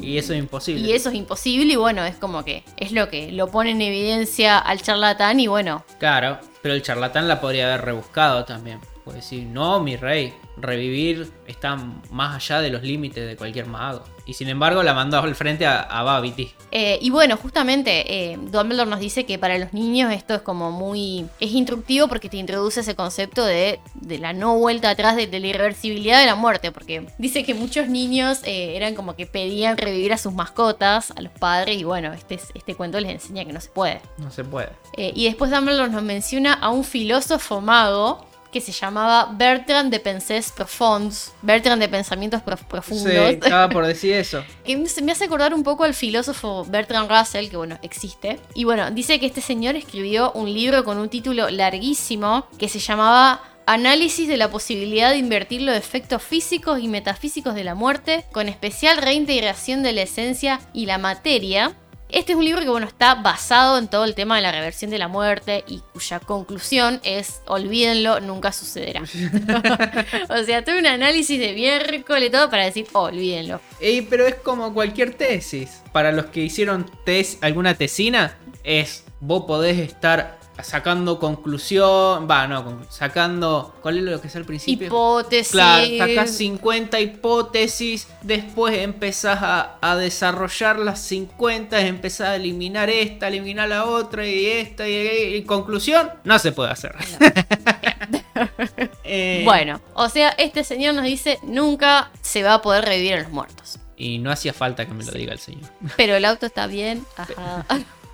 Y 0.00 0.18
eso 0.18 0.32
es 0.32 0.38
imposible. 0.40 0.86
y 0.88 0.92
eso 0.92 1.08
es 1.10 1.14
imposible 1.14 1.72
y 1.72 1.76
bueno, 1.76 2.04
es 2.04 2.16
como 2.16 2.44
que 2.44 2.64
es 2.76 2.92
lo 2.92 3.08
que 3.08 3.30
lo 3.32 3.48
pone 3.48 3.70
en 3.70 3.80
evidencia 3.82 4.58
al 4.58 4.82
charlatán 4.82 5.38
y 5.40 5.46
bueno, 5.46 5.84
Claro, 5.98 6.38
pero 6.62 6.74
el 6.74 6.82
charlatán 6.82 7.28
la 7.28 7.40
podría 7.40 7.66
haber 7.72 7.84
rebuscado 7.86 8.44
también. 8.44 8.80
Puede 9.04 9.16
decir, 9.16 9.44
no, 9.44 9.80
mi 9.80 9.96
rey, 9.96 10.32
revivir 10.56 11.32
está 11.46 11.76
más 12.10 12.36
allá 12.36 12.60
de 12.60 12.70
los 12.70 12.82
límites 12.82 13.26
de 13.26 13.36
cualquier 13.36 13.66
mago. 13.66 14.04
Y 14.24 14.34
sin 14.34 14.48
embargo 14.48 14.84
la 14.84 14.94
mandó 14.94 15.18
al 15.18 15.34
frente 15.34 15.66
a, 15.66 15.80
a 15.80 16.04
Babity. 16.04 16.52
Eh, 16.70 16.98
y 17.02 17.10
bueno, 17.10 17.36
justamente 17.36 18.32
eh, 18.32 18.38
Dumbledore 18.40 18.88
nos 18.88 19.00
dice 19.00 19.26
que 19.26 19.36
para 19.36 19.58
los 19.58 19.72
niños 19.72 20.12
esto 20.12 20.34
es 20.34 20.42
como 20.42 20.70
muy... 20.70 21.26
es 21.40 21.50
instructivo 21.50 22.06
porque 22.06 22.28
te 22.28 22.36
introduce 22.36 22.80
ese 22.80 22.94
concepto 22.94 23.44
de, 23.44 23.80
de 23.94 24.18
la 24.18 24.32
no 24.32 24.56
vuelta 24.56 24.90
atrás, 24.90 25.16
de, 25.16 25.26
de 25.26 25.40
la 25.40 25.48
irreversibilidad 25.48 26.20
de 26.20 26.26
la 26.26 26.36
muerte, 26.36 26.70
porque 26.70 27.08
dice 27.18 27.42
que 27.42 27.54
muchos 27.54 27.88
niños 27.88 28.38
eh, 28.44 28.76
eran 28.76 28.94
como 28.94 29.16
que 29.16 29.26
pedían 29.26 29.76
revivir 29.76 30.12
a 30.12 30.18
sus 30.18 30.32
mascotas, 30.32 31.10
a 31.16 31.20
los 31.20 31.32
padres, 31.32 31.76
y 31.76 31.82
bueno, 31.82 32.12
este, 32.12 32.38
este 32.54 32.76
cuento 32.76 33.00
les 33.00 33.10
enseña 33.10 33.44
que 33.44 33.52
no 33.52 33.60
se 33.60 33.70
puede. 33.70 34.00
No 34.18 34.30
se 34.30 34.44
puede. 34.44 34.70
Y 34.96 35.24
después 35.24 35.50
Dumbledore 35.50 35.90
nos 35.90 36.02
menciona 36.04 36.52
a 36.52 36.68
un 36.68 36.84
filósofo 36.84 37.60
mago 37.60 38.24
que 38.52 38.60
se 38.60 38.70
llamaba 38.70 39.30
Bertrand 39.32 39.90
de 39.90 39.98
Pensées 39.98 40.52
Profonds, 40.52 41.32
Bertrand 41.42 41.80
de 41.80 41.88
Pensamientos 41.88 42.42
Prof- 42.42 42.60
Sí, 42.60 42.66
Profundos, 42.68 43.30
estaba 43.30 43.68
por 43.68 43.86
decir 43.86 44.12
eso. 44.12 44.44
que 44.64 44.76
me 44.76 45.12
hace 45.12 45.24
acordar 45.24 45.54
un 45.54 45.62
poco 45.64 45.84
al 45.84 45.94
filósofo 45.94 46.64
Bertrand 46.68 47.10
Russell, 47.10 47.48
que 47.48 47.56
bueno, 47.56 47.78
existe. 47.82 48.38
Y 48.54 48.64
bueno, 48.64 48.90
dice 48.90 49.18
que 49.18 49.26
este 49.26 49.40
señor 49.40 49.74
escribió 49.76 50.30
un 50.32 50.52
libro 50.52 50.84
con 50.84 50.98
un 50.98 51.08
título 51.08 51.48
larguísimo 51.50 52.46
que 52.58 52.68
se 52.68 52.78
llamaba 52.78 53.42
Análisis 53.64 54.26
de 54.28 54.36
la 54.36 54.50
posibilidad 54.50 55.10
de 55.10 55.18
invertir 55.18 55.62
los 55.62 55.76
efectos 55.76 56.20
físicos 56.22 56.80
y 56.80 56.88
metafísicos 56.88 57.54
de 57.54 57.64
la 57.64 57.74
muerte, 57.74 58.24
con 58.32 58.48
especial 58.48 58.96
reintegración 58.98 59.82
de 59.82 59.92
la 59.92 60.02
esencia 60.02 60.60
y 60.72 60.86
la 60.86 60.98
materia. 60.98 61.72
Este 62.12 62.32
es 62.32 62.38
un 62.38 62.44
libro 62.44 62.60
que 62.60 62.68
bueno, 62.68 62.86
está 62.86 63.14
basado 63.14 63.78
en 63.78 63.88
todo 63.88 64.04
el 64.04 64.14
tema 64.14 64.36
de 64.36 64.42
la 64.42 64.52
reversión 64.52 64.90
de 64.90 64.98
la 64.98 65.08
muerte 65.08 65.64
y 65.66 65.80
cuya 65.94 66.20
conclusión 66.20 67.00
es, 67.04 67.40
olvídenlo, 67.46 68.20
nunca 68.20 68.52
sucederá. 68.52 69.00
o 70.28 70.44
sea, 70.44 70.62
tuve 70.62 70.78
un 70.78 70.86
análisis 70.86 71.40
de 71.40 71.54
miércoles 71.54 72.28
y 72.28 72.30
todo 72.30 72.50
para 72.50 72.66
decir, 72.66 72.86
olvídenlo. 72.92 73.62
Ey, 73.80 74.02
pero 74.02 74.26
es 74.26 74.34
como 74.34 74.74
cualquier 74.74 75.14
tesis. 75.14 75.80
Para 75.92 76.12
los 76.12 76.26
que 76.26 76.40
hicieron 76.40 76.84
tes 77.06 77.38
alguna 77.40 77.74
tesina, 77.74 78.36
es 78.62 79.04
vos 79.20 79.44
podés 79.46 79.78
estar 79.78 80.38
sacando 80.62 81.18
conclusión. 81.18 82.28
Va, 82.30 82.46
no, 82.46 82.82
sacando. 82.88 83.74
¿Cuál 83.80 83.98
es 83.98 84.04
lo 84.04 84.20
que 84.20 84.28
es 84.28 84.36
al 84.36 84.44
principio? 84.44 84.86
Hipótesis. 84.88 85.52
Claro, 85.52 85.86
sacás 85.98 86.30
50 86.32 87.00
hipótesis, 87.00 88.08
después 88.22 88.78
empezás 88.78 89.38
a, 89.42 89.78
a 89.80 89.96
desarrollar 89.96 90.78
las 90.78 91.00
50, 91.00 91.80
empezás 91.80 92.28
a 92.28 92.36
eliminar 92.36 92.90
esta, 92.90 93.28
eliminar 93.28 93.68
la 93.68 93.86
otra 93.86 94.26
y 94.26 94.46
esta, 94.46 94.88
y, 94.88 95.36
y 95.36 95.42
conclusión, 95.44 96.10
no 96.24 96.38
se 96.38 96.52
puede 96.52 96.70
hacer. 96.70 96.94
Eh, 99.04 99.42
Bueno, 99.44 99.80
o 99.94 100.08
sea, 100.08 100.30
este 100.30 100.64
señor 100.64 100.94
nos 100.94 101.04
dice 101.04 101.38
nunca 101.42 102.10
se 102.22 102.42
va 102.42 102.54
a 102.54 102.62
poder 102.62 102.84
revivir 102.84 103.14
a 103.14 103.20
los 103.22 103.30
muertos. 103.30 103.78
Y 103.96 104.18
no 104.18 104.30
hacía 104.30 104.52
falta 104.52 104.86
que 104.86 104.94
me 104.94 105.04
lo 105.04 105.12
diga 105.12 105.32
el 105.32 105.38
señor. 105.38 105.70
Pero 105.96 106.14
el 106.16 106.24
auto 106.24 106.46
está 106.46 106.66
bien. 106.66 107.04
Ajá. 107.16 107.64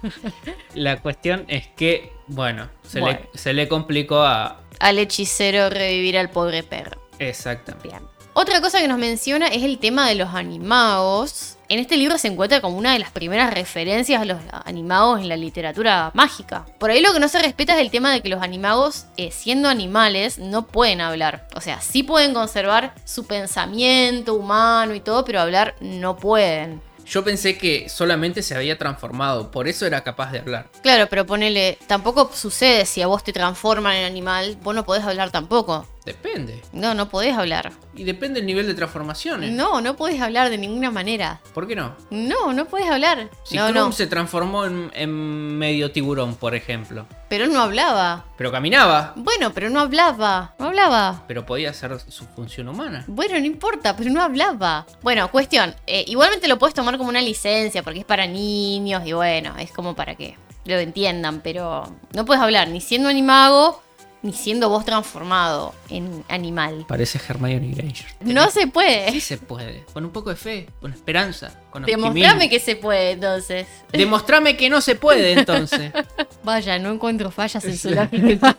La 0.74 1.00
cuestión 1.00 1.44
es 1.48 1.68
que, 1.68 2.12
bueno, 2.28 2.68
se, 2.82 3.00
Bueno. 3.00 3.20
Le, 3.32 3.38
se 3.38 3.52
le 3.52 3.68
complicó 3.68 4.22
a... 4.22 4.60
Al 4.80 4.98
hechicero 4.98 5.70
revivir 5.70 6.16
al 6.18 6.30
pobre 6.30 6.62
perro. 6.62 7.00
Exactamente. 7.18 7.88
Bien. 7.88 8.02
Otra 8.40 8.60
cosa 8.60 8.80
que 8.80 8.86
nos 8.86 8.98
menciona 8.98 9.48
es 9.48 9.64
el 9.64 9.78
tema 9.78 10.08
de 10.08 10.14
los 10.14 10.32
animagos. 10.32 11.56
En 11.68 11.80
este 11.80 11.96
libro 11.96 12.18
se 12.18 12.28
encuentra 12.28 12.60
como 12.60 12.78
una 12.78 12.92
de 12.92 13.00
las 13.00 13.10
primeras 13.10 13.52
referencias 13.52 14.22
a 14.22 14.24
los 14.24 14.38
animagos 14.64 15.20
en 15.20 15.28
la 15.28 15.36
literatura 15.36 16.12
mágica. 16.14 16.64
Por 16.78 16.90
ahí 16.90 17.00
lo 17.00 17.12
que 17.12 17.18
no 17.18 17.26
se 17.26 17.42
respeta 17.42 17.74
es 17.74 17.80
el 17.80 17.90
tema 17.90 18.12
de 18.12 18.20
que 18.20 18.28
los 18.28 18.40
animagos, 18.40 19.06
eh, 19.16 19.32
siendo 19.32 19.68
animales, 19.68 20.38
no 20.38 20.68
pueden 20.68 21.00
hablar. 21.00 21.48
O 21.56 21.60
sea, 21.60 21.80
sí 21.80 22.04
pueden 22.04 22.32
conservar 22.32 22.94
su 23.04 23.26
pensamiento 23.26 24.34
humano 24.34 24.94
y 24.94 25.00
todo, 25.00 25.24
pero 25.24 25.40
hablar 25.40 25.74
no 25.80 26.16
pueden. 26.16 26.80
Yo 27.08 27.24
pensé 27.24 27.56
que 27.56 27.88
solamente 27.88 28.42
se 28.42 28.54
había 28.54 28.76
transformado, 28.76 29.50
por 29.50 29.66
eso 29.66 29.86
era 29.86 30.04
capaz 30.04 30.30
de 30.30 30.40
hablar. 30.40 30.68
Claro, 30.82 31.06
pero 31.08 31.24
ponele, 31.24 31.78
tampoco 31.86 32.30
sucede 32.34 32.84
si 32.84 33.00
a 33.00 33.06
vos 33.06 33.24
te 33.24 33.32
transforman 33.32 33.96
en 33.96 34.04
animal, 34.04 34.58
vos 34.62 34.74
no 34.74 34.84
podés 34.84 35.04
hablar 35.04 35.30
tampoco. 35.30 35.86
Depende. 36.08 36.62
No, 36.72 36.94
no 36.94 37.08
podés 37.08 37.36
hablar. 37.36 37.72
Y 37.94 38.04
depende 38.04 38.40
del 38.40 38.46
nivel 38.46 38.66
de 38.66 38.74
transformaciones. 38.74 39.50
No, 39.52 39.80
no 39.80 39.94
podés 39.96 40.20
hablar 40.22 40.48
de 40.50 40.56
ninguna 40.58 40.90
manera. 40.90 41.40
¿Por 41.52 41.66
qué 41.66 41.76
no? 41.76 41.94
No, 42.10 42.52
no 42.52 42.64
podés 42.64 42.88
hablar. 42.88 43.28
Si 43.44 43.56
no, 43.56 43.66
Krum 43.66 43.74
no. 43.76 43.92
se 43.92 44.06
transformó 44.06 44.64
en, 44.64 44.90
en 44.94 45.10
medio 45.58 45.90
tiburón, 45.92 46.34
por 46.36 46.54
ejemplo. 46.54 47.06
Pero 47.28 47.46
no 47.46 47.60
hablaba. 47.60 48.24
Pero 48.38 48.50
caminaba. 48.50 49.12
Bueno, 49.16 49.52
pero 49.52 49.68
no 49.68 49.80
hablaba. 49.80 50.54
No 50.58 50.66
hablaba. 50.66 51.24
Pero 51.28 51.44
podía 51.44 51.70
hacer 51.70 51.98
su 52.08 52.24
función 52.26 52.68
humana. 52.68 53.04
Bueno, 53.06 53.38
no 53.38 53.44
importa, 53.44 53.94
pero 53.96 54.10
no 54.10 54.22
hablaba. 54.22 54.86
Bueno, 55.02 55.30
cuestión. 55.30 55.74
eh, 55.86 56.04
igualmente 56.08 56.48
lo 56.48 56.58
puedes 56.58 56.74
tomar 56.74 56.96
como 56.96 57.10
una 57.10 57.20
licencia 57.20 57.82
porque 57.82 58.00
es 58.00 58.04
para 58.06 58.26
niños 58.26 59.02
y 59.04 59.12
bueno, 59.12 59.54
es 59.58 59.70
como 59.72 59.94
para 59.94 60.14
que 60.14 60.36
lo 60.64 60.76
entiendan, 60.78 61.40
pero 61.40 61.84
no 62.14 62.24
puedes 62.24 62.42
hablar 62.42 62.68
ni 62.68 62.80
siendo 62.80 63.08
animago 63.08 63.82
ni 64.22 64.32
siendo 64.32 64.68
vos 64.68 64.84
transformado 64.84 65.74
en 65.90 66.24
animal. 66.28 66.84
Parece 66.88 67.20
Hermione 67.26 67.68
Granger. 67.68 68.06
No 68.20 68.50
se 68.50 68.62
Sí 68.62 68.66
puede. 68.66 69.20
se 69.20 69.38
puede. 69.38 69.84
Con 69.92 70.04
un 70.04 70.10
poco 70.10 70.30
de 70.30 70.36
fe, 70.36 70.68
con 70.80 70.92
esperanza, 70.92 71.60
con 71.70 71.84
Demostrame 71.84 72.48
que 72.48 72.60
se 72.60 72.76
puede, 72.76 73.12
entonces. 73.12 73.66
Demostrame 73.92 74.56
que 74.56 74.68
no 74.68 74.80
se 74.80 74.94
puede, 74.96 75.32
entonces. 75.32 75.92
Vaya, 76.44 76.78
no 76.78 76.90
encuentro 76.90 77.30
fallas 77.30 77.64
en 77.64 77.78
su 77.78 77.90
lógica. 77.94 78.56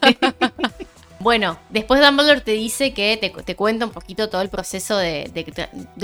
Bueno, 1.20 1.59
después 1.70 1.99
Dumbledore 1.99 2.39
te 2.39 2.51
dice 2.51 2.93
que 2.93 3.17
te, 3.17 3.55
cuenta 3.55 3.86
un 3.86 3.91
poquito 3.91 4.30
todo 4.30 4.41
el 4.41 4.47
proceso 4.47 4.97
de, 4.97 5.30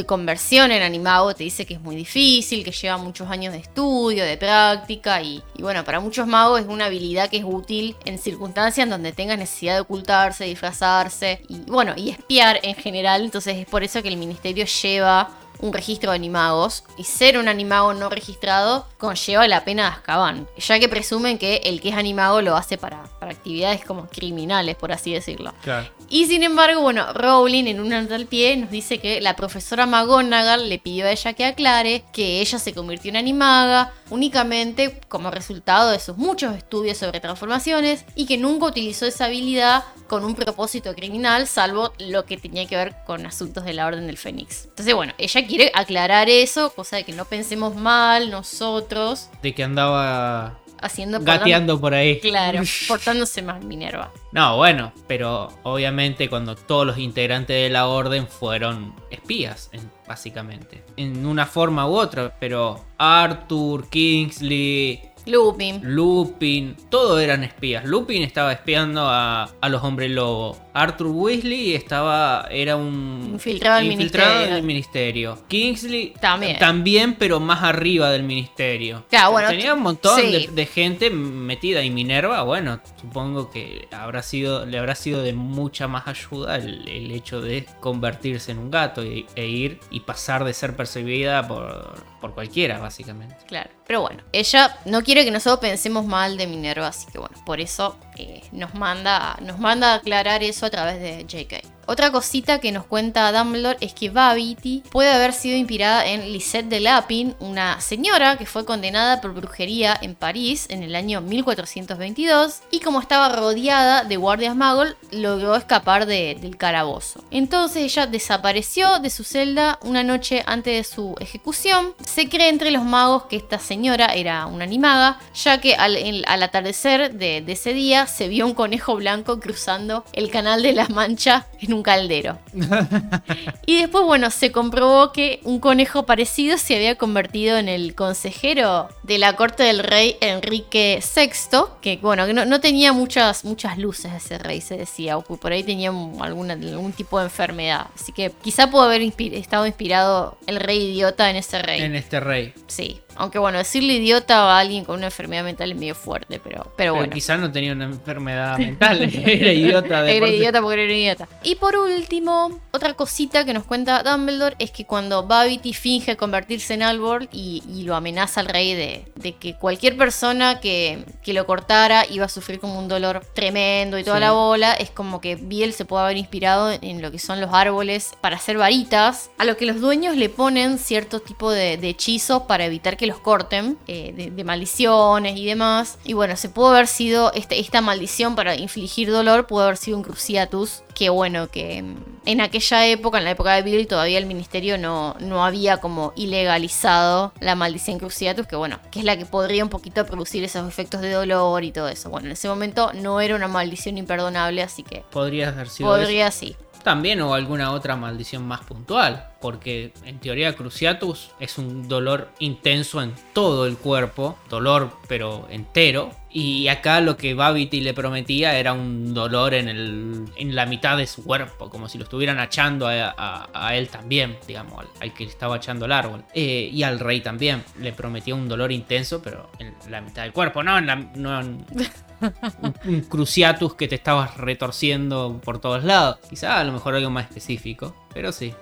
conversión 0.06 0.72
en 0.72 0.84
animago. 0.84 1.34
Te 1.34 1.46
dice 1.46 1.66
que 1.66 1.76
es 1.76 1.82
muy 1.82 1.96
difícil, 1.96 2.66
que 2.66 2.72
lleva 2.72 2.98
muchos 2.98 3.30
años 3.30 3.54
de 3.54 3.60
estudio, 3.60 4.26
de 4.26 4.36
práctica. 4.36 5.22
Y, 5.22 5.42
y 5.56 5.62
bueno, 5.62 5.86
para 5.86 6.02
muchos 6.02 6.28
magos 6.28 6.60
es 6.60 6.68
una 6.68 6.88
habilidad 6.88 7.30
que 7.30 7.38
es 7.38 7.46
útil 7.46 7.96
en 8.04 8.18
circunstancias 8.18 8.90
donde 8.90 9.14
tengas 9.14 9.38
necesidad 9.38 9.76
de 9.76 9.82
ocultarse, 9.82 10.44
disfrazarse 10.44 11.42
y 11.48 11.60
bueno, 11.62 11.94
y 11.96 12.10
espiar 12.10 12.60
en 12.64 12.76
general. 12.76 13.24
Entonces 13.24 13.56
es 13.56 13.66
por 13.66 13.84
eso 13.84 14.04
que 14.04 14.10
el 14.10 14.18
ministerio 14.18 14.66
lleva 14.66 15.30
un 15.60 15.74
registro 15.74 16.12
de 16.12 16.16
animagos 16.16 16.84
y 16.98 17.04
ser 17.04 17.38
un 17.38 17.48
animago 17.48 17.94
no 17.94 18.10
registrado 18.10 18.88
conlleva 18.98 19.48
la 19.48 19.64
pena 19.64 19.84
de 19.84 19.90
Azkaban, 19.90 20.48
ya 20.58 20.80
que 20.80 20.90
presumen 20.90 21.38
que 21.38 21.58
el 21.66 21.82
que 21.82 21.90
es 21.90 21.96
animago 21.96 22.42
lo 22.42 22.56
hace 22.56 22.78
para, 22.78 23.04
para 23.20 23.32
actividades 23.32 23.84
como 23.86 24.08
criminales, 24.08 24.76
por 24.76 24.92
así 24.92 25.14
decirlo. 25.14 25.54
Claro. 25.64 25.90
Y 26.10 26.26
sin 26.28 26.44
embargo, 26.44 26.82
bueno, 26.82 27.12
Rowling 27.14 27.66
en 27.66 27.80
un 27.80 27.90
nota 27.90 28.16
al 28.16 28.28
pie 28.28 28.56
nos 28.58 28.70
dice 28.70 29.00
que 29.00 29.22
la 29.22 29.36
profesora 29.36 29.86
McGonagall 29.86 30.70
le 30.70 30.80
pidió 30.80 31.06
a 31.06 31.12
ella 31.12 31.34
que 31.34 31.46
aclare 31.46 32.04
que 32.12 32.42
ella 32.42 32.60
se 32.60 32.74
convirtió 32.74 33.10
en 33.10 33.18
animaga 33.18 33.92
únicamente 34.10 35.00
como 35.08 35.32
resultado 35.32 35.92
de 35.92 36.00
sus 36.00 36.18
muchos 36.18 36.56
estudios 36.56 36.98
sobre 36.98 37.20
transformaciones 37.20 38.06
y 38.16 38.26
que 38.26 38.38
nunca 38.38 38.68
utilizó 38.68 39.06
esa 39.06 39.26
habilidad 39.26 39.84
con 40.08 40.24
un 40.24 40.36
propósito 40.36 40.94
criminal, 40.94 41.48
salvo 41.48 41.94
lo 41.98 42.26
que 42.26 42.38
tenía 42.38 42.68
que 42.68 42.76
ver 42.76 42.96
con 43.06 43.26
asuntos 43.26 43.66
de 43.66 43.74
la 43.74 43.88
Orden 43.88 44.06
del 44.06 44.18
Fénix. 44.18 44.66
Entonces, 44.66 44.94
bueno, 44.94 45.14
ella 45.18 45.48
quiere 45.48 45.72
aclarar 45.74 46.30
eso, 46.30 46.72
cosa 46.74 46.98
de 46.98 47.04
que 47.04 47.14
no 47.14 47.26
pensemos 47.26 47.76
mal 47.76 48.30
nosotros. 48.30 49.30
De 49.42 49.56
que 49.56 49.64
andaba 49.64 50.60
haciendo 50.82 51.20
gateando 51.22 51.80
por 51.80 51.94
ahí. 51.94 52.20
Claro, 52.20 52.62
portándose 52.88 53.42
más 53.42 53.64
Minerva. 53.64 54.12
No, 54.32 54.58
bueno, 54.58 54.92
pero 55.08 55.50
obviamente 55.64 56.30
cuando 56.30 56.56
todos 56.56 56.86
los 56.86 56.98
integrantes 56.98 57.56
de 57.56 57.70
la 57.70 57.88
orden 57.88 58.28
fueron 58.28 58.94
espías, 59.10 59.70
en- 59.72 59.90
básicamente. 60.08 60.84
En 60.98 61.26
una 61.26 61.46
forma 61.46 61.88
u 61.88 61.96
otra, 61.96 62.36
pero 62.40 62.84
Arthur, 62.98 63.90
Kingsley, 63.90 65.02
Lupin. 65.26 65.82
Lupin, 65.84 66.76
todos 66.90 67.22
eran 67.22 67.44
espías. 67.44 67.86
Lupin 67.86 68.22
estaba 68.24 68.52
espiando 68.54 69.02
a, 69.08 69.44
a 69.62 69.70
los 69.70 69.84
hombres 69.84 70.12
lobo. 70.12 70.58
Arthur 70.74 71.08
Weasley 71.08 71.74
estaba 71.74 72.48
era 72.52 72.76
un 72.76 73.30
Infiltrado 73.34 73.78
al 73.80 73.86
ministerio. 73.88 74.54
del 74.56 74.64
ministerio. 74.64 75.38
Kingsley 75.48 76.14
También. 76.20 76.60
también, 76.60 77.16
pero 77.16 77.40
más 77.40 77.64
arriba 77.64 78.12
del 78.12 78.24
ministerio. 78.24 79.06
Claro, 79.10 79.32
bueno, 79.32 79.50
Tenía 79.50 79.74
un 79.74 79.82
montón 79.82 80.20
sí. 80.20 80.32
de, 80.32 80.48
de 80.54 80.66
gente 80.66 81.10
metida 81.10 81.82
y 81.84 81.90
Minerva, 81.90 82.44
bueno, 82.44 82.82
supongo 83.00 83.50
que 83.52 83.88
habrá 83.92 84.22
sido 84.22 84.66
le 84.66 84.78
habrá 84.78 84.96
sido 84.96 85.22
de 85.22 85.34
mucha 85.34 85.88
más 85.88 86.08
ayuda 86.08 86.58
el, 86.58 86.88
el 86.88 87.12
hecho 87.12 87.40
de 87.42 87.66
convertirse 87.80 88.52
en 88.52 88.60
un 88.60 88.70
gato 88.72 89.04
y- 89.06 89.26
e 89.36 89.48
ir 89.48 89.80
y 89.92 90.02
pasar 90.02 90.44
de 90.44 90.54
ser 90.54 90.76
percibida 90.76 91.48
por, 91.48 91.96
por 92.20 92.34
cualquiera, 92.34 92.80
básicamente. 92.80 93.38
Claro. 93.48 93.70
Pero 93.88 94.02
bueno, 94.02 94.24
ella 94.32 94.78
no 94.86 95.04
quiere 95.04 95.24
que 95.24 95.32
nosotros 95.32 95.60
pensemos 95.60 96.06
mal 96.06 96.38
de 96.38 96.48
Minerva, 96.48 96.88
así 96.88 97.06
que 97.12 97.20
bueno, 97.20 97.36
por 97.46 97.60
eso 97.60 97.98
eh, 98.18 98.44
nos, 98.52 98.74
manda, 98.74 99.38
nos 99.42 99.60
manda 99.60 99.94
a 99.94 99.96
aclarar 99.96 100.44
eso 100.44 100.66
a 100.66 100.70
través 100.70 101.00
de 101.00 101.26
JK. 101.26 101.66
Otra 101.88 102.12
cosita 102.12 102.60
que 102.60 102.72
nos 102.72 102.86
cuenta 102.88 103.32
Dumbledore 103.32 103.78
es 103.80 103.94
que 103.94 104.10
Babity 104.10 104.82
puede 104.90 105.12
haber 105.12 105.34
sido 105.34 105.56
inspirada 105.56 106.04
en 106.08 106.34
Lisette 106.34 106.66
de 106.68 106.80
Lapin, 106.80 107.36
una 107.40 107.80
señora 107.80 108.38
que 108.38 108.48
fue 108.48 108.66
condenada 108.66 109.22
por 109.22 109.36
brujería 109.36 109.96
en 110.02 110.16
París 110.16 110.66
en 110.72 110.82
el 110.82 110.96
año 110.96 111.22
1422 111.22 112.62
y 112.72 112.80
como 112.80 113.00
estaba 113.00 113.30
rodeada 113.30 114.04
de 114.04 114.18
guardias 114.18 114.56
magos 114.56 114.96
logró 115.12 115.56
escapar 115.56 116.08
de- 116.08 116.36
del 116.42 116.58
calabozo. 116.58 117.24
Entonces 117.30 117.84
ella 117.84 118.08
desapareció 118.08 118.98
de 119.00 119.12
su 119.12 119.24
celda 119.24 119.78
una 119.84 120.02
noche 120.04 120.44
antes 120.48 120.74
de 120.88 120.96
su 120.96 121.16
ejecución. 121.20 121.94
Se 122.04 122.28
cree 122.30 122.50
entre 122.50 122.72
los 122.72 122.84
magos 122.84 123.26
que 123.26 123.36
esta 123.36 123.60
señora 123.60 124.08
era 124.08 124.48
una 124.48 124.64
animaga, 124.64 125.20
ya 125.36 125.62
que 125.62 125.76
al, 125.76 126.24
al 126.28 126.44
atardecer 126.44 127.14
de, 127.14 127.42
de 127.42 127.52
ese 127.52 127.74
día 127.74 128.05
se 128.08 128.28
vio 128.28 128.46
un 128.46 128.54
conejo 128.54 128.96
blanco 128.96 129.40
cruzando 129.40 130.06
el 130.14 130.30
canal 130.30 130.64
de 130.64 130.74
la 130.74 130.88
Mancha 130.88 131.48
en 131.62 131.74
un 131.74 131.84
caldero. 131.84 132.40
y 133.66 133.80
después, 133.80 134.06
bueno, 134.06 134.32
se 134.32 134.52
comprobó 134.52 135.12
que 135.12 135.40
un 135.44 135.60
conejo 135.60 136.06
parecido 136.06 136.58
se 136.58 136.76
había 136.76 136.96
convertido 136.96 137.58
en 137.58 137.70
el 137.70 137.96
consejero 137.96 138.90
de 139.04 139.18
la 139.18 139.36
corte 139.36 139.64
del 139.64 139.80
rey 139.80 140.18
Enrique 140.22 141.02
VI, 141.16 141.60
que 141.82 141.98
bueno, 141.98 142.26
que 142.26 142.34
no, 142.34 142.46
no 142.46 142.60
tenía 142.60 142.94
muchas, 142.94 143.46
muchas 143.46 143.78
luces 143.78 144.12
ese 144.14 144.38
rey, 144.38 144.62
se 144.62 144.78
decía, 144.78 145.18
o 145.18 145.22
por 145.24 145.52
ahí 145.52 145.64
tenía 145.64 145.92
alguna, 146.20 146.54
algún 146.54 146.94
tipo 146.94 147.20
de 147.20 147.26
enfermedad. 147.26 147.88
Así 147.96 148.12
que 148.12 148.32
quizá 148.42 148.70
pudo 148.70 148.84
haber 148.84 149.02
estado 149.02 149.66
inspirado 149.66 150.38
el 150.48 150.60
rey 150.60 150.92
idiota 150.92 151.30
en 151.30 151.38
ese 151.38 151.62
rey. 151.62 151.82
En 151.82 151.96
este 151.96 152.20
rey. 152.20 152.54
Sí. 152.68 153.02
Aunque 153.16 153.40
bueno, 153.40 153.58
decirle 153.58 153.94
idiota 153.94 154.44
a 154.52 154.60
alguien 154.60 154.86
con 154.86 154.98
una 154.98 155.08
enfermedad 155.08 155.44
mental 155.44 155.72
es 155.72 155.78
medio 155.78 155.96
fuerte, 155.96 156.40
pero, 156.44 156.64
pero 156.64 156.76
Pero 156.78 156.96
bueno. 156.96 157.14
quizás 157.14 157.40
no 157.40 157.52
tenía 157.52 157.74
una 157.74 157.86
enfermedad 157.86 158.58
mental, 158.58 159.02
era 159.26 159.52
idiota 159.54 160.04
de 160.04 160.18
Era 160.18 160.26
por 160.26 160.36
idiota 160.36 160.62
porque 160.62 160.84
era 160.84 160.94
idiota. 160.94 161.28
Y 161.44 161.56
por 161.56 161.76
último, 161.76 162.60
otra 162.72 162.94
cosita 162.94 163.46
que 163.46 163.54
nos 163.54 163.64
cuenta 163.64 164.04
Dumbledore 164.04 164.56
es 164.60 164.72
que 164.72 164.86
cuando 164.86 165.26
Babity 165.26 165.74
finge 165.74 166.16
convertirse 166.18 166.74
en 166.74 166.84
árbol 166.84 167.30
y, 167.32 167.64
y 167.74 167.84
lo 167.84 167.96
amenaza 167.96 168.42
al 168.42 168.48
rey 168.48 168.74
de, 168.74 169.06
de 169.16 169.34
que 169.36 169.56
cualquier 169.56 169.98
persona 169.98 170.60
que, 170.60 171.04
que 171.24 171.34
lo 171.34 171.46
cortara 171.46 172.06
iba 172.10 172.26
a 172.26 172.30
sufrir 172.30 172.60
como 172.60 172.78
un 172.80 172.88
dolor 172.88 173.26
tremendo 173.34 173.98
y 173.98 174.04
toda 174.04 174.18
Sí. 174.18 174.22
la 174.22 174.32
bola, 174.32 174.74
es 174.74 174.90
como 174.92 175.20
que 175.22 175.36
Biel 175.36 175.74
se 175.74 175.86
puede 175.86 176.04
haber 176.06 176.18
inspirado 176.18 176.72
en 176.82 177.02
lo 177.02 177.12
que 177.12 177.20
son 177.20 177.42
los 177.42 177.54
árboles 177.54 178.12
para 178.22 178.38
hacer 178.38 178.58
varitas, 178.58 179.30
a 179.38 179.46
lo 179.46 179.58
que 179.58 179.66
los 179.66 179.80
dueños 179.82 180.16
le 180.16 180.30
ponen 180.30 180.78
cierto 180.78 181.20
tipo 181.20 181.52
de, 181.52 181.78
de 181.78 181.90
hechizos 181.90 182.44
para 182.44 182.66
evitar 182.66 182.98
que 182.98 183.05
los 183.06 183.20
corten, 183.20 183.78
eh, 183.88 184.14
de, 184.16 184.32
de 184.32 184.44
maldiciones 184.44 185.38
y 185.38 185.46
demás. 185.46 185.98
Y 186.04 186.14
bueno, 186.14 186.36
se 186.36 186.50
pudo 186.50 186.70
haber 186.70 186.88
sido 186.88 187.32
este- 187.34 187.60
esta 187.60 187.82
maldición 187.82 188.36
para 188.36 188.56
infligir 188.56 189.12
dolor, 189.12 189.48
pudo 189.48 189.64
haber 189.64 189.78
sido 189.78 189.98
un 189.98 190.04
cruciatus. 190.04 190.82
Que 190.94 191.10
bueno, 191.10 191.50
que 191.50 191.82
mm, 191.84 191.96
en 192.26 192.40
aquella 192.42 192.86
época, 192.88 193.18
en 193.18 193.26
la 193.26 193.32
época 193.32 193.54
de 193.54 193.62
Bill, 193.64 193.86
todavía 193.88 194.18
el 194.18 194.26
ministerio 194.26 194.78
no, 194.78 195.16
no 195.20 195.44
había 195.46 195.78
como 195.78 196.14
ilegalizado 196.16 197.34
la 197.42 197.56
maldición 197.56 198.00
cruciatus, 198.00 198.48
que 198.48 198.56
bueno, 198.56 198.80
que 198.92 199.00
es 199.00 199.06
la 199.06 199.18
que 199.18 199.26
podría 199.26 199.64
un 199.64 199.70
poquito 199.70 200.06
producir 200.06 200.44
esos 200.44 200.68
efectos 200.68 201.02
de 201.02 201.12
dolor 201.12 201.64
y 201.64 201.72
todo 201.72 201.90
eso. 201.90 202.10
Bueno, 202.10 202.28
en 202.28 202.34
ese 202.34 202.48
momento 202.48 202.92
no 202.94 203.20
era 203.20 203.36
una 203.36 203.48
maldición 203.48 203.98
imperdonable, 203.98 204.64
así 204.64 204.84
que 204.84 205.04
Podría 205.12 205.50
haber 205.50 205.68
sido 205.70 205.94
eso. 205.96 206.02
podría 206.04 206.32
sí. 206.32 206.56
También 206.84 207.20
o 207.22 207.34
alguna 207.34 207.72
otra 207.72 207.96
maldición 207.96 208.48
más 208.48 208.62
puntual, 208.62 209.28
porque 209.46 209.94
en 210.06 210.18
teoría 210.20 210.56
Cruciatus 210.56 211.30
es 211.40 211.60
un 211.60 211.88
dolor 211.88 212.30
intenso 212.40 213.00
en 213.04 213.14
todo 213.32 213.68
el 213.68 213.78
cuerpo, 213.78 214.40
dolor 214.50 214.92
pero 215.08 215.46
entero, 215.52 216.10
y 216.32 216.68
acá 216.68 217.00
lo 217.00 217.16
que 217.16 217.36
Babity 217.36 217.80
le 217.82 217.94
prometía 217.94 218.58
era 218.58 218.74
un 218.74 219.14
dolor 219.14 219.54
en, 219.54 219.70
el, 219.70 220.26
en 220.36 220.56
la 220.56 220.66
mitad 220.66 220.98
de 220.98 221.06
su 221.06 221.24
cuerpo, 221.24 221.70
como 221.70 221.88
si 221.88 222.00
lo 222.00 222.06
estuvieran 222.06 222.40
achando 222.40 222.88
a, 222.88 223.14
a- 223.16 223.50
a 223.54 223.76
él 223.76 223.88
también, 223.90 224.36
digamos, 224.48 224.80
al, 224.80 224.88
al 225.00 225.14
que 225.14 225.26
le 225.26 225.30
estaba 225.30 225.58
echando 225.58 225.86
el 225.86 225.92
árbol. 225.92 226.24
Eh, 226.34 226.68
y 226.74 226.82
al 226.82 227.00
rey 227.00 227.22
también, 227.22 227.64
le 227.80 227.94
prometía 227.94 228.34
un 228.34 228.50
dolor 228.50 228.72
intenso, 228.72 229.22
pero 229.22 229.52
en 229.60 229.76
la 229.92 230.02
mitad 230.02 230.24
del 230.24 230.34
cuerpo, 230.34 230.64
no 230.64 230.76
en 230.80 230.88
la... 230.88 230.96
No 230.96 231.40
en- 231.40 231.66
un, 231.72 232.74
un 232.94 233.02
cruciatus 233.02 233.76
que 233.76 233.88
te 233.88 233.96
estabas 233.96 234.38
retorciendo 234.38 235.40
por 235.44 235.60
todos 235.60 235.84
lados. 235.84 236.18
Quizá 236.30 236.60
a 236.60 236.64
lo 236.64 236.72
mejor 236.72 236.96
algo 236.96 237.10
más 237.12 237.26
específico, 237.28 237.96
pero 238.14 238.32
sí. 238.32 238.54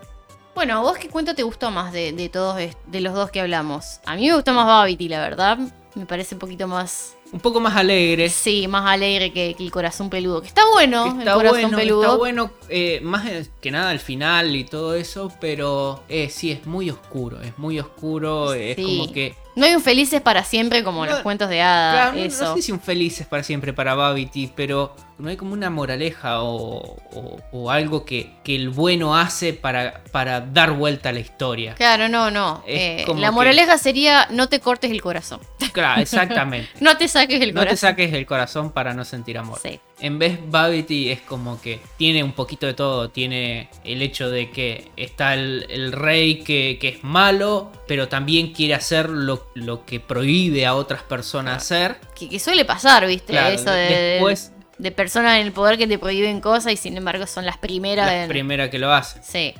Bueno, 0.55 0.77
¿a 0.77 0.81
vos 0.81 0.97
qué 0.97 1.09
cuento 1.09 1.33
te 1.33 1.43
gustó 1.43 1.71
más 1.71 1.91
de, 1.91 2.11
de 2.13 2.29
todos 2.29 2.55
de 2.57 3.01
los 3.01 3.13
dos 3.13 3.31
que 3.31 3.41
hablamos? 3.41 3.99
A 4.05 4.15
mí 4.15 4.27
me 4.27 4.35
gustó 4.35 4.53
más 4.53 4.67
Babity, 4.67 5.09
la 5.09 5.19
verdad. 5.19 5.57
Me 5.95 6.05
parece 6.05 6.35
un 6.35 6.39
poquito 6.39 6.67
más. 6.67 7.15
Un 7.31 7.39
poco 7.39 7.59
más 7.59 7.75
alegre. 7.75 8.29
Sí, 8.29 8.67
más 8.67 8.85
alegre 8.85 9.33
que, 9.33 9.55
que 9.55 9.63
el 9.63 9.71
corazón 9.71 10.09
peludo. 10.09 10.41
Que 10.41 10.47
está 10.47 10.61
bueno, 10.71 11.05
que 11.05 11.09
el 11.11 11.19
está 11.19 11.33
corazón 11.33 11.61
bueno, 11.61 11.77
peludo. 11.77 12.03
está 12.03 12.15
bueno, 12.17 12.51
eh, 12.75 12.99
más 13.03 13.23
que 13.61 13.69
nada 13.69 13.91
al 13.91 13.99
final 13.99 14.55
y 14.55 14.63
todo 14.63 14.95
eso, 14.95 15.31
pero 15.39 16.03
eh, 16.09 16.29
sí, 16.31 16.49
es 16.51 16.65
muy 16.65 16.89
oscuro, 16.89 17.39
es 17.41 17.55
muy 17.59 17.79
oscuro, 17.79 18.53
es 18.55 18.75
como 18.75 19.11
que... 19.11 19.35
No 19.55 19.67
hay 19.67 19.75
un 19.75 19.81
felices 19.83 20.19
para 20.19 20.43
siempre 20.43 20.83
como 20.83 21.05
No, 21.05 21.11
los 21.11 21.21
cuentos 21.21 21.47
de 21.47 21.61
hadas. 21.61 21.93
Claro, 22.09 22.17
no- 22.17 22.23
eso. 22.25 22.43
no 22.45 22.55
sé 22.55 22.63
si 22.63 22.71
un 22.71 22.79
felices 22.81 23.27
para 23.27 23.43
siempre 23.43 23.71
para 23.71 23.93
Babity, 23.93 24.51
pero 24.55 24.95
no 25.19 25.29
hay 25.29 25.37
como 25.37 25.53
una 25.53 25.69
moraleja 25.69 26.41
o, 26.41 26.97
o- 27.13 27.39
o 27.51 27.69
algo 27.69 28.03
que, 28.03 28.31
que 28.43 28.55
el 28.55 28.69
bueno 28.69 29.15
hace 29.15 29.53
para, 29.53 30.03
para 30.11 30.41
dar 30.41 30.71
vuelta 30.71 31.09
a 31.09 31.11
la 31.11 31.19
historia. 31.19 31.75
Claro, 31.75 32.09
no, 32.09 32.31
no. 32.31 32.63
Eh, 32.65 33.05
la 33.15 33.27
que- 33.27 33.31
moraleja 33.31 33.77
sería 33.77 34.27
no 34.31 34.49
te 34.49 34.59
cortes 34.59 34.89
el 34.89 35.03
corazón. 35.03 35.39
Claro, 35.71 36.01
exactamente. 36.01 36.69
No 36.81 36.97
te 36.97 37.07
saques 37.07 37.39
el 37.39 37.53
No 37.53 37.59
te 37.61 37.67
corazón. 37.67 37.77
saques 37.89 38.11
el 38.13 38.25
corazón 38.25 38.71
para 38.71 38.95
no 38.95 39.05
sentir 39.05 39.37
amor. 39.37 39.59
Sí. 39.61 39.79
En 40.03 40.19
vez 40.19 40.37
Babity 40.47 41.09
es 41.09 41.21
como 41.21 41.59
que 41.61 41.79
tiene 41.97 42.23
un 42.23 42.33
poquito 42.33 42.67
de 42.67 42.73
todo. 42.73 43.09
Tiene 43.09 43.69
el 43.85 44.01
hecho 44.01 44.29
de 44.29 44.51
que 44.51 44.91
está 44.97 45.33
el, 45.33 45.65
el 45.69 45.93
rey 45.93 46.43
que, 46.43 46.77
que 46.79 46.89
es 46.89 47.03
malo, 47.05 47.71
pero 47.87 48.09
también 48.09 48.51
quiere 48.51 48.73
hacer 48.73 49.09
lo, 49.09 49.47
lo 49.55 49.85
que 49.85 49.99
prohíbe 50.01 50.65
a 50.65 50.75
otras 50.75 51.03
personas 51.03 51.63
hacer. 51.63 51.95
Que, 52.19 52.27
que 52.27 52.37
suele 52.37 52.65
pasar, 52.65 53.07
¿viste? 53.07 53.31
Claro, 53.31 53.55
Eso 53.55 53.71
de, 53.71 54.19
después- 54.19 54.51
de 54.77 54.91
personas 54.91 55.39
en 55.39 55.45
el 55.45 55.53
poder 55.53 55.77
que 55.77 55.87
te 55.87 55.97
prohíben 55.97 56.41
cosas 56.41 56.73
y 56.73 56.77
sin 56.77 56.97
embargo 56.97 57.25
son 57.25 57.45
las 57.45 57.57
primeras 57.57 58.07
La 58.07 58.23
en. 58.23 58.27
primera 58.29 58.69
que 58.69 58.79
lo 58.79 58.91
hace. 58.91 59.21
Sí. 59.23 59.53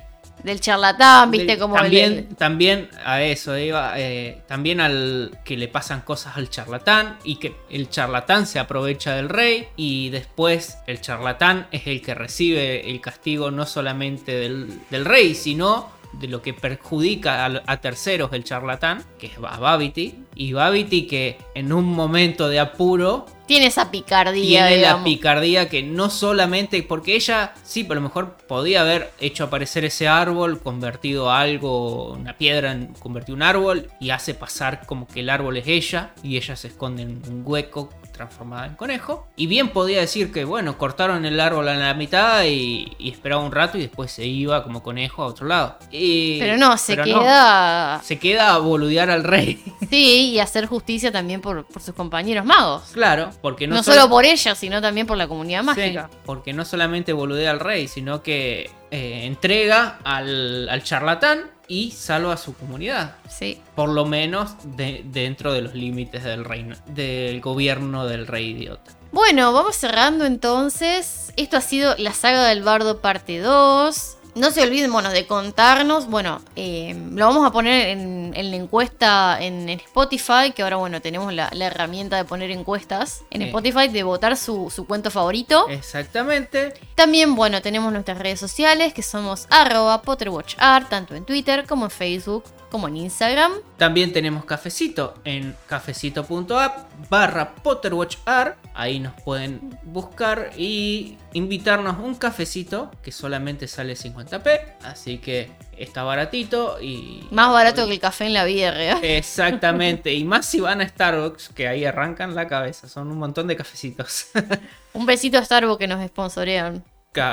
Del 0.44 0.60
charlatán, 0.60 1.30
¿viste? 1.30 1.46
De- 1.54 1.58
como 1.58 1.74
el- 1.76 1.82
también, 1.82 2.28
también 2.36 2.90
a 3.04 3.22
eso 3.22 3.56
iba, 3.58 3.98
eh, 3.98 4.42
también 4.46 4.80
al 4.80 5.38
que 5.44 5.56
le 5.56 5.68
pasan 5.68 6.02
cosas 6.02 6.36
al 6.36 6.50
charlatán 6.50 7.16
y 7.24 7.36
que 7.36 7.56
el 7.70 7.88
charlatán 7.88 8.46
se 8.46 8.58
aprovecha 8.58 9.14
del 9.16 9.28
rey 9.30 9.68
y 9.76 10.10
después 10.10 10.76
el 10.86 11.00
charlatán 11.00 11.66
es 11.72 11.86
el 11.86 12.02
que 12.02 12.14
recibe 12.14 12.90
el 12.90 13.00
castigo 13.00 13.50
no 13.50 13.64
solamente 13.66 14.32
del, 14.36 14.80
del 14.90 15.04
rey, 15.06 15.34
sino 15.34 15.90
de 16.18 16.28
lo 16.28 16.42
que 16.42 16.54
perjudica 16.54 17.44
a, 17.44 17.62
a 17.66 17.80
terceros 17.80 18.32
el 18.32 18.44
charlatán, 18.44 19.04
que 19.18 19.26
es 19.26 19.32
a 19.38 19.58
Babity, 19.58 20.24
y 20.34 20.52
Babity 20.52 21.06
que 21.06 21.38
en 21.54 21.72
un 21.72 21.84
momento 21.84 22.48
de 22.48 22.58
apuro 22.58 23.26
Tiene 23.46 23.66
esa 23.66 23.90
picardía, 23.90 24.66
tiene 24.68 24.82
la 24.82 25.04
picardía 25.04 25.68
que 25.68 25.82
no 25.82 26.10
solamente 26.10 26.82
porque 26.82 27.14
ella 27.14 27.54
sí, 27.62 27.84
pero 27.84 28.00
a 28.00 28.02
lo 28.02 28.08
mejor 28.08 28.36
podía 28.48 28.80
haber 28.80 29.12
hecho 29.20 29.44
aparecer 29.44 29.84
ese 29.84 30.08
árbol, 30.08 30.60
convertido 30.60 31.30
a 31.30 31.40
algo, 31.40 32.12
una 32.12 32.36
piedra, 32.36 32.72
en, 32.72 32.94
convertido 32.94 33.36
en 33.36 33.42
un 33.42 33.48
árbol 33.48 33.90
y 34.00 34.10
hace 34.10 34.34
pasar 34.34 34.86
como 34.86 35.06
que 35.06 35.20
el 35.20 35.30
árbol 35.30 35.56
es 35.56 35.66
ella 35.66 36.14
y 36.22 36.36
ella 36.36 36.56
se 36.56 36.68
esconde 36.68 37.02
en 37.02 37.22
un 37.28 37.42
hueco 37.44 37.90
transformaba 38.14 38.66
en 38.66 38.74
conejo. 38.76 39.28
Y 39.36 39.46
bien 39.46 39.68
podía 39.68 40.00
decir 40.00 40.32
que, 40.32 40.44
bueno, 40.44 40.78
cortaron 40.78 41.26
el 41.26 41.38
árbol 41.40 41.68
a 41.68 41.74
la 41.74 41.92
mitad 41.94 42.44
y, 42.44 42.92
y 42.98 43.10
esperaba 43.10 43.42
un 43.42 43.52
rato 43.52 43.76
y 43.76 43.82
después 43.82 44.10
se 44.12 44.24
iba 44.24 44.62
como 44.62 44.82
conejo 44.82 45.22
a 45.22 45.26
otro 45.26 45.46
lado. 45.46 45.76
Y- 45.90 46.38
Pero 46.38 46.56
no, 46.56 46.78
se 46.78 46.94
pero 46.96 47.06
no. 47.06 47.20
queda. 47.20 48.00
Se 48.02 48.18
queda 48.18 48.54
a 48.54 48.58
boludear 48.58 49.10
al 49.10 49.24
rey. 49.24 49.62
Sí, 49.90 50.30
y 50.30 50.38
hacer 50.40 50.66
justicia 50.66 51.12
también 51.12 51.40
por, 51.40 51.66
por 51.66 51.80
sus 51.82 51.94
compañeros 51.94 52.44
magos. 52.44 52.84
claro, 52.92 53.30
porque 53.42 53.66
no, 53.66 53.76
No, 53.76 53.82
solo- 53.82 53.96
solo 54.00 54.08
por 54.10 54.24
ella, 54.24 54.54
sino 54.54 54.80
también 54.80 55.06
por 55.06 55.16
la 55.16 55.28
comunidad 55.28 55.60
Sí, 55.60 55.66
mágica. 55.66 56.10
porque 56.24 56.52
no 56.52 56.64
solamente 56.64 57.12
boludea 57.12 57.50
al 57.50 57.60
rey, 57.60 57.86
sino 57.86 58.22
que 58.22 58.70
eh, 58.90 59.20
entrega 59.26 59.98
al, 60.04 60.68
al 60.68 60.82
charlatán 60.82 61.50
y 61.68 61.90
salva 61.92 62.34
a 62.34 62.36
su 62.36 62.54
comunidad. 62.54 63.16
Sí. 63.28 63.60
Por 63.74 63.88
lo 63.88 64.04
menos 64.04 64.54
de- 64.76 65.02
dentro 65.06 65.52
de 65.52 65.62
los 65.62 65.74
límites 65.74 66.24
del 66.24 66.44
reino, 66.44 66.76
del 66.86 67.40
gobierno 67.40 68.06
del 68.06 68.26
rey 68.26 68.50
idiota. 68.50 68.92
Bueno, 69.12 69.52
vamos 69.52 69.76
cerrando 69.76 70.24
entonces. 70.26 71.32
Esto 71.36 71.56
ha 71.56 71.60
sido 71.60 71.94
la 71.98 72.12
saga 72.12 72.44
del 72.48 72.62
bardo 72.62 73.00
parte 73.00 73.38
2. 73.38 74.16
No 74.34 74.50
se 74.50 74.62
olviden, 74.62 74.92
bueno, 74.92 75.10
de 75.10 75.26
contarnos. 75.26 76.06
Bueno, 76.08 76.40
eh, 76.56 76.96
lo 77.12 77.26
vamos 77.26 77.46
a 77.46 77.52
poner 77.52 77.88
en, 77.90 78.23
en 78.34 78.50
la 78.50 78.56
encuesta 78.56 79.36
en, 79.40 79.68
en 79.68 79.80
Spotify, 79.80 80.52
que 80.54 80.62
ahora, 80.62 80.76
bueno, 80.76 81.02
tenemos 81.02 81.32
la, 81.32 81.50
la 81.52 81.66
herramienta 81.66 82.16
de 82.16 82.24
poner 82.24 82.50
encuestas 82.50 83.22
en 83.30 83.42
Sí. 83.42 83.46
Spotify, 83.48 83.88
de 83.88 84.02
votar 84.04 84.36
su, 84.36 84.70
su 84.74 84.86
cuento 84.86 85.10
favorito. 85.10 85.68
Exactamente. 85.68 86.72
También, 86.94 87.34
bueno, 87.34 87.60
tenemos 87.60 87.92
nuestras 87.92 88.18
redes 88.18 88.40
sociales, 88.40 88.94
que 88.94 89.02
somos 89.02 89.46
arroba 89.50 90.00
PotterWatchArt, 90.02 90.88
tanto 90.88 91.14
en 91.14 91.24
Twitter 91.24 91.66
como 91.66 91.84
en 91.86 91.90
Facebook, 91.90 92.44
como 92.70 92.88
en 92.88 92.96
Instagram. 92.96 93.52
También 93.76 94.12
tenemos 94.12 94.44
cafecito 94.44 95.14
en 95.24 95.54
cafecito.app 95.68 96.90
barra 97.10 97.54
PotterWatchR. 97.56 98.56
Ahí 98.74 98.98
nos 99.00 99.14
pueden 99.22 99.78
buscar 99.84 100.50
y 100.56 101.16
invitarnos 101.32 101.98
un 101.98 102.14
cafecito 102.16 102.90
que 103.02 103.12
solamente 103.12 103.68
sale 103.68 103.94
50p. 103.94 104.74
Así 104.82 105.18
que 105.18 105.50
está 105.78 106.02
baratito 106.02 106.78
y... 106.80 107.26
Más 107.30 107.52
barato 107.52 107.86
que 107.86 107.92
el 107.94 108.00
café 108.00 108.26
en 108.26 108.32
la 108.34 108.44
vida 108.44 108.70
real. 108.70 108.98
Exactamente, 109.02 110.12
y 110.14 110.24
más 110.24 110.46
si 110.46 110.60
van 110.60 110.80
a 110.80 110.88
Starbucks, 110.88 111.50
que 111.50 111.68
ahí 111.68 111.84
arrancan 111.84 112.34
la 112.34 112.46
cabeza, 112.48 112.88
son 112.88 113.10
un 113.10 113.18
montón 113.18 113.46
de 113.46 113.56
cafecitos. 113.56 114.26
Un 114.92 115.06
besito 115.06 115.38
a 115.38 115.44
Starbucks 115.44 115.78
que 115.78 115.88
nos 115.88 116.06
sponsorean. 116.06 116.84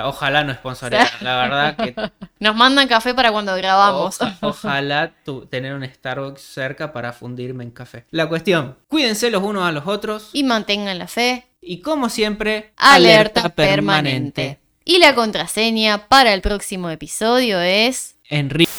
Ojalá 0.03 0.43
no 0.43 0.53
sponsorean, 0.53 1.07
la 1.21 1.37
verdad 1.37 1.75
que 1.75 1.95
Nos 2.39 2.55
mandan 2.55 2.87
café 2.87 3.13
para 3.15 3.31
cuando 3.31 3.55
grabamos. 3.55 4.21
oja- 4.21 4.37
ojalá 4.41 5.11
tu- 5.23 5.45
tener 5.47 5.73
un 5.73 5.83
Starbucks 5.83 6.41
cerca 6.41 6.91
para 6.93 7.13
fundirme 7.13 7.63
en 7.63 7.71
café. 7.71 8.05
La 8.11 8.27
cuestión, 8.29 8.77
cuídense 8.87 9.31
los 9.31 9.41
unos 9.43 9.63
a 9.63 9.71
los 9.71 9.87
otros 9.87 10.29
Y 10.33 10.43
mantengan 10.43 10.97
la 10.99 11.07
fe. 11.07 11.45
y 11.61 11.81
como 11.81 12.09
siempre, 12.09 12.73
Alerta, 12.77 13.49
permanente. 13.49 14.59
Y 14.85 14.97
la 14.99 15.13
contraseña 15.15 16.07
para 16.07 16.33
el 16.33 16.41
próximo 16.41 16.89
episodio 16.89 17.59
es... 17.61 18.15
Enrique. 18.31 18.71